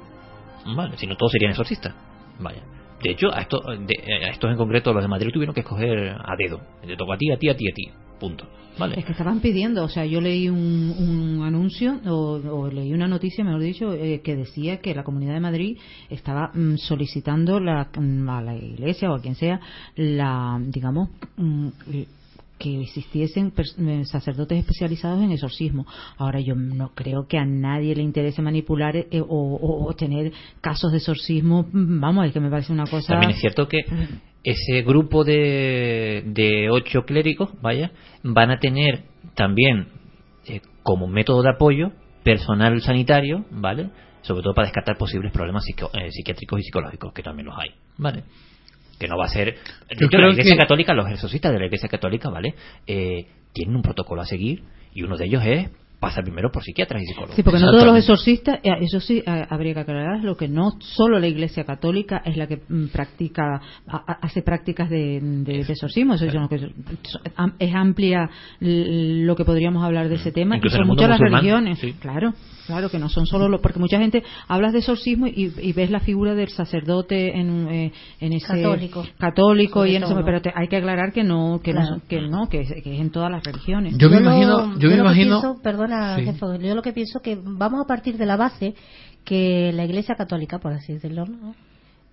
¿vale? 0.76 0.98
Si 0.98 1.06
no 1.06 1.16
todos 1.16 1.32
serían 1.32 1.52
exorcistas, 1.52 1.94
vaya. 2.40 2.62
De 3.04 3.12
hecho, 3.12 3.32
a, 3.32 3.42
esto, 3.42 3.62
de- 3.62 4.26
a 4.26 4.30
estos 4.30 4.50
en 4.50 4.58
concreto, 4.58 4.92
los 4.92 5.04
de 5.04 5.08
Madrid 5.08 5.30
tuvieron 5.32 5.54
que 5.54 5.60
escoger 5.62 6.10
a 6.20 6.36
dedo. 6.36 6.60
Te 6.82 6.96
toca 6.98 7.14
a 7.14 7.18
ti, 7.18 7.30
a 7.32 7.38
ti, 7.38 7.50
a 7.50 7.56
ti, 7.56 7.70
a 7.70 7.74
ti. 7.76 7.92
Punto. 8.20 8.46
¿Vale? 8.80 9.00
Es 9.00 9.06
que 9.06 9.12
estaban 9.14 9.40
pidiendo, 9.40 9.84
o 9.84 9.90
sea, 9.90 10.06
yo 10.06 10.22
leí 10.22 10.50
un, 10.50 10.58
un 11.00 11.44
anuncio 11.44 12.00
o, 12.06 12.36
o 12.36 12.70
leí 12.70 12.94
una 12.94 13.08
noticia, 13.08 13.44
mejor 13.44 13.62
dicho, 13.62 13.92
eh, 13.92 14.22
que 14.24 14.36
decía 14.36 14.78
que 14.82 14.94
la 14.94 15.04
Comunidad 15.04 15.34
de 15.34 15.40
Madrid 15.40 15.78
estaba 16.12 16.52
mm, 16.54 16.76
solicitando 16.78 17.60
la, 17.60 17.90
mm, 18.00 18.30
a 18.30 18.42
la 18.44 18.56
Iglesia 18.56 19.10
o 19.12 19.16
a 19.16 19.20
quien 19.22 19.34
sea, 19.34 19.60
la, 19.96 20.60
digamos, 20.64 21.10
mm, 21.38 21.70
que 22.60 22.82
existiesen 22.82 23.52
eh, 23.80 24.04
sacerdotes 24.06 24.60
especializados 24.60 25.24
en 25.24 25.32
exorcismo. 25.32 25.86
Ahora 26.18 26.40
yo 26.40 26.54
no 26.56 26.92
creo 26.94 27.28
que 27.28 27.38
a 27.40 27.46
nadie 27.46 27.96
le 27.96 28.04
interese 28.04 28.42
manipular 28.44 28.96
eh, 28.96 29.08
o, 29.22 29.26
o- 29.28 29.88
o 29.90 29.94
tener 29.96 30.32
casos 30.62 30.92
de 30.92 30.98
exorcismo. 31.00 31.68
Mm, 31.72 32.00
Vamos, 32.00 32.28
es 32.28 32.34
que 32.34 32.40
me 32.40 32.50
parece 32.52 32.74
una 32.74 32.86
cosa. 32.86 33.14
También 33.14 33.32
es 33.32 33.40
cierto 33.40 33.68
que 33.68 33.80
ese 34.50 34.82
grupo 34.82 35.24
de, 35.24 36.24
de 36.26 36.70
ocho 36.70 37.04
clérigos, 37.04 37.50
vaya, 37.62 37.92
van 38.24 38.52
a 38.52 38.60
tener 38.60 39.04
también 39.36 39.88
eh, 40.48 40.62
como 40.84 41.08
método 41.08 41.42
de 41.44 41.50
apoyo 41.50 41.92
personal 42.24 42.82
sanitario, 42.82 43.46
¿vale? 43.52 43.90
Sobre 44.22 44.42
todo 44.44 44.54
para 44.54 44.68
descartar 44.68 44.98
posibles 44.98 45.32
problemas 45.32 45.64
psico- 45.66 45.92
eh, 45.94 46.12
psiquiátricos 46.12 46.60
y 46.60 46.64
psicológicos, 46.64 47.14
que 47.14 47.24
también 47.24 47.48
los 47.48 47.56
hay, 47.58 47.72
¿vale? 47.98 48.24
Que 49.00 49.08
no 49.08 49.18
va 49.18 49.26
a 49.26 49.30
ser... 49.30 49.56
De 49.90 50.06
hecho, 50.06 50.18
la 50.18 50.30
Iglesia 50.30 50.54
que- 50.54 50.60
Católica, 50.60 50.94
los 50.94 51.10
exorcistas 51.10 51.52
de 51.54 51.60
la 51.60 51.66
Iglesia 51.66 51.90
Católica, 51.90 52.30
¿vale? 52.30 52.56
Eh, 52.88 53.28
tienen 53.54 53.76
un 53.76 53.82
protocolo 53.82 54.22
a 54.22 54.26
seguir 54.26 54.64
y 54.94 55.04
uno 55.04 55.18
de 55.18 55.26
ellos 55.26 55.44
es 55.46 55.70
pasa 56.00 56.22
primero 56.22 56.52
por 56.52 56.64
psiquiatras 56.64 57.02
y 57.02 57.06
psicólogos. 57.08 57.36
Sí, 57.36 57.44
porque 57.44 57.60
no 57.60 57.72
todos 57.72 57.86
los 57.86 57.98
exorcistas, 57.98 58.60
eh, 58.64 58.70
eso 58.82 59.00
sí 59.00 59.24
eh, 59.26 59.46
habría 59.50 59.74
que 59.74 59.80
aclarar, 59.80 60.24
lo 60.24 60.38
que 60.38 60.48
no 60.48 60.74
solo 60.80 61.20
la 61.20 61.28
Iglesia 61.28 61.64
Católica 61.64 62.22
es 62.24 62.38
la 62.38 62.48
que 62.48 62.62
mm, 62.70 62.88
practica, 62.88 63.62
hace 64.22 64.42
prácticas 64.44 64.90
de, 64.90 65.20
de- 65.22 65.64
de 65.64 65.72
exorcismo, 65.72 66.14
eso 66.14 66.26
que- 66.50 66.72
es 67.60 67.76
amplia 67.76 68.30
lo 68.60 69.36
que 69.36 69.46
podríamos 69.46 69.84
hablar 69.84 70.08
de 70.10 70.16
ese 70.16 70.32
tema, 70.32 70.56
y 70.56 70.58
Incluso 70.58 70.78
son 70.78 70.88
muchas 70.88 71.10
las 71.10 71.20
religiones, 71.20 71.80
sí. 71.80 71.94
claro, 72.00 72.34
claro 72.68 72.90
que 72.90 73.00
no 73.00 73.10
son 73.10 73.26
solo, 73.26 73.50
lo- 73.50 73.60
porque 73.62 73.80
mucha 73.80 73.98
gente 73.98 74.24
hablas 74.48 74.74
de 74.74 74.80
exorcismo 74.80 75.26
y, 75.28 75.52
y 75.62 75.74
ves 75.74 75.90
la 75.90 76.00
figura 76.02 76.36
del 76.36 76.50
sacerdote 76.50 77.36
en, 77.40 77.68
eh, 77.70 77.92
en 78.20 78.34
ese 78.34 78.46
Católico. 78.48 79.06
católico 79.18 79.86
y 79.86 79.96
en 79.96 80.04
eso, 80.04 80.14
pero 80.24 80.42
te- 80.42 80.52
hay 80.56 80.68
que 80.68 80.78
aclarar 80.78 81.12
que 81.12 81.24
no, 81.24 81.60
que 81.64 81.72
Claro. 81.72 81.96
no, 81.96 82.02
que 82.08 82.22
no, 82.22 82.50
que, 82.50 82.60
es- 82.62 82.84
que 82.84 82.94
es 82.96 83.02
en 83.02 83.10
todas 83.10 83.32
las 83.32 83.44
religiones. 83.44 83.98
lo- 84.46 84.68
me 84.90 84.98
lo 84.98 85.04
que 85.04 85.16
pienso- 85.42 85.62
perdona, 85.64 86.16
Sí. 86.18 86.26
jefe, 86.26 86.46
yo 86.62 86.76
lo 86.76 86.82
que 86.82 86.94
pienso 86.94 87.20
que 87.22 87.38
vamos 87.42 87.82
a 87.84 87.88
partir 87.88 88.18
de 88.18 88.26
la 88.26 88.38
base 88.38 88.76
que 89.24 89.72
la 89.74 89.84
Iglesia 89.86 90.16
Católica, 90.16 90.60
por 90.60 90.74
así 90.74 90.94
decirlo, 90.94 91.26
¿no? 91.26 91.56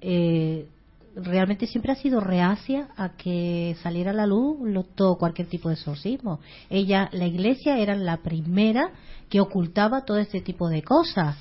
Eh, 0.00 0.66
realmente 1.16 1.66
siempre 1.66 1.92
ha 1.92 1.96
sido 1.96 2.20
reacia 2.20 2.88
a 2.96 3.10
que 3.10 3.76
saliera 3.82 4.10
a 4.10 4.14
la 4.14 4.26
luz 4.26 4.58
lo- 4.62 4.82
todo 4.84 5.16
cualquier 5.16 5.48
tipo 5.48 5.68
de 5.68 5.74
exorcismo. 5.74 6.40
Ella, 6.70 7.08
la 7.12 7.26
Iglesia 7.26 7.78
era 7.78 7.94
la 7.94 8.18
primera 8.18 8.90
que 9.28 9.40
ocultaba 9.40 10.04
todo 10.04 10.18
este 10.18 10.40
tipo 10.40 10.68
de 10.68 10.82
cosas. 10.82 11.36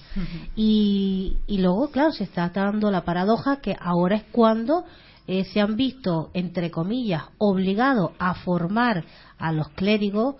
Y, 0.55 1.37
y 1.47 1.57
luego, 1.59 1.89
claro, 1.91 2.11
se 2.11 2.23
está 2.23 2.49
dando 2.49 2.91
la 2.91 3.03
paradoja 3.05 3.57
que 3.61 3.75
ahora 3.79 4.15
es 4.17 4.23
cuando 4.31 4.85
eh, 5.27 5.43
se 5.45 5.61
han 5.61 5.75
visto, 5.75 6.29
entre 6.33 6.69
comillas, 6.71 7.23
obligados 7.37 8.11
a 8.19 8.33
formar 8.35 9.03
a 9.37 9.51
los 9.51 9.69
clérigos 9.69 10.35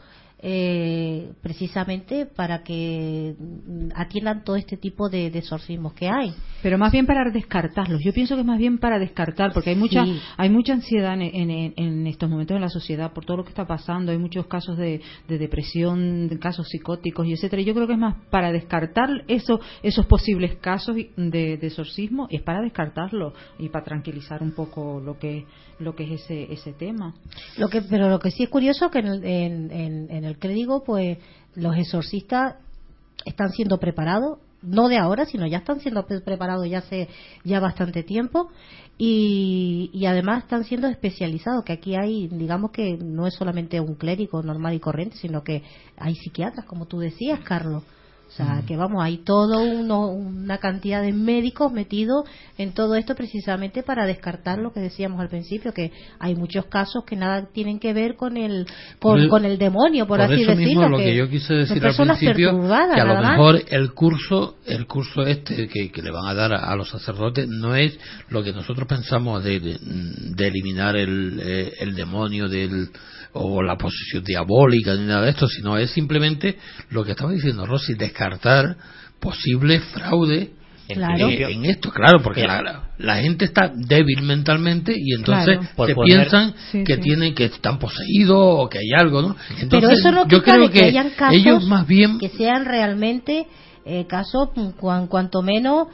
eh, 0.45 1.31
precisamente 1.41 2.25
para 2.25 2.63
que 2.63 3.33
mm, 3.39 3.89
atiendan 3.95 4.43
todo 4.43 4.57
este 4.57 4.75
tipo 4.75 5.07
de, 5.09 5.31
de 5.31 5.39
exorcismos 5.39 5.93
que 5.93 6.09
hay. 6.09 6.33
Pero 6.61 6.77
más 6.77 6.91
bien 6.91 7.05
para 7.05 7.31
descartarlos. 7.31 8.01
Yo 8.03 8.11
pienso 8.13 8.35
que 8.35 8.41
es 8.41 8.47
más 8.47 8.59
bien 8.59 8.77
para 8.77 8.99
descartar, 8.99 9.53
porque 9.53 9.69
hay 9.69 9.75
mucha, 9.77 10.03
Sí. 10.05 10.19
hay 10.37 10.49
mucha 10.49 10.73
ansiedad 10.73 11.13
en, 11.13 11.21
en- 11.49 11.73
en 11.77 12.07
estos 12.07 12.29
momentos 12.29 12.55
en 12.55 12.61
la 12.61 12.69
sociedad 12.69 13.13
por 13.13 13.23
todo 13.25 13.37
lo 13.37 13.43
que 13.45 13.49
está 13.51 13.65
pasando. 13.65 14.11
Hay 14.11 14.17
muchos 14.17 14.45
casos 14.47 14.77
de, 14.77 15.01
de 15.29 15.37
depresión, 15.37 16.27
de 16.27 16.37
casos 16.39 16.67
psicóticos 16.67 17.25
y 17.25 17.31
etcétera. 17.33 17.61
Yo 17.61 17.73
creo 17.73 17.87
que 17.87 17.93
es 17.93 17.99
más 17.99 18.15
para 18.29 18.51
descartar 18.51 19.09
eso, 19.29 19.61
esos 19.81 20.05
posibles 20.07 20.55
casos 20.55 20.95
de, 20.95 21.09
de 21.57 21.67
exorcismo, 21.67 22.27
es 22.29 22.41
para 22.41 22.61
descartarlo 22.61 23.33
y 23.59 23.69
para 23.69 23.85
tranquilizar 23.85 24.43
un 24.43 24.51
poco 24.51 24.99
lo 24.99 25.17
que, 25.17 25.45
lo 25.79 25.95
que 25.95 26.03
es 26.03 26.21
ese, 26.23 26.51
ese 26.51 26.73
tema. 26.73 27.13
Lo 27.57 27.69
que, 27.69 27.81
pero 27.81 28.09
lo 28.09 28.19
que 28.19 28.29
sí 28.31 28.43
es 28.43 28.49
curioso 28.49 28.89
que 28.91 28.99
en 28.99 29.07
el, 29.07 29.23
en, 29.23 29.71
en- 29.71 30.11
en 30.11 30.32
el 30.33 30.39
clérigo, 30.39 30.83
pues 30.83 31.17
los 31.55 31.75
exorcistas 31.77 32.55
están 33.25 33.49
siendo 33.51 33.77
preparados, 33.79 34.39
no 34.61 34.87
de 34.87 34.97
ahora, 34.97 35.25
sino 35.25 35.45
ya 35.45 35.57
están 35.57 35.79
siendo 35.79 36.05
pre- 36.05 36.21
preparados 36.21 36.67
ya 36.69 36.79
hace 36.79 37.07
ya 37.43 37.59
bastante 37.59 38.03
tiempo 38.03 38.49
y, 38.97 39.89
y 39.93 40.05
además 40.05 40.43
están 40.43 40.63
siendo 40.63 40.87
especializados, 40.87 41.63
que 41.65 41.73
aquí 41.73 41.95
hay, 41.95 42.27
digamos 42.27 42.71
que 42.71 42.97
no 42.97 43.27
es 43.27 43.33
solamente 43.35 43.79
un 43.79 43.95
clérigo 43.95 44.41
normal 44.41 44.73
y 44.73 44.79
corriente, 44.79 45.17
sino 45.17 45.43
que 45.43 45.63
hay 45.97 46.15
psiquiatras, 46.15 46.65
como 46.65 46.85
tú 46.85 46.99
decías, 46.99 47.39
Carlos. 47.41 47.83
O 48.33 48.35
sea, 48.35 48.63
que 48.67 48.75
vamos, 48.75 49.03
hay 49.03 49.17
todo 49.17 49.61
uno, 49.61 50.07
una 50.07 50.57
cantidad 50.57 51.03
de 51.03 51.13
médicos 51.13 51.71
metidos 51.71 52.23
en 52.57 52.73
todo 52.73 52.95
esto 52.95 53.13
precisamente 53.13 53.83
para 53.83 54.07
descartar 54.07 54.57
lo 54.57 54.73
que 54.73 54.79
decíamos 54.79 55.21
al 55.21 55.29
principio, 55.29 55.71
que 55.71 55.91
hay 56.17 56.33
muchos 56.35 56.65
casos 56.65 57.03
que 57.05 57.15
nada 57.15 57.47
tienen 57.53 57.79
que 57.79 57.93
ver 57.93 58.15
con 58.15 58.35
el 58.35 58.65
con, 58.99 59.19
Por- 59.19 59.27
con 59.29 59.45
el 59.45 59.59
demonio, 59.59 60.07
por, 60.07 60.19
así 60.19 60.41
eso 60.41 60.51
decirlo. 60.51 60.65
mismo 60.67 60.89
lo 60.89 60.97
que 60.97 61.15
yo 61.15 61.29
quise 61.29 61.53
decir 61.53 61.85
al 61.85 61.95
principio 61.95 62.51
que 62.95 63.01
a 63.01 63.05
lo 63.05 63.15
más. 63.21 63.31
mejor 63.37 63.61
el 63.69 63.93
curso 63.93 64.55
el 64.65 64.87
curso 64.87 65.21
este 65.21 65.67
que, 65.67 65.91
que 65.91 66.01
le 66.01 66.09
van 66.09 66.25
a 66.25 66.33
dar 66.33 66.53
a, 66.53 66.71
a 66.71 66.75
los 66.75 66.89
sacerdotes 66.89 67.47
no 67.47 67.75
es 67.75 67.99
lo 68.29 68.41
que 68.43 68.51
nosotros 68.51 68.87
pensamos 68.87 69.43
de, 69.43 69.59
de- 69.59 69.77
de 69.79 70.47
eliminar 70.47 70.95
el, 70.95 71.39
eh, 71.39 71.73
el 71.81 71.93
demonio 71.95 72.47
del 72.49 72.89
o 73.33 73.61
la 73.63 73.77
posesión 73.77 74.23
diabólica 74.23 74.93
ni 74.95 75.05
nada 75.05 75.21
de 75.23 75.31
esto 75.31 75.47
sino 75.47 75.77
es 75.77 75.91
simplemente 75.91 76.57
lo 76.91 77.03
que 77.03 77.11
estaba 77.11 77.31
diciendo 77.31 77.65
Rosy 77.65 77.95
descartar 77.95 78.75
posible 79.19 79.79
fraude 79.79 80.51
en, 80.87 80.95
Claro. 80.97 81.29
en- 81.29 81.41
en 81.43 81.65
esto 81.65 81.89
claro 81.91 82.19
porque 82.21 82.45
la, 82.45 82.61
la- 82.97 83.15
gente 83.17 83.45
está 83.45 83.71
débil 83.73 84.21
mentalmente 84.21 84.93
y 84.95 85.13
entonces 85.13 85.57
Claro. 85.57 85.61
Se 85.87 85.95
poner- 85.95 86.05
piensan 86.05 86.53
Sí, 86.71 86.83
que 86.83 86.95
sí. 86.95 87.01
tienen 87.01 87.33
que 87.33 87.45
están 87.45 87.79
poseídos 87.79 88.37
o 88.37 88.69
que 88.69 88.79
hay 88.79 88.91
algo 88.99 89.21
no 89.21 89.35
entonces 89.61 89.69
Pero 89.69 89.89
eso 89.89 90.11
no 90.11 90.27
yo 90.27 90.43
creo 90.43 90.69
que, 90.69 90.79
que 90.79 90.85
hayan 90.85 91.09
casos 91.11 91.35
ellos 91.37 91.65
más 91.67 91.87
bien 91.87 92.19
que 92.19 92.29
sean 92.29 92.65
realmente 92.65 93.47
eh, 93.85 94.05
casos 94.07 94.49
mm, 94.55 94.71
cuan- 94.79 95.07
cuanto 95.07 95.41
menos 95.41 95.87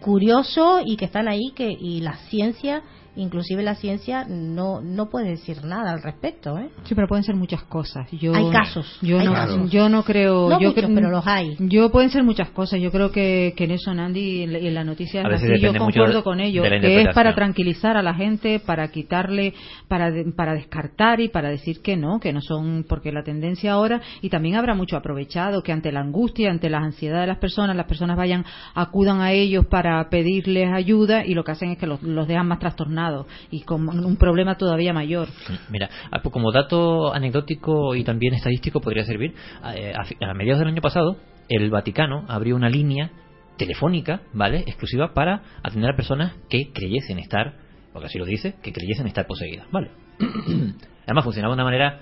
curiosos 0.00 0.82
y 0.84 0.96
que 0.96 1.06
están 1.06 1.28
ahí 1.28 1.52
que 1.54 1.70
y 1.72 2.00
la 2.00 2.16
ciencia 2.28 2.82
inclusive 3.16 3.62
la 3.62 3.74
ciencia 3.74 4.24
no 4.28 4.80
no 4.80 5.08
puede 5.10 5.28
decir 5.30 5.64
nada 5.64 5.92
al 5.92 6.02
respecto 6.02 6.58
¿eh? 6.58 6.68
Sí, 6.84 6.94
pero 6.94 7.08
pueden 7.08 7.24
ser 7.24 7.34
muchas 7.34 7.62
cosas. 7.64 8.10
Yo, 8.12 8.34
Hay 8.34 8.50
casos, 8.50 8.98
Yo 9.02 9.18
hay 9.18 9.26
no, 9.26 9.32
casos. 9.32 9.70
yo 9.70 9.88
no 9.88 10.02
creo. 10.04 10.48
No 10.48 10.60
yo 10.60 10.68
muchos, 10.68 10.84
cre- 10.84 10.94
pero 10.94 11.10
los 11.10 11.26
hay. 11.26 11.56
Yo 11.58 11.90
pueden 11.90 12.10
ser 12.10 12.22
muchas 12.22 12.50
cosas. 12.50 12.80
Yo 12.80 12.90
creo 12.92 13.10
que, 13.10 13.54
que 13.56 13.64
en 13.64 13.70
eso 13.72 13.92
Nandi 13.94 14.42
en 14.42 14.52
la- 14.52 14.58
en 14.58 14.74
la 14.74 14.84
noticia. 14.84 15.22
Yo 15.60 15.74
concuerdo 15.74 16.22
con 16.22 16.40
ello. 16.40 16.62
Que 16.62 17.02
es 17.02 17.14
para 17.14 17.34
tranquilizar 17.34 17.96
a 17.96 18.02
la 18.02 18.14
gente, 18.14 18.60
para 18.60 18.88
quitarle, 18.88 19.54
para 19.88 20.10
de- 20.10 20.32
para 20.32 20.54
descartar 20.54 21.20
y 21.20 21.28
para 21.28 21.48
decir 21.48 21.80
que 21.82 21.96
no, 21.96 22.20
que 22.20 22.32
no 22.32 22.40
son 22.40 22.84
porque 22.88 23.12
la 23.12 23.22
tendencia 23.22 23.72
ahora 23.72 24.00
y 24.20 24.28
también 24.28 24.56
habrá 24.56 24.74
mucho 24.74 24.96
aprovechado 24.96 25.62
que 25.62 25.72
ante 25.72 25.90
la 25.92 26.00
angustia, 26.00 26.50
ante 26.50 26.68
la 26.70 26.78
ansiedad 26.78 27.20
de 27.20 27.26
las 27.28 27.38
personas, 27.38 27.76
las 27.76 27.86
personas 27.86 28.16
vayan 28.16 28.44
acudan 28.74 29.20
a 29.20 29.32
ellos 29.32 29.66
para 29.66 30.08
pedirles 30.10 30.72
ayuda 30.72 31.24
y 31.24 31.34
lo 31.34 31.44
que 31.44 31.52
hacen 31.52 31.70
es 31.70 31.78
que 31.78 31.86
los, 31.86 32.02
los 32.02 32.26
dejan 32.28 32.46
más 32.48 32.58
trastornados 32.58 33.05
y 33.50 33.62
con 33.62 33.88
un 33.88 34.16
problema 34.16 34.56
todavía 34.56 34.92
mayor. 34.92 35.28
Mira, 35.70 35.88
ah, 36.10 36.20
pues 36.22 36.32
como 36.32 36.52
dato 36.52 37.12
anecdótico 37.14 37.94
y 37.94 38.04
también 38.04 38.34
estadístico 38.34 38.80
podría 38.80 39.04
servir, 39.04 39.34
eh, 39.74 39.92
a, 39.94 40.34
mediados 40.34 40.60
del 40.60 40.68
año 40.68 40.82
pasado 40.82 41.16
el 41.48 41.70
Vaticano 41.70 42.24
abrió 42.28 42.56
una 42.56 42.68
línea 42.68 43.10
telefónica, 43.56 44.22
¿vale? 44.32 44.60
Exclusiva 44.66 45.14
para 45.14 45.42
atender 45.62 45.90
a 45.90 45.96
personas 45.96 46.34
que 46.48 46.72
creyesen 46.72 47.18
estar, 47.18 47.54
porque 47.92 48.06
así 48.06 48.18
lo 48.18 48.24
dice, 48.26 48.56
que 48.62 48.72
creyesen 48.72 49.06
estar 49.06 49.26
poseídas, 49.26 49.66
¿vale? 49.70 49.90
Además 51.04 51.24
funcionaba 51.24 51.54
de 51.54 51.62
una 51.62 51.64
manera 51.64 52.00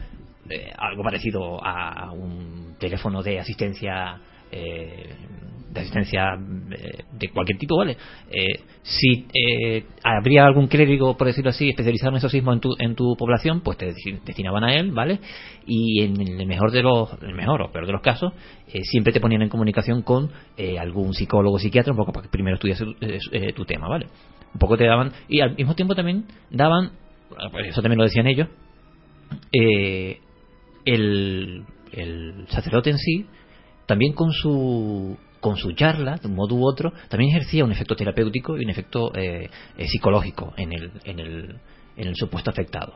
eh, 0.49 0.73
algo 0.77 1.03
parecido 1.03 1.65
a 1.65 2.13
un 2.13 2.77
teléfono 2.79 3.23
de 3.23 3.39
asistencia 3.39 4.21
eh, 4.51 5.15
de 5.75 5.81
asistencia 5.81 6.39
eh, 6.71 7.03
de 7.13 7.29
cualquier 7.29 7.59
tipo, 7.59 7.77
¿vale? 7.77 7.97
Eh, 8.31 8.61
si 8.83 9.27
eh, 9.35 9.85
habría 10.03 10.47
algún 10.47 10.69
clérigo, 10.69 11.17
por 11.17 11.27
decirlo 11.27 11.51
así, 11.51 11.69
especializado 11.69 12.11
en 12.11 12.17
exorcismo 12.17 12.53
en 12.53 12.61
tu, 12.61 12.71
en 12.79 12.95
tu 12.95 13.17
población, 13.17 13.61
pues 13.61 13.77
te 13.77 13.91
desti- 13.91 14.21
destinaban 14.25 14.63
a 14.65 14.75
él, 14.75 14.93
¿vale? 14.93 15.19
Y 15.67 16.03
en 16.03 16.21
el 16.21 16.47
mejor 16.47 16.71
de 16.71 16.83
los, 16.83 17.11
el 17.23 17.35
mejor 17.35 17.63
o 17.63 17.73
peor 17.73 17.87
de 17.87 17.93
los 17.93 18.03
casos, 18.03 18.33
eh, 18.73 18.83
siempre 18.85 19.13
te 19.13 19.21
ponían 19.21 19.43
en 19.43 19.49
comunicación 19.49 20.03
con 20.03 20.31
eh, 20.57 20.79
algún 20.79 21.13
psicólogo 21.13 21.57
o 21.57 21.59
psiquiatra, 21.59 21.93
un 21.93 21.99
poco 21.99 22.13
para 22.13 22.25
que 22.25 22.31
primero 22.31 22.55
estudiase 22.55 22.85
tu 23.55 23.65
tema, 23.65 23.89
¿vale? 23.89 24.07
Un 24.55 24.59
poco 24.61 24.77
te 24.77 24.85
daban, 24.85 25.13
y 25.29 25.41
al 25.41 25.57
mismo 25.57 25.75
tiempo 25.75 25.95
también 25.97 26.27
daban, 26.51 26.93
pues 27.51 27.69
eso 27.69 27.83
también 27.83 27.99
lo 27.99 28.05
decían 28.05 28.29
ellos, 28.29 28.49
el, 30.85 31.65
el 31.93 32.45
sacerdote 32.49 32.91
en 32.91 32.99
sí, 32.99 33.27
también 33.87 34.13
con 34.13 34.33
su 34.33 35.17
con 35.45 35.59
su 35.59 35.73
charla, 35.73 36.17
de 36.17 36.27
un 36.29 36.37
modo 36.37 36.55
u 36.55 36.65
otro, 36.67 36.91
también 37.11 37.31
ejercía 37.31 37.67
un 37.67 37.71
efecto 37.71 37.95
terapéutico 37.95 38.57
y 38.57 38.65
un 38.65 38.71
efecto 38.71 39.15
eh, 39.15 39.51
eh, 39.77 39.87
psicológico 39.89 40.55
en 40.57 40.73
el, 40.73 40.91
en, 41.05 41.21
el, 41.21 41.57
en 41.99 42.09
el 42.09 42.17
supuesto 42.17 42.49
afectado. 42.49 42.95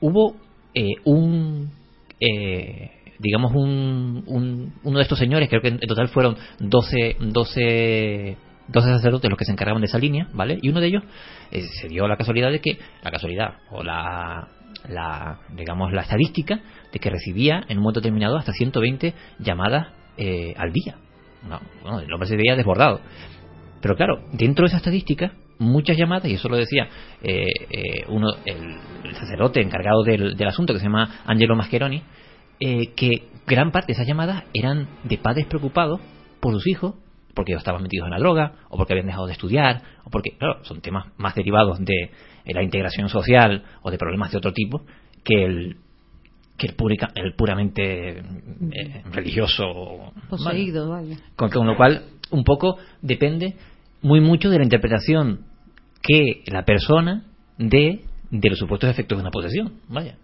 Hubo 0.00 0.36
eh, 0.74 0.92
un, 1.04 1.72
eh, 2.20 2.90
digamos, 3.18 3.52
un, 3.52 4.22
un- 4.28 4.74
uno 4.84 4.98
de 4.98 5.02
estos 5.02 5.18
señores, 5.18 5.48
creo 5.48 5.60
que 5.60 5.68
en 5.68 5.80
total 5.80 6.06
fueron 6.06 6.36
12, 6.60 7.16
12, 7.18 8.36
12 8.68 8.88
sacerdotes 8.90 9.28
los 9.28 9.36
que 9.36 9.44
se 9.44 9.50
encargaban 9.52 9.80
de 9.82 9.86
esa 9.86 9.98
línea, 9.98 10.28
¿vale? 10.34 10.60
Y 10.62 10.68
uno 10.68 10.80
de 10.80 10.86
ellos 10.86 11.02
eh, 11.50 11.62
se 11.80 11.88
dio 11.88 12.06
la 12.06 12.16
casualidad 12.16 12.52
de 12.52 12.60
que, 12.60 12.78
la 13.02 13.10
casualidad, 13.10 13.54
o 13.72 13.82
la, 13.82 14.46
la, 14.88 15.40
digamos, 15.56 15.92
la 15.92 16.02
estadística 16.02 16.60
de 16.92 16.98
que 17.00 17.10
recibía 17.10 17.64
en 17.68 17.78
un 17.78 17.82
momento 17.82 17.98
determinado 18.00 18.36
hasta 18.36 18.52
120 18.52 19.14
llamadas 19.40 19.88
eh, 20.16 20.54
al 20.56 20.72
día. 20.72 20.94
No, 21.48 21.60
bueno, 21.82 22.00
el 22.00 22.12
hombre 22.12 22.28
se 22.28 22.36
veía 22.36 22.56
desbordado. 22.56 23.00
Pero 23.80 23.96
claro, 23.96 24.24
dentro 24.32 24.64
de 24.64 24.68
esa 24.68 24.78
estadística, 24.78 25.32
muchas 25.58 25.96
llamadas, 25.96 26.26
y 26.30 26.34
eso 26.34 26.48
lo 26.48 26.56
decía 26.56 26.88
eh, 27.22 27.46
eh, 27.70 28.04
uno, 28.08 28.28
el, 28.44 29.14
sacerdote 29.14 29.60
encargado 29.60 30.02
del, 30.02 30.36
del 30.36 30.48
asunto, 30.48 30.72
que 30.72 30.78
se 30.78 30.86
llama 30.86 31.22
Angelo 31.26 31.54
Mascheroni, 31.54 32.02
eh, 32.60 32.94
que 32.94 33.28
gran 33.46 33.70
parte 33.72 33.88
de 33.88 33.92
esas 33.94 34.06
llamadas 34.06 34.44
eran 34.54 34.88
de 35.04 35.18
padres 35.18 35.46
preocupados 35.46 36.00
por 36.40 36.54
sus 36.54 36.66
hijos, 36.66 36.94
porque 37.34 37.52
estaban 37.52 37.82
metidos 37.82 38.06
en 38.06 38.12
la 38.12 38.18
droga, 38.18 38.52
o 38.70 38.76
porque 38.76 38.94
habían 38.94 39.06
dejado 39.06 39.26
de 39.26 39.32
estudiar, 39.32 39.82
o 40.04 40.10
porque, 40.10 40.36
claro, 40.38 40.64
son 40.64 40.80
temas 40.80 41.06
más 41.18 41.34
derivados 41.34 41.78
de 41.80 42.10
la 42.46 42.62
integración 42.62 43.08
social 43.08 43.64
o 43.82 43.90
de 43.90 43.98
problemas 43.98 44.30
de 44.30 44.38
otro 44.38 44.52
tipo, 44.52 44.82
que 45.24 45.44
el, 45.44 45.76
que 46.56 46.66
el, 46.68 46.76
purica- 46.76 47.10
el 47.14 47.34
puramente 47.34 48.18
eh, 48.18 49.02
religioso. 49.12 50.12
Poseído, 50.30 50.88
vaya. 50.90 51.16
Con, 51.36 51.50
con 51.50 51.66
lo 51.66 51.76
cual, 51.76 52.04
un 52.30 52.44
poco 52.44 52.76
depende 53.02 53.56
muy 54.02 54.20
mucho 54.20 54.50
de 54.50 54.58
la 54.58 54.64
interpretación 54.64 55.40
que 56.02 56.42
la 56.46 56.64
persona 56.64 57.24
dé 57.58 58.02
de 58.30 58.50
los 58.50 58.58
supuestos 58.58 58.90
efectos 58.90 59.18
de 59.18 59.22
una 59.22 59.30
posesión. 59.30 59.74
Vaya. 59.88 60.16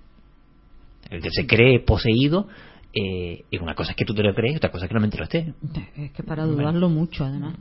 El 1.11 1.23
que 1.23 1.31
se 1.31 1.47
cree 1.47 1.81
poseído, 1.81 2.47
eh, 2.93 3.45
y 3.51 3.59
una 3.59 3.75
cosa 3.75 3.93
es 3.93 3.97
que 3.97 4.05
tú 4.05 4.15
te 4.15 4.23
lo 4.23 4.35
crees, 4.35 4.57
otra 4.57 4.71
cosa 4.71 4.85
es 4.85 4.89
que 4.89 4.95
realmente 4.95 5.19
lo 5.19 5.25
esté. 5.25 5.55
Es 5.97 6.13
que 6.13 6.23
para 6.23 6.45
dudarlo 6.45 6.89
mucho, 6.89 7.25
además. 7.25 7.55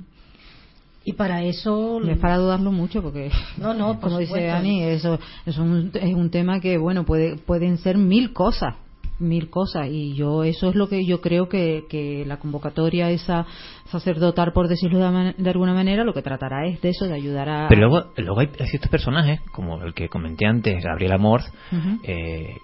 Y 1.05 1.13
para 1.13 1.43
eso... 1.43 2.01
Es 2.03 2.17
para 2.17 2.37
dudarlo 2.37 2.71
mucho 2.71 3.01
porque, 3.01 3.31
No, 3.57 3.73
no, 3.73 3.93
por 3.99 4.09
como 4.09 4.17
dice. 4.19 4.49
Ani, 4.51 4.83
eso 4.83 5.17
es 5.45 5.57
un, 5.57 5.91
es 5.93 6.13
un 6.13 6.29
tema 6.29 6.59
que, 6.59 6.77
bueno, 6.77 7.05
puede, 7.05 7.37
pueden 7.37 7.77
ser 7.77 7.97
mil 7.97 8.33
cosas 8.33 8.75
mil 9.21 9.49
cosas 9.49 9.87
y 9.91 10.13
yo 10.15 10.45
eso 10.45 10.69
es 10.69 10.75
lo 10.75 10.87
que 10.87 11.05
yo 11.05 11.19
creo 11.19 11.49
que, 11.49 11.83
que 11.89 12.23
la 12.25 12.37
convocatoria 12.37 13.09
esa 13.11 13.45
sacerdotal 13.91 14.53
por 14.53 14.69
decirlo 14.69 14.99
de, 14.99 15.09
man- 15.11 15.35
de 15.37 15.49
alguna 15.49 15.73
manera 15.73 16.05
lo 16.05 16.13
que 16.13 16.21
tratará 16.21 16.65
es 16.67 16.79
de 16.79 16.87
eso 16.91 17.03
de 17.05 17.15
ayudar 17.15 17.49
a 17.49 17.67
Pero 17.67 17.89
luego, 17.89 18.11
luego 18.15 18.39
hay 18.39 18.47
ciertos 18.69 18.89
personajes, 18.89 19.41
como 19.51 19.83
el 19.83 19.93
que 19.93 20.07
comenté 20.07 20.45
antes, 20.45 20.81
Gabriela 20.81 21.17
Morth, 21.17 21.43
Ujú. 21.69 21.99
eh, 22.03 22.55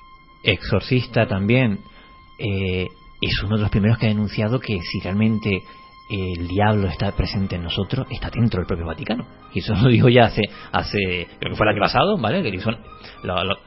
exorcista 0.46 1.28
también, 1.28 1.80
eh, 2.40 2.88
es 3.22 3.44
uno 3.44 3.58
de 3.58 3.62
los 3.64 3.70
primeros 3.72 3.98
que 3.98 4.06
ha 4.06 4.10
denunciado 4.10 4.60
que 4.60 4.80
si 4.80 5.00
realmente 5.02 5.62
el 6.10 6.48
diablo 6.48 6.88
está 6.88 7.12
presente 7.14 7.56
en 7.56 7.64
nosotros, 7.64 8.06
está 8.12 8.30
dentro 8.30 8.60
del 8.60 8.68
propio 8.68 8.86
Vaticano. 8.86 9.26
Y 9.54 9.60
eso 9.60 9.74
lo 9.82 9.90
dijo 9.90 10.08
ya 10.10 10.26
hace, 10.26 10.44
hace 10.72 11.28
creo 11.40 11.52
que 11.52 11.56
fue 11.58 11.66
el 11.68 11.74
año 11.74 11.82
pasado, 11.82 12.18
¿vale? 12.18 12.44
Que 12.44 12.50
hizo- 12.56 12.72
lo- 13.24 13.44
lo- 13.44 13.58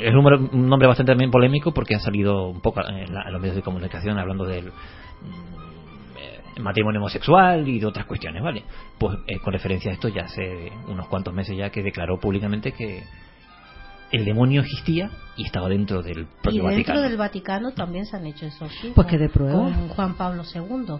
es 0.00 0.14
un 0.14 0.68
nombre, 0.68 0.88
bastante 0.88 1.12
también 1.12 1.30
polémico 1.30 1.72
porque 1.72 1.94
ha 1.94 2.00
salido 2.00 2.48
un 2.48 2.60
poco 2.60 2.80
en, 2.86 3.12
la- 3.14 3.22
en 3.26 3.32
los 3.32 3.40
medios 3.40 3.56
de 3.56 3.62
comunicación 3.62 4.18
hablando 4.18 4.44
del 4.44 4.66
mm, 4.66 6.62
matrimonio 6.62 7.00
homosexual 7.00 7.66
y 7.68 7.78
de 7.78 7.86
otras 7.86 8.06
cuestiones, 8.06 8.42
¿vale? 8.42 8.64
Pues 8.98 9.18
eh, 9.26 9.38
con 9.38 9.52
referencia 9.52 9.90
a 9.90 9.94
esto 9.94 10.08
ya 10.08 10.22
hace 10.22 10.72
unos 10.88 11.06
cuantos 11.08 11.32
meses 11.34 11.56
ya 11.56 11.70
que 11.70 11.82
declaró 11.82 12.18
públicamente 12.18 12.72
que 12.72 13.02
el 14.12 14.24
demonio 14.24 14.62
existía 14.62 15.10
y 15.36 15.44
estaba 15.46 15.68
dentro 15.68 16.02
del 16.02 16.22
Y 16.22 16.24
propio 16.42 16.62
dentro 16.64 16.64
Vaticano. 16.64 17.00
del 17.02 17.16
Vaticano 17.16 17.70
también 17.72 18.06
se 18.06 18.16
han 18.16 18.26
hecho 18.26 18.44
exorcismos. 18.46 18.94
Pues 18.94 19.06
que 19.06 19.18
de 19.18 19.28
prueba. 19.28 19.52
Con 19.52 19.88
Juan 19.90 20.14
Pablo 20.14 20.42
II, 20.52 20.94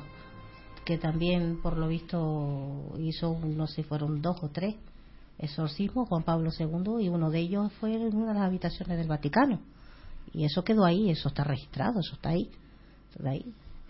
que 0.85 0.99
también, 0.99 1.61
por 1.63 1.77
lo 1.77 1.89
visto, 1.89 2.95
hizo, 2.99 3.39
no 3.45 3.67
sé 3.67 3.83
fueron 3.85 4.23
dos 4.23 4.43
o 4.43 4.49
tres 4.49 4.77
exorcismos, 5.39 6.09
Juan 6.09 6.23
Pablo 6.23 6.51
II, 6.57 7.03
y 7.05 7.09
uno 7.09 7.31
de 7.31 7.41
ellos 7.41 7.73
fue 7.81 7.95
en 7.95 8.15
una 8.15 8.33
de 8.33 8.39
las 8.39 8.49
habitaciones 8.49 8.99
del 8.99 9.09
Vaticano. 9.09 9.61
Y 10.33 10.45
eso 10.45 10.63
quedó 10.63 10.85
ahí, 10.85 11.11
eso 11.11 11.29
está 11.29 11.45
registrado, 11.45 12.01
eso 12.01 12.15
está 12.15 12.31
ahí. 12.31 12.51
Está 13.11 13.31
ahí. 13.31 13.45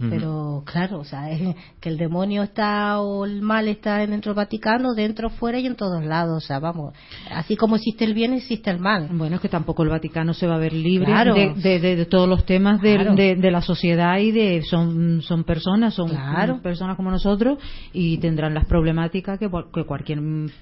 Pero 0.09 0.62
claro, 0.64 1.01
o 1.01 1.05
sea, 1.05 1.31
es 1.31 1.55
que 1.81 1.89
el 1.90 1.98
demonio 1.98 2.43
está 2.43 3.01
o 3.01 3.24
el 3.27 3.43
mal 3.43 3.68
está 3.68 3.98
dentro 3.98 4.31
del 4.32 4.36
Vaticano, 4.36 4.94
dentro, 4.94 5.28
fuera 5.31 5.59
y 5.59 5.66
en 5.66 5.77
todos 5.77 6.02
lados. 6.05 6.43
O 6.44 6.47
sea, 6.47 6.59
vamos, 6.59 6.94
así 7.31 7.56
como 7.56 7.77
existe 7.77 8.05
el 8.05 8.14
bien, 8.14 8.32
existe 8.32 8.70
el 8.70 8.78
mal. 8.78 9.09
Bueno, 9.12 9.36
es 9.36 9.43
que 9.43 9.48
tampoco 9.48 9.82
el 9.82 9.90
Vaticano 9.90 10.32
se 10.32 10.47
va 10.47 10.55
a 10.55 10.59
ver 10.59 10.72
libre 10.72 11.06
Claro. 11.06 11.35
de, 11.35 11.52
de- 11.55 11.81
de- 11.81 11.97
de 11.97 12.06
todos 12.06 12.28
los 12.28 12.47
temas 12.47 12.81
Claro. 12.81 13.14
de, 13.14 13.36
de 13.36 13.51
la 13.51 13.60
sociedad 13.60 14.18
y 14.18 14.31
de 14.32 14.62
son 14.62 15.20
son 15.22 15.44
personas, 15.44 15.94
son 15.94 16.09
Claro. 16.09 16.62
personas 16.62 16.97
como 16.97 17.10
nosotros 17.10 17.59
y 17.93 18.18
tendrán 18.18 18.55
las 18.55 18.66
problemáticas 18.66 19.39
que, 19.39 19.48
cual- 19.48 19.66
que 19.72 19.85
cualquier 19.85 20.20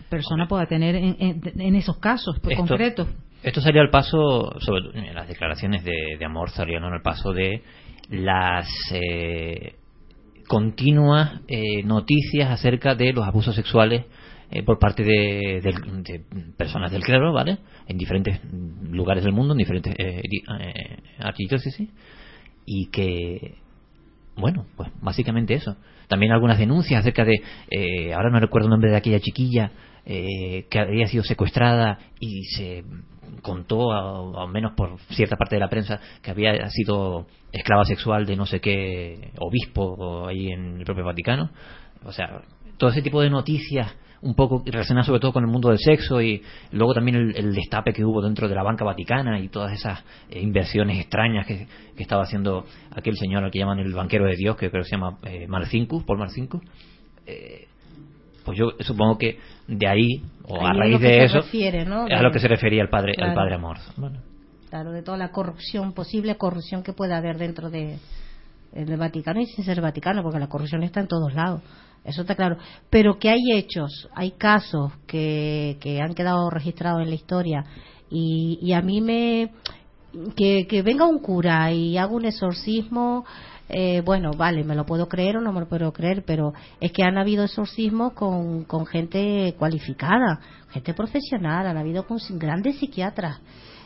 persona 0.09 0.49
pueda 0.49 0.67
tener 0.67 0.97
en, 0.97 1.17
en- 1.21 1.61
en 1.61 1.75
esos 1.77 1.99
casos 1.99 2.37
pues, 2.43 2.55
Esto- 2.59 2.67
concretos. 2.67 3.09
Esto 3.41 3.61
salió 3.61 3.81
al 3.83 3.91
paso, 3.91 4.53
sobre 4.59 4.99
en 4.99 5.15
las 5.15 5.29
declaraciones 5.29 5.85
de, 5.85 5.93
de 6.19 6.25
Amor 6.25 6.51
salieron 6.51 6.93
al 6.93 7.03
paso 7.03 7.33
de 7.33 7.63
las 8.09 8.69
eh, 8.93 9.75
continuas 10.47 11.41
eh, 11.47 11.83
noticias 11.85 12.51
acerca 12.51 12.95
de 12.95 13.13
los 13.13 13.27
abusos 13.27 13.55
sexuales 13.55 14.05
eh, 14.51 14.63
por 14.63 14.79
parte 14.79 15.05
de, 15.05 15.61
de 15.61 16.25
personas 16.57 16.91
del 16.91 17.03
clero, 17.03 17.33
¿vale? 17.35 17.59
En 17.87 17.99
diferentes 17.99 18.41
lugares 18.91 19.23
del 19.23 19.35
mundo, 19.35 19.53
en 19.53 19.59
diferentes 19.59 19.95
eh, 19.99 20.23
eh, 20.23 20.97
archidiócesis, 21.19 21.91
y 22.65 22.87
que, 22.87 23.57
bueno, 24.37 24.67
pues 24.77 24.91
básicamente 25.03 25.55
eso. 25.55 25.77
También 26.09 26.33
algunas 26.33 26.59
denuncias 26.59 27.01
acerca 27.01 27.27
de, 27.27 27.43
eh, 27.71 28.15
ahora 28.15 28.31
no 28.31 28.41
recuerdo 28.41 28.69
el 28.69 28.71
nombre 28.71 28.91
de 28.91 28.97
aquella 28.97 29.21
chiquilla 29.21 29.73
que 30.07 30.79
había 30.79 31.07
sido 31.07 31.23
secuestrada 31.23 31.99
y 32.19 32.45
se 32.45 32.83
contó, 33.43 33.93
al 33.93 34.49
menos 34.51 34.73
por 34.73 34.99
cierta 35.11 35.37
parte 35.37 35.57
de 35.57 35.61
la 35.61 35.69
prensa, 35.69 36.01
que 36.23 36.31
había 36.31 36.69
sido 36.71 37.27
esclava 37.53 37.85
sexual 37.85 38.27
de 38.27 38.37
no 38.37 38.47
sé 38.47 38.61
qué 38.61 39.33
obispo 39.39 40.27
ahí 40.29 40.49
en 40.49 40.79
el 40.79 40.85
propio 40.85 41.05
Vaticano. 41.05 41.51
O 42.05 42.13
sea, 42.13 42.43
todo 42.77 42.91
ese 42.91 43.03
tipo 43.03 43.21
de 43.21 43.31
noticias 43.31 43.95
un 44.21 44.35
poco 44.35 44.63
relacionadas 44.67 45.07
sobre 45.07 45.21
todo 45.21 45.33
con 45.33 45.45
el 45.45 45.51
mundo 45.51 45.69
del 45.69 45.79
sexo 45.79 46.21
y 46.21 46.43
luego 46.73 46.95
también 46.95 47.33
el, 47.37 47.55
destape 47.55 47.93
que 47.93 48.05
hubo 48.05 48.21
dentro 48.21 48.49
de 48.49 48.55
la 48.55 48.63
banca 48.63 48.85
vaticana 48.85 49.39
y 49.39 49.49
todas 49.49 49.73
esas 49.73 50.05
eh, 50.29 50.41
inversiones 50.41 50.99
extrañas 50.99 51.47
que, 51.47 51.67
que 51.97 52.03
estaba 52.03 52.25
haciendo 52.25 52.65
aquel 52.91 53.17
señor 53.17 53.45
al 53.45 53.51
que 53.51 53.61
llaman 53.61 53.79
el 53.79 53.93
banquero 53.95 54.25
de 54.27 54.37
Dios, 54.37 54.57
que 54.57 54.71
creo 54.71 54.83
que 54.83 54.89
se 54.89 54.97
llama 54.97 55.19
eh, 55.23 55.47
Marcinkus, 55.47 56.05
Paul 56.05 56.19
Marcinkus. 56.19 56.63
Eh, 57.27 57.69
pues 58.49 58.59
yo 58.59 58.71
supongo 58.81 59.19
que 59.19 59.39
de 59.67 59.87
ahí, 59.87 60.23
o 60.47 60.65
a 60.65 60.71
Ahí 60.71 60.79
raíz 60.79 61.01
de 61.01 61.25
eso, 61.25 61.41
refiere, 61.41 61.83
a 61.83 62.23
lo 62.23 62.31
que 62.31 62.39
se 62.39 62.49
refería 62.49 62.81
el 62.81 62.89
padre, 62.89 63.13
el 63.15 63.35
padre 63.35 63.57
Amor. 63.57 63.77
Bueno, 63.99 64.21
Claro, 64.71 64.91
de 64.93 65.03
toda 65.03 65.19
la 65.19 65.31
corrupción, 65.31 65.93
posible 65.93 66.37
corrupción 66.37 66.83
que 66.83 66.95
pueda 66.95 67.19
haber 67.19 67.37
dentro 67.37 67.69
de, 67.69 67.99
del 68.73 68.97
Vaticano 68.97 69.39
y 69.41 69.47
sin 69.47 69.67
ser 69.67 69.83
Vaticano, 69.83 70.23
porque 70.23 70.39
la 70.39 70.49
corrupción 70.49 70.83
está 70.83 71.01
en 71.01 71.09
todos 71.09 71.35
lados. 71.35 71.61
Eso 72.05 72.23
está 72.23 72.35
claro. 72.35 72.57
Pero 72.89 73.19
que 73.19 73.29
hay 73.29 73.53
hechos, 73.53 74.09
hay 74.15 74.31
casos 74.31 74.93
que, 75.07 75.77
que 75.79 76.01
han 76.01 76.15
quedado 76.15 76.49
registrados 76.49 77.03
en 77.03 77.11
la 77.11 77.17
historia 77.17 77.65
y, 78.11 78.59
y 78.63 78.73
a 78.73 78.81
mí 78.81 79.03
me. 79.03 79.51
Que, 80.35 80.67
que 80.67 80.81
venga 80.81 81.07
un 81.07 81.19
cura 81.19 81.71
y 81.71 81.99
haga 81.99 82.13
un 82.13 82.25
exorcismo. 82.25 83.27
Eh, 83.69 84.03
bueno, 84.05 84.31
vale, 84.37 84.65
me 84.65 84.75
lo 84.75 84.87
puedo 84.87 85.09
creer 85.09 85.37
o 85.37 85.41
no 85.41 85.53
me 85.53 85.61
lo 85.61 85.69
puedo 85.69 85.93
creer, 85.93 86.25
pero 86.27 86.53
es 86.81 86.93
que 86.93 87.03
han 87.03 87.19
habido 87.19 87.45
exorcismos 87.45 88.15
con, 88.15 88.65
con 88.65 88.87
gente 88.87 89.55
cualificada, 89.59 90.41
gente 90.71 90.95
profesional, 90.95 91.67
han 91.67 91.77
habido 91.77 92.07
con 92.07 92.19
grandes 92.39 92.79
psiquiatras 92.79 93.41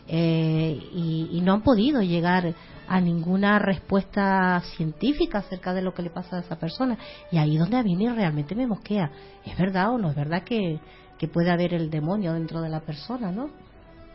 eh, 0.08 0.78
y, 0.92 1.40
no 1.42 1.54
han 1.54 1.62
podido 1.62 2.02
llegar 2.02 2.54
a 2.86 3.00
ninguna 3.00 3.58
respuesta 3.58 4.60
científica 4.76 5.38
acerca 5.38 5.72
de 5.72 5.82
lo 5.82 5.94
que 5.94 6.02
le 6.02 6.10
pasa 6.10 6.36
a 6.36 6.40
esa 6.40 6.58
persona. 6.58 6.98
Y 7.30 7.38
ahí 7.38 7.56
donde 7.56 7.76
a 7.76 7.82
mí 7.82 7.96
me- 7.96 8.12
realmente 8.14 8.54
me 8.54 8.66
mosquea. 8.66 9.10
¿Es 9.44 9.56
verdad 9.56 9.90
o 9.90 9.98
no 9.98 10.10
es 10.10 10.16
verdad 10.16 10.42
que, 10.44 10.78
que 11.18 11.28
puede 11.28 11.50
haber 11.50 11.74
el 11.74 11.90
demonio 11.90 12.34
dentro 12.34 12.60
de 12.60 12.68
la 12.68 12.80
persona, 12.80 13.32
no? 13.32 13.50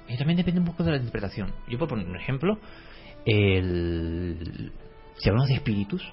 y 0.09 0.17
también 0.17 0.37
depende 0.37 0.61
un 0.61 0.65
poco 0.65 0.83
de 0.83 0.91
la 0.91 0.97
interpretación. 0.97 1.53
Yo 1.67 1.77
por 1.77 1.89
poner 1.89 2.07
un 2.07 2.15
ejemplo, 2.15 2.57
el, 3.25 4.71
si 5.17 5.29
hablamos 5.29 5.49
de 5.49 5.55
espíritus, 5.55 6.03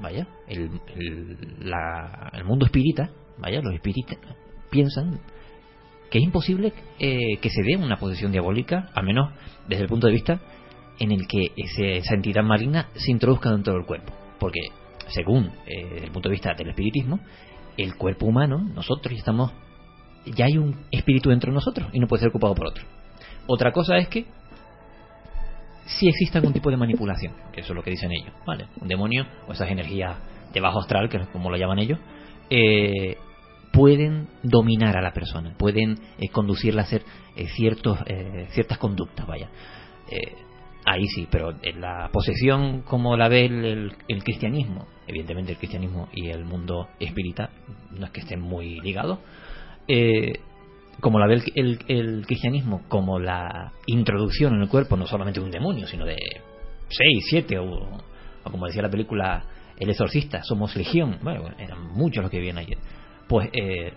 vaya, 0.00 0.26
el, 0.48 0.70
el, 0.96 1.36
la- 1.70 2.30
el 2.32 2.44
mundo 2.44 2.66
espírita, 2.66 3.10
vaya, 3.38 3.60
los 3.62 3.74
espíritas 3.74 4.18
piensan 4.70 5.20
que 6.10 6.18
es 6.18 6.24
imposible 6.24 6.72
eh, 6.98 7.36
que 7.40 7.50
se 7.50 7.62
dé 7.62 7.76
una 7.76 7.96
posesión 7.96 8.32
diabólica, 8.32 8.90
al 8.94 9.04
menos 9.04 9.30
desde 9.68 9.84
el 9.84 9.88
punto 9.88 10.06
de 10.08 10.12
vista 10.12 10.40
en 10.98 11.12
el 11.12 11.26
que 11.26 11.52
ese- 11.56 11.98
esa 11.98 12.14
entidad 12.14 12.42
maligna 12.42 12.88
se 12.94 13.10
introduzca 13.10 13.50
dentro 13.50 13.74
del 13.74 13.86
cuerpo. 13.86 14.12
Porque, 14.38 14.60
según 15.08 15.46
eh, 15.66 15.86
desde 15.92 16.06
el 16.06 16.12
punto 16.12 16.28
de 16.28 16.32
vista 16.34 16.54
del 16.54 16.68
espiritismo, 16.70 17.20
el 17.76 17.94
cuerpo 17.96 18.26
humano, 18.26 18.58
nosotros 18.58 19.14
estamos, 19.16 19.52
ya 20.26 20.46
hay 20.46 20.58
un 20.58 20.84
espíritu 20.90 21.30
dentro 21.30 21.50
de 21.50 21.54
nosotros 21.54 21.88
y 21.92 22.00
no 22.00 22.06
puede 22.08 22.20
ser 22.22 22.30
ocupado 22.30 22.54
por 22.54 22.66
otro. 22.68 22.84
Otra 23.46 23.72
cosa 23.72 23.96
es 23.96 24.08
que 24.08 24.26
si 25.86 26.08
existe 26.08 26.38
algún 26.38 26.52
tipo 26.52 26.70
de 26.70 26.76
manipulación, 26.76 27.32
que 27.52 27.60
eso 27.60 27.72
es 27.72 27.76
lo 27.76 27.82
que 27.82 27.90
dicen 27.90 28.10
ellos, 28.12 28.32
¿vale? 28.46 28.66
Un 28.80 28.88
demonio 28.88 29.26
o 29.48 29.52
esas 29.52 29.70
energías 29.70 30.16
de 30.52 30.60
bajo 30.60 30.80
astral, 30.80 31.08
que 31.08 31.16
es 31.18 31.26
como 31.28 31.50
lo 31.50 31.56
llaman 31.56 31.78
ellos, 31.78 31.98
eh, 32.50 33.16
pueden 33.72 34.28
dominar 34.42 34.96
a 34.96 35.02
la 35.02 35.12
persona, 35.12 35.54
pueden 35.56 35.98
eh, 36.18 36.28
conducirla 36.28 36.82
a 36.82 36.84
hacer 36.84 37.02
eh, 37.36 37.46
ciertos, 37.48 37.98
eh, 38.06 38.46
ciertas 38.50 38.78
conductas, 38.78 39.26
vaya. 39.26 39.48
Eh, 40.10 40.34
ahí 40.84 41.06
sí, 41.06 41.28
pero 41.30 41.54
en 41.62 41.80
la 41.80 42.08
posesión 42.12 42.82
como 42.82 43.16
la 43.16 43.28
ve 43.28 43.44
el, 43.46 43.64
el- 43.64 43.92
el 44.08 44.24
cristianismo, 44.24 44.86
evidentemente 45.06 45.52
el 45.52 45.58
cristianismo 45.58 46.08
y 46.12 46.28
el 46.30 46.44
mundo 46.44 46.88
espírita 46.98 47.50
no 47.92 48.06
es 48.06 48.10
que 48.12 48.20
estén 48.20 48.40
muy 48.40 48.80
ligados, 48.80 49.18
eh, 49.86 50.32
como 51.00 51.18
la 51.18 51.26
ve 51.26 51.34
el, 51.34 51.42
el- 51.54 51.78
el 51.88 52.26
cristianismo 52.26 52.82
como 52.88 53.18
la 53.18 53.72
introducción 53.86 54.54
en 54.54 54.62
el 54.62 54.68
cuerpo 54.68 54.96
no 54.96 55.06
solamente 55.06 55.40
de 55.40 55.46
un 55.46 55.52
demonio, 55.52 55.86
sino 55.86 56.04
de 56.04 56.16
seis, 56.88 57.24
siete 57.28 57.58
o, 57.58 57.88
como 58.44 58.66
decía 58.66 58.82
la 58.82 58.90
película 58.90 59.44
El 59.78 59.90
exorcista, 59.90 60.42
somos 60.42 60.76
legión, 60.76 61.18
bueno, 61.22 61.48
eran 61.58 61.88
muchos 61.92 62.22
los 62.22 62.30
que 62.30 62.38
vivían 62.38 62.58
ayer. 62.58 62.78
Pues, 63.26 63.48
eh, 63.52 63.92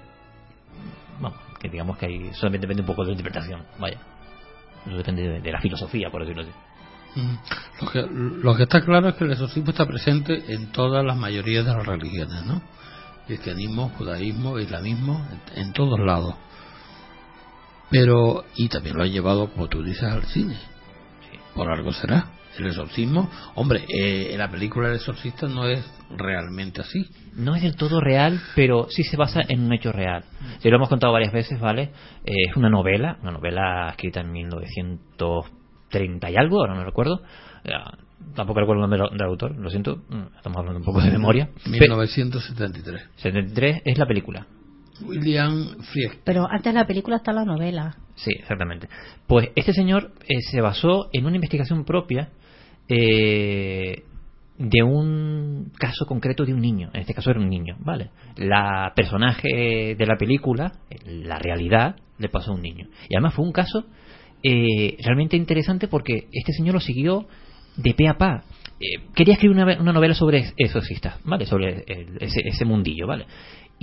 que 1.60 1.70
digamos 1.70 1.98
que 1.98 2.06
ahí 2.06 2.34
solamente 2.34 2.68
depende 2.68 2.82
un 2.82 2.88
poco 2.88 3.04
de 3.04 3.08
la 3.08 3.18
interpretación, 3.18 3.64
vaya. 3.80 3.98
No 4.86 4.98
depende 4.98 5.40
de, 5.40 5.52
la 5.52 5.62
filosofía, 5.62 6.10
por 6.12 6.22
decirlo 6.22 6.44
así. 6.44 6.52
Mm. 7.20 8.42
Lo 8.44 8.56
que, 8.56 8.64
está 8.64 8.82
claro 8.82 9.10
es 9.10 9.16
que 9.16 9.24
el 9.24 9.32
exorcismo 9.32 9.70
está 9.70 9.86
presente 9.86 10.44
en 10.54 10.72
todas 10.72 11.06
las 11.06 11.16
mayorías 11.16 11.66
de 11.66 11.74
las 11.74 11.86
religiones, 11.86 12.46
¿no? 12.46 12.62
Cristianismo, 13.28 13.90
judaísmo, 13.98 14.60
islamismo, 14.60 15.26
en 15.56 15.72
todos 15.72 16.00
lados. 16.00 16.36
Pero, 17.90 18.46
y 18.56 18.70
también 18.70 18.98
lo 18.98 19.04
ha 19.04 19.08
llevado, 19.08 19.52
como 19.52 19.68
tú 19.68 19.84
dices, 19.84 20.04
al 20.04 20.24
cine. 20.26 20.58
Por 21.56 21.70
algo 21.70 21.94
será. 21.94 22.28
El 22.58 22.68
exorcismo, 22.68 23.30
hombre, 23.56 23.84
eh, 23.88 24.36
la 24.38 24.48
película 24.48 24.90
El 24.90 24.96
exorcista 24.96 25.48
no 25.48 25.66
es 25.68 25.84
realmente 26.16 26.82
así. 26.82 27.10
No 27.36 27.56
es 27.56 27.64
del 27.64 27.76
todo 27.76 28.00
real, 28.00 28.40
pero 28.56 28.86
sí 28.90 29.04
se 29.04 29.18
basa 29.18 29.42
en 29.48 29.62
un 29.62 29.74
hecho 29.74 29.92
real. 29.92 30.24
Ya 30.62 30.70
lo 30.70 30.76
hemos 30.76 30.90
contado 30.90 31.12
varias 31.12 31.34
veces, 31.34 31.60
¿vale? 31.60 31.92
Eh, 32.24 32.50
es 32.50 32.56
una 32.56 32.70
novela, 32.70 33.18
una 33.24 33.32
novela 33.32 33.90
escrita 33.90 34.22
en 34.22 34.32
1930 34.32 36.30
y 36.30 36.36
algo, 36.36 36.60
ahora 36.60 36.76
no 36.76 36.84
recuerdo. 36.84 37.24
Tampoco 38.36 38.60
recuerdo 38.60 38.84
el 38.84 38.90
nombre 38.90 39.18
del 39.18 39.28
autor, 39.28 39.56
lo 39.58 39.70
siento, 39.70 39.98
mm, 40.10 40.36
estamos 40.38 40.58
hablando 40.58 40.80
un 40.80 40.86
poco 40.86 41.02
de 41.02 41.12
memoria. 41.12 41.50
1973. 41.66 43.10
73 43.16 43.82
es 43.84 43.98
la 43.98 44.06
película. 44.06 44.46
William 45.06 45.78
Frick. 45.92 46.20
Pero 46.24 46.46
antes 46.50 46.74
de 46.74 46.80
la 46.80 46.88
película 46.88 47.18
está 47.18 47.32
la 47.34 47.46
novela. 47.46 47.96
Sí, 48.16 48.32
exactamente. 48.38 48.88
Pues 49.28 49.50
este 49.56 49.74
señor 49.74 50.12
eh, 50.28 50.42
se 50.52 50.62
basó 50.62 51.10
en 51.14 51.26
una 51.26 51.36
investigación 51.36 51.84
propia 51.86 52.30
eh, 52.88 54.04
de 54.58 54.84
un 54.84 55.72
caso 55.78 56.06
concreto 56.06 56.46
de 56.46 56.54
un 56.54 56.62
niño. 56.62 56.90
En 56.94 57.02
este 57.02 57.14
caso 57.14 57.32
era 57.32 57.40
un 57.40 57.50
niño, 57.50 57.76
¿vale? 57.80 58.10
La 58.38 58.94
personaje 58.96 59.96
de 59.98 60.06
la 60.06 60.18
película, 60.18 60.74
la 61.06 61.40
realidad, 61.40 61.96
le 62.20 62.30
pasó 62.30 62.52
a 62.52 62.56
un 62.56 62.62
niño. 62.62 62.88
Y 63.10 63.16
además 63.16 63.34
fue 63.34 63.46
un 63.46 63.52
caso 63.52 63.86
eh, 64.44 64.98
realmente 65.04 65.36
interesante 65.38 65.88
porque 65.88 66.28
este 66.32 66.54
señor 66.54 66.76
lo 66.76 66.80
siguió 66.82 67.28
de 67.78 67.94
pe 67.94 68.08
a 68.08 68.18
pa. 68.18 68.44
Eh, 68.80 69.02
quería 69.16 69.34
escribir 69.36 69.56
una, 69.58 69.80
una 69.80 69.94
novela 69.94 70.14
sobre 70.14 70.54
exorcistas, 70.58 71.20
¿vale? 71.24 71.46
Sobre 71.46 71.84
el- 71.88 72.18
ese, 72.20 72.42
ese 72.46 72.66
mundillo, 72.66 73.08
¿vale? 73.08 73.26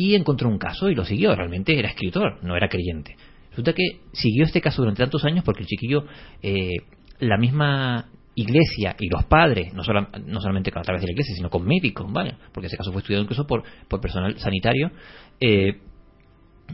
Y 0.03 0.15
encontró 0.15 0.49
un 0.49 0.57
caso 0.57 0.89
y 0.89 0.95
lo 0.95 1.05
siguió. 1.05 1.35
Realmente 1.37 1.79
era 1.79 1.89
escritor, 1.91 2.39
no 2.43 2.57
era 2.57 2.71
creyente. 2.71 3.17
Resulta 3.51 3.75
que 3.75 4.01
siguió 4.13 4.45
este 4.45 4.63
caso 4.63 4.81
durante 4.81 5.03
tantos 5.03 5.23
años 5.27 5.45
porque 5.45 5.61
el 5.61 5.67
chiquillo, 5.67 6.07
eh, 6.41 6.71
la 7.19 7.37
misma 7.37 8.09
iglesia 8.35 8.97
y 8.99 9.11
los 9.11 9.25
padres, 9.27 9.75
no, 9.75 9.85
sola- 9.85 10.09
no 10.25 10.41
solamente 10.41 10.71
a 10.75 10.81
través 10.81 11.03
de 11.03 11.09
la 11.09 11.13
iglesia, 11.13 11.35
sino 11.35 11.51
con 11.51 11.67
médicos, 11.67 12.11
¿vale? 12.11 12.37
Porque 12.51 12.69
ese 12.69 12.79
caso 12.79 12.93
fue 12.93 13.01
estudiado 13.03 13.25
incluso 13.25 13.47
por, 13.47 13.63
por 13.89 14.01
personal 14.01 14.39
sanitario, 14.39 14.91
eh, 15.39 15.81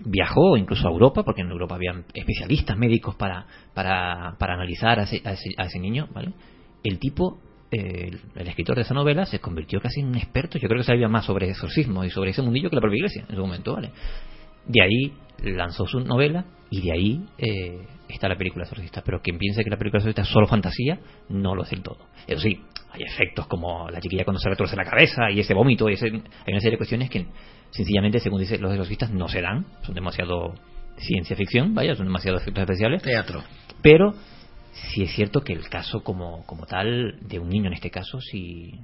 viajó 0.05 0.57
incluso 0.57 0.87
a 0.87 0.93
Europa, 0.93 1.25
porque 1.25 1.41
en 1.41 1.51
Europa 1.51 1.75
habían 1.75 2.05
especialistas 2.15 2.77
médicos 2.77 3.17
para, 3.17 3.45
para, 3.75 4.37
para 4.39 4.55
analizar 4.55 5.01
a 5.01 5.03
ese, 5.03 5.21
a 5.25 5.33
ese, 5.33 5.51
a 5.57 5.65
ese 5.65 5.81
niño, 5.81 6.07
¿vale? 6.15 6.33
El 6.85 7.01
tipo, 7.01 7.41
eh, 7.71 8.11
el, 8.37 8.49
escritor 8.49 8.77
de 8.77 8.83
esa 8.83 8.95
novela, 8.95 9.27
se 9.27 9.41
convirtió 9.41 9.81
casi 9.81 10.01
en 10.01 10.09
un 10.09 10.17
experto, 10.17 10.59
yo 10.59 10.69
creo 10.69 10.81
que 10.81 10.87
sabía 10.87 11.09
más 11.09 11.25
sobre 11.25 11.51
exorcismo 11.51 12.05
y 12.05 12.11
sobre 12.11 12.31
ese 12.31 12.43
mundillo 12.43 12.71
que 12.71 12.77
la 12.77 12.81
propia 12.81 12.99
iglesia 12.99 13.27
en 13.29 13.35
su 13.35 13.41
momento, 13.41 13.75
¿vale? 13.75 13.91
De 14.67 14.83
ahí 14.83 15.13
lanzó 15.43 15.87
su 15.87 16.01
novela 16.01 16.45
y 16.71 16.81
de 16.83 16.93
ahí 16.93 17.25
eh, 17.39 17.87
está 18.09 18.29
la 18.29 18.37
película 18.37 18.65
exorcista. 18.65 19.03
Pero 19.05 19.21
quien 19.21 19.39
piense 19.39 19.63
que 19.63 19.71
la 19.71 19.77
película 19.77 19.99
exorcista 19.99 20.23
es 20.23 20.29
solo 20.29 20.47
fantasía, 20.47 20.99
no 21.29 21.55
lo 21.55 21.63
es 21.63 21.71
del 21.71 21.83
todo. 21.83 21.99
Eso 22.27 22.41
sí, 22.41 22.61
hay 22.91 23.03
efectos 23.03 23.47
como 23.47 23.89
la 23.91 24.01
chiquilla 24.01 24.25
cuando 24.25 24.41
se 24.41 24.49
retorce 24.49 24.77
la 24.77 24.85
cabeza 24.85 25.31
y 25.31 25.41
ese 25.41 25.55
vómito, 25.55 25.89
y 25.89 25.95
ese, 25.95 26.07
hay 26.07 26.13
una 26.13 26.61
serie 26.61 26.73
de 26.73 26.77
cuestiones 26.79 27.11
que 27.11 27.27
sencillamente, 27.71 28.21
según 28.21 28.41
dicen 28.41 28.61
los 28.61 28.73
exorcistas, 28.73 29.11
no 29.11 29.29
se 29.29 29.41
dan, 29.41 29.67
son 29.83 29.95
demasiado 29.95 30.55
ciencia 30.97 31.37
ficción, 31.37 31.75
vaya, 31.75 31.95
son 31.95 32.07
demasiado 32.07 32.39
efectos 32.39 32.63
especiales. 32.63 33.03
Teatro. 33.03 33.43
Pero 33.83 34.15
sí 34.93 35.03
es 35.03 35.13
cierto 35.15 35.41
que 35.43 35.53
el 35.53 35.69
caso 35.69 36.03
como, 36.03 36.45
como 36.47 36.67
tal, 36.67 37.19
de 37.21 37.39
un 37.39 37.49
niño 37.49 37.67
en 37.69 37.75
este 37.75 37.91
caso, 37.91 38.21
sí, 38.21 38.79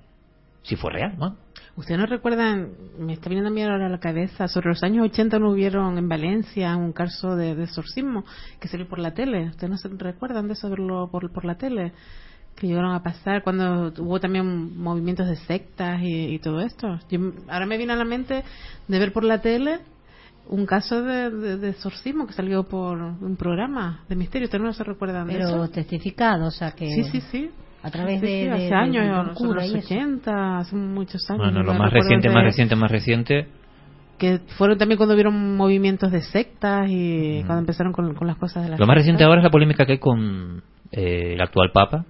sí 0.62 0.76
fue 0.76 0.92
real, 0.92 1.16
¿no? 1.18 1.36
¿Ustedes 1.76 1.98
no 1.98 2.06
recuerdan, 2.06 2.72
me 2.98 3.14
está 3.14 3.28
viniendo 3.30 3.48
a 3.48 3.52
mí 3.52 3.62
ahora 3.62 3.88
la 3.88 3.98
cabeza, 3.98 4.46
sobre 4.48 4.68
los 4.68 4.82
años 4.82 5.06
80 5.06 5.38
no 5.38 5.50
hubieron 5.50 5.96
en 5.96 6.08
Valencia 6.08 6.76
un 6.76 6.92
caso 6.92 7.34
de, 7.34 7.54
de 7.54 7.64
exorcismo 7.64 8.24
que 8.60 8.68
salió 8.68 8.86
por 8.88 8.98
la 8.98 9.14
tele? 9.14 9.48
¿Ustedes 9.48 9.70
no 9.70 9.76
se 9.78 9.88
recuerdan 9.88 10.48
de 10.48 10.52
eso, 10.54 10.68
verlo 10.68 11.08
por, 11.10 11.32
por 11.32 11.44
la 11.46 11.56
tele? 11.56 11.92
Que 12.56 12.66
llegaron 12.66 12.92
a 12.94 13.02
pasar 13.02 13.42
cuando 13.42 13.90
hubo 14.02 14.20
también 14.20 14.76
movimientos 14.76 15.26
de 15.26 15.36
sectas 15.36 16.02
y, 16.02 16.34
y 16.34 16.38
todo 16.40 16.60
esto. 16.60 16.98
Yo- 17.10 17.32
ahora 17.48 17.64
me 17.64 17.78
viene 17.78 17.94
a 17.94 17.96
la 17.96 18.04
mente 18.04 18.44
de 18.88 18.98
ver 18.98 19.12
por 19.14 19.24
la 19.24 19.40
tele 19.40 19.80
un 20.48 20.66
caso 20.66 21.02
de, 21.02 21.30
de, 21.30 21.56
de 21.58 21.68
exorcismo 21.70 22.26
que 22.26 22.32
salió 22.32 22.64
por 22.64 22.98
un 23.00 23.36
programa 23.36 24.04
de 24.08 24.16
misterio. 24.16 24.46
¿Ustedes 24.46 24.62
no 24.64 24.72
se 24.72 24.84
recuerdan 24.84 25.26
de 25.26 25.34
Pero 25.34 25.48
eso? 25.64 25.68
testificado, 25.70 26.46
o 26.46 26.50
sea 26.50 26.72
que. 26.72 26.86
Sí, 26.88 27.04
sí, 27.04 27.20
sí. 27.30 27.50
A 27.82 27.90
través 27.90 28.20
Sí, 28.20 28.26
de, 28.26 28.32
sí, 28.32 28.44
de- 28.44 28.50
hace 28.52 28.64
de- 28.66 28.74
años, 28.74 29.04
de 29.04 29.10
en 29.10 29.26
los 29.26 29.36
cura 29.38 29.66
y 29.66 29.74
eso. 29.74 29.78
80, 29.86 30.58
hace 30.58 30.76
muchos 30.76 31.28
años. 31.30 31.42
Bueno, 31.42 31.62
no 31.62 31.72
lo 31.72 31.74
más 31.78 31.92
reciente, 31.92 32.28
de- 32.28 32.34
más 32.34 32.44
reciente, 32.44 32.76
más 32.76 32.90
reciente, 32.90 33.48
Que 34.18 34.38
fueron 34.56 34.78
también 34.78 34.98
cuando 34.98 35.14
vieron 35.16 35.56
movimientos 35.56 36.12
de 36.12 36.20
sectas 36.22 36.86
y 36.88 37.42
cuando 37.44 37.60
empezaron 37.60 37.92
con, 37.92 38.14
con 38.14 38.28
las 38.28 38.36
cosas 38.36 38.62
de 38.62 38.70
las 38.70 38.78
Lo 38.78 38.86
más 38.86 38.94
reciente 38.96 39.18
sectas. 39.18 39.26
ahora 39.28 39.40
es 39.40 39.44
la 39.44 39.50
polémica 39.50 39.84
que 39.84 39.92
hay 39.92 39.98
con 39.98 40.62
eh, 40.92 41.32
el 41.34 41.40
actual 41.40 41.72
Papa, 41.72 42.04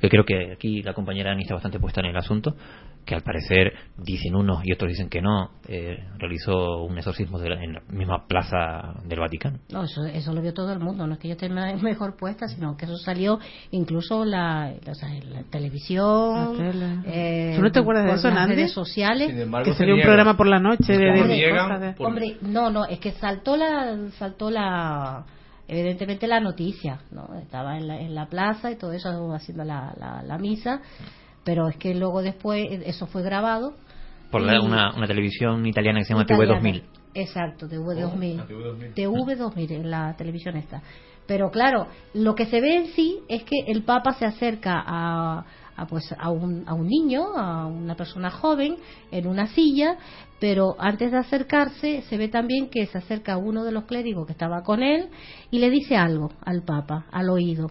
que 0.00 0.08
creo 0.08 0.24
que 0.24 0.52
aquí 0.52 0.82
la 0.82 0.92
compañera 0.92 1.32
Ani 1.32 1.42
está 1.42 1.54
bastante 1.54 1.80
puesta 1.80 2.00
en 2.00 2.06
el 2.06 2.16
asunto, 2.16 2.54
que 3.04 3.14
al 3.14 3.22
parecer 3.22 3.72
dicen 3.98 4.34
unos 4.34 4.64
y 4.64 4.72
otros 4.72 4.88
dicen 4.90 5.08
que 5.08 5.20
no, 5.20 5.50
eh, 5.68 5.98
realizó 6.18 6.82
un 6.84 6.96
exorcismo 6.98 7.38
de 7.38 7.50
la- 7.50 7.62
en 7.62 7.74
la 7.74 7.80
misma 7.90 8.26
plaza 8.26 8.94
del 9.04 9.20
Vaticano. 9.20 9.58
No, 9.70 9.84
eso, 9.84 10.04
eso 10.06 10.32
lo 10.32 10.40
vio 10.40 10.54
todo 10.54 10.72
el 10.72 10.78
mundo. 10.80 11.06
No 11.06 11.14
es 11.14 11.18
que 11.18 11.28
yo 11.28 11.32
esté 11.32 11.48
me- 11.48 11.76
mejor 11.76 12.16
puesta, 12.16 12.48
sino 12.48 12.76
que 12.76 12.86
eso 12.86 12.96
salió 12.96 13.38
incluso 13.70 14.24
la, 14.24 14.72
la, 14.84 15.42
televisión. 15.50 16.56
La 16.58 17.02
eh, 17.06 17.52
¿Tú 17.56 17.62
no 17.62 17.70
te 17.72 17.80
acuerdas 17.80 18.06
de 18.06 18.12
eso, 18.14 18.30
las 18.30 18.48
redes 18.48 18.72
sociales. 18.72 19.28
Sin 19.30 19.40
embargo, 19.40 19.64
Que 19.70 19.76
salió 19.76 19.94
un 19.94 20.02
programa 20.02 20.36
por 20.36 20.46
la 20.46 20.58
noche 20.60 20.92
de- 20.92 20.98
de- 20.98 21.20
Hombre, 21.20 21.60
hombre, 21.60 21.92
por- 21.96 22.06
hombre, 22.06 22.36
no, 22.42 22.70
no, 22.70 22.84
es 22.86 22.98
que 22.98 23.12
saltó 23.12 23.56
la, 23.56 23.96
saltó 24.18 24.50
la, 24.50 25.24
evidentemente 25.68 26.26
la 26.26 26.40
noticia, 26.40 27.00
¿no? 27.10 27.34
Estaba 27.38 27.76
en 27.76 27.88
la, 27.88 28.00
en 28.00 28.14
la 28.14 28.26
plaza 28.26 28.70
y 28.70 28.76
todo 28.76 28.92
eso 28.92 29.32
haciendo 29.32 29.64
la, 29.64 29.94
la, 29.98 30.22
la 30.22 30.38
misa, 30.38 30.80
pero 31.44 31.68
es 31.68 31.76
que 31.76 31.94
luego 31.94 32.22
después 32.22 32.64
eso 32.86 33.06
fue 33.06 33.22
grabado. 33.22 33.74
Por 34.30 34.40
la- 34.42 34.56
y- 34.56 34.58
una, 34.58 34.94
una 34.96 35.06
televisión 35.06 35.64
italiana 35.66 36.00
que 36.00 36.06
se 36.06 36.12
llama 36.14 36.24
italiana. 36.24 36.60
TV2000. 36.60 36.82
Exacto, 37.14 37.68
TV2000. 37.68 38.36
la 38.36 38.46
TV2000. 38.48 38.94
TV2000 38.94 39.70
en 39.72 39.90
la 39.90 40.16
televisión 40.16 40.56
esta. 40.56 40.82
Pero 41.26 41.50
claro, 41.50 41.86
lo 42.12 42.34
que 42.34 42.46
se 42.46 42.60
ve 42.60 42.76
en 42.76 42.86
sí 42.88 43.20
es 43.28 43.44
que 43.44 43.56
el 43.68 43.82
Papa 43.84 44.12
se 44.14 44.26
acerca 44.26 44.82
a, 44.86 45.44
a, 45.76 45.86
pues 45.86 46.12
a 46.18 46.30
un, 46.30 46.64
a 46.66 46.74
un 46.74 46.86
niño, 46.86 47.36
a 47.36 47.66
una 47.66 47.94
persona 47.94 48.30
joven, 48.30 48.76
en 49.10 49.26
una 49.26 49.46
silla, 49.46 49.96
pero 50.40 50.74
antes 50.78 51.12
de 51.12 51.16
acercarse 51.18 52.02
se 52.02 52.18
ve 52.18 52.28
también 52.28 52.68
que 52.68 52.84
se 52.86 52.98
acerca 52.98 53.38
uno 53.38 53.64
de 53.64 53.72
los 53.72 53.84
clérigos 53.84 54.26
que 54.26 54.32
estaba 54.32 54.62
con 54.62 54.82
él 54.82 55.08
y 55.50 55.60
le 55.60 55.70
dice 55.70 55.96
algo 55.96 56.30
al 56.44 56.62
Papa, 56.62 57.06
al 57.10 57.30
oído. 57.30 57.70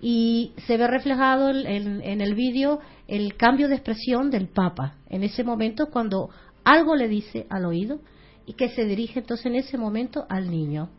Y 0.00 0.52
se 0.66 0.76
ve 0.76 0.86
reflejado 0.86 1.50
en, 1.50 1.66
en- 1.66 2.02
en 2.02 2.20
el 2.20 2.34
vídeo 2.34 2.78
el 3.08 3.36
cambio 3.36 3.68
de 3.68 3.76
expresión 3.76 4.30
del 4.30 4.48
Papa 4.48 4.96
en 5.08 5.22
ese 5.22 5.44
momento 5.44 5.86
cuando 5.90 6.30
algo 6.64 6.96
le 6.96 7.08
dice 7.08 7.46
al 7.50 7.64
oído 7.64 8.00
y 8.46 8.54
que 8.54 8.68
se 8.70 8.84
dirige 8.84 9.20
entonces 9.20 9.46
en 9.46 9.56
ese 9.56 9.78
momento 9.78 10.26
al 10.28 10.50
niño, 10.50 10.90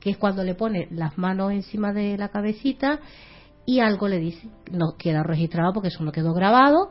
que 0.00 0.10
es 0.10 0.16
cuando 0.16 0.44
le 0.44 0.54
pone 0.54 0.88
las 0.90 1.16
manos 1.18 1.52
encima 1.52 1.92
de 1.92 2.16
la 2.18 2.28
cabecita 2.28 3.00
y 3.66 3.80
algo 3.80 4.08
le 4.08 4.18
dice, 4.18 4.48
no 4.70 4.96
queda 4.98 5.22
registrado 5.22 5.72
porque 5.72 5.88
eso 5.88 6.04
no 6.04 6.12
quedó 6.12 6.34
grabado, 6.34 6.90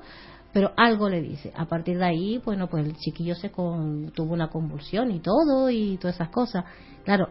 pero 0.54 0.72
algo 0.78 1.10
le 1.10 1.22
dice. 1.22 1.52
A 1.56 1.66
partir 1.66 1.98
de 1.98 2.06
ahí, 2.06 2.42
bueno, 2.44 2.68
pues 2.68 2.86
el 2.86 2.96
chiquillo 2.96 3.36
se 3.36 3.52
con, 3.52 4.12
tuvo 4.12 4.34
una 4.34 4.50
convulsión 4.50 5.12
y 5.12 5.20
todo 5.20 5.70
y 5.70 5.98
todas 5.98 6.16
esas 6.16 6.30
cosas. 6.30 6.66
Claro, 7.04 7.30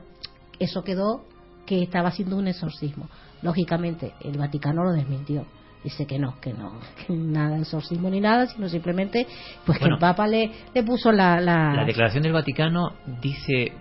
eso 0.58 0.82
quedó 0.82 1.24
que 1.66 1.82
estaba 1.82 2.08
haciendo 2.08 2.36
un 2.36 2.48
exorcismo. 2.48 3.08
Lógicamente, 3.42 4.14
el 4.20 4.38
Vaticano 4.38 4.84
lo 4.84 4.92
desmintió. 4.92 5.46
Dice 5.84 6.06
que 6.06 6.18
no, 6.18 6.38
que 6.40 6.52
no, 6.52 6.78
que 7.06 7.12
nada 7.12 7.56
de 7.56 7.62
exorcismo 7.62 8.08
ni 8.08 8.20
nada, 8.20 8.46
sino 8.46 8.68
simplemente 8.68 9.26
pues 9.66 9.78
Bueno. 9.80 9.80
que 9.80 9.94
el 9.96 10.00
Papa 10.00 10.28
le, 10.28 10.50
le 10.74 10.82
puso 10.84 11.10
la, 11.10 11.40
la, 11.40 11.74
La 11.74 11.84
declaración 11.84 12.22
del 12.22 12.32
Vaticano 12.32 12.92
dice 13.20 13.72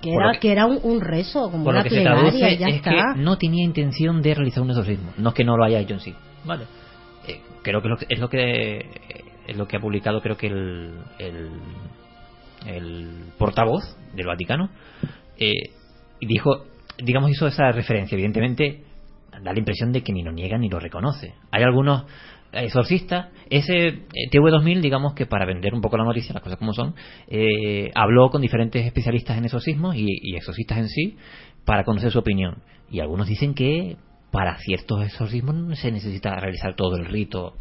que 0.00 0.12
era, 0.14 0.32
que- 0.32 0.38
que 0.40 0.52
era 0.52 0.66
un, 0.66 0.78
un 0.82 1.00
rezo, 1.00 1.50
como 1.50 1.68
una 1.68 1.82
plegaria, 1.82 2.50
y 2.52 2.56
ya 2.58 2.68
es 2.68 2.76
está. 2.76 2.90
que 2.90 3.20
no 3.20 3.36
tenía 3.38 3.62
intención 3.64 4.22
de 4.22 4.34
realizar 4.34 4.62
un 4.62 4.70
exorcismo 4.70 5.12
no 5.18 5.28
es 5.30 5.34
que 5.34 5.44
no 5.44 5.56
lo 5.56 5.64
haya 5.64 5.80
hecho 5.80 5.94
en 5.94 6.00
sí 6.00 6.14
vale 6.44 6.64
Eh, 7.28 7.40
creo 7.62 7.80
que 7.82 7.88
es 7.88 7.90
lo 7.90 8.28
que 8.28 8.86
es 9.48 9.56
lo 9.56 9.66
que, 9.68 9.76
ha 9.76 9.80
publicado 9.80 10.20
creo 10.22 10.36
que 10.38 10.46
el, 10.46 10.92
el, 11.18 11.48
el 12.66 13.24
portavoz 13.38 13.82
del 14.14 14.26
Vaticano 14.26 14.70
eh, 15.38 15.52
y 16.20 16.26
dijo 16.26 16.64
digamos 16.98 17.30
hizo 17.30 17.46
esa 17.46 17.70
referencia 17.72 18.14
evidentemente 18.14 18.82
da 19.42 19.52
la 19.52 19.58
impresión 19.58 19.92
de 19.92 20.02
que 20.02 20.12
ni 20.12 20.22
lo 20.22 20.32
niega 20.32 20.58
ni 20.58 20.68
lo 20.68 20.80
reconoce. 20.80 21.34
Hay 21.50 21.62
algunos 21.62 22.04
exorcistas 22.52 23.28
ese 23.50 23.86
eh, 23.88 24.04
TV2000 24.30 24.80
digamos 24.80 25.14
que 25.14 25.26
para 25.26 25.44
vender 25.44 25.74
un 25.74 25.80
poco 25.80 25.96
la 25.96 26.04
noticia 26.04 26.32
las 26.32 26.42
cosas 26.42 26.56
como 26.56 26.72
son 26.72 26.94
eh, 27.26 27.90
habló 27.96 28.30
con 28.30 28.42
diferentes 28.42 28.86
especialistas 28.86 29.36
en 29.36 29.46
exorcismos 29.46 29.96
y, 29.96 30.06
y 30.06 30.36
exorcistas 30.36 30.78
en 30.78 30.88
sí 30.88 31.16
para 31.64 31.84
conocer 31.84 32.10
su 32.10 32.18
opinión. 32.18 32.62
Y 32.90 33.00
algunos 33.00 33.26
dicen 33.26 33.54
que 33.54 33.96
para 34.30 34.56
ciertos 34.58 35.04
exorcismos 35.04 35.54
no 35.54 35.74
se 35.74 35.90
necesita 35.90 36.38
realizar 36.38 36.74
todo 36.74 36.96
el 36.96 37.06
rito 37.06 37.54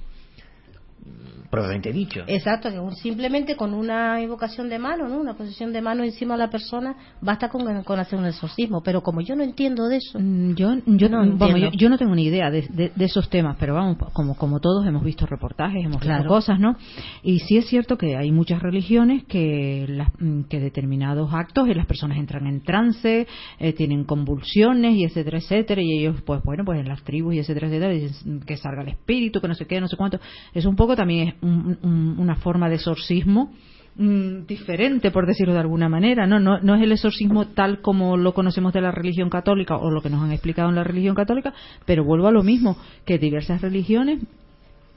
mm, 1.05 1.49
propiamente 1.49 1.91
dicho. 1.91 2.23
Exacto, 2.27 2.69
que 2.71 2.79
un- 2.79 2.95
simplemente 2.95 3.55
con 3.55 3.73
una 3.73 4.21
invocación 4.21 4.69
de 4.69 4.79
mano, 4.79 5.07
¿no? 5.07 5.17
una 5.19 5.35
posición 5.35 5.71
de 5.73 5.81
mano 5.81 6.03
encima 6.03 6.33
de 6.35 6.39
la 6.39 6.49
persona, 6.49 6.95
basta 7.21 7.49
con, 7.49 7.83
con 7.83 7.99
hacer 7.99 8.17
un 8.17 8.25
exorcismo. 8.25 8.81
Pero 8.83 9.01
como 9.01 9.21
yo 9.21 9.35
no 9.35 9.43
entiendo 9.43 9.87
de 9.87 9.97
eso, 9.97 10.19
Mm, 10.19 10.55
Yo, 10.55 10.73
yo, 10.85 11.09
no 11.09 11.17
vamos, 11.19 11.39
yo, 11.39 11.45
entiendo. 11.47 11.77
yo 11.77 11.89
no 11.89 11.97
tengo 11.97 12.15
ni 12.15 12.25
idea 12.25 12.49
de, 12.49 12.61
de- 12.69 12.91
de 12.95 13.05
esos 13.05 13.29
temas, 13.29 13.57
pero 13.59 13.73
vamos, 13.75 13.97
como, 14.13 14.35
como 14.35 14.59
todos 14.59 14.85
hemos 14.87 15.03
visto 15.03 15.25
reportajes, 15.25 15.83
hemos 15.85 16.01
Claro. 16.01 16.19
visto 16.23 16.29
cosas, 16.33 16.59
¿no? 16.59 16.75
Y 17.23 17.39
sí 17.39 17.57
es 17.57 17.65
cierto 17.67 17.97
que 17.97 18.15
hay 18.17 18.31
muchas 18.31 18.61
religiones 18.61 19.23
que, 19.25 19.85
las, 19.89 20.09
mm, 20.19 20.43
que 20.49 20.59
determinados 20.59 21.31
actos 21.33 21.67
y 21.69 21.73
las 21.73 21.85
personas 21.85 22.17
entran 22.17 22.47
en 22.47 22.61
trance, 22.63 23.27
eh, 23.59 23.73
tienen 23.73 24.03
convulsiones 24.05 24.95
y 24.95 25.03
etcétera, 25.03 25.37
etcétera, 25.39 25.81
y 25.81 25.99
ellos, 25.99 26.21
pues 26.25 26.41
bueno, 26.43 26.63
pues 26.65 26.79
en 26.79 26.87
las 26.87 27.03
tribus 27.03 27.35
y 27.35 27.39
etcétera, 27.39 27.67
etcétera, 27.67 27.91
dicen 27.93 28.39
que 28.41 28.57
salga 28.57 28.81
el 28.81 28.89
espíritu, 28.89 29.39
que 29.41 29.47
no 29.47 29.53
sé 29.55 29.65
qué, 29.65 29.79
no 29.81 29.87
sé 29.87 29.97
cuánto. 29.97 30.19
Es 30.53 30.65
un 30.65 30.75
poco 30.75 30.92
también 30.95 31.27
es 31.29 31.35
un- 31.41 31.77
un- 31.83 32.15
una 32.19 32.35
forma 32.35 32.69
de 32.69 32.75
exorcismo 32.75 33.51
mm, 33.95 34.47
diferente, 34.47 35.11
por 35.11 35.27
decirlo 35.27 35.53
de 35.53 35.59
alguna 35.59 35.87
manera, 35.87 36.25
¿no? 36.25 36.39
¿no? 36.39 36.75
Es 36.75 36.81
el 36.81 36.91
exorcismo 36.91 37.49
tal 37.49 37.79
como 37.81 38.17
lo 38.17 38.33
conocemos 38.33 38.73
de 38.73 38.81
la 38.81 38.89
religión 38.91 39.29
católica 39.29 39.77
o 39.77 39.91
lo 39.91 40.01
que 40.01 40.09
nos 40.09 40.23
han 40.23 40.31
explicado 40.31 40.69
en 40.69 40.75
la 40.75 40.83
religión 40.83 41.13
católica, 41.13 41.53
pero 41.85 42.03
vuelvo 42.03 42.27
a 42.27 42.31
lo 42.31 42.41
mismo, 42.41 42.75
que 43.05 43.19
diversas 43.19 43.61
religiones 43.61 44.19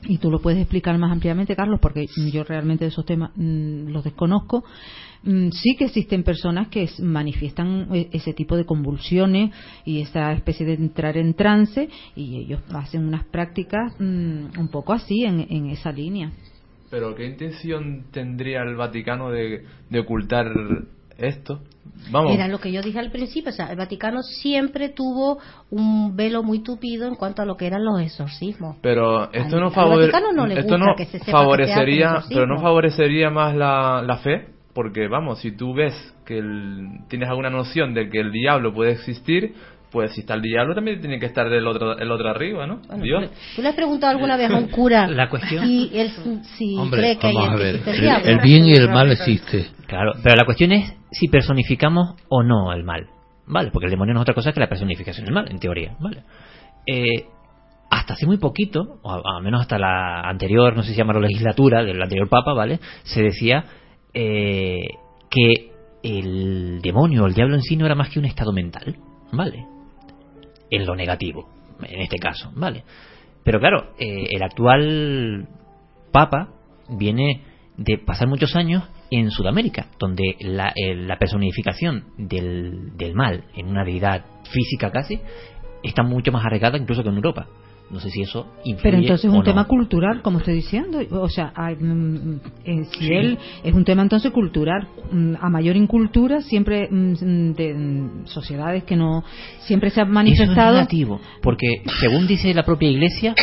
y 0.08 0.18
tú 0.18 0.30
lo 0.30 0.40
puedes 0.40 0.60
explicar 0.60 0.96
más 0.98 1.10
ampliamente, 1.12 1.56
Carlos, 1.56 1.78
porque 1.80 2.06
yo 2.32 2.44
realmente 2.44 2.86
esos 2.86 3.04
temas 3.04 3.32
mm, 3.36 3.88
los 3.88 4.04
desconozco. 4.04 4.64
Mm, 5.26 5.50
sí 5.50 5.74
que 5.76 5.86
existen 5.86 6.22
personas 6.22 6.68
que 6.68 6.84
es- 6.84 7.00
manifiestan 7.00 7.88
e- 7.92 8.08
ese 8.12 8.32
tipo 8.32 8.56
de 8.56 8.64
convulsiones 8.64 9.50
y 9.84 10.00
esa 10.00 10.32
especie 10.32 10.64
de 10.64 10.74
entrar 10.74 11.16
en 11.16 11.34
trance 11.34 11.88
y 12.14 12.38
ellos 12.38 12.60
hacen 12.72 13.04
unas 13.06 13.24
prácticas 13.24 13.92
mm, 13.98 14.58
un 14.58 14.68
poco 14.70 14.92
así 14.92 15.24
en, 15.24 15.40
en 15.50 15.70
esa 15.70 15.90
línea. 15.90 16.30
Pero 16.90 17.14
¿qué 17.16 17.26
intención 17.26 18.04
tendría 18.12 18.62
el 18.62 18.76
Vaticano 18.76 19.30
de, 19.30 19.64
de 19.90 19.98
ocultar 20.00 20.46
esto? 21.18 21.60
Vamos. 22.12 22.32
Era 22.32 22.46
lo 22.46 22.58
que 22.60 22.70
yo 22.70 22.80
dije 22.82 22.98
al 23.00 23.10
principio, 23.10 23.50
o 23.50 23.54
sea, 23.54 23.70
el 23.72 23.76
Vaticano 23.76 24.22
siempre 24.22 24.90
tuvo 24.90 25.38
un 25.70 26.14
velo 26.14 26.42
muy 26.44 26.60
tupido 26.60 27.08
en 27.08 27.16
cuanto 27.16 27.42
a 27.42 27.44
lo 27.44 27.56
que 27.56 27.66
eran 27.66 27.84
los 27.84 28.00
exorcismos. 28.00 28.76
Pero 28.82 29.32
esto 29.32 29.56
Al- 29.56 29.60
no, 29.62 29.66
al 29.68 29.72
favore- 29.72 30.00
Vaticano 30.02 30.32
no 30.32 30.46
le 30.46 30.54
esto 30.60 30.74
gusta 30.74 30.86
no 30.86 30.94
que 30.96 31.04
se 31.06 31.10
sepa 31.12 31.24
que 31.24 31.24
se 31.26 31.32
favorecería, 31.32 32.22
pero 32.28 32.46
no 32.46 32.60
favorecería 32.60 33.30
más 33.30 33.56
la, 33.56 34.02
la 34.06 34.18
fe, 34.18 34.46
porque 34.76 35.08
vamos, 35.08 35.40
si 35.40 35.50
tú 35.56 35.74
ves 35.74 35.94
que 36.24 36.38
el- 36.38 37.00
tienes 37.08 37.28
alguna 37.28 37.50
noción 37.50 37.94
de 37.94 38.08
que 38.08 38.20
el 38.20 38.30
diablo 38.30 38.72
puede 38.72 38.92
existir, 38.92 39.54
pues 39.90 40.12
si 40.12 40.20
está 40.20 40.34
el 40.34 40.42
diablo 40.42 40.74
también 40.74 41.00
tiene 41.00 41.18
que 41.18 41.26
estar 41.26 41.46
el 41.50 41.66
otro, 41.66 41.96
el 41.98 42.10
otro 42.12 42.28
arriba, 42.28 42.66
¿no? 42.66 42.80
Bueno, 42.86 43.02
Dios. 43.02 43.30
¿Tú 43.56 43.62
le 43.62 43.68
has 43.68 43.74
preguntado 43.74 44.12
alguna 44.12 44.36
vez 44.36 44.50
a 44.50 44.56
un 44.56 44.68
cura 44.68 45.06
La 45.08 45.28
cuestión- 45.28 45.64
si 45.66 45.90
él 45.94 46.10
si 46.58 46.76
Hombre, 46.76 47.00
cree 47.00 47.18
que 47.18 47.26
hay 47.28 47.34
vamos 47.34 47.50
a 47.52 47.56
ver, 47.56 47.74
existe 47.76 47.90
el 47.90 47.96
el, 47.96 48.02
diablo? 48.02 48.28
el 48.30 48.38
bien 48.40 48.64
y 48.66 48.72
el 48.74 48.88
mal 48.90 49.10
existe. 49.10 49.66
Claro, 49.86 50.12
pero 50.22 50.36
la 50.36 50.44
cuestión 50.44 50.72
es 50.72 50.92
si 51.10 51.28
personificamos 51.28 52.14
o 52.28 52.42
no 52.42 52.72
el 52.72 52.84
mal, 52.84 53.06
¿vale? 53.46 53.70
Porque 53.72 53.86
el 53.86 53.90
demonio 53.92 54.12
no 54.12 54.20
es 54.20 54.22
otra 54.24 54.34
cosa 54.34 54.52
que 54.52 54.60
la 54.60 54.68
personificación 54.68 55.24
del 55.24 55.34
mal, 55.34 55.50
en 55.50 55.58
teoría, 55.58 55.96
¿vale? 56.00 56.22
Eh, 56.86 57.24
hasta 57.90 58.14
hace 58.14 58.26
muy 58.26 58.36
poquito, 58.38 58.98
o 59.02 59.10
a- 59.10 59.36
al 59.38 59.42
menos 59.42 59.60
hasta 59.62 59.78
la 59.78 60.20
anterior, 60.22 60.76
no 60.76 60.82
sé 60.82 60.90
si 60.90 60.96
llamarlo 60.96 61.22
legislatura, 61.22 61.84
del 61.84 62.02
anterior 62.02 62.28
papa, 62.28 62.52
¿vale? 62.52 62.80
Se 63.04 63.22
decía 63.22 63.64
eh, 64.18 64.88
que 65.28 65.72
el 66.02 66.80
demonio 66.80 67.26
el 67.26 67.34
diablo 67.34 67.54
en 67.54 67.60
sí 67.60 67.76
no 67.76 67.84
era 67.84 67.94
más 67.94 68.08
que 68.08 68.18
un 68.18 68.24
estado 68.24 68.50
mental, 68.50 68.96
¿vale? 69.30 69.66
En 70.70 70.86
lo 70.86 70.96
negativo, 70.96 71.50
en 71.82 72.00
este 72.00 72.16
caso, 72.16 72.50
¿vale? 72.56 72.82
Pero 73.44 73.60
claro, 73.60 73.92
eh, 73.98 74.28
el 74.30 74.42
actual 74.42 75.46
papa 76.12 76.48
viene 76.88 77.42
de 77.76 77.98
pasar 77.98 78.26
muchos 78.26 78.56
años 78.56 78.84
en 79.10 79.30
Sudamérica, 79.30 79.88
donde 79.98 80.36
la, 80.40 80.72
eh, 80.74 80.94
la 80.94 81.18
personificación 81.18 82.06
del, 82.16 82.96
del 82.96 83.14
mal 83.14 83.44
en 83.54 83.68
una 83.68 83.84
deidad 83.84 84.24
física 84.50 84.90
casi 84.90 85.20
está 85.82 86.02
mucho 86.02 86.32
más 86.32 86.46
arraigada 86.46 86.78
incluso 86.78 87.02
que 87.02 87.10
en 87.10 87.16
Europa. 87.16 87.48
No 87.88 88.00
sé 88.00 88.10
si 88.10 88.20
eso 88.22 88.48
influye 88.64 88.82
Pero 88.82 88.96
entonces 88.98 89.26
es 89.26 89.30
un 89.30 89.38
no. 89.38 89.44
tema 89.44 89.64
cultural, 89.66 90.20
como 90.20 90.38
estoy 90.38 90.54
diciendo. 90.54 90.98
O 91.12 91.28
sea, 91.28 91.52
hay, 91.54 91.76
mm, 91.76 92.40
eh, 92.64 92.84
si 92.90 93.06
Sí. 93.06 93.12
él 93.12 93.38
es 93.62 93.72
un 93.74 93.84
tema 93.84 94.02
entonces 94.02 94.32
cultural, 94.32 94.88
mm, 95.12 95.34
a 95.40 95.48
mayor 95.48 95.76
incultura, 95.76 96.40
siempre 96.42 96.88
mm, 96.90 97.52
de 97.52 97.74
mm, 97.74 98.26
sociedades 98.26 98.82
que 98.82 98.96
no 98.96 99.22
siempre 99.60 99.90
se 99.90 100.00
han 100.00 100.08
Eso 100.08 100.10
es 100.10 100.14
manifestado. 100.14 100.72
relativo, 100.72 101.20
porque 101.42 101.82
según 102.00 102.26
dice 102.26 102.52
la 102.54 102.64
propia 102.64 102.90
Iglesia, 102.90 103.34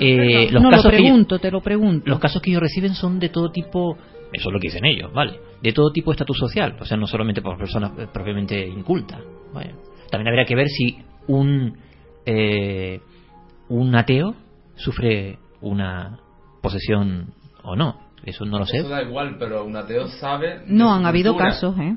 eh, 0.00 0.48
los 0.50 0.62
no, 0.62 0.70
casos 0.70 0.86
lo 0.86 0.90
que 0.92 0.96
ellos- 0.96 1.06
pregunto, 1.10 1.38
te 1.38 1.50
lo 1.50 1.60
pregunto. 1.60 2.04
los 2.08 2.18
casos 2.18 2.40
que 2.40 2.50
ellos 2.50 2.62
reciben 2.62 2.94
son 2.94 3.18
de 3.18 3.28
todo 3.28 3.50
tipo, 3.50 3.98
eso 4.32 4.48
es 4.48 4.52
lo 4.52 4.58
que 4.60 4.68
dicen 4.68 4.86
ellos, 4.86 5.12
¿vale? 5.12 5.34
De 5.62 5.72
todo 5.74 5.90
tipo 5.92 6.10
de 6.10 6.14
estatus 6.14 6.38
social, 6.38 6.74
o 6.80 6.86
sea, 6.86 6.96
no 6.96 7.06
solamente 7.06 7.42
por 7.42 7.58
personas 7.58 7.92
eh, 7.98 8.06
propiamente 8.10 8.66
incultas. 8.66 9.20
¿vale? 9.52 9.74
También 10.10 10.28
habría 10.28 10.46
que 10.46 10.54
ver 10.54 10.68
si 10.68 10.96
un, 11.26 11.76
eh, 12.24 13.00
un 13.70 13.94
ateo 13.94 14.34
sufre 14.74 15.38
una 15.62 16.18
posesión 16.60 17.32
o 17.62 17.74
no. 17.76 17.96
Eso 18.24 18.44
no 18.44 18.58
lo 18.58 18.66
sé. 18.66 18.78
Eso 18.78 18.88
da 18.88 19.02
igual, 19.02 19.36
pero 19.38 19.64
un 19.64 19.74
ateo 19.76 20.06
sabe. 20.08 20.60
No, 20.66 20.92
han 20.92 21.06
habido 21.06 21.36
casos, 21.36 21.74
¿eh? 21.78 21.96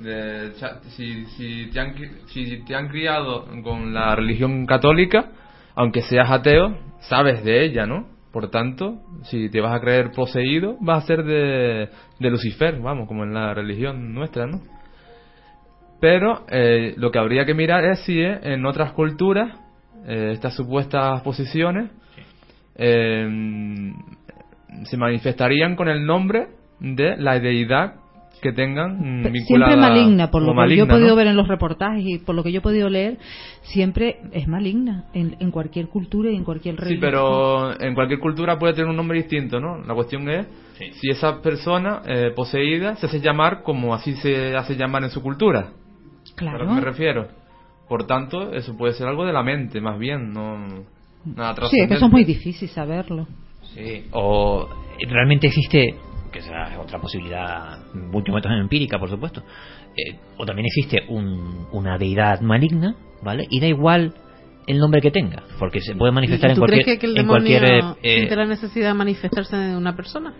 De- 0.00 0.52
cha- 0.58 0.80
si, 0.96 1.26
si, 1.26 1.70
te 1.70 1.80
han, 1.80 1.94
si 2.28 2.64
te 2.64 2.74
han 2.74 2.88
criado 2.88 3.46
con 3.62 3.92
la 3.92 4.14
religión 4.14 4.64
católica, 4.64 5.30
aunque 5.74 6.02
seas 6.02 6.30
ateo, 6.30 6.78
sabes 7.00 7.44
de 7.44 7.64
ella, 7.64 7.84
¿no? 7.86 8.06
Por 8.32 8.50
tanto, 8.50 8.98
si 9.24 9.50
te 9.50 9.60
vas 9.60 9.74
a 9.74 9.80
creer 9.80 10.12
poseído, 10.12 10.76
vas 10.80 11.04
a 11.04 11.06
ser 11.06 11.24
de, 11.24 11.88
de 12.18 12.30
Lucifer, 12.30 12.78
vamos, 12.80 13.08
como 13.08 13.24
en 13.24 13.34
la 13.34 13.52
religión 13.54 14.14
nuestra, 14.14 14.46
¿no? 14.46 14.60
Pero 16.00 16.44
eh, 16.48 16.94
lo 16.96 17.10
que 17.10 17.18
habría 17.18 17.44
que 17.44 17.54
mirar 17.54 17.84
es 17.84 18.00
si 18.00 18.20
eh, 18.20 18.38
en 18.42 18.64
otras 18.66 18.92
culturas 18.92 19.58
eh, 20.06 20.30
estas 20.32 20.54
supuestas 20.54 21.20
posiciones 21.22 21.90
eh, 22.76 23.92
se 24.84 24.96
manifestarían 24.96 25.76
con 25.76 25.88
el 25.88 26.04
nombre 26.06 26.48
de 26.80 27.16
la 27.16 27.38
deidad 27.40 27.94
que 28.40 28.52
tengan 28.52 29.24
vinculada 29.32 29.72
Siempre 29.72 29.76
maligna, 29.90 30.30
por 30.30 30.42
lo 30.42 30.52
que 30.52 30.54
maligna, 30.54 30.78
yo 30.78 30.84
he 30.84 30.88
podido 30.94 31.08
¿no? 31.08 31.16
ver 31.16 31.26
en 31.26 31.36
los 31.36 31.48
reportajes 31.48 32.04
y 32.06 32.18
por 32.18 32.36
lo 32.36 32.44
que 32.44 32.52
yo 32.52 32.58
he 32.58 32.62
podido 32.62 32.88
leer, 32.88 33.18
siempre 33.62 34.20
es 34.30 34.46
maligna 34.46 35.06
en, 35.12 35.34
en 35.40 35.50
cualquier 35.50 35.88
cultura 35.88 36.30
y 36.30 36.36
en 36.36 36.44
cualquier 36.44 36.76
Sí, 36.76 36.80
religión. 36.82 37.00
pero 37.00 37.80
en 37.80 37.94
cualquier 37.96 38.20
cultura 38.20 38.56
puede 38.56 38.74
tener 38.74 38.88
un 38.88 38.94
nombre 38.96 39.18
distinto, 39.18 39.58
¿no? 39.58 39.78
La 39.84 39.92
cuestión 39.94 40.28
es 40.30 40.46
si 41.00 41.10
esa 41.10 41.42
persona 41.42 42.02
eh, 42.06 42.30
poseída 42.36 42.94
se 42.94 43.06
hace 43.06 43.18
llamar 43.20 43.64
como 43.64 43.92
así 43.92 44.12
se 44.14 44.54
hace 44.54 44.76
llamar 44.76 45.02
en 45.02 45.10
su 45.10 45.20
cultura. 45.20 45.70
Claro. 46.36 46.58
¿A 46.58 46.62
lo 46.62 46.68
que 46.68 46.74
me 46.76 46.80
refiero? 46.82 47.26
Por 47.88 48.06
tanto, 48.06 48.52
eso 48.52 48.76
puede 48.76 48.92
ser 48.92 49.08
algo 49.08 49.24
de 49.24 49.32
la 49.32 49.42
mente, 49.42 49.80
más 49.80 49.98
bien, 49.98 50.32
no 50.32 50.84
nada 51.24 51.54
Sí, 51.68 51.80
es 51.80 51.88
que 51.88 51.94
eso 51.94 52.06
es 52.06 52.12
muy 52.12 52.24
difícil 52.24 52.68
saberlo. 52.68 53.26
Sí, 53.74 54.04
o 54.12 54.68
realmente 55.08 55.46
existe, 55.48 55.94
que 56.32 56.40
será 56.42 56.78
otra 56.80 56.98
posibilidad 57.00 57.78
mucho 57.94 58.32
más 58.32 58.44
empírica, 58.46 58.98
por 58.98 59.08
supuesto, 59.08 59.42
eh, 59.96 60.16
o 60.36 60.44
también 60.46 60.66
existe 60.66 61.02
un- 61.08 61.66
una 61.72 61.98
deidad 61.98 62.40
maligna, 62.40 62.94
¿vale? 63.22 63.46
Y 63.50 63.60
da 63.60 63.66
igual 63.66 64.14
el 64.66 64.78
nombre 64.78 65.00
que 65.00 65.10
tenga, 65.10 65.42
porque 65.58 65.80
se 65.80 65.94
puede 65.94 66.12
manifestar 66.12 66.50
¿Y 66.50 66.52
en 66.52 66.54
tú 66.56 66.60
cualquier, 66.60 66.84
crees 66.84 66.98
que, 66.98 67.06
que 67.06 67.12
el 67.12 67.18
en 67.18 67.26
cualquier 67.26 67.64
eh, 67.64 67.82
siente 68.02 68.36
la 68.36 68.44
necesidad 68.46 68.88
de 68.88 68.94
manifestarse 68.94 69.56
de 69.56 69.76
una 69.76 69.96
persona? 69.96 70.34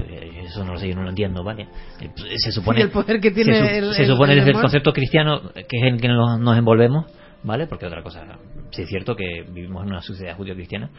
Eh, 0.00 0.42
eso 0.46 0.64
no 0.64 0.72
lo 0.72 0.78
sé, 0.78 0.88
yo 0.88 0.94
no 0.96 1.02
lo 1.02 1.10
entiendo, 1.10 1.42
¿vale? 1.44 1.68
Eh, 2.00 2.10
Se 2.36 2.52
supone, 2.52 2.78
Sí, 2.80 2.82
el 2.84 2.90
poder 2.90 3.20
que 3.20 3.30
tiene 3.30 3.54
se, 3.54 3.78
el- 3.78 3.94
supone 4.06 4.32
el 4.32 4.38
desde 4.40 4.50
el 4.52 4.60
concepto 4.60 4.92
cristiano, 4.92 5.40
que 5.54 5.76
es 5.78 5.82
en 5.82 5.94
el 5.94 6.00
que 6.00 6.08
nos, 6.08 6.38
nos 6.40 6.56
envolvemos, 6.58 7.06
¿vale? 7.42 7.66
Porque 7.66 7.86
otra 7.86 8.02
cosa, 8.02 8.24
sí 8.70 8.82
es 8.82 8.88
cierto 8.88 9.14
que 9.16 9.44
vivimos 9.48 9.82
en 9.84 9.90
una 9.90 10.02
sociedad 10.02 10.36
judío-cristiana, 10.36 10.90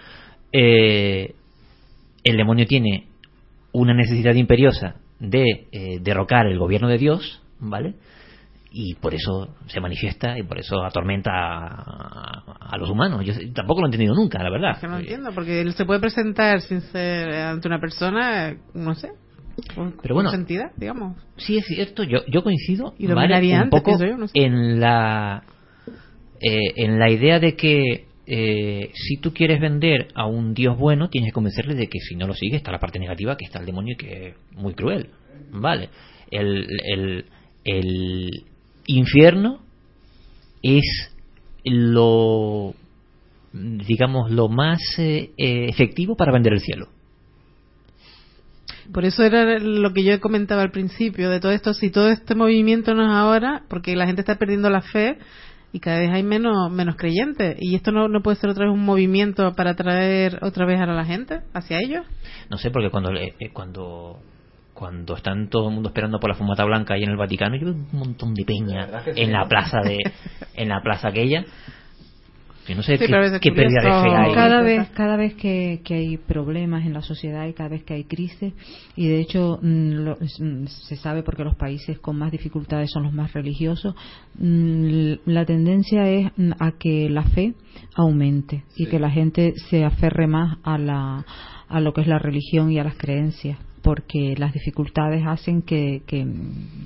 eh, 0.51 1.33
el 2.23 2.37
demonio 2.37 2.65
tiene 2.67 3.07
una 3.71 3.93
necesidad 3.93 4.35
imperiosa 4.35 4.95
de 5.19 5.67
eh, 5.71 5.99
derrocar 6.01 6.45
el 6.47 6.59
gobierno 6.59 6.87
de 6.87 6.97
Dios, 6.97 7.41
¿vale? 7.59 7.95
Y 8.75 8.95
por 8.95 9.13
eso 9.13 9.55
se 9.67 9.79
manifiesta 9.79 10.35
y 10.37 10.41
por 10.43 10.57
eso 10.59 10.83
atormenta 10.83 11.29
a, 11.31 12.43
a 12.71 12.77
los 12.77 12.89
humanos. 12.89 13.23
Yo 13.23 13.33
tampoco 13.53 13.81
lo 13.81 13.85
he 13.85 13.89
entendido 13.89 14.15
nunca, 14.15 14.41
la 14.41 14.49
verdad. 14.49 14.71
Es 14.71 14.79
que 14.79 14.87
no 14.87 14.97
entiendo, 14.97 15.29
porque 15.31 15.61
él 15.61 15.73
se 15.73 15.85
puede 15.85 15.99
presentar 15.99 16.59
sin 16.61 16.81
ser 16.81 17.29
eh, 17.29 17.41
ante 17.43 17.67
una 17.67 17.79
persona, 17.79 18.57
no 18.73 18.95
sé, 18.95 19.11
con, 19.75 19.95
Pero 20.01 20.15
bueno, 20.15 20.33
entidad, 20.33 20.71
digamos. 20.75 21.15
Sí, 21.37 21.57
es 21.59 21.65
cierto, 21.67 22.03
yo, 22.03 22.25
yo 22.27 22.43
coincido 22.43 22.95
Y 22.97 23.07
lo 23.07 23.13
¿vale? 23.15 23.37
un 23.37 23.53
antes, 23.53 23.79
poco 23.79 23.97
pienso 23.97 24.05
yo, 24.07 24.17
no 24.17 24.27
sé. 24.27 24.39
en 24.43 24.79
la 24.79 25.43
eh, 26.41 26.73
en 26.77 26.97
la 26.97 27.11
idea 27.11 27.39
de 27.39 27.55
que 27.55 28.07
eh, 28.25 28.89
si 28.93 29.17
tú 29.17 29.33
quieres 29.33 29.61
vender 29.61 30.07
a 30.15 30.25
un 30.25 30.53
dios 30.55 30.77
bueno 30.77 31.09
tienes 31.09 31.29
que 31.29 31.33
convencerle 31.33 31.75
de 31.75 31.87
que 31.87 31.99
si 31.99 32.15
no 32.15 32.25
lo 32.25 32.33
sigue 32.33 32.55
está 32.57 32.71
la 32.71 32.79
parte 32.79 32.97
negativa 32.97 33.37
que 33.37 33.45
está 33.45 33.59
el 33.59 33.65
demonio 33.65 33.93
y 33.93 33.97
que 33.97 34.27
es 34.29 34.35
muy 34.53 34.73
cruel 34.73 35.09
vale 35.51 35.89
el, 36.31 36.65
el, 36.85 37.25
el 37.65 38.45
infierno 38.85 39.59
es 40.61 41.11
lo 41.63 42.73
digamos, 43.53 44.31
lo 44.31 44.49
más 44.49 44.79
eh, 44.97 45.31
eh, 45.37 45.67
efectivo 45.69 46.15
para 46.15 46.31
vender 46.31 46.53
el 46.53 46.59
cielo. 46.59 46.87
Por 48.91 49.05
eso 49.05 49.23
era 49.23 49.59
lo 49.59 49.93
que 49.93 50.03
yo 50.03 50.19
comentaba 50.19 50.61
al 50.61 50.71
principio 50.71 51.29
de 51.29 51.39
todo 51.39 51.51
esto, 51.51 51.73
si 51.73 51.89
todo 51.89 52.09
este 52.09 52.35
movimiento 52.35 52.93
no 52.93 53.05
es 53.05 53.11
ahora, 53.11 53.63
porque 53.69 53.95
la 53.95 54.05
gente 54.05 54.21
está 54.21 54.35
perdiendo 54.35 54.69
la 54.69 54.81
fe 54.81 55.17
y 55.71 55.79
cada 55.79 55.99
vez 55.99 56.11
hay 56.11 56.21
menos 56.21 56.71
menos 56.71 56.95
creyentes 56.95 57.57
y 57.59 57.75
esto 57.75 57.91
no, 57.91 58.07
no 58.07 58.21
puede 58.21 58.37
ser 58.37 58.49
otra 58.49 58.65
vez 58.65 58.73
un 58.73 58.85
movimiento 58.85 59.53
para 59.53 59.71
atraer 59.71 60.37
otra 60.43 60.65
vez 60.65 60.79
a 60.79 60.85
la 60.85 61.05
gente 61.05 61.39
hacia 61.53 61.79
ellos. 61.79 62.05
No 62.49 62.57
sé, 62.57 62.71
porque 62.71 62.89
cuando 62.89 63.11
eh, 63.13 63.33
eh, 63.39 63.49
cuando 63.51 64.19
cuando 64.83 65.15
están 65.15 65.47
todo 65.47 65.69
el 65.69 65.75
mundo 65.75 65.91
esperando 65.91 66.19
por 66.19 66.29
la 66.29 66.35
fumata 66.35 66.65
blanca 66.65 66.95
ahí 66.95 67.03
en 67.03 67.09
el 67.11 67.15
Vaticano, 67.15 67.55
yo 67.55 67.67
veo 67.67 67.73
un 67.73 67.87
montón 67.99 68.33
de 68.33 68.43
peña 68.43 68.85
sí, 69.05 69.11
en 69.15 69.31
la 69.31 69.47
plaza 69.47 69.79
de 69.79 69.97
en 70.55 70.67
la 70.67 70.81
plaza 70.81 71.07
aquella. 71.07 71.45
Yo 72.67 72.75
no 72.75 72.83
sé 72.83 72.97
Sí, 72.97 73.05
qué, 73.39 73.51
pérdida 73.53 73.81
de 73.81 73.91
fe 74.09 74.13
hay. 74.13 74.33
Cada 74.33 74.61
vez, 74.61 74.89
cada 74.89 75.15
vez 75.15 75.35
que, 75.35 75.79
que 75.85 75.93
hay 75.93 76.17
problemas 76.17 76.85
en 76.85 76.91
la 76.93 77.01
sociedad 77.01 77.47
y 77.47 77.53
cada 77.53 77.69
vez 77.69 77.83
que 77.85 77.93
hay 77.93 78.03
crisis, 78.03 78.53
y 78.97 79.07
de 79.07 79.21
hecho 79.21 79.57
mm, 79.61 79.91
lo- 80.03 80.17
mm, 80.17 80.67
se 80.67 80.97
sabe 80.97 81.23
porque 81.23 81.45
los 81.45 81.55
países 81.55 81.97
con 81.99 82.17
más 82.17 82.33
dificultades 82.33 82.91
son 82.91 83.03
los 83.03 83.13
más 83.13 83.31
religiosos, 83.31 83.95
mm, 84.37 85.13
la 85.27 85.45
tendencia 85.45 86.09
es 86.09 86.29
a 86.59 86.73
que 86.73 87.09
la 87.09 87.23
fe 87.23 87.53
aumente 87.95 88.65
y 88.75 88.87
que 88.87 88.99
la 88.99 89.11
gente 89.11 89.53
se 89.69 89.85
aferre 89.85 90.27
más 90.27 90.57
a, 90.63 90.77
la, 90.77 91.25
a 91.69 91.79
lo 91.79 91.93
que 91.93 92.01
es 92.01 92.07
la 92.07 92.19
religión 92.19 92.69
y 92.69 92.79
a 92.79 92.83
las 92.83 92.97
creencias 92.97 93.57
porque 93.83 94.33
las 94.37 94.53
dificultades 94.53 95.21
hacen 95.27 95.61
que, 95.61 96.01
que, 96.07 96.25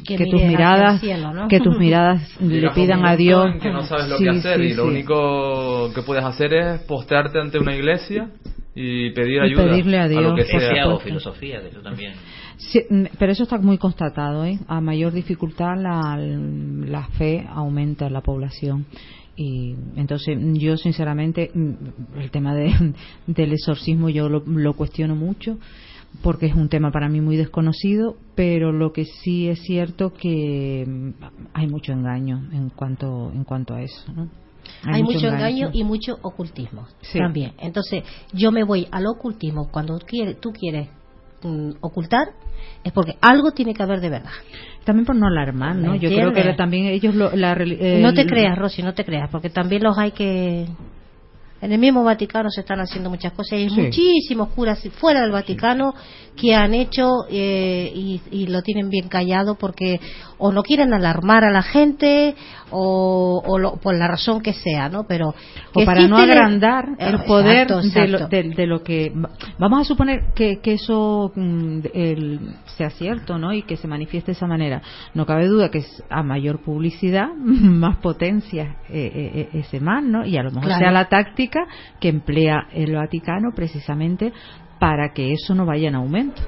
Que 0.05 0.17
que 0.17 0.25
tus 0.25 0.41
miradas 0.43 0.95
el 0.95 0.99
cielo, 0.99 1.33
¿no? 1.33 1.47
que 1.47 1.59
tus 1.59 1.77
miradas 1.79 2.41
le 2.41 2.67
a 2.67 2.73
pidan 2.73 3.05
a 3.05 3.15
Dios 3.15 3.45
que 3.61 3.69
no 3.71 3.83
sabes 3.83 4.09
lo 4.09 4.17
Sí, 4.17 4.23
que 4.25 4.29
hacer 4.31 4.59
sí, 4.59 4.65
y 4.65 4.73
lo 4.73 4.83
sí. 4.83 4.89
único 4.89 5.93
que 5.93 6.01
puedes 6.01 6.23
hacer 6.25 6.53
es 6.53 6.81
postrarte 6.81 7.39
ante 7.39 7.59
una 7.59 7.75
iglesia 7.75 8.31
y 8.75 9.11
pedir 9.11 9.37
Y 9.37 9.39
ayuda 9.51 9.63
pedirle 9.69 9.99
a 9.99 10.07
Dios, 10.07 10.23
lo 10.23 10.35
que 10.35 10.43
sea. 10.45 10.87
o 10.89 10.99
filosofía, 10.99 11.61
de 11.61 11.69
eso 11.69 11.81
también. 11.81 12.13
Sí, 12.57 12.81
mm, 12.89 13.03
pero 13.19 13.31
eso 13.31 13.43
está 13.43 13.57
muy 13.59 13.77
constatado, 13.77 14.43
¿eh? 14.45 14.59
A 14.67 14.81
mayor 14.81 15.13
dificultad 15.13 15.75
la, 15.77 16.17
la 16.17 17.07
fe 17.17 17.45
aumenta 17.49 18.07
en 18.07 18.13
la 18.13 18.21
población. 18.21 18.85
Y 19.35 19.75
entonces 19.95 20.35
yo 20.53 20.77
sinceramente 20.77 21.51
mm, 21.53 22.19
el 22.19 22.31
tema 22.31 22.55
de, 22.55 22.73
del 23.27 23.53
exorcismo 23.53 24.09
yo 24.09 24.29
lo, 24.29 24.43
lo 24.45 24.73
cuestiono 24.73 25.15
mucho 25.15 25.57
porque 26.21 26.47
es 26.47 26.55
un 26.55 26.69
tema 26.69 26.91
para 26.91 27.09
mí 27.09 27.21
muy 27.21 27.37
desconocido, 27.37 28.17
pero 28.35 28.71
lo 28.71 28.91
que 28.91 29.05
sí 29.05 29.47
es 29.47 29.59
cierto 29.61 30.13
que 30.13 30.85
mm, 30.87 31.09
hay 31.53 31.67
mucho 31.67 31.91
engaño 31.91 32.49
en 32.51 32.69
cuanto 32.69 33.31
en 33.33 33.43
cuanto 33.43 33.73
a 33.73 33.81
eso, 33.81 34.11
¿no? 34.13 34.27
Hay, 34.83 35.01
mucho 35.01 35.27
engaño 35.27 35.69
y 35.73 35.83
mucho 35.83 36.17
ocultismo 36.21 36.87
Sí. 37.01 37.19
también. 37.19 37.53
Entonces, 37.57 38.03
yo 38.33 38.51
me 38.51 38.63
voy 38.63 38.87
al 38.91 39.07
ocultismo 39.07 39.69
cuando 39.71 39.97
quiere- 39.99 40.35
tú 40.35 40.51
quieres 40.51 40.89
mm, 41.43 41.71
ocultar, 41.81 42.29
es 42.83 42.91
porque 42.91 43.15
algo 43.21 43.51
tiene 43.51 43.73
que 43.73 43.83
haber 43.83 44.01
de 44.01 44.09
verdad. 44.09 44.31
También 44.83 45.05
por 45.05 45.15
no 45.15 45.27
alarmar, 45.27 45.75
¿no? 45.75 45.91
¿Me 45.91 45.99
Yo 45.99 46.09
creo 46.09 46.33
que 46.33 46.53
también 46.53 46.87
ellos 46.87 47.13
lo, 47.13 47.35
la, 47.35 47.53
eh, 47.53 47.99
no 48.01 48.13
te 48.13 48.25
creas, 48.25 48.57
Rosy, 48.57 48.81
no 48.81 48.93
te 48.93 49.05
creas, 49.05 49.29
porque 49.29 49.49
también 49.49 49.83
los 49.83 49.97
hay 49.97 50.11
que... 50.11 50.65
En 51.61 51.71
el 51.71 51.79
mismo 51.79 52.03
Vaticano 52.03 52.49
se 52.51 52.61
están 52.61 52.79
haciendo 52.79 53.09
muchas 53.09 53.33
cosas. 53.33 53.53
Hay 53.53 53.69
Sí. 53.69 53.81
muchísimos 53.81 54.49
curas 54.49 54.79
fuera 54.99 55.21
del 55.21 55.31
Vaticano 55.31 55.93
que 56.35 56.53
han 56.53 56.73
hecho 56.75 57.25
eh, 57.29 57.91
y, 57.95 58.21
y 58.29 58.47
lo 58.47 58.61
tienen 58.61 58.89
bien 58.89 59.07
callado 59.07 59.55
porque 59.55 59.99
o 60.37 60.51
no 60.51 60.61
quieren 60.61 60.93
alarmar 60.93 61.43
a 61.43 61.51
la 61.51 61.63
gente 61.63 62.35
o, 62.71 63.41
o 63.45 63.57
lo- 63.57 63.77
por 63.77 63.95
la 63.95 64.07
razón 64.07 64.41
que 64.41 64.53
sea, 64.53 64.89
¿no? 64.89 65.05
Pero 65.07 65.29
o 65.73 65.85
para 65.85 66.07
no 66.07 66.17
el- 66.21 66.29
agrandar 66.31 66.89
el 66.99 67.19
poder 67.23 67.67
exacto, 67.71 67.81
de, 67.99 68.07
lo, 68.07 68.27
de- 68.27 68.43
de 68.55 68.67
lo 68.67 68.83
que 68.83 69.11
vamos 69.57 69.81
a 69.81 69.83
suponer 69.83 70.33
que, 70.35 70.59
que 70.59 70.73
eso 70.73 71.31
mm, 71.35 71.79
el- 71.93 72.39
sea 72.77 72.89
cierto 72.89 73.37
no 73.37 73.53
y 73.53 73.63
que 73.63 73.77
se 73.77 73.87
manifieste 73.87 74.31
de 74.31 74.35
esa 74.37 74.47
manera. 74.47 74.81
No 75.13 75.25
cabe 75.25 75.47
duda 75.47 75.69
que 75.69 75.79
es 75.79 76.03
a 76.09 76.23
mayor 76.23 76.59
publicidad 76.63 77.29
más 77.35 77.97
potencia 77.97 78.77
eh, 78.89 79.11
eh, 79.13 79.31
eh, 79.35 79.49
ese 79.59 79.79
más 79.79 80.03
no 80.03 80.25
y 80.25 80.37
a 80.37 80.43
lo 80.43 80.49
mejor 80.51 80.65
Claro. 80.67 80.79
sea 80.79 80.91
la 80.91 81.09
táctica 81.09 81.67
que 81.99 82.09
emplea 82.09 82.67
el 82.73 82.93
Vaticano 82.95 83.51
precisamente 83.55 84.33
para 84.79 85.13
que 85.13 85.31
eso 85.33 85.55
no 85.55 85.65
vaya 85.65 85.87
en 85.87 85.95
aumento 85.95 86.41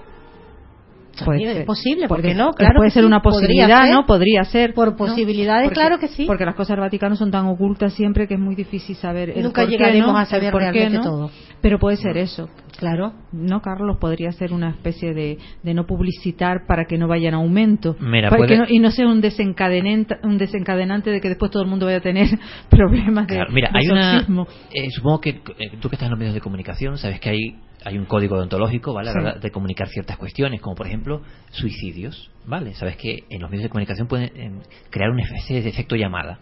También 1.25 1.57
es 1.57 1.65
posible, 1.65 2.07
¿por 2.07 2.17
porque 2.17 2.29
qué 2.29 2.35
no? 2.35 2.51
Claro 2.51 2.75
puede 2.77 2.91
ser 2.91 3.03
sí, 3.03 3.07
una 3.07 3.21
posibilidad, 3.21 3.83
ser. 3.85 3.93
¿no? 3.93 4.05
Podría 4.05 4.43
ser. 4.43 4.73
Por 4.73 4.91
¿no? 4.91 4.95
posibilidades, 4.97 5.65
Porque- 5.65 5.79
claro 5.79 5.99
que 5.99 6.07
sí. 6.07 6.25
Porque 6.25 6.45
las 6.45 6.55
cosas 6.55 6.75
del 6.75 6.81
Vaticano 6.81 7.15
son 7.15 7.31
tan 7.31 7.45
ocultas 7.47 7.93
siempre 7.93 8.27
que 8.27 8.35
es 8.35 8.39
muy 8.39 8.55
difícil 8.55 8.95
saber 8.95 9.29
el 9.31 9.43
Nunca 9.43 9.61
por 9.61 9.69
qué, 9.69 9.77
llegaremos 9.77 10.13
¿no? 10.13 10.17
a 10.17 10.25
saber 10.25 10.51
por 10.51 10.61
qué, 10.61 10.71
realmente 10.71 10.97
¿no? 10.97 11.03
todo. 11.03 11.31
Pero 11.61 11.79
puede 11.79 11.97
ser 11.97 12.17
eso. 12.17 12.49
Claro. 12.77 13.13
¿No, 13.31 13.61
Carlos? 13.61 13.97
Podría 13.99 14.31
ser 14.31 14.53
una 14.53 14.69
especie 14.69 15.13
de, 15.13 15.37
de 15.63 15.73
no 15.73 15.85
publicitar 15.85 16.65
para 16.67 16.85
que 16.85 16.97
no 16.97 17.07
vaya 17.07 17.29
en 17.29 17.35
aumento. 17.35 17.95
Mira, 17.99 18.29
Para 18.29 18.39
puede- 18.39 18.49
que 18.53 18.57
no- 18.57 18.65
y 18.67 18.79
no 18.79 18.91
sea 18.91 19.07
un 19.07 19.21
desencadenante, 19.21 20.15
un 20.23 20.37
desencadenante 20.37 21.09
de 21.11 21.21
que 21.21 21.29
después 21.29 21.51
todo 21.51 21.63
el 21.63 21.69
mundo 21.69 21.85
vaya 21.85 21.97
a 21.97 22.01
tener 22.01 22.27
problemas 22.69 23.27
de, 23.27 23.35
Claro, 23.35 23.51
mira, 23.51 23.69
de 23.71 23.79
hay 23.79 23.87
una. 23.89 24.11
exorcismo. 24.17 24.47
eh, 24.73 24.89
supongo 24.91 25.21
que 25.21 25.29
eh, 25.29 25.41
tú 25.79 25.89
que 25.89 25.95
estás 25.95 26.07
en 26.07 26.11
los 26.11 26.19
medios 26.19 26.33
de 26.35 26.41
comunicación 26.41 26.97
sabes 26.97 27.19
que 27.19 27.29
hay 27.29 27.55
hay 27.85 27.97
un 27.97 28.03
código 28.03 28.35
deontológico, 28.35 28.93
¿vale? 28.93 29.09
A 29.09 29.13
la 29.13 29.19
Sí. 29.21 29.25
hora 29.25 29.39
de 29.39 29.51
comunicar 29.51 29.87
ciertas 29.87 30.17
cuestiones, 30.17 30.59
como 30.59 30.75
por 30.75 30.85
ejemplo 30.85 31.21
suicidios, 31.51 32.29
¿vale? 32.45 32.73
Sabes 32.73 32.97
que 32.97 33.23
en 33.29 33.39
los 33.41 33.49
medios 33.49 33.63
de 33.63 33.69
comunicación 33.69 34.07
pueden 34.07 34.31
eh, 34.35 34.51
crear 34.89 35.09
una 35.11 35.23
especie 35.23 35.61
de 35.61 35.69
efecto 35.69 35.95
llamada. 35.95 36.39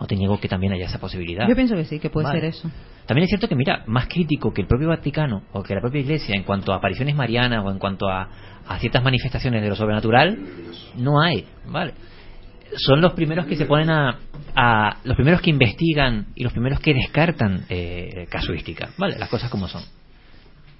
No 0.00 0.06
te 0.06 0.14
niego 0.16 0.38
que 0.38 0.48
también 0.48 0.72
haya 0.72 0.86
esa 0.86 0.98
posibilidad. 0.98 1.48
Yo 1.48 1.54
pienso 1.54 1.74
que 1.74 1.84
sí, 1.84 1.98
que 1.98 2.10
puede 2.10 2.26
Vale. 2.26 2.40
ser 2.40 2.48
eso. 2.50 2.70
También 3.06 3.24
es 3.24 3.28
cierto 3.30 3.48
que, 3.48 3.54
mira, 3.54 3.84
más 3.86 4.08
crítico 4.08 4.52
que 4.52 4.60
el 4.62 4.66
propio 4.66 4.88
Vaticano 4.88 5.42
o 5.52 5.62
que 5.62 5.74
la 5.74 5.80
propia 5.80 6.00
Iglesia 6.00 6.34
en 6.34 6.42
cuanto 6.42 6.72
a 6.72 6.76
apariciones 6.76 7.14
marianas 7.14 7.64
o 7.64 7.70
en 7.70 7.78
cuanto 7.78 8.08
a, 8.08 8.28
a 8.66 8.78
ciertas 8.78 9.02
manifestaciones 9.02 9.62
de 9.62 9.68
lo 9.68 9.76
sobrenatural, 9.76 10.36
no 10.96 11.20
hay, 11.22 11.46
¿vale? 11.66 11.94
Son 12.76 13.00
los 13.00 13.12
primeros 13.12 13.46
que 13.46 13.54
se 13.56 13.64
ponen 13.64 13.90
a, 13.90 14.18
a- 14.56 14.96
los 15.04 15.14
primeros 15.16 15.40
que 15.40 15.50
investigan 15.50 16.26
y 16.34 16.42
los 16.42 16.52
primeros 16.52 16.80
que 16.80 16.92
descartan 16.94 17.64
eh, 17.68 18.26
casuística, 18.28 18.88
¿vale? 18.98 19.16
Las 19.18 19.28
cosas 19.28 19.48
como 19.50 19.68
son. 19.68 19.82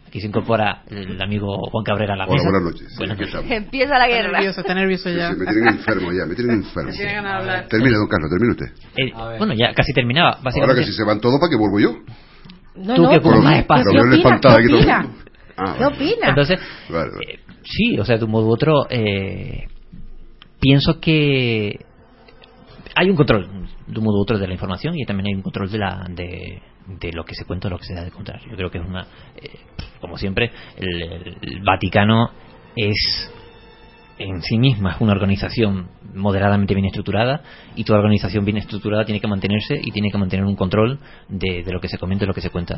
Aquí 0.06 0.20
se 0.20 0.28
incorpora 0.28 0.82
el 0.88 1.20
amigo 1.20 1.56
Juan 1.70 1.84
Cabrera 1.84 2.14
a 2.14 2.16
la 2.16 2.24
Hola, 2.26 2.34
mesa. 2.34 2.48
buenas 2.50 2.62
noches. 2.72 2.88
Sí, 2.90 2.96
Buenas 2.98 3.18
noches. 3.18 3.50
Empieza 3.50 3.98
la 3.98 4.06
Está 4.06 4.16
guerra. 4.16 4.32
nervioso, 4.38 4.60
está 4.60 4.74
nervioso 4.74 5.08
Sí, 5.10 5.16
ya. 5.16 5.32
sí, 5.32 5.36
me 5.38 5.44
tienen 5.46 5.68
enfermo 5.68 6.12
ya, 6.12 6.26
me 6.26 6.34
tienen 6.34 6.56
enfermo. 6.58 6.90
Me 6.90 6.96
tienen 6.96 7.14
ganas 7.16 7.32
de 7.32 7.38
hablar. 7.38 7.68
Termine, 7.68 7.96
don 7.96 8.08
Carlos, 8.08 8.30
termine 8.30 8.52
usted. 8.52 8.66
Eh, 8.96 9.36
bueno, 9.38 9.54
ya 9.54 9.74
casi 9.74 9.92
terminaba. 9.92 10.38
Ahora 10.60 10.74
que 10.74 10.84
si 10.84 10.92
se 10.92 11.02
van 11.04 11.20
todos, 11.20 11.40
¿para 11.40 11.50
qué 11.50 11.56
vuelvo 11.56 11.80
yo? 11.80 11.92
No, 12.76 12.94
Tú 12.94 13.02
no, 13.02 13.10
que 13.10 13.16
ocupas 13.16 13.38
¿qué- 13.38 13.44
más 13.44 13.58
espacio. 13.58 13.84
¿Qué 13.84 13.90
Pero 13.90 14.02
veo 14.04 14.12
opina? 14.14 14.28
espantada 14.36 14.56
¿Qué. 14.56 14.62
Ah, 15.58 15.74
¿Qué 15.78 15.84
vale. 15.84 15.96
opina? 15.96 16.28
Entonces, 16.28 16.60
Vale, 16.90 17.10
vale. 17.10 17.32
eh, 17.32 17.40
sí, 17.64 17.98
o 17.98 18.04
sea, 18.04 18.18
de 18.18 18.24
un 18.26 18.30
modo 18.30 18.46
u 18.46 18.50
otro, 18.52 18.86
eh, 18.90 19.64
pienso 20.60 21.00
que 21.00 21.80
hay 22.94 23.10
un 23.10 23.16
control, 23.16 23.48
de 23.86 23.98
un 23.98 24.04
modo 24.04 24.18
u 24.18 24.22
otro, 24.22 24.38
de 24.38 24.46
la 24.46 24.52
información 24.52 24.94
y 24.96 25.04
también 25.04 25.28
hay 25.28 25.34
un 25.34 25.42
control 25.42 25.70
de, 25.70 25.78
la, 25.78 26.06
de, 26.10 26.62
de 26.86 27.12
lo 27.12 27.24
que 27.24 27.34
se 27.34 27.44
cuenta 27.44 27.68
o 27.68 27.70
lo 27.70 27.78
que 27.78 27.84
se 27.86 27.94
da 27.94 28.04
de 28.04 28.10
contar. 28.10 28.40
Yo 28.48 28.56
creo 28.56 28.70
que 28.70 28.78
es 28.78 28.86
una, 28.86 29.06
eh, 29.36 29.50
como 30.00 30.16
siempre, 30.18 30.50
el, 30.76 31.36
el 31.40 31.60
Vaticano 31.64 32.30
es 32.76 33.30
en 34.18 34.40
sí 34.40 34.56
misma 34.56 34.92
es 34.92 35.00
una 35.02 35.12
organización 35.12 35.88
moderadamente 36.14 36.72
bien 36.72 36.86
estructurada 36.86 37.42
y 37.74 37.84
toda 37.84 37.98
organización 37.98 38.46
bien 38.46 38.56
estructurada 38.56 39.04
tiene 39.04 39.20
que 39.20 39.28
mantenerse 39.28 39.78
y 39.78 39.90
tiene 39.90 40.10
que 40.10 40.16
mantener 40.16 40.46
un 40.46 40.56
control 40.56 40.98
de, 41.28 41.62
de 41.62 41.70
lo 41.72 41.80
que 41.80 41.88
se 41.88 41.98
comenta 41.98 42.24
y 42.24 42.26
lo 42.28 42.32
que 42.32 42.40
se 42.40 42.48
cuenta 42.48 42.76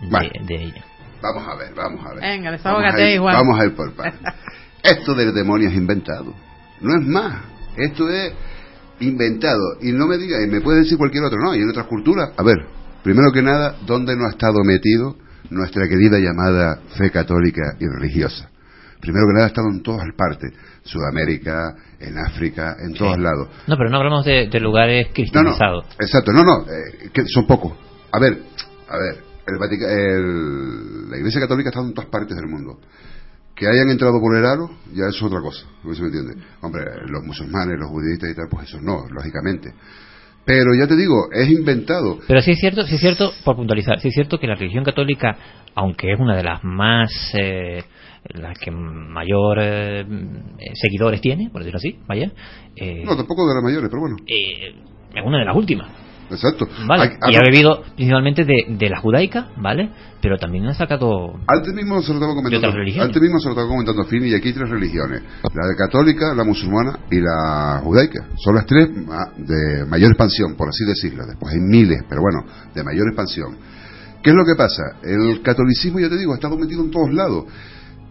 de, 0.00 0.08
Vale. 0.08 0.30
de 0.44 0.54
ella. 0.56 0.84
Vamos 1.22 1.46
a 1.46 1.54
ver, 1.56 1.72
vamos 1.76 2.04
a 2.04 2.14
ver. 2.14 2.20
Venga, 2.20 2.58
Vamos 2.64 2.94
a 2.94 2.98
ir- 3.00 3.14
igual. 3.14 3.36
Vamos 3.36 3.60
a 3.60 3.64
ir 3.66 3.76
por 3.76 3.94
partes. 3.94 4.20
Esto 4.82 5.14
del 5.14 5.32
demonio 5.32 5.68
es 5.68 5.74
inventado. 5.76 6.34
No 6.80 7.00
es 7.00 7.06
más. 7.06 7.44
Esto 7.76 8.08
es 8.10 8.34
inventado. 8.98 9.62
Y 9.82 9.92
no 9.92 10.08
me 10.08 10.18
diga, 10.18 10.42
y 10.44 10.48
me 10.50 10.60
puede 10.60 10.80
decir 10.80 10.98
cualquier 10.98 11.22
otro, 11.22 11.38
no. 11.40 11.54
Y 11.54 11.58
en 11.60 11.70
otras 11.70 11.86
culturas, 11.86 12.30
a 12.36 12.42
ver, 12.42 12.56
primero 13.02 13.30
que 13.32 13.42
nada, 13.42 13.76
¿dónde 13.86 14.16
no 14.16 14.26
ha 14.26 14.30
estado 14.30 14.62
metido 14.64 15.16
nuestra 15.50 15.86
querida 15.88 16.18
llamada 16.18 16.80
fe 16.96 17.10
católica 17.10 17.76
y 17.78 17.86
religiosa? 17.86 18.48
Primero 19.00 19.26
que 19.28 19.32
nada, 19.34 19.44
ha 19.46 19.48
estado 19.48 19.68
en 19.68 19.82
todas 19.82 20.06
partes. 20.16 20.52
Sudamérica, 20.84 21.74
en 22.00 22.18
África, 22.18 22.76
en 22.80 22.92
todos 22.94 23.18
lados. 23.18 23.48
No, 23.66 23.76
pero 23.76 23.90
no 23.90 23.98
hablamos 23.98 24.24
de, 24.24 24.48
de 24.48 24.60
lugares 24.60 25.06
No, 25.06 25.10
no, 25.10 25.14
cristianizados. 25.14 25.86
exacto, 25.98 26.32
no, 26.32 26.42
no, 26.44 26.62
eh, 26.70 27.10
que 27.12 27.24
son 27.26 27.46
pocos. 27.46 27.72
A 28.12 28.18
ver, 28.20 28.42
a 28.88 28.96
ver, 28.98 29.24
el 29.46 29.58
Vatica- 29.58 29.90
el- 29.90 31.10
la 31.10 31.16
Iglesia 31.18 31.40
Católica 31.40 31.70
está 31.70 31.80
en 31.80 31.94
todas 31.94 32.10
partes 32.10 32.36
del 32.36 32.46
mundo. 32.46 32.78
Que 33.54 33.66
hayan 33.68 33.90
entrado 33.90 34.18
por 34.20 34.36
el 34.36 34.44
aro, 34.46 34.70
ya 34.92 35.06
eso 35.06 35.18
es 35.18 35.22
otra 35.22 35.40
cosa, 35.40 35.66
no 35.84 35.94
si 35.94 36.00
me 36.02 36.08
entiende. 36.08 36.34
Hombre, 36.62 36.84
los 37.08 37.22
musulmanes, 37.24 37.78
los 37.78 37.90
budistas 37.90 38.30
y 38.30 38.34
tal, 38.34 38.46
pues 38.50 38.68
eso 38.68 38.80
no, 38.80 39.06
lógicamente. 39.10 39.72
Pero 40.44 40.70
ya 40.78 40.88
te 40.88 40.96
digo, 40.96 41.28
es 41.32 41.48
inventado. 41.50 42.18
Pero 42.26 42.42
sí 42.42 42.50
es 42.52 42.58
cierto, 42.58 42.82
sí 42.82 42.96
es 42.96 43.00
cierto, 43.00 43.32
por 43.44 43.56
puntualizar, 43.56 44.00
sí 44.00 44.08
es 44.08 44.14
cierto 44.14 44.38
que 44.38 44.46
la 44.48 44.56
religión 44.56 44.82
católica, 44.84 45.36
aunque 45.74 46.12
es 46.12 46.18
una 46.18 46.36
de 46.36 46.42
las 46.42 46.64
más, 46.64 47.10
eh, 47.34 47.84
las 48.24 48.58
que 48.58 48.70
mayor 48.72 49.58
eh, 49.60 50.00
eh, 50.00 50.04
seguidores 50.74 51.20
tiene, 51.20 51.48
por 51.50 51.60
decirlo 51.60 51.78
así, 51.78 51.98
vaya, 52.06 52.32
eh, 52.76 53.02
No, 53.04 53.16
tampoco 53.16 53.46
de 53.48 53.54
las 53.54 53.62
mayores, 53.62 53.88
pero 53.88 54.00
bueno. 54.00 54.16
eh, 54.26 54.74
es 55.14 55.24
una 55.24 55.38
de 55.38 55.44
las 55.44 55.56
últimas. 55.56 55.88
Exacto. 56.32 56.66
¿Vale? 56.86 57.02
Hay- 57.20 57.32
y 57.32 57.36
ha 57.36 57.40
bebido 57.42 57.82
principalmente 57.94 58.44
de, 58.44 58.66
de 58.68 58.88
la 58.90 58.98
judaica, 59.00 59.48
¿vale? 59.56 59.90
Pero 60.20 60.36
también 60.38 60.66
ha 60.66 60.74
sacado 60.74 61.34
Antes 61.46 61.74
mismo 61.74 62.00
se 62.00 62.08
lo 62.08 62.14
estaba 62.14 62.34
comentando. 62.34 62.68
Antes 63.02 63.22
mismo 63.22 63.38
se 63.40 63.46
lo 63.46 63.50
estaba 63.52 63.68
comentando 63.68 64.04
Fini 64.04 64.28
y 64.28 64.34
aquí 64.34 64.48
hay 64.48 64.54
tres 64.54 64.70
religiones: 64.70 65.22
la 65.42 65.66
de 65.66 65.76
católica, 65.76 66.34
la 66.34 66.44
musulmana 66.44 66.98
y 67.10 67.20
la 67.20 67.80
judaica. 67.82 68.26
Son 68.36 68.54
las 68.54 68.66
tres 68.66 68.88
de 68.88 69.84
mayor 69.86 70.10
expansión, 70.12 70.54
por 70.56 70.68
así 70.68 70.84
decirlo. 70.84 71.24
Después 71.26 71.52
hay 71.54 71.60
miles, 71.60 72.02
pero 72.08 72.20
bueno, 72.22 72.44
de 72.74 72.82
mayor 72.84 73.08
expansión. 73.08 73.56
¿Qué 74.22 74.30
es 74.30 74.36
lo 74.36 74.44
que 74.44 74.54
pasa? 74.56 74.82
El 75.02 75.42
catolicismo, 75.42 75.98
ya 75.98 76.08
te 76.08 76.16
digo, 76.16 76.32
ha 76.32 76.36
estado 76.36 76.56
metido 76.56 76.82
en 76.84 76.90
todos 76.92 77.12
lados. 77.12 77.44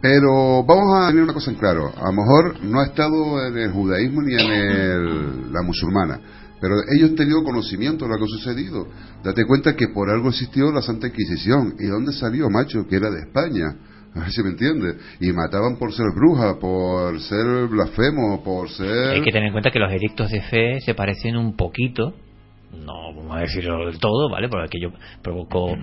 Pero 0.01 0.63
vamos 0.65 0.95
a 0.97 1.07
tener 1.09 1.23
una 1.23 1.33
cosa 1.33 1.51
en 1.51 1.57
claro. 1.57 1.91
A 1.95 2.05
lo 2.07 2.13
mejor 2.13 2.63
no 2.63 2.79
ha 2.81 2.85
estado 2.85 3.45
en 3.47 3.55
el 3.57 3.71
judaísmo 3.71 4.21
ni 4.23 4.33
en 4.33 4.51
el- 4.51 5.53
la 5.53 5.61
musulmana. 5.61 6.19
Pero 6.61 6.75
ellos 6.95 7.15
tenido 7.15 7.43
conocimiento 7.43 8.05
de 8.05 8.11
lo 8.11 8.17
que 8.17 8.23
ha 8.25 8.37
sucedido. 8.37 8.87
Date 9.23 9.45
cuenta 9.45 9.75
que 9.75 9.87
por 9.87 10.11
algo 10.11 10.29
existió 10.29 10.71
la 10.71 10.83
Santa 10.83 11.07
Inquisición. 11.07 11.73
¿Y 11.79 11.87
dónde 11.87 12.13
salió, 12.13 12.49
macho? 12.51 12.87
Que 12.87 12.97
era 12.97 13.09
de 13.09 13.21
España. 13.21 13.75
A 14.13 14.19
ver 14.19 14.31
si 14.31 14.43
me 14.43 14.49
entiende. 14.49 14.95
Y 15.19 15.31
mataban 15.31 15.77
por 15.77 15.91
ser 15.91 16.05
bruja, 16.13 16.59
por 16.59 17.19
ser 17.19 17.67
blasfemo, 17.67 18.43
por 18.43 18.69
ser... 18.69 19.15
Hay 19.15 19.21
que 19.23 19.31
tener 19.31 19.47
en 19.47 19.53
cuenta 19.53 19.71
que 19.71 19.79
los 19.79 19.91
edictos 19.91 20.29
de 20.29 20.41
fe 20.41 20.79
se 20.81 20.93
parecen 20.93 21.35
un 21.35 21.55
poquito, 21.55 22.13
no 22.85 23.15
vamos 23.15 23.35
a 23.35 23.39
decirlo 23.39 23.85
del 23.85 23.99
todo, 23.99 24.29
¿vale? 24.29 24.47
Porque 24.47 24.65
aquello 24.65 24.91
provocó 25.23 25.75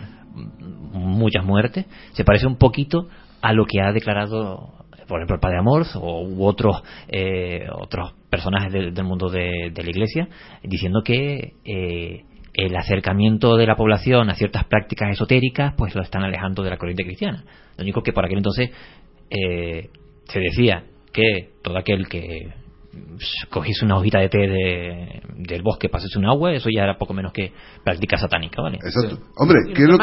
muchas 0.93 1.45
muertes. 1.45 1.87
Se 2.13 2.25
parece 2.25 2.47
un 2.47 2.57
poquito 2.57 3.09
a 3.41 3.53
lo 3.53 3.67
que 3.67 3.81
ha 3.81 3.93
declarado, 3.93 4.75
por 5.09 5.19
ejemplo, 5.19 5.37
el 5.37 5.41
Padre 5.41 5.59
Amors 5.59 5.97
o 5.97 6.23
u 6.23 6.45
otros 6.45 6.83
eh, 7.09 7.67
otros 7.73 8.13
personajes 8.31 8.73
del, 8.73 8.93
del 8.95 9.05
mundo 9.05 9.29
de, 9.31 9.71
de 9.73 9.83
la 9.83 9.91
Iglesia, 9.91 10.29
diciendo 10.63 11.03
que 11.05 11.55
eh, 11.65 12.25
el 12.55 12.77
acercamiento 12.77 13.57
de 13.57 13.67
la 13.67 13.77
población 13.77 14.31
a 14.31 14.35
ciertas 14.35 14.65
prácticas 14.65 15.11
esotéricas, 15.13 15.75
pues 15.77 15.95
lo 15.95 16.03
están 16.03 16.23
alejando 16.25 16.63
de 16.63 16.71
la 16.71 16.77
corriente 16.77 17.05
cristiana. 17.05 17.45
Lo 17.77 17.83
único 17.83 18.03
que 18.03 18.13
por 18.13 18.25
aquel 18.25 18.39
entonces 18.39 18.71
eh, 19.31 19.91
se 20.29 20.41
decía 20.41 20.85
que 21.13 21.51
todo 21.63 21.79
aquel 21.79 22.09
que 22.09 22.49
cogiese 23.51 23.85
una 23.85 23.97
hojita 23.97 24.19
de 24.19 24.29
té 24.29 24.39
de- 24.39 25.21
del 25.37 25.63
bosque, 25.63 25.89
pasase 25.89 26.19
un 26.19 26.27
agua, 26.27 26.53
eso 26.53 26.69
ya 26.69 26.83
era 26.83 26.99
poco 26.99 27.15
menos 27.15 27.33
que 27.33 27.53
práctica 27.85 28.17
satánica, 28.17 28.61
¿vale? 28.61 28.79
Exacto. 28.83 29.19
Hombre, 29.37 29.59
¿qué 29.75 29.83
es, 29.83 29.89
lo. 29.89 29.97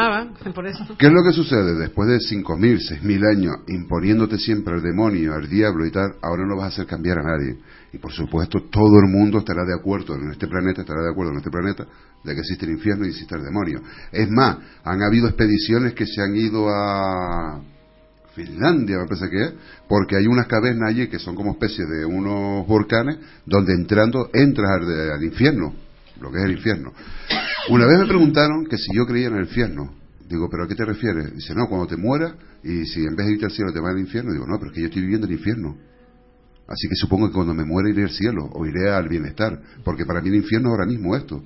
¿qué 0.96 1.06
es 1.06 1.12
lo 1.12 1.22
que 1.22 1.32
sucede? 1.32 1.74
Después 1.78 2.08
de 2.08 2.16
5.000, 2.18 2.78
6.000 3.02 3.36
años 3.36 3.52
imponiéndote 3.68 4.38
siempre 4.38 4.74
al 4.74 4.82
demonio, 4.82 5.34
al 5.34 5.48
diablo 5.48 5.84
y 5.86 5.90
tal, 5.90 6.12
ahora 6.22 6.44
no 6.46 6.56
vas 6.56 6.64
a 6.64 6.68
hacer 6.68 6.86
cambiar 6.86 7.18
a 7.18 7.22
nadie. 7.22 7.58
Y 7.96 7.98
por 7.98 8.12
supuesto, 8.12 8.58
todo 8.70 9.00
el 9.02 9.10
mundo 9.10 9.38
estará 9.38 9.64
de 9.64 9.72
acuerdo 9.72 10.16
en 10.16 10.30
este 10.30 10.46
planeta, 10.46 10.82
estará 10.82 11.00
de 11.00 11.10
acuerdo 11.10 11.32
en 11.32 11.38
este 11.38 11.50
planeta, 11.50 11.86
de 12.22 12.34
que 12.34 12.40
existe 12.40 12.66
el 12.66 12.72
infierno 12.72 13.06
y 13.06 13.08
existe 13.08 13.34
el 13.34 13.42
demonio. 13.42 13.80
Es 14.12 14.28
más, 14.28 14.58
han 14.84 15.02
habido 15.02 15.28
expediciones 15.28 15.94
que 15.94 16.04
se 16.04 16.20
han 16.20 16.36
ido 16.36 16.68
a 16.68 17.62
Finlandia, 18.34 18.98
me 18.98 19.06
parece 19.06 19.30
que 19.30 19.44
es, 19.44 19.54
porque 19.88 20.14
hay 20.14 20.26
unas 20.26 20.46
cavernas 20.46 20.90
allí 20.90 21.08
que 21.08 21.18
son 21.18 21.34
como 21.34 21.52
especie 21.52 21.86
de 21.86 22.04
unos 22.04 22.66
volcanes, 22.66 23.16
donde 23.46 23.72
entrando 23.72 24.28
entras 24.34 24.72
al, 24.72 25.12
al 25.12 25.24
infierno, 25.24 25.72
lo 26.20 26.30
que 26.30 26.36
es 26.36 26.44
el 26.44 26.52
infierno. 26.52 26.92
Una 27.70 27.86
vez 27.86 27.98
me 28.00 28.06
preguntaron 28.08 28.66
que 28.66 28.76
si 28.76 28.94
yo 28.94 29.06
creía 29.06 29.28
en 29.28 29.36
el 29.36 29.44
infierno. 29.44 29.90
Digo, 30.28 30.50
¿pero 30.50 30.64
a 30.64 30.68
qué 30.68 30.74
te 30.74 30.84
refieres? 30.84 31.34
Dice, 31.34 31.54
no, 31.54 31.66
cuando 31.66 31.86
te 31.86 31.96
mueras 31.96 32.34
y 32.62 32.84
si 32.84 33.06
en 33.06 33.16
vez 33.16 33.26
de 33.26 33.32
irte 33.32 33.46
al 33.46 33.52
cielo 33.52 33.72
te 33.72 33.80
vas 33.80 33.94
al 33.94 34.00
infierno. 34.00 34.32
Digo, 34.32 34.44
no, 34.46 34.58
pero 34.58 34.70
es 34.70 34.74
que 34.74 34.80
yo 34.82 34.88
estoy 34.88 35.00
viviendo 35.00 35.26
el 35.26 35.32
infierno. 35.32 35.78
Así 36.68 36.88
que 36.88 36.96
supongo 36.96 37.28
que 37.28 37.34
cuando 37.34 37.54
me 37.54 37.64
muera 37.64 37.88
iré 37.90 38.02
al 38.04 38.10
cielo 38.10 38.48
o 38.52 38.66
iré 38.66 38.90
al 38.90 39.08
bienestar, 39.08 39.58
porque 39.84 40.04
para 40.04 40.20
mí 40.20 40.28
el 40.30 40.36
infierno 40.36 40.70
ahora 40.70 40.86
mismo 40.86 41.14
es 41.14 41.22
esto. 41.22 41.42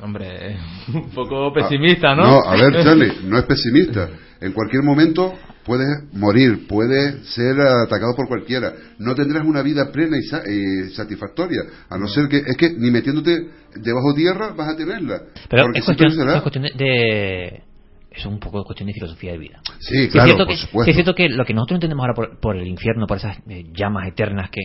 Hombre, 0.00 0.56
un 0.94 1.10
poco 1.10 1.52
pesimista, 1.52 2.14
¿no? 2.14 2.22
No, 2.22 2.40
a 2.44 2.56
ver, 2.56 2.72
Charlie, 2.84 3.12
no 3.24 3.38
es 3.38 3.44
pesimista. 3.44 4.08
En 4.40 4.52
cualquier 4.52 4.84
momento 4.84 5.34
puedes 5.66 5.88
morir, 6.14 6.66
puedes 6.68 7.26
ser 7.34 7.60
atacado 7.60 8.14
por 8.16 8.28
cualquiera. 8.28 8.72
No 8.98 9.14
tendrás 9.14 9.44
una 9.44 9.60
vida 9.62 9.90
plena 9.92 10.16
y, 10.16 10.22
sa- 10.22 10.42
y 10.48 10.90
satisfactoria, 10.94 11.60
a 11.90 11.98
no 11.98 12.06
ser 12.06 12.28
que 12.28 12.38
es 12.38 12.56
que 12.56 12.70
ni 12.70 12.90
metiéndote 12.90 13.48
debajo 13.74 14.14
tierra 14.14 14.54
vas 14.56 14.68
a 14.68 14.76
tenerla. 14.76 15.22
Pero 15.50 15.72
es 15.74 15.84
cuestión, 15.84 16.10
tú 16.12 16.16
serás- 16.20 16.36
es 16.36 16.42
cuestión 16.42 16.64
de- 16.64 17.62
es 18.10 18.24
un 18.26 18.38
poco 18.40 18.64
cuestión 18.64 18.86
de 18.86 18.92
filosofía 18.94 19.32
de 19.32 19.38
vida. 19.38 19.60
Sí, 19.80 20.04
es 20.04 20.12
claro, 20.12 20.26
cierto 20.28 20.44
por 20.46 20.54
que, 20.54 20.60
supuesto. 20.60 20.90
es 20.90 20.96
cierto 20.96 21.14
que 21.14 21.28
lo 21.28 21.44
que 21.44 21.54
nosotros 21.54 21.76
entendemos 21.76 22.02
ahora 22.04 22.14
por, 22.14 22.40
por 22.40 22.56
el 22.56 22.66
infierno, 22.66 23.06
por 23.06 23.18
esas 23.18 23.38
eh, 23.48 23.66
llamas 23.72 24.08
eternas 24.08 24.50
que, 24.50 24.62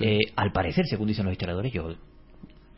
eh, 0.00 0.18
al 0.36 0.52
parecer, 0.52 0.84
según 0.86 1.08
dicen 1.08 1.24
los 1.24 1.32
historiadores, 1.32 1.72
yo 1.72 1.94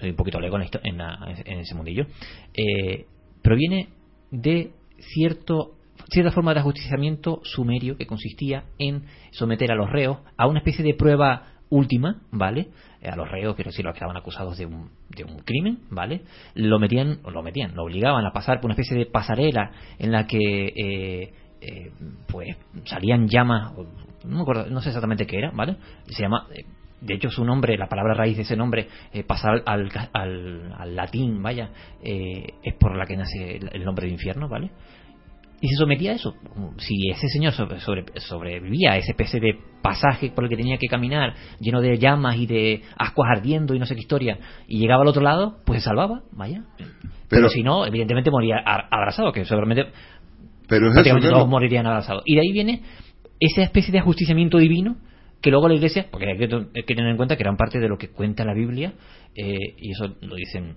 soy 0.01 0.11
un 0.11 0.16
poquito 0.16 0.41
lego 0.41 0.59
en, 0.59 0.69
en, 0.85 0.99
la- 0.99 1.19
en 1.45 1.59
ese 1.61 1.74
mundillo, 1.74 2.07
eh, 2.55 3.07
proviene 3.43 3.89
de 4.31 4.70
cierto 4.99 5.73
cierta 6.11 6.32
forma 6.32 6.53
de 6.55 6.61
ajusticiamiento 6.61 7.41
sumerio 7.45 7.97
que 7.97 8.07
consistía 8.07 8.65
en 8.78 9.05
someter 9.32 9.73
a 9.73 9.74
los 9.74 9.89
reos 9.91 10.19
a 10.36 10.47
una 10.47 10.59
especie 10.59 10.85
de 10.85 10.95
prueba 10.95 11.47
última, 11.70 12.20
¿vale? 12.31 12.69
Eh, 13.05 13.09
A 13.10 13.16
los 13.16 13.31
reos, 13.31 13.55
quiero 13.55 13.70
decir, 13.70 13.85
los 13.85 13.93
que 13.93 13.98
estaban 13.98 14.16
acusados 14.16 14.56
de 14.56 14.66
un, 14.66 14.90
de 15.10 15.24
un 15.24 15.39
crimen, 15.40 15.81
¿vale? 15.90 16.22
Lo 16.55 16.78
metían, 16.78 17.18
lo 17.22 17.43
metían, 17.43 17.74
lo 17.74 17.85
obligaban 17.85 18.24
a 18.24 18.32
pasar 18.32 18.60
por 18.60 18.66
una 18.66 18.74
especie 18.74 18.97
de 18.97 19.06
pasarela 19.06 19.70
en 19.98 20.10
la 20.10 20.26
que, 20.26 20.39
eh, 20.39 21.35
eh, 21.60 21.93
pues, 22.26 22.56
salían 22.85 23.28
llamas, 23.28 23.72
no 24.24 24.36
me 24.36 24.43
acuerdo, 24.43 24.66
no 24.70 24.81
sé 24.81 24.89
exactamente 24.89 25.26
qué 25.26 25.39
era, 25.39 25.51
¿vale? 25.51 25.76
Se 26.06 26.22
llama, 26.22 26.47
eh, 26.55 26.64
de 27.02 27.14
hecho 27.14 27.31
su 27.31 27.44
nombre, 27.44 27.76
la 27.76 27.89
palabra 27.89 28.14
raíz 28.14 28.36
de 28.36 28.43
ese 28.44 28.56
nombre, 28.56 28.89
eh, 29.12 29.22
pasar 29.22 29.62
al, 29.66 29.90
al, 30.14 30.74
al 30.78 30.97
latín, 30.97 31.43
vaya, 31.43 31.70
es 32.02 32.74
por 32.81 32.97
la 32.97 33.05
que 33.05 33.16
nace 33.18 33.56
el 33.72 33.85
nombre 33.85 34.06
de 34.06 34.12
infierno, 34.12 34.48
¿vale? 34.48 34.70
Y 35.60 35.68
se 35.68 35.76
sometía 35.76 36.12
a 36.12 36.14
eso. 36.14 36.35
Si 36.78 37.10
ese 37.10 37.28
señor 37.28 37.52
sobre- 37.52 37.81
sobre- 37.81 38.05
sobrevivía 38.20 38.93
a 38.93 38.97
ese 38.98 39.12
especie 39.12 39.40
de 39.40 39.59
pasaje 39.82 40.31
por 40.31 40.44
el 40.44 40.51
que 40.51 40.56
tenía 40.56 40.76
que 40.78 40.89
caminar, 40.89 41.35
lleno 41.60 41.81
de 41.81 41.98
llamas 41.98 42.36
y 42.36 42.47
de 42.47 42.82
ascuas 42.98 43.28
ardiendo 43.36 43.74
y 43.74 43.78
no 43.78 43.86
sé 43.86 43.94
qué 43.94 44.01
historia, 44.01 44.39
y 44.66 44.78
llegaba 44.78 45.02
al 45.02 45.09
otro 45.09 45.22
lado, 45.22 45.59
pues 45.64 45.82
se 45.82 45.89
salvaba, 45.89 46.22
vaya. 46.32 46.64
Pero, 47.28 47.48
si 47.48 47.62
no, 47.62 47.86
evidentemente 47.86 48.31
moría 48.31 48.56
abrazado, 48.59 49.32
que 49.32 49.44
seguramente 49.44 49.86
Pero 50.68 50.90
es 50.90 50.97
eso, 51.06 51.16
todos 51.31 51.48
morirían 51.48 51.86
abrazados. 51.86 52.22
Y 52.26 52.35
de 52.35 52.40
ahí 52.43 52.52
viene 52.52 52.82
esa 53.40 53.62
especie 53.62 53.93
de 53.93 53.98
ajusticiamiento 53.98 54.59
divino 54.59 54.97
que 55.40 55.51
luego 55.51 55.68
la 55.68 55.74
iglesia, 55.74 56.06
porque 56.10 56.26
hay 56.31 56.39
que, 56.39 56.44
hay 56.55 56.82
que 56.85 56.94
tener 56.94 57.10
en 57.10 57.16
cuenta 57.16 57.36
que 57.36 57.43
eran 57.43 57.56
parte 57.56 57.78
de 57.78 57.89
lo 57.89 57.98
que 57.98 58.09
cuenta 58.09 58.44
la 58.44 58.55
Biblia, 58.55 58.94
eh, 59.35 59.56
y 59.78 59.90
eso 59.90 60.14
lo 60.22 60.36
dicen, 60.36 60.76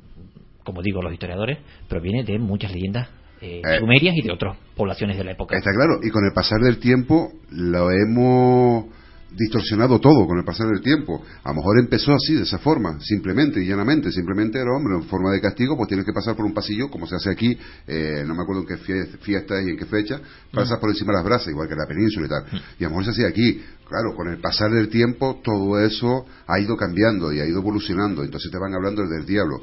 como 0.64 0.82
digo, 0.82 1.02
los 1.02 1.14
historiadores, 1.14 1.60
pero 1.88 2.02
viene 2.02 2.24
de 2.24 2.38
muchas 2.40 2.74
leyendas 2.74 3.08
eh, 3.42 3.62
Eh. 3.64 3.80
sumerias 3.80 4.16
y 4.18 4.22
de 4.22 4.32
otras 4.32 4.58
poblaciones 4.76 5.18
de 5.18 5.24
la 5.24 5.32
época. 5.32 5.58
Está 5.58 5.72
claro, 5.74 6.00
y 6.04 6.10
con 6.10 6.26
el 6.26 6.34
pasar 6.34 6.60
del 6.62 6.78
tiempo 6.80 7.32
lo 7.52 7.90
hemos 7.92 8.86
distorsionado 9.30 10.00
todo 10.00 10.26
con 10.26 10.40
el 10.40 10.46
pasar 10.46 10.68
del 10.68 10.82
tiempo. 10.82 11.22
A 11.44 11.50
lo 11.50 11.56
mejor 11.56 11.80
empezó 11.80 12.14
así, 12.14 12.34
de 12.34 12.44
esa 12.44 12.58
forma, 12.60 12.98
simplemente 13.02 13.62
y 13.62 13.68
llanamente. 13.68 14.12
Simplemente 14.12 14.58
era 14.58 14.72
hombre, 14.76 14.96
en 14.96 15.04
forma 15.04 15.32
de 15.32 15.42
castigo, 15.42 15.76
pues 15.76 15.90
tienes 15.90 16.06
que 16.06 16.14
pasar 16.14 16.36
por 16.36 16.46
un 16.46 16.54
pasillo, 16.54 16.90
como 16.90 17.06
se 17.06 17.16
hace 17.18 17.30
aquí, 17.30 17.56
eh, 17.88 18.24
no 18.26 18.34
me 18.34 18.42
acuerdo 18.44 18.62
en 18.62 18.68
qué 18.68 18.78
fie- 18.78 19.18
fiesta 19.20 19.62
y 19.62 19.70
en 19.70 19.78
qué 19.78 19.86
fecha, 19.86 20.20
pasas 20.52 20.80
por 20.80 20.90
encima 20.90 21.12
de 21.12 21.18
las 21.18 21.26
brasas, 21.26 21.50
igual 21.50 21.68
que 21.68 21.74
en 21.74 21.80
la 21.80 21.88
península 21.88 22.26
y 22.26 22.30
tal. 22.30 22.62
Y 22.80 22.84
a 22.84 22.88
lo 22.88 22.90
mejor 22.92 23.04
se 23.06 23.12
hacía 23.12 23.28
aquí. 23.28 23.62
Claro, 23.88 24.16
con 24.16 24.28
el 24.30 24.40
pasar 24.40 24.72
del 24.72 24.90
tiempo, 24.90 25.40
todo 25.44 25.80
eso 25.80 26.26
ha 26.48 26.60
ido 26.60 26.76
cambiando 26.76 27.32
y 27.32 27.40
ha 27.40 27.46
ido 27.46 27.60
evolucionando. 27.60 28.24
Entonces 28.24 28.50
te 28.52 28.58
van 28.58 28.74
hablando 28.74 29.06
del 29.08 29.26
diablo. 29.26 29.62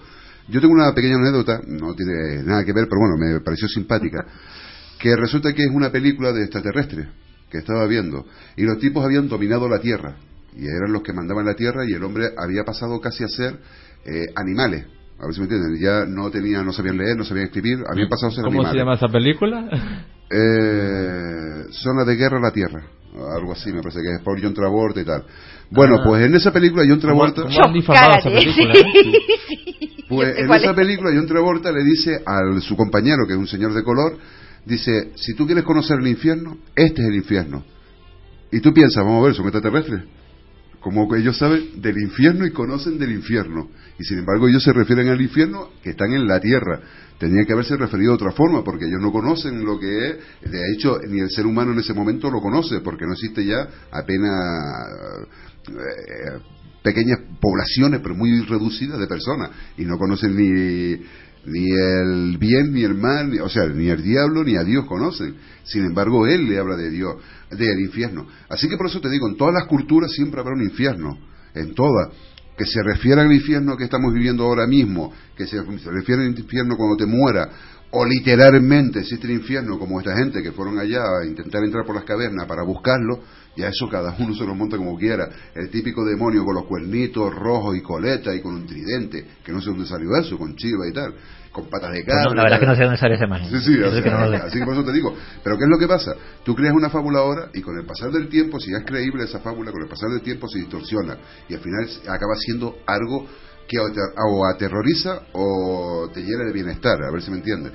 Yo 0.48 0.60
tengo 0.60 0.74
una 0.74 0.92
pequeña 0.94 1.16
anécdota, 1.16 1.60
no 1.66 1.94
tiene 1.94 2.42
nada 2.44 2.64
que 2.64 2.72
ver, 2.72 2.86
pero 2.88 3.00
bueno, 3.00 3.16
me 3.18 3.40
pareció 3.40 3.66
simpática, 3.68 4.24
que 4.98 5.14
resulta 5.16 5.52
que 5.52 5.62
es 5.62 5.70
una 5.72 5.90
película 5.90 6.32
de 6.32 6.42
extraterrestres 6.42 7.08
que 7.50 7.58
estaba 7.58 7.86
viendo, 7.86 8.26
y 8.56 8.64
los 8.64 8.78
tipos 8.78 9.04
habían 9.04 9.28
dominado 9.28 9.68
la 9.68 9.78
Tierra, 9.80 10.16
y 10.56 10.66
eran 10.66 10.92
los 10.92 11.02
que 11.02 11.12
mandaban 11.12 11.46
la 11.46 11.54
Tierra, 11.54 11.84
y 11.88 11.92
el 11.94 12.02
hombre 12.04 12.28
había 12.36 12.64
pasado 12.64 13.00
casi 13.00 13.24
a 13.24 13.28
ser 13.28 13.58
eh, 14.04 14.26
animales. 14.36 14.86
A 15.20 15.26
ver 15.26 15.34
si 15.34 15.40
me 15.40 15.46
entienden, 15.46 15.80
ya 15.80 16.04
no 16.06 16.28
tenían, 16.30 16.66
no 16.66 16.72
sabían 16.72 16.96
leer, 16.98 17.16
no 17.16 17.24
sabían 17.24 17.46
escribir, 17.46 17.78
habían 17.88 18.08
pasado 18.08 18.32
a 18.32 18.34
ser 18.34 18.44
¿Cómo 18.44 18.60
animales. 18.66 18.72
se 18.72 18.78
llama 18.78 18.94
esa 18.94 19.08
película? 19.08 19.68
Eh, 20.36 21.64
zona 21.70 22.02
de 22.04 22.16
guerra 22.16 22.38
a 22.38 22.40
la 22.40 22.50
Tierra, 22.50 22.82
algo 23.36 23.52
así 23.52 23.70
me 23.72 23.82
parece 23.82 24.00
que 24.00 24.14
es 24.16 24.22
por 24.24 24.40
John 24.42 24.54
Travolta 24.54 25.00
y 25.00 25.04
tal. 25.04 25.22
Bueno, 25.70 25.96
Ah. 26.00 26.02
pues 26.04 26.24
en 26.24 26.34
esa 26.34 26.50
película 26.50 26.82
John 26.88 26.98
Travolta... 26.98 27.42
¿Cómo 27.42 27.58
han 27.64 27.72
difamado 27.72 28.14
esa 28.18 28.30
película? 28.30 28.72
eh? 28.74 28.84
Pues 30.08 30.38
en 30.38 30.52
esa 30.52 30.74
película 30.74 31.10
John 31.14 31.26
Travolta 31.26 31.72
le 31.72 31.82
dice 31.82 32.22
a 32.26 32.60
su 32.60 32.76
compañero, 32.76 33.26
que 33.26 33.32
es 33.32 33.38
un 33.38 33.46
señor 33.46 33.72
de 33.72 33.82
color, 33.82 34.18
dice, 34.66 35.12
si 35.16 35.34
tú 35.34 35.46
quieres 35.46 35.64
conocer 35.64 35.98
el 35.98 36.06
infierno, 36.06 36.58
este 36.74 37.02
es 37.02 37.08
el 37.08 37.14
infierno. 37.14 37.64
Y 38.50 38.60
tú 38.60 38.72
piensas, 38.72 39.02
vamos 39.02 39.22
a 39.22 39.26
ver, 39.26 39.34
son 39.34 39.46
extraterrestres. 39.46 40.04
Como 40.80 41.08
que 41.08 41.18
ellos 41.18 41.38
saben 41.38 41.80
del 41.80 41.96
infierno 41.96 42.44
y 42.44 42.52
conocen 42.52 42.98
del 42.98 43.12
infierno. 43.12 43.70
Y 43.98 44.04
sin 44.04 44.18
embargo 44.18 44.48
ellos 44.48 44.62
se 44.62 44.72
refieren 44.72 45.08
al 45.08 45.20
infierno 45.20 45.70
que 45.82 45.90
están 45.90 46.12
en 46.12 46.26
la 46.26 46.38
tierra. 46.40 46.80
Tenían 47.18 47.46
que 47.46 47.54
haberse 47.54 47.76
referido 47.76 48.10
de 48.10 48.16
otra 48.16 48.32
forma, 48.32 48.62
porque 48.62 48.84
ellos 48.84 49.00
no 49.00 49.10
conocen 49.10 49.64
lo 49.64 49.78
que 49.78 50.08
es. 50.08 50.16
De 50.50 50.60
hecho, 50.74 50.98
ni 51.08 51.20
el 51.20 51.30
ser 51.30 51.46
humano 51.46 51.72
en 51.72 51.78
ese 51.78 51.94
momento 51.94 52.30
lo 52.30 52.40
conoce, 52.40 52.80
porque 52.80 53.06
no 53.06 53.14
existe 53.14 53.46
ya 53.46 53.66
apenas 53.90 54.30
eh, 55.68 56.38
pequeñas 56.84 57.18
poblaciones, 57.40 57.98
pero 58.00 58.14
muy 58.14 58.42
reducidas 58.42 59.00
de 59.00 59.08
personas. 59.08 59.50
Y 59.76 59.84
no 59.84 59.98
conocen 59.98 60.36
ni 60.36 61.02
Ni 61.46 61.70
el 61.72 62.38
bien 62.38 62.72
ni 62.72 62.84
el 62.84 62.94
mal, 62.94 63.30
ni- 63.30 63.38
o 63.38 63.50
sea, 63.50 63.66
ni 63.66 63.88
el 63.90 64.02
diablo 64.02 64.42
ni 64.44 64.56
a 64.56 64.64
Dios 64.64 64.86
conocen. 64.86 65.34
Sin 65.64 65.84
embargo, 65.84 66.26
Él 66.26 66.48
le 66.48 66.56
habla 66.58 66.74
de 66.74 66.88
Dios, 66.88 67.16
del 67.50 67.80
infierno. 67.80 68.26
Así 68.48 68.66
que 68.66 68.78
por 68.78 68.86
eso 68.86 68.98
te 68.98 69.10
digo, 69.10 69.28
en 69.28 69.36
todas 69.36 69.52
las 69.52 69.66
culturas 69.66 70.10
siempre 70.10 70.40
habrá 70.40 70.54
un 70.54 70.62
infierno, 70.62 71.18
en 71.54 71.74
todas. 71.74 72.08
Que 72.56 72.64
se 72.64 72.82
refiera 72.82 73.20
al 73.20 73.30
infierno 73.30 73.76
que 73.76 73.84
estamos 73.84 74.14
viviendo 74.14 74.44
ahora 74.44 74.66
mismo, 74.66 75.12
que 75.36 75.46
se, 75.46 75.58
se 75.58 75.90
refiere 75.90 76.22
al 76.22 76.28
infierno 76.38 76.76
cuando 76.78 76.96
te 76.96 77.04
muera, 77.04 77.50
o 77.90 78.06
literalmente 78.06 79.00
existe 79.00 79.26
el 79.26 79.34
infierno 79.34 79.78
como 79.78 80.00
esta 80.00 80.16
gente 80.16 80.42
que 80.42 80.52
fueron 80.52 80.78
allá 80.78 81.02
a 81.02 81.26
intentar 81.26 81.62
entrar 81.62 81.84
por 81.84 81.94
las 81.94 82.04
cavernas 82.04 82.46
para 82.46 82.62
buscarlo, 82.62 83.22
y 83.56 83.62
a 83.62 83.68
eso 83.68 83.88
cada 83.88 84.14
uno 84.18 84.34
se 84.34 84.44
lo 84.44 84.54
monta 84.54 84.76
como 84.76 84.96
quiera. 84.96 85.28
El 85.54 85.70
típico 85.70 86.04
demonio 86.04 86.44
con 86.44 86.54
los 86.54 86.64
cuernitos 86.66 87.32
rojos 87.34 87.76
y 87.76 87.82
coleta 87.82 88.34
y 88.34 88.40
con 88.40 88.54
un 88.54 88.66
tridente, 88.66 89.24
que 89.44 89.52
no 89.52 89.60
sé 89.60 89.70
dónde 89.70 89.86
salió 89.86 90.16
eso, 90.16 90.36
con 90.38 90.56
chiva 90.56 90.88
y 90.88 90.92
tal, 90.92 91.14
con 91.52 91.68
patas 91.70 91.92
de 91.92 92.02
Pues 92.04 92.16
cabra. 92.16 92.24
no, 92.30 92.34
la 92.34 92.42
verdad 92.42 92.58
es 92.58 92.60
que 92.60 92.66
no 92.66 92.74
sé 92.76 92.82
dónde 92.82 92.98
sale 92.98 93.14
esa 93.14 93.24
imagen. 93.26 93.48
Sí, 93.50 93.60
sí, 93.60 93.78
es 93.80 94.02
que 94.02 94.10
no 94.10 94.20
lo 94.20 94.30
sé. 94.30 94.36
así 94.36 94.58
que 94.58 94.64
por 94.64 94.74
eso 94.74 94.84
te 94.84 94.92
digo. 94.92 95.14
Pero 95.42 95.56
¿qué 95.56 95.64
es 95.64 95.70
lo 95.70 95.78
que 95.78 95.86
pasa? 95.86 96.14
Tú 96.44 96.54
creas 96.54 96.74
una 96.74 96.90
fábula 96.90 97.20
ahora 97.20 97.50
y 97.54 97.60
con 97.62 97.78
el 97.78 97.86
pasar 97.86 98.10
del 98.10 98.28
tiempo, 98.28 98.58
si 98.58 98.72
ya 98.72 98.78
es 98.78 98.84
creíble 98.84 99.24
esa 99.24 99.38
fábula, 99.40 99.70
con 99.70 99.82
el 99.82 99.88
pasar 99.88 100.10
del 100.10 100.22
tiempo 100.22 100.48
se 100.48 100.58
distorsiona 100.58 101.16
y 101.48 101.54
al 101.54 101.60
final 101.60 101.88
acaba 102.08 102.34
siendo 102.38 102.76
algo 102.86 103.26
que 103.68 103.78
o 103.78 104.44
aterroriza 104.52 105.22
o 105.32 106.10
te 106.12 106.20
llena 106.20 106.44
de 106.44 106.52
bienestar, 106.52 106.98
a 107.02 107.10
ver 107.12 107.22
si 107.22 107.30
me 107.30 107.38
entiendes. 107.38 107.72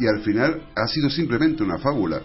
Y 0.00 0.06
al 0.06 0.20
final 0.22 0.68
ha 0.74 0.86
sido 0.88 1.10
simplemente 1.10 1.62
una 1.62 1.78
fábula. 1.78 2.20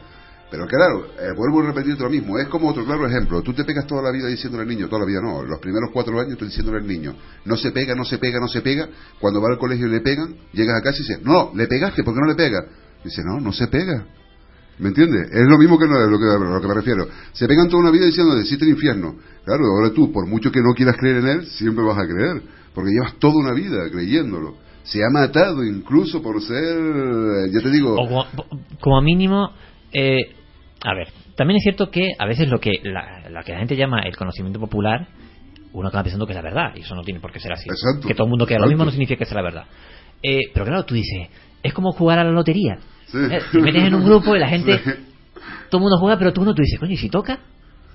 Pero 0.49 0.65
claro, 0.65 1.07
eh, 1.19 1.34
vuelvo 1.36 1.61
a 1.61 1.74
repetir 1.74 1.99
lo 1.99 2.10
mismo, 2.10 2.40
es 2.40 2.48
como 2.48 2.69
otro 2.69 2.86
claro 2.86 3.06
ejemplo. 3.06 3.41
Tú 3.41 3.53
te 3.53 3.65
pegas 3.65 3.86
toda 3.86 4.02
la 4.02 4.11
vida 4.11 4.28
diciéndole 4.28 4.64
al 4.64 4.69
niño, 4.69 4.88
toda 4.88 5.02
la 5.02 5.06
vida 5.06 5.19
no, 5.22 5.44
los 5.44 5.60
primeros 5.60 5.90
cuatro 5.91 6.19
años 6.22 6.38
tú 6.38 6.45
diciéndole 6.45 6.80
al 6.80 6.88
niño, 6.88 7.15
no 7.44 7.57
se 7.57 7.72
pega, 7.72 7.95
no 7.95 8.06
se 8.06 8.18
pega, 8.18 8.40
no 8.40 8.48
se 8.48 8.61
pega. 8.61 8.88
Cuando 9.19 9.41
va 9.41 9.49
al 9.49 9.57
colegio 9.57 9.88
y 9.88 9.91
le 9.91 9.99
pegan, 9.99 10.36
llegas 10.53 10.80
a 10.80 10.82
casa 10.82 10.98
y 10.99 11.02
dices, 11.02 11.22
no, 11.22 11.52
le 11.53 11.68
pegaste, 11.68 12.03
¿por 12.03 12.14
qué 12.14 12.22
no 12.22 12.28
le 12.28 12.36
pega? 12.36 12.65
Dice, 13.03 13.24
no, 13.26 13.41
no 13.41 13.52
se 13.52 13.68
pega. 13.68 14.06
¿Me 14.80 14.90
entiendes? 14.90 15.32
Es 15.32 15.48
lo 15.48 15.57
mismo 15.57 15.78
que 15.78 15.86
no, 15.86 15.99
lo 15.99 16.18
que, 16.18 16.26
lo 16.26 16.61
que 16.61 16.68
me 16.68 16.74
refiero. 16.76 17.07
Se 17.34 17.48
pegan 17.48 17.68
toda 17.68 17.82
una 17.82 17.91
vida 17.91 18.06
diciendo, 18.06 18.38
existe 18.38 18.64
el 18.64 18.72
infierno. 18.72 19.15
Claro, 19.44 19.65
ahora 19.65 19.91
tú, 19.91 20.14
por 20.14 20.28
mucho 20.28 20.52
que 20.52 20.61
no 20.61 20.74
quieras 20.74 20.95
creer 20.98 21.18
en 21.18 21.28
él, 21.28 21.45
siempre 21.48 21.84
vas 21.84 21.98
a 21.98 22.07
creer, 22.07 22.41
porque 22.74 22.91
llevas 22.91 23.15
toda 23.19 23.36
una 23.36 23.53
vida 23.53 23.90
creyéndolo. 23.91 24.56
Se 24.84 25.03
ha 25.03 25.10
matado 25.10 25.65
incluso 25.65 26.22
por 26.22 26.41
ser, 26.41 27.52
ya 27.52 27.60
te 27.60 27.69
digo, 27.69 27.95
O 27.95 28.26
como 28.80 29.02
mínimo, 29.02 29.52
eh, 29.91 30.37
a 30.84 30.94
ver, 30.94 31.08
también 31.36 31.58
es 31.58 31.64
cierto 31.64 31.90
que 31.90 32.12
a 32.18 32.26
veces 32.26 32.49
lo 32.49 32.60
que 32.60 32.80
la, 32.84 33.30
la 33.30 33.44
que 33.44 33.52
la 33.54 33.60
gente 33.60 33.76
llama 33.76 34.02
el 34.02 34.16
conocimiento 34.16 34.60
popular, 34.60 35.08
uno 35.74 35.88
acaba 35.90 36.04
pensando 36.04 36.26
que 36.26 36.34
es 36.34 36.38
la 36.38 36.41
verdad, 36.44 36.74
y 36.76 36.82
eso 36.82 36.95
no 36.95 37.04
tiene 37.04 37.20
por 37.20 37.32
qué 37.32 37.40
ser 37.40 37.54
así. 37.54 37.70
Exacto, 37.70 38.08
que 38.08 38.14
todo 38.14 38.26
el 38.26 38.30
mundo 38.30 38.45
crea 38.45 38.60
lo 38.60 38.68
mismo 38.68 38.86
no 38.86 38.91
significa 38.91 39.18
que 39.20 39.26
sea 39.26 39.38
la 39.38 39.44
verdad. 39.44 39.66
Eh, 40.24 40.40
pero 40.54 40.66
claro, 40.66 40.84
tú 40.86 40.95
dices, 40.95 41.30
es 41.64 41.74
como 41.74 41.91
jugar 41.91 42.20
a 42.20 42.24
la 42.24 42.32
lotería. 42.32 42.78
Sí. 43.08 43.18
Eh, 43.32 43.40
Te 43.52 43.60
metes 43.60 43.84
en 43.84 43.94
un 43.95 44.06
grupo 44.06 44.36
y 44.36 44.40
la 44.40 44.48
gente, 44.49 44.78
Sí. 44.84 44.91
todo 45.70 45.80
el 45.80 45.82
mundo 45.84 45.98
juega, 45.99 46.18
pero 46.18 46.34
tú 46.34 46.44
no, 46.44 46.54
tú 46.56 46.62
dices, 46.62 46.80
coño, 46.80 46.94
¿y 46.94 46.98
si 46.98 47.10
toca? 47.10 47.40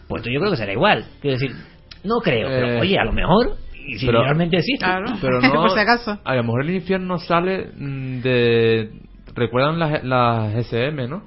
Pues 0.08 0.22
yo 0.24 0.38
creo 0.40 0.50
que 0.50 0.56
será 0.56 0.72
igual. 0.72 1.04
Quiero 1.20 1.38
decir, 1.38 1.56
no 2.04 2.18
creo, 2.20 2.48
pero 2.48 2.66
Eh, 2.74 2.80
oye, 2.80 2.98
a 2.98 3.04
lo 3.04 3.12
mejor, 3.12 3.56
y 3.86 3.98
si 3.98 4.06
pero- 4.06 4.22
realmente 4.22 4.56
existe. 4.58 4.84
Pero 5.20 5.40
no, 5.40 5.52
Por 5.52 5.70
si 5.70 5.78
acaso. 5.78 6.18
A 6.24 6.34
lo 6.36 6.42
mejor 6.44 6.62
el 6.62 6.70
infierno 6.74 7.18
sale 7.18 7.70
mm, 7.76 8.20
de... 8.20 8.90
¿Recuerdan 9.34 9.78
las, 9.78 10.04
las 10.04 10.54
SM, 10.66 11.08
no? 11.08 11.22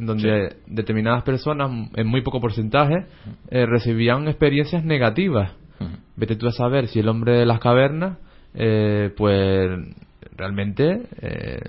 En 0.00 0.06
donde 0.06 0.56
determinadas 0.66 1.22
personas, 1.22 1.70
en 1.94 2.06
muy 2.06 2.22
poco 2.22 2.40
porcentaje, 2.40 3.04
eh, 3.50 3.66
recibían 3.66 4.26
experiencias 4.28 4.82
negativas. 4.84 5.52
Vete 6.16 6.36
tú 6.36 6.46
a 6.48 6.52
saber 6.52 6.88
si 6.88 6.98
el 7.00 7.08
hombre 7.08 7.32
de 7.38 7.46
las 7.46 7.60
cavernas, 7.60 8.18
eh, 8.54 9.10
pues 9.16 9.70
realmente 10.36 11.02
eh, 11.22 11.60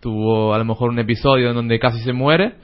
tuvo 0.00 0.54
a 0.54 0.58
lo 0.58 0.64
mejor 0.64 0.90
un 0.90 0.98
episodio 0.98 1.48
en 1.50 1.54
donde 1.54 1.78
casi 1.78 1.98
se 2.00 2.12
muere 2.12 2.54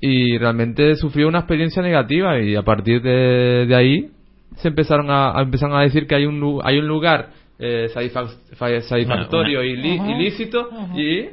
y 0.00 0.38
realmente 0.38 0.94
sufrió 0.96 1.28
una 1.28 1.38
experiencia 1.40 1.82
negativa 1.82 2.38
y 2.40 2.54
a 2.56 2.62
partir 2.62 3.02
de, 3.02 3.66
de 3.66 3.74
ahí 3.74 4.10
se 4.56 4.68
empezaron 4.68 5.10
a, 5.10 5.36
a- 5.38 5.42
empezaron 5.42 5.76
a 5.76 5.82
decir 5.82 6.06
que 6.06 6.14
hay 6.14 6.26
un 6.26 6.60
hay 6.64 6.78
un 6.78 6.86
lugar 6.86 7.30
eh, 7.58 7.88
satisfac- 7.94 8.36
fa- 8.56 8.80
satisfactorio 8.82 9.60
Una- 9.60 9.66
y 9.68 9.70
ilícito 10.12 10.68
y 10.96 11.28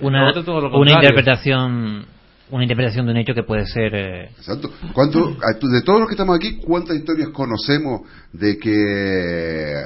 una, 0.00 0.28
otro 0.30 0.44
todo 0.44 0.60
lo 0.60 0.78
una 0.78 0.90
interpretación 1.02 2.04
una 2.50 2.64
interpretación 2.64 3.06
de 3.06 3.12
un 3.12 3.18
hecho 3.18 3.34
que 3.34 3.42
puede 3.42 3.66
ser 3.66 3.94
eh, 3.94 4.30
Exacto. 4.36 4.70
¿Cuánto, 4.92 5.30
de 5.30 5.82
todos 5.82 6.00
los 6.00 6.08
que 6.08 6.14
estamos 6.14 6.36
aquí, 6.36 6.58
¿cuántas 6.58 6.96
historias 6.96 7.28
conocemos 7.30 8.02
de 8.32 8.58
que... 8.58 8.70
eh, 8.70 9.84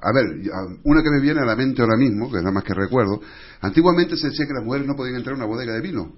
a 0.00 0.12
ver, 0.12 0.24
una 0.84 1.02
que 1.02 1.10
me 1.10 1.20
viene 1.20 1.40
a 1.40 1.44
la 1.44 1.56
mente 1.56 1.82
ahora 1.82 1.96
mismo, 1.96 2.30
que 2.30 2.38
es 2.38 2.44
la 2.44 2.50
más 2.50 2.64
que 2.64 2.74
recuerdo, 2.74 3.20
antiguamente 3.60 4.16
se 4.16 4.28
decía 4.28 4.46
que 4.46 4.54
las 4.54 4.64
mujeres 4.64 4.86
no 4.86 4.94
podían 4.94 5.16
entrar 5.16 5.34
a 5.34 5.36
una 5.36 5.46
bodega 5.46 5.74
de 5.74 5.80
vino, 5.80 6.12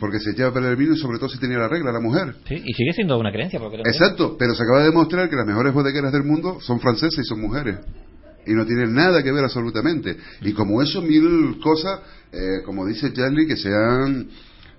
porque 0.00 0.18
se 0.20 0.30
echaba 0.30 0.50
a 0.50 0.54
perder 0.54 0.70
el 0.70 0.76
vino 0.76 0.94
y 0.94 0.98
sobre 0.98 1.18
todo 1.18 1.28
si 1.28 1.38
tenía 1.38 1.58
la 1.58 1.68
regla 1.68 1.92
la 1.92 2.00
mujer. 2.00 2.34
sí, 2.48 2.54
y 2.64 2.72
sigue 2.72 2.92
siendo 2.94 3.18
una 3.18 3.30
creencia 3.30 3.60
porque 3.60 3.76
Exacto, 3.84 4.36
pero 4.38 4.54
se 4.54 4.62
acaba 4.62 4.80
de 4.80 4.86
demostrar 4.86 5.28
que 5.28 5.36
las 5.36 5.46
mejores 5.46 5.72
bodegueras 5.72 6.12
del 6.12 6.24
mundo 6.24 6.58
son 6.60 6.80
francesas 6.80 7.18
y 7.18 7.24
son 7.24 7.40
mujeres. 7.40 7.78
Y 8.46 8.52
no 8.52 8.64
tienen 8.66 8.94
nada 8.94 9.22
que 9.22 9.32
ver 9.32 9.44
absolutamente. 9.44 10.16
Y 10.42 10.52
como 10.52 10.82
eso, 10.82 11.00
mil 11.02 11.58
cosas, 11.62 12.00
eh, 12.32 12.62
como 12.64 12.86
dice 12.86 13.12
Charlie, 13.12 13.46
que 13.46 13.56
se 13.56 13.68
han... 13.68 14.28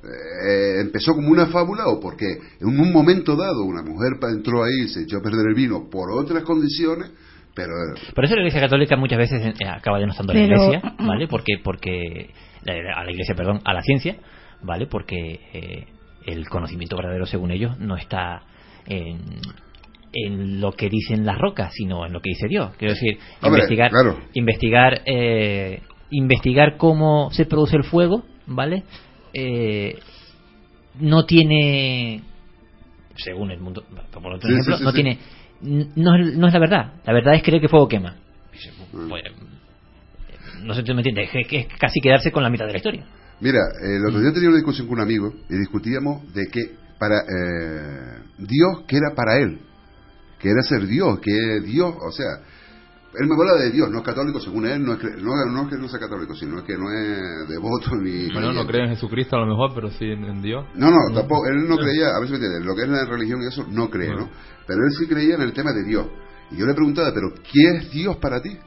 eh, 0.03 0.81
empezó 0.81 1.13
como 1.15 1.29
una 1.29 1.47
fábula 1.47 1.87
o 1.87 1.99
porque 1.99 2.25
en 2.61 2.67
un 2.67 2.91
momento 2.91 3.35
dado 3.35 3.63
una 3.63 3.81
mujer 3.81 4.13
entró 4.31 4.63
ahí 4.63 4.83
y 4.85 4.87
se 4.89 5.01
echó 5.03 5.17
a 5.17 5.21
perder 5.23 5.47
el 5.47 5.55
vino 5.55 5.89
por 5.89 6.11
otras 6.11 6.43
condiciones, 6.43 7.09
pero... 7.55 7.71
Por 8.13 8.25
eso 8.25 8.35
la 8.35 8.41
Iglesia 8.41 8.61
Católica 8.61 8.95
muchas 8.97 9.17
veces 9.17 9.41
eh, 9.59 9.65
acaba 9.67 9.97
denostando 9.99 10.33
a 10.33 10.35
la 10.35 10.41
Pero- 10.47 10.63
Iglesia, 10.65 10.95
¿vale? 10.99 11.27
Porque, 11.27 11.53
porque 11.63 12.29
la- 12.63 12.99
a 12.99 13.03
la 13.03 13.11
Iglesia, 13.11 13.33
perdón, 13.35 13.61
a 13.65 13.73
la 13.73 13.81
ciencia, 13.81 14.17
¿vale? 14.61 14.85
Porque 14.87 15.39
eh, 15.53 15.87
el 16.25 16.47
conocimiento 16.49 16.95
verdadero, 16.97 17.25
según 17.25 17.51
ellos, 17.51 17.79
no 17.79 17.97
está 17.97 18.43
en, 18.85 19.19
en 20.15 20.61
lo 20.61 20.71
que 20.71 20.89
dicen 20.89 21.25
las 21.25 21.37
rocas, 21.37 21.73
sino 21.73 22.05
en 22.05 22.13
lo 22.13 22.21
que 22.21 22.29
dice 22.29 22.47
Dios. 22.47 22.71
Quiero 22.77 22.93
decir, 22.93 23.19
Hombre, 23.41 23.61
investigar, 23.61 23.91
claro. 23.91 24.19
investigar, 24.33 25.01
eh, 25.05 25.81
investigar 26.09 26.77
cómo 26.77 27.29
se 27.31 27.45
produce 27.45 27.75
el 27.75 27.83
fuego, 27.83 28.23
¿vale? 28.47 28.83
Eh, 29.33 29.99
no 30.99 31.25
tiene, 31.25 32.21
según 33.17 33.51
el 33.51 33.59
mundo, 33.59 33.83
por 34.11 34.33
otro 34.33 34.47
Sí, 34.47 34.53
ejemplo, 34.53 34.77
sí, 34.77 34.79
sí, 34.79 34.85
no 34.85 34.93
tiene 34.93 35.19
no 35.61 36.15
es, 36.15 36.37
no 36.37 36.47
es 36.47 36.53
la 36.53 36.59
verdad. 36.59 36.93
La 37.05 37.13
verdad 37.13 37.35
es 37.35 37.43
creer 37.43 37.61
que 37.61 37.67
fuego 37.69 37.87
quema. 37.87 38.15
Pues, 38.91 39.23
no 40.61 40.73
sé 40.73 40.83
si 40.83 40.93
me 40.93 40.99
entiendes. 40.99 41.29
Es, 41.33 41.47
que 41.47 41.59
es 41.59 41.67
casi 41.79 41.99
quedarse 42.01 42.31
con 42.31 42.43
la 42.43 42.49
mitad 42.49 42.65
de 42.65 42.71
la 42.71 42.77
historia. 42.77 43.05
Mira, 43.41 43.59
el 43.83 44.05
otro 44.05 44.21
día 44.21 44.31
tenía 44.33 44.49
una 44.49 44.57
discusión 44.57 44.87
con 44.87 44.97
un 44.97 45.03
amigo 45.03 45.33
y 45.49 45.57
discutíamos 45.57 46.33
de 46.33 46.47
que 46.47 46.71
para 46.97 47.17
eh, 47.19 48.21
Dios, 48.37 48.85
que 48.87 48.97
era 48.97 49.13
para 49.15 49.37
él, 49.39 49.59
que 50.39 50.49
era 50.49 50.61
ser 50.61 50.85
Dios, 50.87 51.19
que 51.19 51.61
Dios, 51.61 51.93
o 51.99 52.11
sea, 52.11 52.41
él 53.17 53.27
me 53.27 53.35
habla 53.35 53.55
de 53.63 53.71
Dios, 53.71 53.89
no 53.89 53.99
es 53.99 54.03
católico, 54.03 54.39
según 54.39 54.65
él, 54.65 54.83
no 54.83 54.93
es, 54.93 54.99
no, 55.21 55.31
no 55.45 55.63
es 55.63 55.69
que 55.69 55.77
no 55.77 55.87
sea 55.87 55.99
católico, 55.99 56.35
sino 56.35 56.59
es 56.59 56.65
que 56.65 56.77
no 56.77 56.91
es 56.91 57.47
devoto 57.47 57.95
ni... 57.95 58.31
bueno 58.33 58.51
no 58.51 58.67
cree 58.67 58.83
en 58.83 58.89
Jesucristo 58.89 59.37
a 59.37 59.39
lo 59.39 59.47
mejor 59.47 59.71
pero 59.73 59.89
sí 59.91 60.05
en, 60.05 60.25
en 60.25 60.41
Dios 60.41 60.65
No, 60.75 60.91
no, 60.91 60.97
tampoco, 61.13 61.47
él 61.47 61.67
no 61.67 61.77
creía, 61.77 62.09
a 62.09 62.19
ver 62.19 62.27
si 62.27 62.33
me 62.33 62.39
entiendes, 62.39 62.65
lo 62.65 62.75
que 62.75 62.81
es 62.83 62.89
la 62.89 63.05
religión 63.05 63.41
y 63.41 63.47
eso 63.47 63.65
no 63.69 63.89
cree, 63.89 64.09
¿no? 64.09 64.29
Pero 64.67 64.79
él 64.85 64.93
sí 64.97 65.07
creía 65.07 65.35
en 65.35 65.41
el 65.41 65.53
tema 65.53 65.71
de 65.71 65.83
Dios. 65.83 66.07
Y 66.51 66.57
yo 66.57 66.65
le 66.65 66.73
preguntaba, 66.73 67.11
¿pero 67.13 67.33
qué 67.33 67.77
es 67.77 67.91
Dios 67.91 68.17
para 68.17 68.41
ti? 68.41 68.57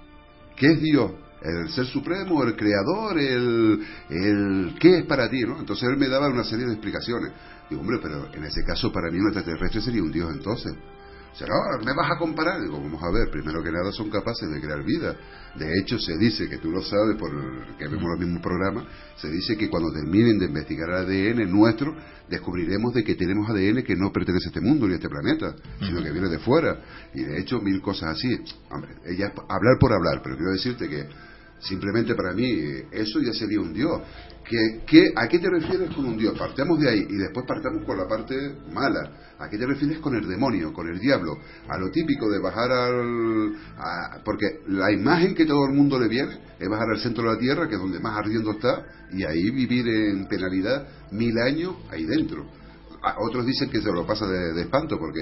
¿Qué 0.57 0.73
es 0.73 0.81
Dios? 0.81 1.13
¿El 1.41 1.69
ser 1.71 1.87
supremo, 1.87 2.43
el 2.43 2.57
creador, 2.57 3.19
el, 3.19 3.81
el 4.11 4.75
qué 4.81 4.99
es 4.99 5.05
para 5.07 5.29
ti, 5.29 5.41
no? 5.43 5.61
Entonces 5.61 5.89
él 5.89 5.97
me 5.97 6.09
daba 6.09 6.29
una 6.29 6.43
serie 6.43 6.67
de 6.67 6.73
explicaciones. 6.73 7.33
Digo, 7.71 7.81
hombre, 7.83 7.99
pero 8.03 8.33
en 8.33 8.45
ese 8.45 8.65
caso 8.65 8.91
para 8.91 9.11
mí 9.11 9.19
un 9.19 9.29
extraterrestre 9.29 9.81
sería 9.81 10.03
un 10.03 10.11
Dios 10.11 10.31
entonces. 10.33 10.73
No, 11.41 11.85
me 11.85 11.93
vas 11.95 12.11
a 12.11 12.19
comparar. 12.19 12.61
Digo, 12.61 12.81
vamos 12.81 13.01
a 13.03 13.11
ver, 13.11 13.31
primero 13.31 13.63
que 13.63 13.71
nada 13.71 13.93
son 13.93 14.11
capaces 14.11 14.49
de 14.51 14.61
crear 14.61 14.83
vida. 14.85 15.17
De 15.55 15.79
hecho, 15.79 15.99
se 15.99 16.17
dice, 16.17 16.49
que 16.49 16.59
tú 16.59 16.71
lo 16.71 16.83
sabes 16.83 17.17
por 17.17 17.31
que 17.77 17.87
vemos 17.87 18.05
los 18.05 18.19
mismos 18.19 18.43
programas, 18.43 18.85
se 19.17 19.31
dice 19.31 19.57
que 19.57 19.69
cuando 19.69 19.93
terminen 19.93 20.39
de 20.39 20.47
investigar 20.47 20.89
el 20.89 20.97
ADN 20.97 21.51
nuestro, 21.51 21.95
descubriremos 22.29 22.93
de 22.95 23.05
que 23.05 23.15
tenemos 23.15 23.49
ADN 23.49 23.83
que 23.83 23.97
no 23.97 24.13
pertenece 24.13 24.47
a 24.47 24.51
este 24.51 24.61
mundo 24.61 24.87
ni 24.87 24.95
a 24.95 24.97
este 24.97 25.09
planeta, 25.09 25.55
sino 25.81 26.03
que 26.03 26.11
viene 26.11 26.29
de 26.29 26.39
fuera. 26.41 26.81
Y 27.15 27.23
de 27.23 27.39
hecho, 27.39 27.61
mil 27.61 27.81
cosas 27.81 28.17
así. 28.17 28.29
Hombre, 28.71 28.97
ella 29.07 29.33
hablar 29.49 29.79
por 29.79 29.93
hablar, 29.93 30.21
pero 30.23 30.37
quiero 30.37 30.53
decirte 30.53 30.89
que 30.89 31.09
simplemente 31.61 32.15
para 32.15 32.33
mí 32.33 32.45
eh, 32.45 32.87
eso 32.93 33.21
ya 33.21 33.33
sería 33.33 33.61
un 33.61 33.73
Dios. 33.73 34.01
¿Qué, 34.45 34.83
qué, 34.87 35.13
a 35.15 35.29
qué 35.29 35.39
te 35.39 35.51
refieres 35.51 35.95
con 35.95 36.05
un 36.07 36.17
Dios? 36.17 36.39
Partamos 36.39 36.81
de 36.81 36.89
ahí 36.89 37.07
y 37.09 37.17
después 37.17 37.45
partamos 37.47 37.85
con 37.85 37.97
la 37.97 38.07
parte 38.09 38.35
mala. 38.73 39.28
¿A 39.39 39.49
qué 39.49 39.57
te 39.57 39.67
refieres 39.67 39.99
con 40.01 40.17
el 40.17 40.27
demonio, 40.27 40.73
con 40.73 40.89
el 40.89 40.99
diablo? 40.99 41.39
A 41.69 41.79
lo 41.79 41.91
típico 41.91 42.29
de 42.29 42.41
bajar 42.41 42.73
al... 42.73 43.53
porque 44.25 44.63
la 44.67 44.91
imagen 44.91 45.35
que 45.35 45.47
todo 45.47 45.65
el 45.67 45.75
mundo 45.75 45.99
le 45.99 46.09
viene 46.09 46.39
es 46.59 46.69
bajar 46.69 46.91
al 46.91 47.01
centro 47.01 47.23
de 47.23 47.35
la 47.35 47.39
tierra, 47.39 47.69
que 47.69 47.77
es 47.77 47.81
donde 47.81 48.01
más 48.01 48.19
ardiendo 48.19 48.51
está, 48.51 48.85
y 49.13 49.25
ahí 49.25 49.51
vivir 49.51 49.87
en 49.87 50.27
penalidad 50.27 50.89
mil 51.13 51.39
años 51.39 51.77
ahí 51.91 52.05
dentro. 52.05 52.47
Otros 53.21 53.47
dicen 53.47 53.71
que 53.71 53.81
se 53.81 53.93
lo 53.93 54.07
pasa 54.07 54.27
de, 54.27 54.53
de 54.55 54.63
espanto 54.63 54.99
porque 54.99 55.21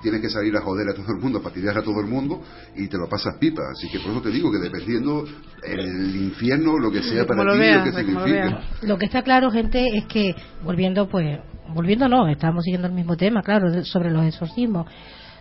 tienes 0.00 0.20
que 0.20 0.30
salir 0.30 0.56
a 0.56 0.60
joder 0.60 0.88
a 0.88 0.94
todo 0.94 1.12
el 1.12 1.20
mundo, 1.20 1.38
a 1.38 1.42
fastidiar 1.42 1.76
a 1.78 1.82
todo 1.82 2.00
el 2.00 2.06
mundo 2.06 2.42
y 2.76 2.88
te 2.88 2.96
lo 2.96 3.08
pasas 3.08 3.36
pipa. 3.38 3.62
Así 3.70 3.88
que 3.88 4.00
por 4.00 4.12
eso 4.12 4.22
te 4.22 4.30
digo 4.30 4.50
que 4.50 4.58
dependiendo 4.58 5.24
el 5.62 6.16
infierno, 6.16 6.78
lo 6.78 6.90
que 6.90 7.02
sea 7.02 7.26
para 7.26 7.44
lo 7.44 7.52
ti, 7.52 7.58
veas, 7.58 7.86
lo 7.86 7.92
que 7.92 8.04
como 8.04 8.26
lo. 8.26 8.60
Lo 8.82 8.98
que 8.98 9.06
está 9.06 9.22
claro, 9.22 9.50
gente, 9.50 9.86
es 9.96 10.06
que, 10.06 10.34
volviendo, 10.64 11.08
pues, 11.08 11.38
volviendo 11.74 12.08
no, 12.08 12.28
estamos 12.28 12.64
siguiendo 12.64 12.88
el 12.88 12.94
mismo 12.94 13.16
tema, 13.16 13.42
claro, 13.42 13.84
sobre 13.84 14.10
los 14.10 14.24
exorcismos. 14.24 14.86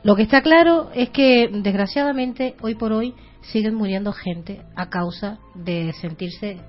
Lo 0.04 0.16
que 0.16 0.24
está 0.24 0.42
claro 0.42 0.90
es 0.94 1.10
que, 1.10 1.50
desgraciadamente, 1.52 2.56
hoy 2.62 2.76
por 2.76 2.92
hoy 2.92 3.14
siguen 3.42 3.76
muriendo 3.76 4.12
gente 4.14 4.62
a 4.76 4.90
causa 4.90 5.40
de 5.56 5.94
sentirse 5.94 6.60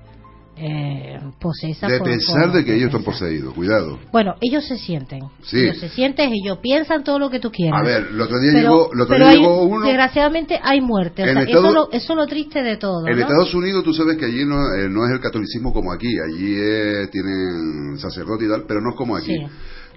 eh, 0.61 1.19
posesa. 1.39 1.87
De 1.87 1.99
por- 1.99 2.07
pensar 2.09 2.47
por- 2.47 2.53
de 2.57 2.65
que 2.65 2.75
ellos 2.75 2.87
están 2.87 3.03
poseídos, 3.03 3.53
cuidado. 3.53 3.97
Bueno, 4.11 4.35
ellos 4.41 4.65
se 4.67 4.77
sienten. 4.77 5.21
Sí. 5.43 5.59
Ellos 5.59 5.77
se 5.79 5.89
sienten, 5.89 6.31
ellos 6.33 6.59
piensan 6.61 7.03
todo 7.03 7.17
lo 7.17 7.29
que 7.29 7.39
tú 7.39 7.49
quieras. 7.51 7.79
A 7.79 7.83
ver, 7.83 8.07
el 8.11 8.19
otro 8.21 8.39
día 8.39 8.51
pero, 8.53 8.61
llegó, 8.69 8.93
el 8.93 9.01
otro 9.01 9.15
día 9.15 9.27
hay- 9.29 9.37
llegó 9.37 9.63
uno. 9.63 9.85
Desgraciadamente 9.85 10.59
hay 10.61 10.81
muerte. 10.81 11.23
o 11.23 11.25
sea, 11.25 11.41
Estados- 11.41 11.65
eso, 11.65 11.73
lo, 11.73 11.91
eso 11.91 12.13
es 12.13 12.17
lo 12.17 12.27
triste 12.27 12.61
de 12.61 12.77
todo. 12.77 13.07
En 13.07 13.15
¿no? 13.15 13.21
Estados 13.21 13.53
Unidos 13.53 13.83
tú 13.83 13.93
sabes 13.93 14.17
que 14.17 14.25
allí 14.25 14.45
no, 14.45 14.57
eh, 14.75 14.89
no 14.89 15.05
es 15.05 15.11
el 15.11 15.19
catolicismo 15.21 15.71
como 15.73 15.91
aquí, 15.93 16.09
allí 16.19 16.55
eh, 16.57 17.07
tienen 17.11 17.97
sacerdote 17.97 18.45
y 18.45 18.49
tal, 18.49 18.65
pero 18.67 18.81
no 18.81 18.89
es 18.91 18.95
como 18.95 19.15
aquí. 19.15 19.27
Sí. 19.35 19.45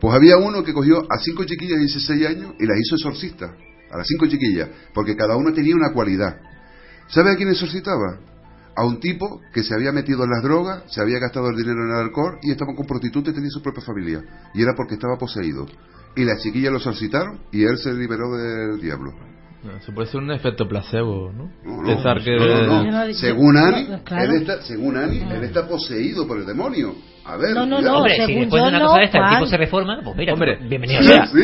Pues 0.00 0.14
había 0.14 0.36
uno 0.36 0.62
que 0.64 0.72
cogió 0.72 0.98
a 1.08 1.18
cinco 1.18 1.44
chiquillas 1.44 1.74
de 1.78 1.84
16 1.86 2.26
años 2.26 2.52
y 2.58 2.66
las 2.66 2.76
hizo 2.78 2.96
exorcistas, 2.96 3.50
a 3.90 3.96
las 3.98 4.06
cinco 4.06 4.26
chiquillas, 4.26 4.68
porque 4.94 5.14
cada 5.16 5.36
una 5.36 5.52
tenía 5.52 5.74
una 5.76 5.92
cualidad. 5.92 6.36
¿Sabe 7.08 7.30
a 7.32 7.36
quién 7.36 7.48
exorcitaba? 7.50 8.18
A 8.74 8.86
un 8.86 9.00
tipo 9.00 9.40
que 9.52 9.62
se 9.62 9.74
había 9.74 9.92
metido 9.92 10.24
en 10.24 10.30
las 10.30 10.42
drogas, 10.42 10.84
se 10.86 11.00
había 11.00 11.18
gastado 11.18 11.50
el 11.50 11.56
dinero 11.56 11.84
en 11.84 11.90
el 11.90 12.06
alcohol 12.06 12.38
y 12.42 12.52
estaba 12.52 12.74
con 12.74 12.86
prostitutas 12.86 13.32
y 13.32 13.34
tenía 13.34 13.50
su 13.50 13.62
propia 13.62 13.82
familia. 13.82 14.22
Y 14.54 14.62
era 14.62 14.72
porque 14.76 14.94
estaba 14.94 15.18
poseído. 15.18 15.66
Y 16.16 16.24
las 16.24 16.42
chiquillas 16.42 16.72
lo 16.72 16.78
exorcitaron 16.78 17.40
y 17.52 17.64
él 17.64 17.76
se 17.78 17.92
liberó 17.92 18.36
del 18.36 18.80
diablo. 18.80 19.12
No, 19.62 19.76
Eso 19.76 19.92
puede 19.94 20.08
ser 20.08 20.20
un 20.20 20.32
efecto 20.32 20.66
placebo, 20.66 21.32
¿no? 21.32 21.50
No, 21.64 21.82
no, 21.82 21.86
Pensar 21.86 22.22
que... 22.22 22.36
no, 22.36 22.82
no, 22.82 23.06
no. 23.06 23.14
Según 23.14 23.54
claro. 24.04 24.24
él 24.24 24.42
está, 24.42 24.62
según 24.62 24.96
Ani, 24.96 25.18
él 25.18 25.44
está 25.44 25.68
poseído 25.68 26.26
por 26.26 26.38
el 26.38 26.46
demonio. 26.46 26.94
A 27.24 27.36
ver, 27.36 27.54
No, 27.54 27.64
no, 27.66 27.80
no, 27.80 27.98
Hombre, 27.98 28.16
si 28.26 28.34
después 28.34 28.62
de 28.62 28.68
una 28.68 28.78
no, 28.80 28.86
cosa 28.86 28.98
de 28.98 29.04
esta 29.04 29.18
el 29.18 29.34
tipo 29.34 29.46
se 29.46 29.56
reforma, 29.56 30.00
pues 30.02 30.16
mira, 30.16 30.32
Hombre, 30.32 30.58
bienvenido 30.68 31.02
sí, 31.02 31.08
sea. 31.08 31.26
sí. 31.26 31.40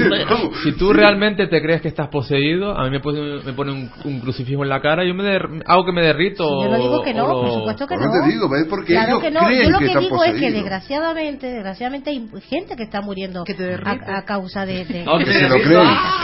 Si 0.65 0.73
tú 0.77 0.93
realmente 0.93 1.47
te 1.47 1.63
crees 1.63 1.81
que 1.81 1.87
estás 1.89 2.09
poseído, 2.09 2.77
a 2.77 2.83
mí 2.85 2.91
me 2.91 2.99
pone, 2.99 3.21
me 3.45 3.53
pone 3.53 3.71
un, 3.73 3.91
un 4.05 4.21
crucifijo 4.21 4.65
en 4.65 4.71
la 4.71 4.81
cara 4.81 5.05
y 5.05 5.09
yo 5.09 5.15
me 5.15 5.23
der- 5.23 5.49
hago 5.67 5.85
que 5.85 5.93
me 5.93 6.03
derrito. 6.03 6.45
Yo 6.65 6.69
no 6.69 6.79
digo 6.79 7.03
que 7.03 7.15
no, 7.15 7.27
o- 7.27 7.43
por 7.43 7.53
supuesto 7.53 7.87
que 7.87 7.95
no. 7.97 8.07
no 8.07 8.11
te 8.25 8.29
digo, 8.33 8.49
¿ves? 8.49 8.67
Porque 8.69 8.87
claro 8.95 9.09
ellos 9.09 9.23
que 9.23 9.31
no. 9.31 9.41
creen 9.47 9.65
Yo 9.65 9.71
lo 9.71 9.79
que 9.79 9.85
que, 9.85 9.91
están 9.91 10.03
digo 10.03 10.25
es 10.25 10.33
que 10.41 10.51
desgraciadamente, 10.51 11.47
desgraciadamente 11.47 12.11
hay 12.11 12.29
gente 12.49 12.75
que 12.75 12.83
está 12.83 13.01
muriendo 13.01 13.45
a, 13.85 14.19
a 14.19 14.25
causa 14.25 14.67
de, 14.67 14.85
de, 14.85 15.05
No, 15.05 15.17
que 15.19 15.27
de 15.27 15.33
se 15.33 15.49
lo 15.49 15.55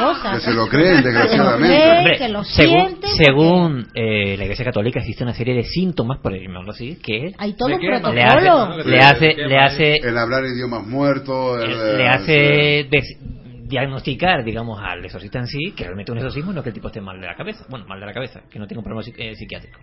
cosas. 0.01 0.35
que 0.35 0.41
se 0.41 0.53
lo 0.53 0.67
creen, 0.67 0.97
Que 0.97 1.03
lo 1.03 1.03
desgraciadamente. 1.05 1.77
creen, 1.77 1.99
Hombre, 1.99 2.19
que 2.19 2.29
lo 2.29 2.43
según, 2.45 2.99
según 3.17 3.87
eh, 3.95 4.37
la 4.37 4.43
Iglesia 4.45 4.65
Católica 4.65 4.99
existe 4.99 5.23
una 5.23 5.35
serie 5.35 5.55
de 5.55 5.63
síntomas, 5.63 6.19
por 6.21 6.33
llamarlo 6.33 6.73
así, 6.73 6.99
que 7.01 7.33
Hay 7.39 7.53
todo 7.53 7.69
¿De 7.69 7.75
un 7.77 7.81
protocolo. 7.81 8.83
le 8.85 8.99
hace, 8.99 9.37
le 9.49 9.59
hace, 9.59 9.83
le 10.03 10.09
El 10.09 10.19
hablar 10.19 10.45
idiomas 10.45 10.87
muertos. 10.87 11.63
el, 11.65 11.97
le 11.99 12.05
eh, 12.05 12.09
hace 12.09 12.33
des- 12.91 13.19
diagnosticar, 13.67 14.45
digamos, 14.45 14.79
al 14.83 15.05
exorcista 15.05 15.39
en 15.39 15.47
sí 15.47 15.73
que 15.77 15.85
realmente 15.85 16.13
un 16.13 16.19
exorcismo 16.19 16.53
no 16.53 16.61
es 16.61 16.65
que 16.65 16.69
el 16.71 16.75
tipo 16.75 16.89
esté 16.89 17.01
mal 17.01 17.21
de 17.21 17.27
la 17.27 17.35
cabeza, 17.35 17.65
bueno, 17.69 17.87
mal 17.87 17.99
de 18.01 18.07
la 18.07 18.13
cabeza, 18.13 18.43
que 18.51 18.59
no 18.59 18.67
tenga 18.67 18.81
un 18.81 18.85
problema 18.85 19.03
eh, 19.17 19.35
psiquiátrico. 19.37 19.79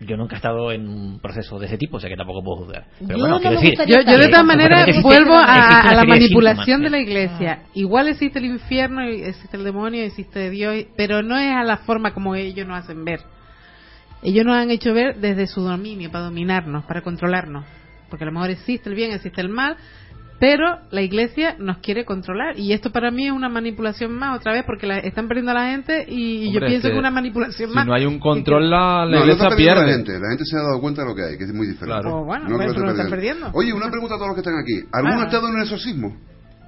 Yo 0.00 0.18
nunca 0.18 0.34
he 0.34 0.36
estado 0.36 0.72
en 0.72 0.86
un 0.86 1.20
proceso 1.20 1.58
de 1.58 1.64
ese 1.66 1.78
tipo, 1.78 1.96
o 1.96 2.00
sea 2.00 2.10
que 2.10 2.16
tampoco 2.16 2.42
puedo 2.44 2.64
juzgar. 2.66 2.84
Pero 2.98 3.12
Yo 3.12 3.18
bueno, 3.18 3.36
no 3.36 3.40
quiero 3.40 3.56
me 3.58 3.62
decir, 3.62 3.78
Yo, 3.88 4.02
yo 4.02 4.18
de 4.18 4.28
todas 4.28 4.44
maneras 4.44 4.86
vuelvo 5.02 5.32
a, 5.34 5.94
la 5.94 6.00
de 6.02 6.06
manipulación 6.06 6.64
síntomas. 6.66 6.82
de 6.82 6.90
la 6.90 6.98
iglesia. 7.02 7.58
Igual 7.72 8.08
existe 8.08 8.38
el 8.38 8.44
infierno, 8.44 9.00
existe 9.00 9.56
el 9.56 9.64
demonio, 9.64 10.04
existe 10.04 10.50
Dios, 10.50 10.84
pero 10.98 11.22
no 11.22 11.38
es 11.38 11.50
a 11.50 11.62
la 11.64 11.78
forma 11.78 12.12
como 12.12 12.34
ellos 12.34 12.66
nos 12.68 12.80
hacen 12.84 13.06
ver. 13.06 13.20
Ellos 14.22 14.44
nos 14.44 14.56
han 14.56 14.70
hecho 14.70 14.92
ver 14.92 15.16
desde 15.16 15.46
su 15.46 15.62
dominio, 15.62 16.10
para 16.10 16.24
dominarnos, 16.24 16.84
para 16.84 17.00
controlarnos. 17.00 17.64
Porque 18.08 18.24
a 18.24 18.26
lo 18.26 18.32
mejor 18.32 18.50
existe 18.50 18.88
el 18.88 18.94
bien, 18.94 19.12
existe 19.12 19.40
el 19.40 19.48
mal, 19.48 19.76
pero 20.38 20.80
la 20.90 21.00
iglesia 21.00 21.56
nos 21.58 21.78
quiere 21.78 22.04
controlar. 22.04 22.58
Y 22.58 22.72
esto 22.72 22.92
para 22.92 23.10
mí 23.10 23.26
es 23.26 23.32
una 23.32 23.48
manipulación 23.48 24.12
más, 24.14 24.38
otra 24.38 24.52
vez, 24.52 24.64
porque 24.66 24.86
la, 24.86 24.98
están 24.98 25.28
perdiendo 25.28 25.52
a 25.52 25.54
la 25.54 25.70
gente 25.70 26.04
y, 26.08 26.48
y 26.48 26.52
yo 26.52 26.60
pienso 26.60 26.82
que 26.82 26.88
que 26.88 26.94
es 26.94 26.98
una 26.98 27.10
manipulación 27.10 27.70
Si 27.70 27.74
más. 27.74 27.86
no 27.86 27.94
hay 27.94 28.04
un 28.04 28.18
control, 28.18 28.68
la, 28.70 29.06
la 29.06 29.16
No, 29.18 29.24
iglesia 29.24 29.44
está 29.44 29.56
pierde. 29.56 29.86
la 29.86 29.92
gente. 29.92 30.12
La 30.12 30.28
gente 30.28 30.44
se 30.44 30.56
ha 30.56 30.60
dado 30.62 30.80
cuenta 30.80 31.02
de 31.02 31.08
lo 31.08 31.14
que 31.14 31.22
hay, 31.22 31.38
que 31.38 31.44
es 31.44 31.52
muy 31.54 31.66
diferente. 31.66 32.00
Claro. 32.00 32.18
Oh, 32.20 32.24
bueno, 32.26 32.48
No 32.48 32.56
pues, 32.56 32.76
lo 32.76 32.90
están 32.90 33.08
perdiendo. 33.10 33.50
Oye, 33.54 33.72
una 33.72 33.90
pregunta 33.90 34.16
a 34.16 34.18
todos 34.18 34.28
los 34.28 34.34
que 34.36 34.40
están 34.48 34.58
aquí. 34.60 34.86
¿Alguno 34.92 35.14
Ah. 35.20 35.22
ha 35.22 35.26
estado 35.26 35.48
en 35.48 35.54
un 35.54 35.62
exorcismo? 35.62 36.16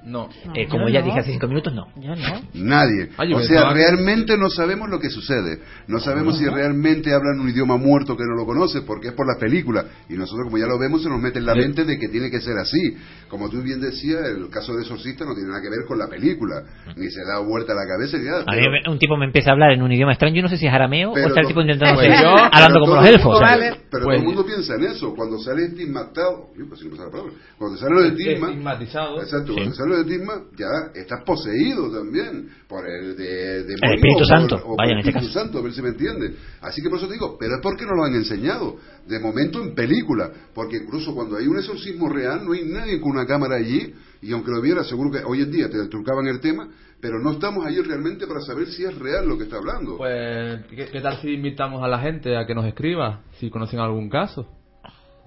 No. 0.05 0.29
Eh, 0.55 0.67
como 0.67 0.87
Yo 0.87 0.93
ya 0.93 0.99
no. 1.01 1.05
dije 1.07 1.19
hace 1.19 1.31
cinco 1.33 1.47
minutos, 1.47 1.73
no. 1.73 1.87
Yo 1.97 2.15
no. 2.15 2.41
Nadie. 2.53 3.09
Ay, 3.17 3.29
yo 3.31 3.37
o 3.37 3.41
sea, 3.41 3.73
realmente 3.73 4.37
no 4.37 4.49
sabemos 4.49 4.89
lo 4.89 4.99
que 4.99 5.09
sucede. 5.09 5.59
No 5.87 5.99
sabemos 5.99 6.37
si 6.37 6.45
realmente 6.47 7.13
hablan 7.13 7.39
un 7.39 7.49
idioma 7.49 7.77
muerto 7.77 8.15
que 8.15 8.23
no 8.23 8.33
lo 8.35 8.45
conoce, 8.45 8.81
porque 8.81 9.09
es 9.09 9.13
por 9.13 9.27
la 9.27 9.39
película. 9.39 9.85
Y 10.09 10.13
nosotros, 10.13 10.45
como 10.45 10.57
ya 10.57 10.65
lo 10.67 10.79
vemos, 10.79 11.03
se 11.03 11.09
nos 11.09 11.19
mete 11.19 11.39
en 11.39 11.45
la 11.45 11.53
Sí. 11.53 11.59
mente 11.59 11.83
de 11.85 11.99
que 11.99 12.07
tiene 12.09 12.31
que 12.31 12.39
ser 12.41 12.57
así. 12.57 12.95
Como 13.27 13.49
tú 13.49 13.61
bien 13.61 13.81
decías, 13.81 14.21
el 14.25 14.49
caso 14.49 14.73
de 14.73 14.81
Exorcista 14.81 15.25
no 15.25 15.33
tiene 15.35 15.49
nada 15.49 15.61
que 15.61 15.69
ver 15.69 15.85
con 15.87 15.99
la 15.99 16.07
película. 16.07 16.63
Ni 16.95 17.09
se 17.11 17.21
da 17.25 17.39
vuelta 17.39 17.73
a 17.73 17.75
la 17.75 17.85
cabeza 17.85 18.17
ni 18.17 18.25
nada. 18.25 18.43
A 18.47 18.55
mí 18.55 18.61
un 18.89 18.99
tipo 18.99 19.17
me 19.17 19.25
empieza 19.25 19.49
a 19.51 19.53
hablar 19.53 19.71
en 19.71 19.81
un 19.81 19.91
idioma 19.91 20.13
extraño, 20.13 20.35
yo 20.35 20.41
no 20.43 20.49
sé 20.49 20.57
si 20.57 20.65
es 20.65 20.73
arameo 20.73 21.11
Pero 21.13 21.25
o 21.25 21.29
está 21.29 21.41
el 21.41 21.47
tipo 21.47 21.61
intentando 21.61 21.95
Pues 21.95 22.09
hacer- 22.09 22.23
yo- 22.23 22.35
hablando 22.51 22.79
como 22.79 22.95
los 22.95 23.05
el 23.07 23.13
elfos. 23.15 23.25
mundo- 23.25 23.37
o 23.37 23.39
sea, 23.39 23.49
Vale. 23.49 23.71
Pero 23.91 24.05
Pues- 24.05 24.17
todo 24.17 24.21
el 24.21 24.23
mundo 24.23 24.45
piensa 24.45 24.75
en 24.75 24.83
eso. 24.83 25.13
Cuando 25.15 25.39
sale 25.39 25.65
estigmatado, 25.65 26.51
uy, 26.55 26.65
pues 26.67 26.79
si 26.79 26.87
no 26.87 26.95
la 26.95 27.09
palabra. 27.11 27.33
cuando 27.57 27.77
sale 27.77 27.91
lo 27.95 28.01
de 28.03 28.07
estigma, 28.09 28.47
Estigmatizado. 28.49 29.21
exacto, 29.21 29.47
Sí. 29.47 29.53
cuando 29.55 29.75
sale 29.75 29.88
de 29.95 30.01
estigma, 30.01 30.43
ya 30.57 30.67
estás 30.93 31.23
poseído 31.25 31.91
también 31.91 32.49
por 32.67 32.87
el 32.87 33.15
de, 33.15 33.61
El 33.61 33.71
Espíritu 33.71 34.15
o 34.15 34.17
por- 34.17 34.25
Santo, 34.27 34.55
o 34.57 34.67
por 34.69 34.77
vaya, 34.77 34.91
el 34.91 34.97
en 34.97 34.99
este 34.99 35.09
Espíritu 35.09 35.33
caso. 35.33 35.39
Santo, 35.45 35.59
a 35.59 35.61
ver 35.61 35.73
si 35.73 35.81
me 35.81 35.89
entiende. 35.89 36.35
Así 36.61 36.81
que 36.81 36.89
por 36.89 36.97
eso 36.99 37.07
te 37.07 37.13
digo, 37.13 37.37
pero 37.39 37.55
es 37.55 37.61
porque 37.61 37.85
no 37.85 37.95
lo 37.95 38.03
han 38.03 38.15
enseñado. 38.15 38.77
De 39.07 39.19
momento 39.19 39.61
en 39.63 39.73
película, 39.73 40.31
porque 40.53 40.77
incluso 40.77 41.13
cuando 41.15 41.37
hay 41.37 41.47
un 41.47 41.57
exorcismo 41.57 42.09
real, 42.09 42.45
no 42.45 42.53
hay 42.53 42.63
nadie 42.65 42.99
con 43.01 43.11
una 43.11 43.25
cámara 43.25 43.55
allí, 43.55 43.93
y 44.21 44.31
aunque 44.33 44.51
lo 44.51 44.61
viera, 44.61 44.83
seguro 44.83 45.09
que 45.11 45.23
hoy 45.25 45.41
en 45.41 45.51
día 45.51 45.69
te 45.69 45.87
trucaban 45.87 46.27
el 46.27 46.39
tema, 46.39 46.67
pero 47.01 47.17
no 47.19 47.31
estamos 47.31 47.65
allí 47.65 47.79
realmente 47.81 48.27
para 48.27 48.41
saber 48.41 48.67
si 48.67 48.83
es 48.83 48.95
real 48.99 49.27
lo 49.27 49.37
que 49.37 49.45
está 49.45 49.55
hablando. 49.57 49.97
Pues, 49.97 50.65
¿qué, 50.69 50.87
qué 50.91 51.01
tal 51.01 51.17
si 51.21 51.29
invitamos 51.33 51.81
a 51.81 51.87
la 51.87 51.99
gente 51.99 52.35
a 52.37 52.45
que 52.45 52.53
nos 52.53 52.65
escriba 52.65 53.21
si 53.39 53.49
conocen 53.49 53.79
algún 53.79 54.09
caso? 54.09 54.45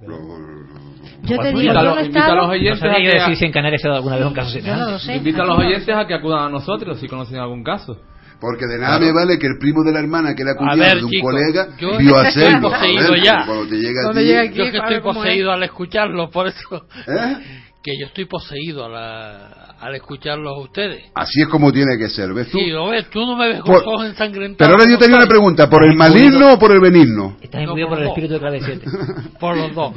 No, 0.02 0.18
no, 0.18 0.38
no, 0.38 0.62
no. 0.62 0.92
Yo 1.22 1.38
te 1.38 1.48
digo, 1.48 1.60
invita 1.60 1.72
yo 1.74 1.78
a 1.78 1.82
no 1.94 2.00
invita 2.00 2.26
a 2.26 2.34
los 2.34 2.46
no 2.46 2.52
oyentes 2.52 2.78
sabría 2.80 3.08
a 3.08 3.12
que- 3.12 3.18
decir 3.20 3.36
si 3.36 3.44
en 3.44 3.52
Canarias 3.52 3.80
se 3.80 3.86
ha 3.86 3.90
dado 3.90 3.98
alguna 3.98 4.16
vez 4.16 4.26
un 4.26 4.34
caso 4.34 4.48
no 4.48 4.60
semejante. 4.62 4.98
sé. 5.00 5.16
Invita 5.16 5.42
a 5.42 5.46
los 5.46 5.58
no. 5.58 5.64
oyentes 5.64 5.96
a 5.96 6.06
que 6.06 6.14
acudan 6.14 6.44
a 6.46 6.48
nosotros 6.48 6.98
si 7.00 7.06
conocen 7.08 7.38
algún 7.38 7.62
caso. 7.62 8.00
Porque 8.40 8.66
de 8.66 8.76
nada 8.78 8.98
me 8.98 9.12
vale 9.12 9.38
que 9.38 9.46
el 9.46 9.56
primo 9.60 9.84
de 9.84 9.92
la 9.92 10.00
hermana, 10.00 10.34
que 10.34 10.42
era 10.42 10.56
cuñado 10.56 10.78
ver, 10.78 10.96
de 10.98 11.04
un 11.04 11.10
chicos, 11.10 11.30
colega, 11.30 11.68
yo 11.78 11.96
vio 11.96 12.16
hacerlo. 12.18 12.70
poseído 12.70 13.06
A 13.06 13.10
ver, 13.12 13.22
ya. 13.22 13.46
Cuando 13.46 13.66
te 13.68 13.76
llega 13.76 14.00
a 14.10 14.12
ti- 14.12 14.18
llega 14.20 14.40
aquí, 14.40 14.58
Yo 14.58 14.64
que 14.72 14.76
estoy 14.78 15.00
cómo 15.00 15.10
es. 15.12 15.16
poseído 15.18 15.52
al 15.52 15.62
escucharlo, 15.62 16.28
por 16.30 16.48
eso. 16.48 16.86
¿Eh? 17.06 17.36
Que 17.84 17.92
yo 18.00 18.06
estoy 18.06 18.24
poseído 18.24 18.84
a 18.84 18.88
la- 18.88 19.61
al 19.82 19.96
escucharlos 19.96 20.56
a 20.56 20.60
ustedes. 20.60 21.10
Así 21.14 21.42
es 21.42 21.48
como 21.48 21.72
tiene 21.72 21.98
que 21.98 22.08
ser, 22.08 22.32
¿ves 22.32 22.50
tú? 22.50 22.58
Sí, 22.58 22.70
lo 22.70 22.88
ves, 22.88 23.10
tú 23.10 23.26
no 23.26 23.36
me 23.36 23.48
ves 23.48 23.60
con 23.62 23.66
Por- 23.66 23.84
los 23.84 23.94
ojos 23.94 24.06
ensangrentados. 24.06 24.56
Pero 24.58 24.70
ahora 24.78 24.90
yo 24.90 24.96
tenía 24.98 25.16
una 25.16 25.26
pregunta, 25.26 25.68
¿por 25.68 25.84
el 25.84 25.96
maligno 25.96 26.54
o 26.54 26.58
por 26.58 26.70
el 26.70 26.80
benigno? 26.80 27.36
Estás 27.42 27.62
imbuido 27.62 27.88
por 27.88 27.98
el 27.98 28.06
espíritu 28.06 28.34
de 28.34 28.38
clave 28.40 28.60
7. 28.64 28.86
Por 29.40 29.56
los 29.56 29.74
dos. 29.74 29.92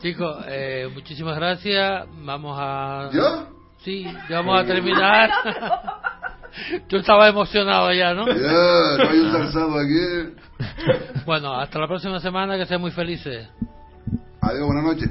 Chicos, 0.00 0.44
eh, 0.48 0.88
muchísimas 0.94 1.34
gracias. 1.36 2.04
Vamos 2.24 2.56
a... 2.60 3.10
¿Ya? 3.12 3.46
Sí, 3.82 4.04
ya 4.30 4.36
vamos 4.36 4.62
a 4.62 4.64
terminar. 4.64 5.30
Yo 6.88 6.98
estaba 6.98 7.28
emocionado 7.28 7.92
ya, 7.92 8.14
¿no? 8.14 8.26
Ya, 8.28 9.04
no 9.04 9.10
hay 9.10 9.18
un 9.18 9.32
zarzado 9.32 9.74
aquí. 9.80 10.32
Bueno, 11.26 11.54
hasta 11.58 11.80
la 11.80 11.88
próxima 11.88 12.20
semana, 12.20 12.56
que 12.56 12.66
sean 12.66 12.80
muy 12.80 12.92
felices. 12.92 13.48
Adiós, 14.40 14.64
buenas 14.66 14.84
noches. 14.84 15.10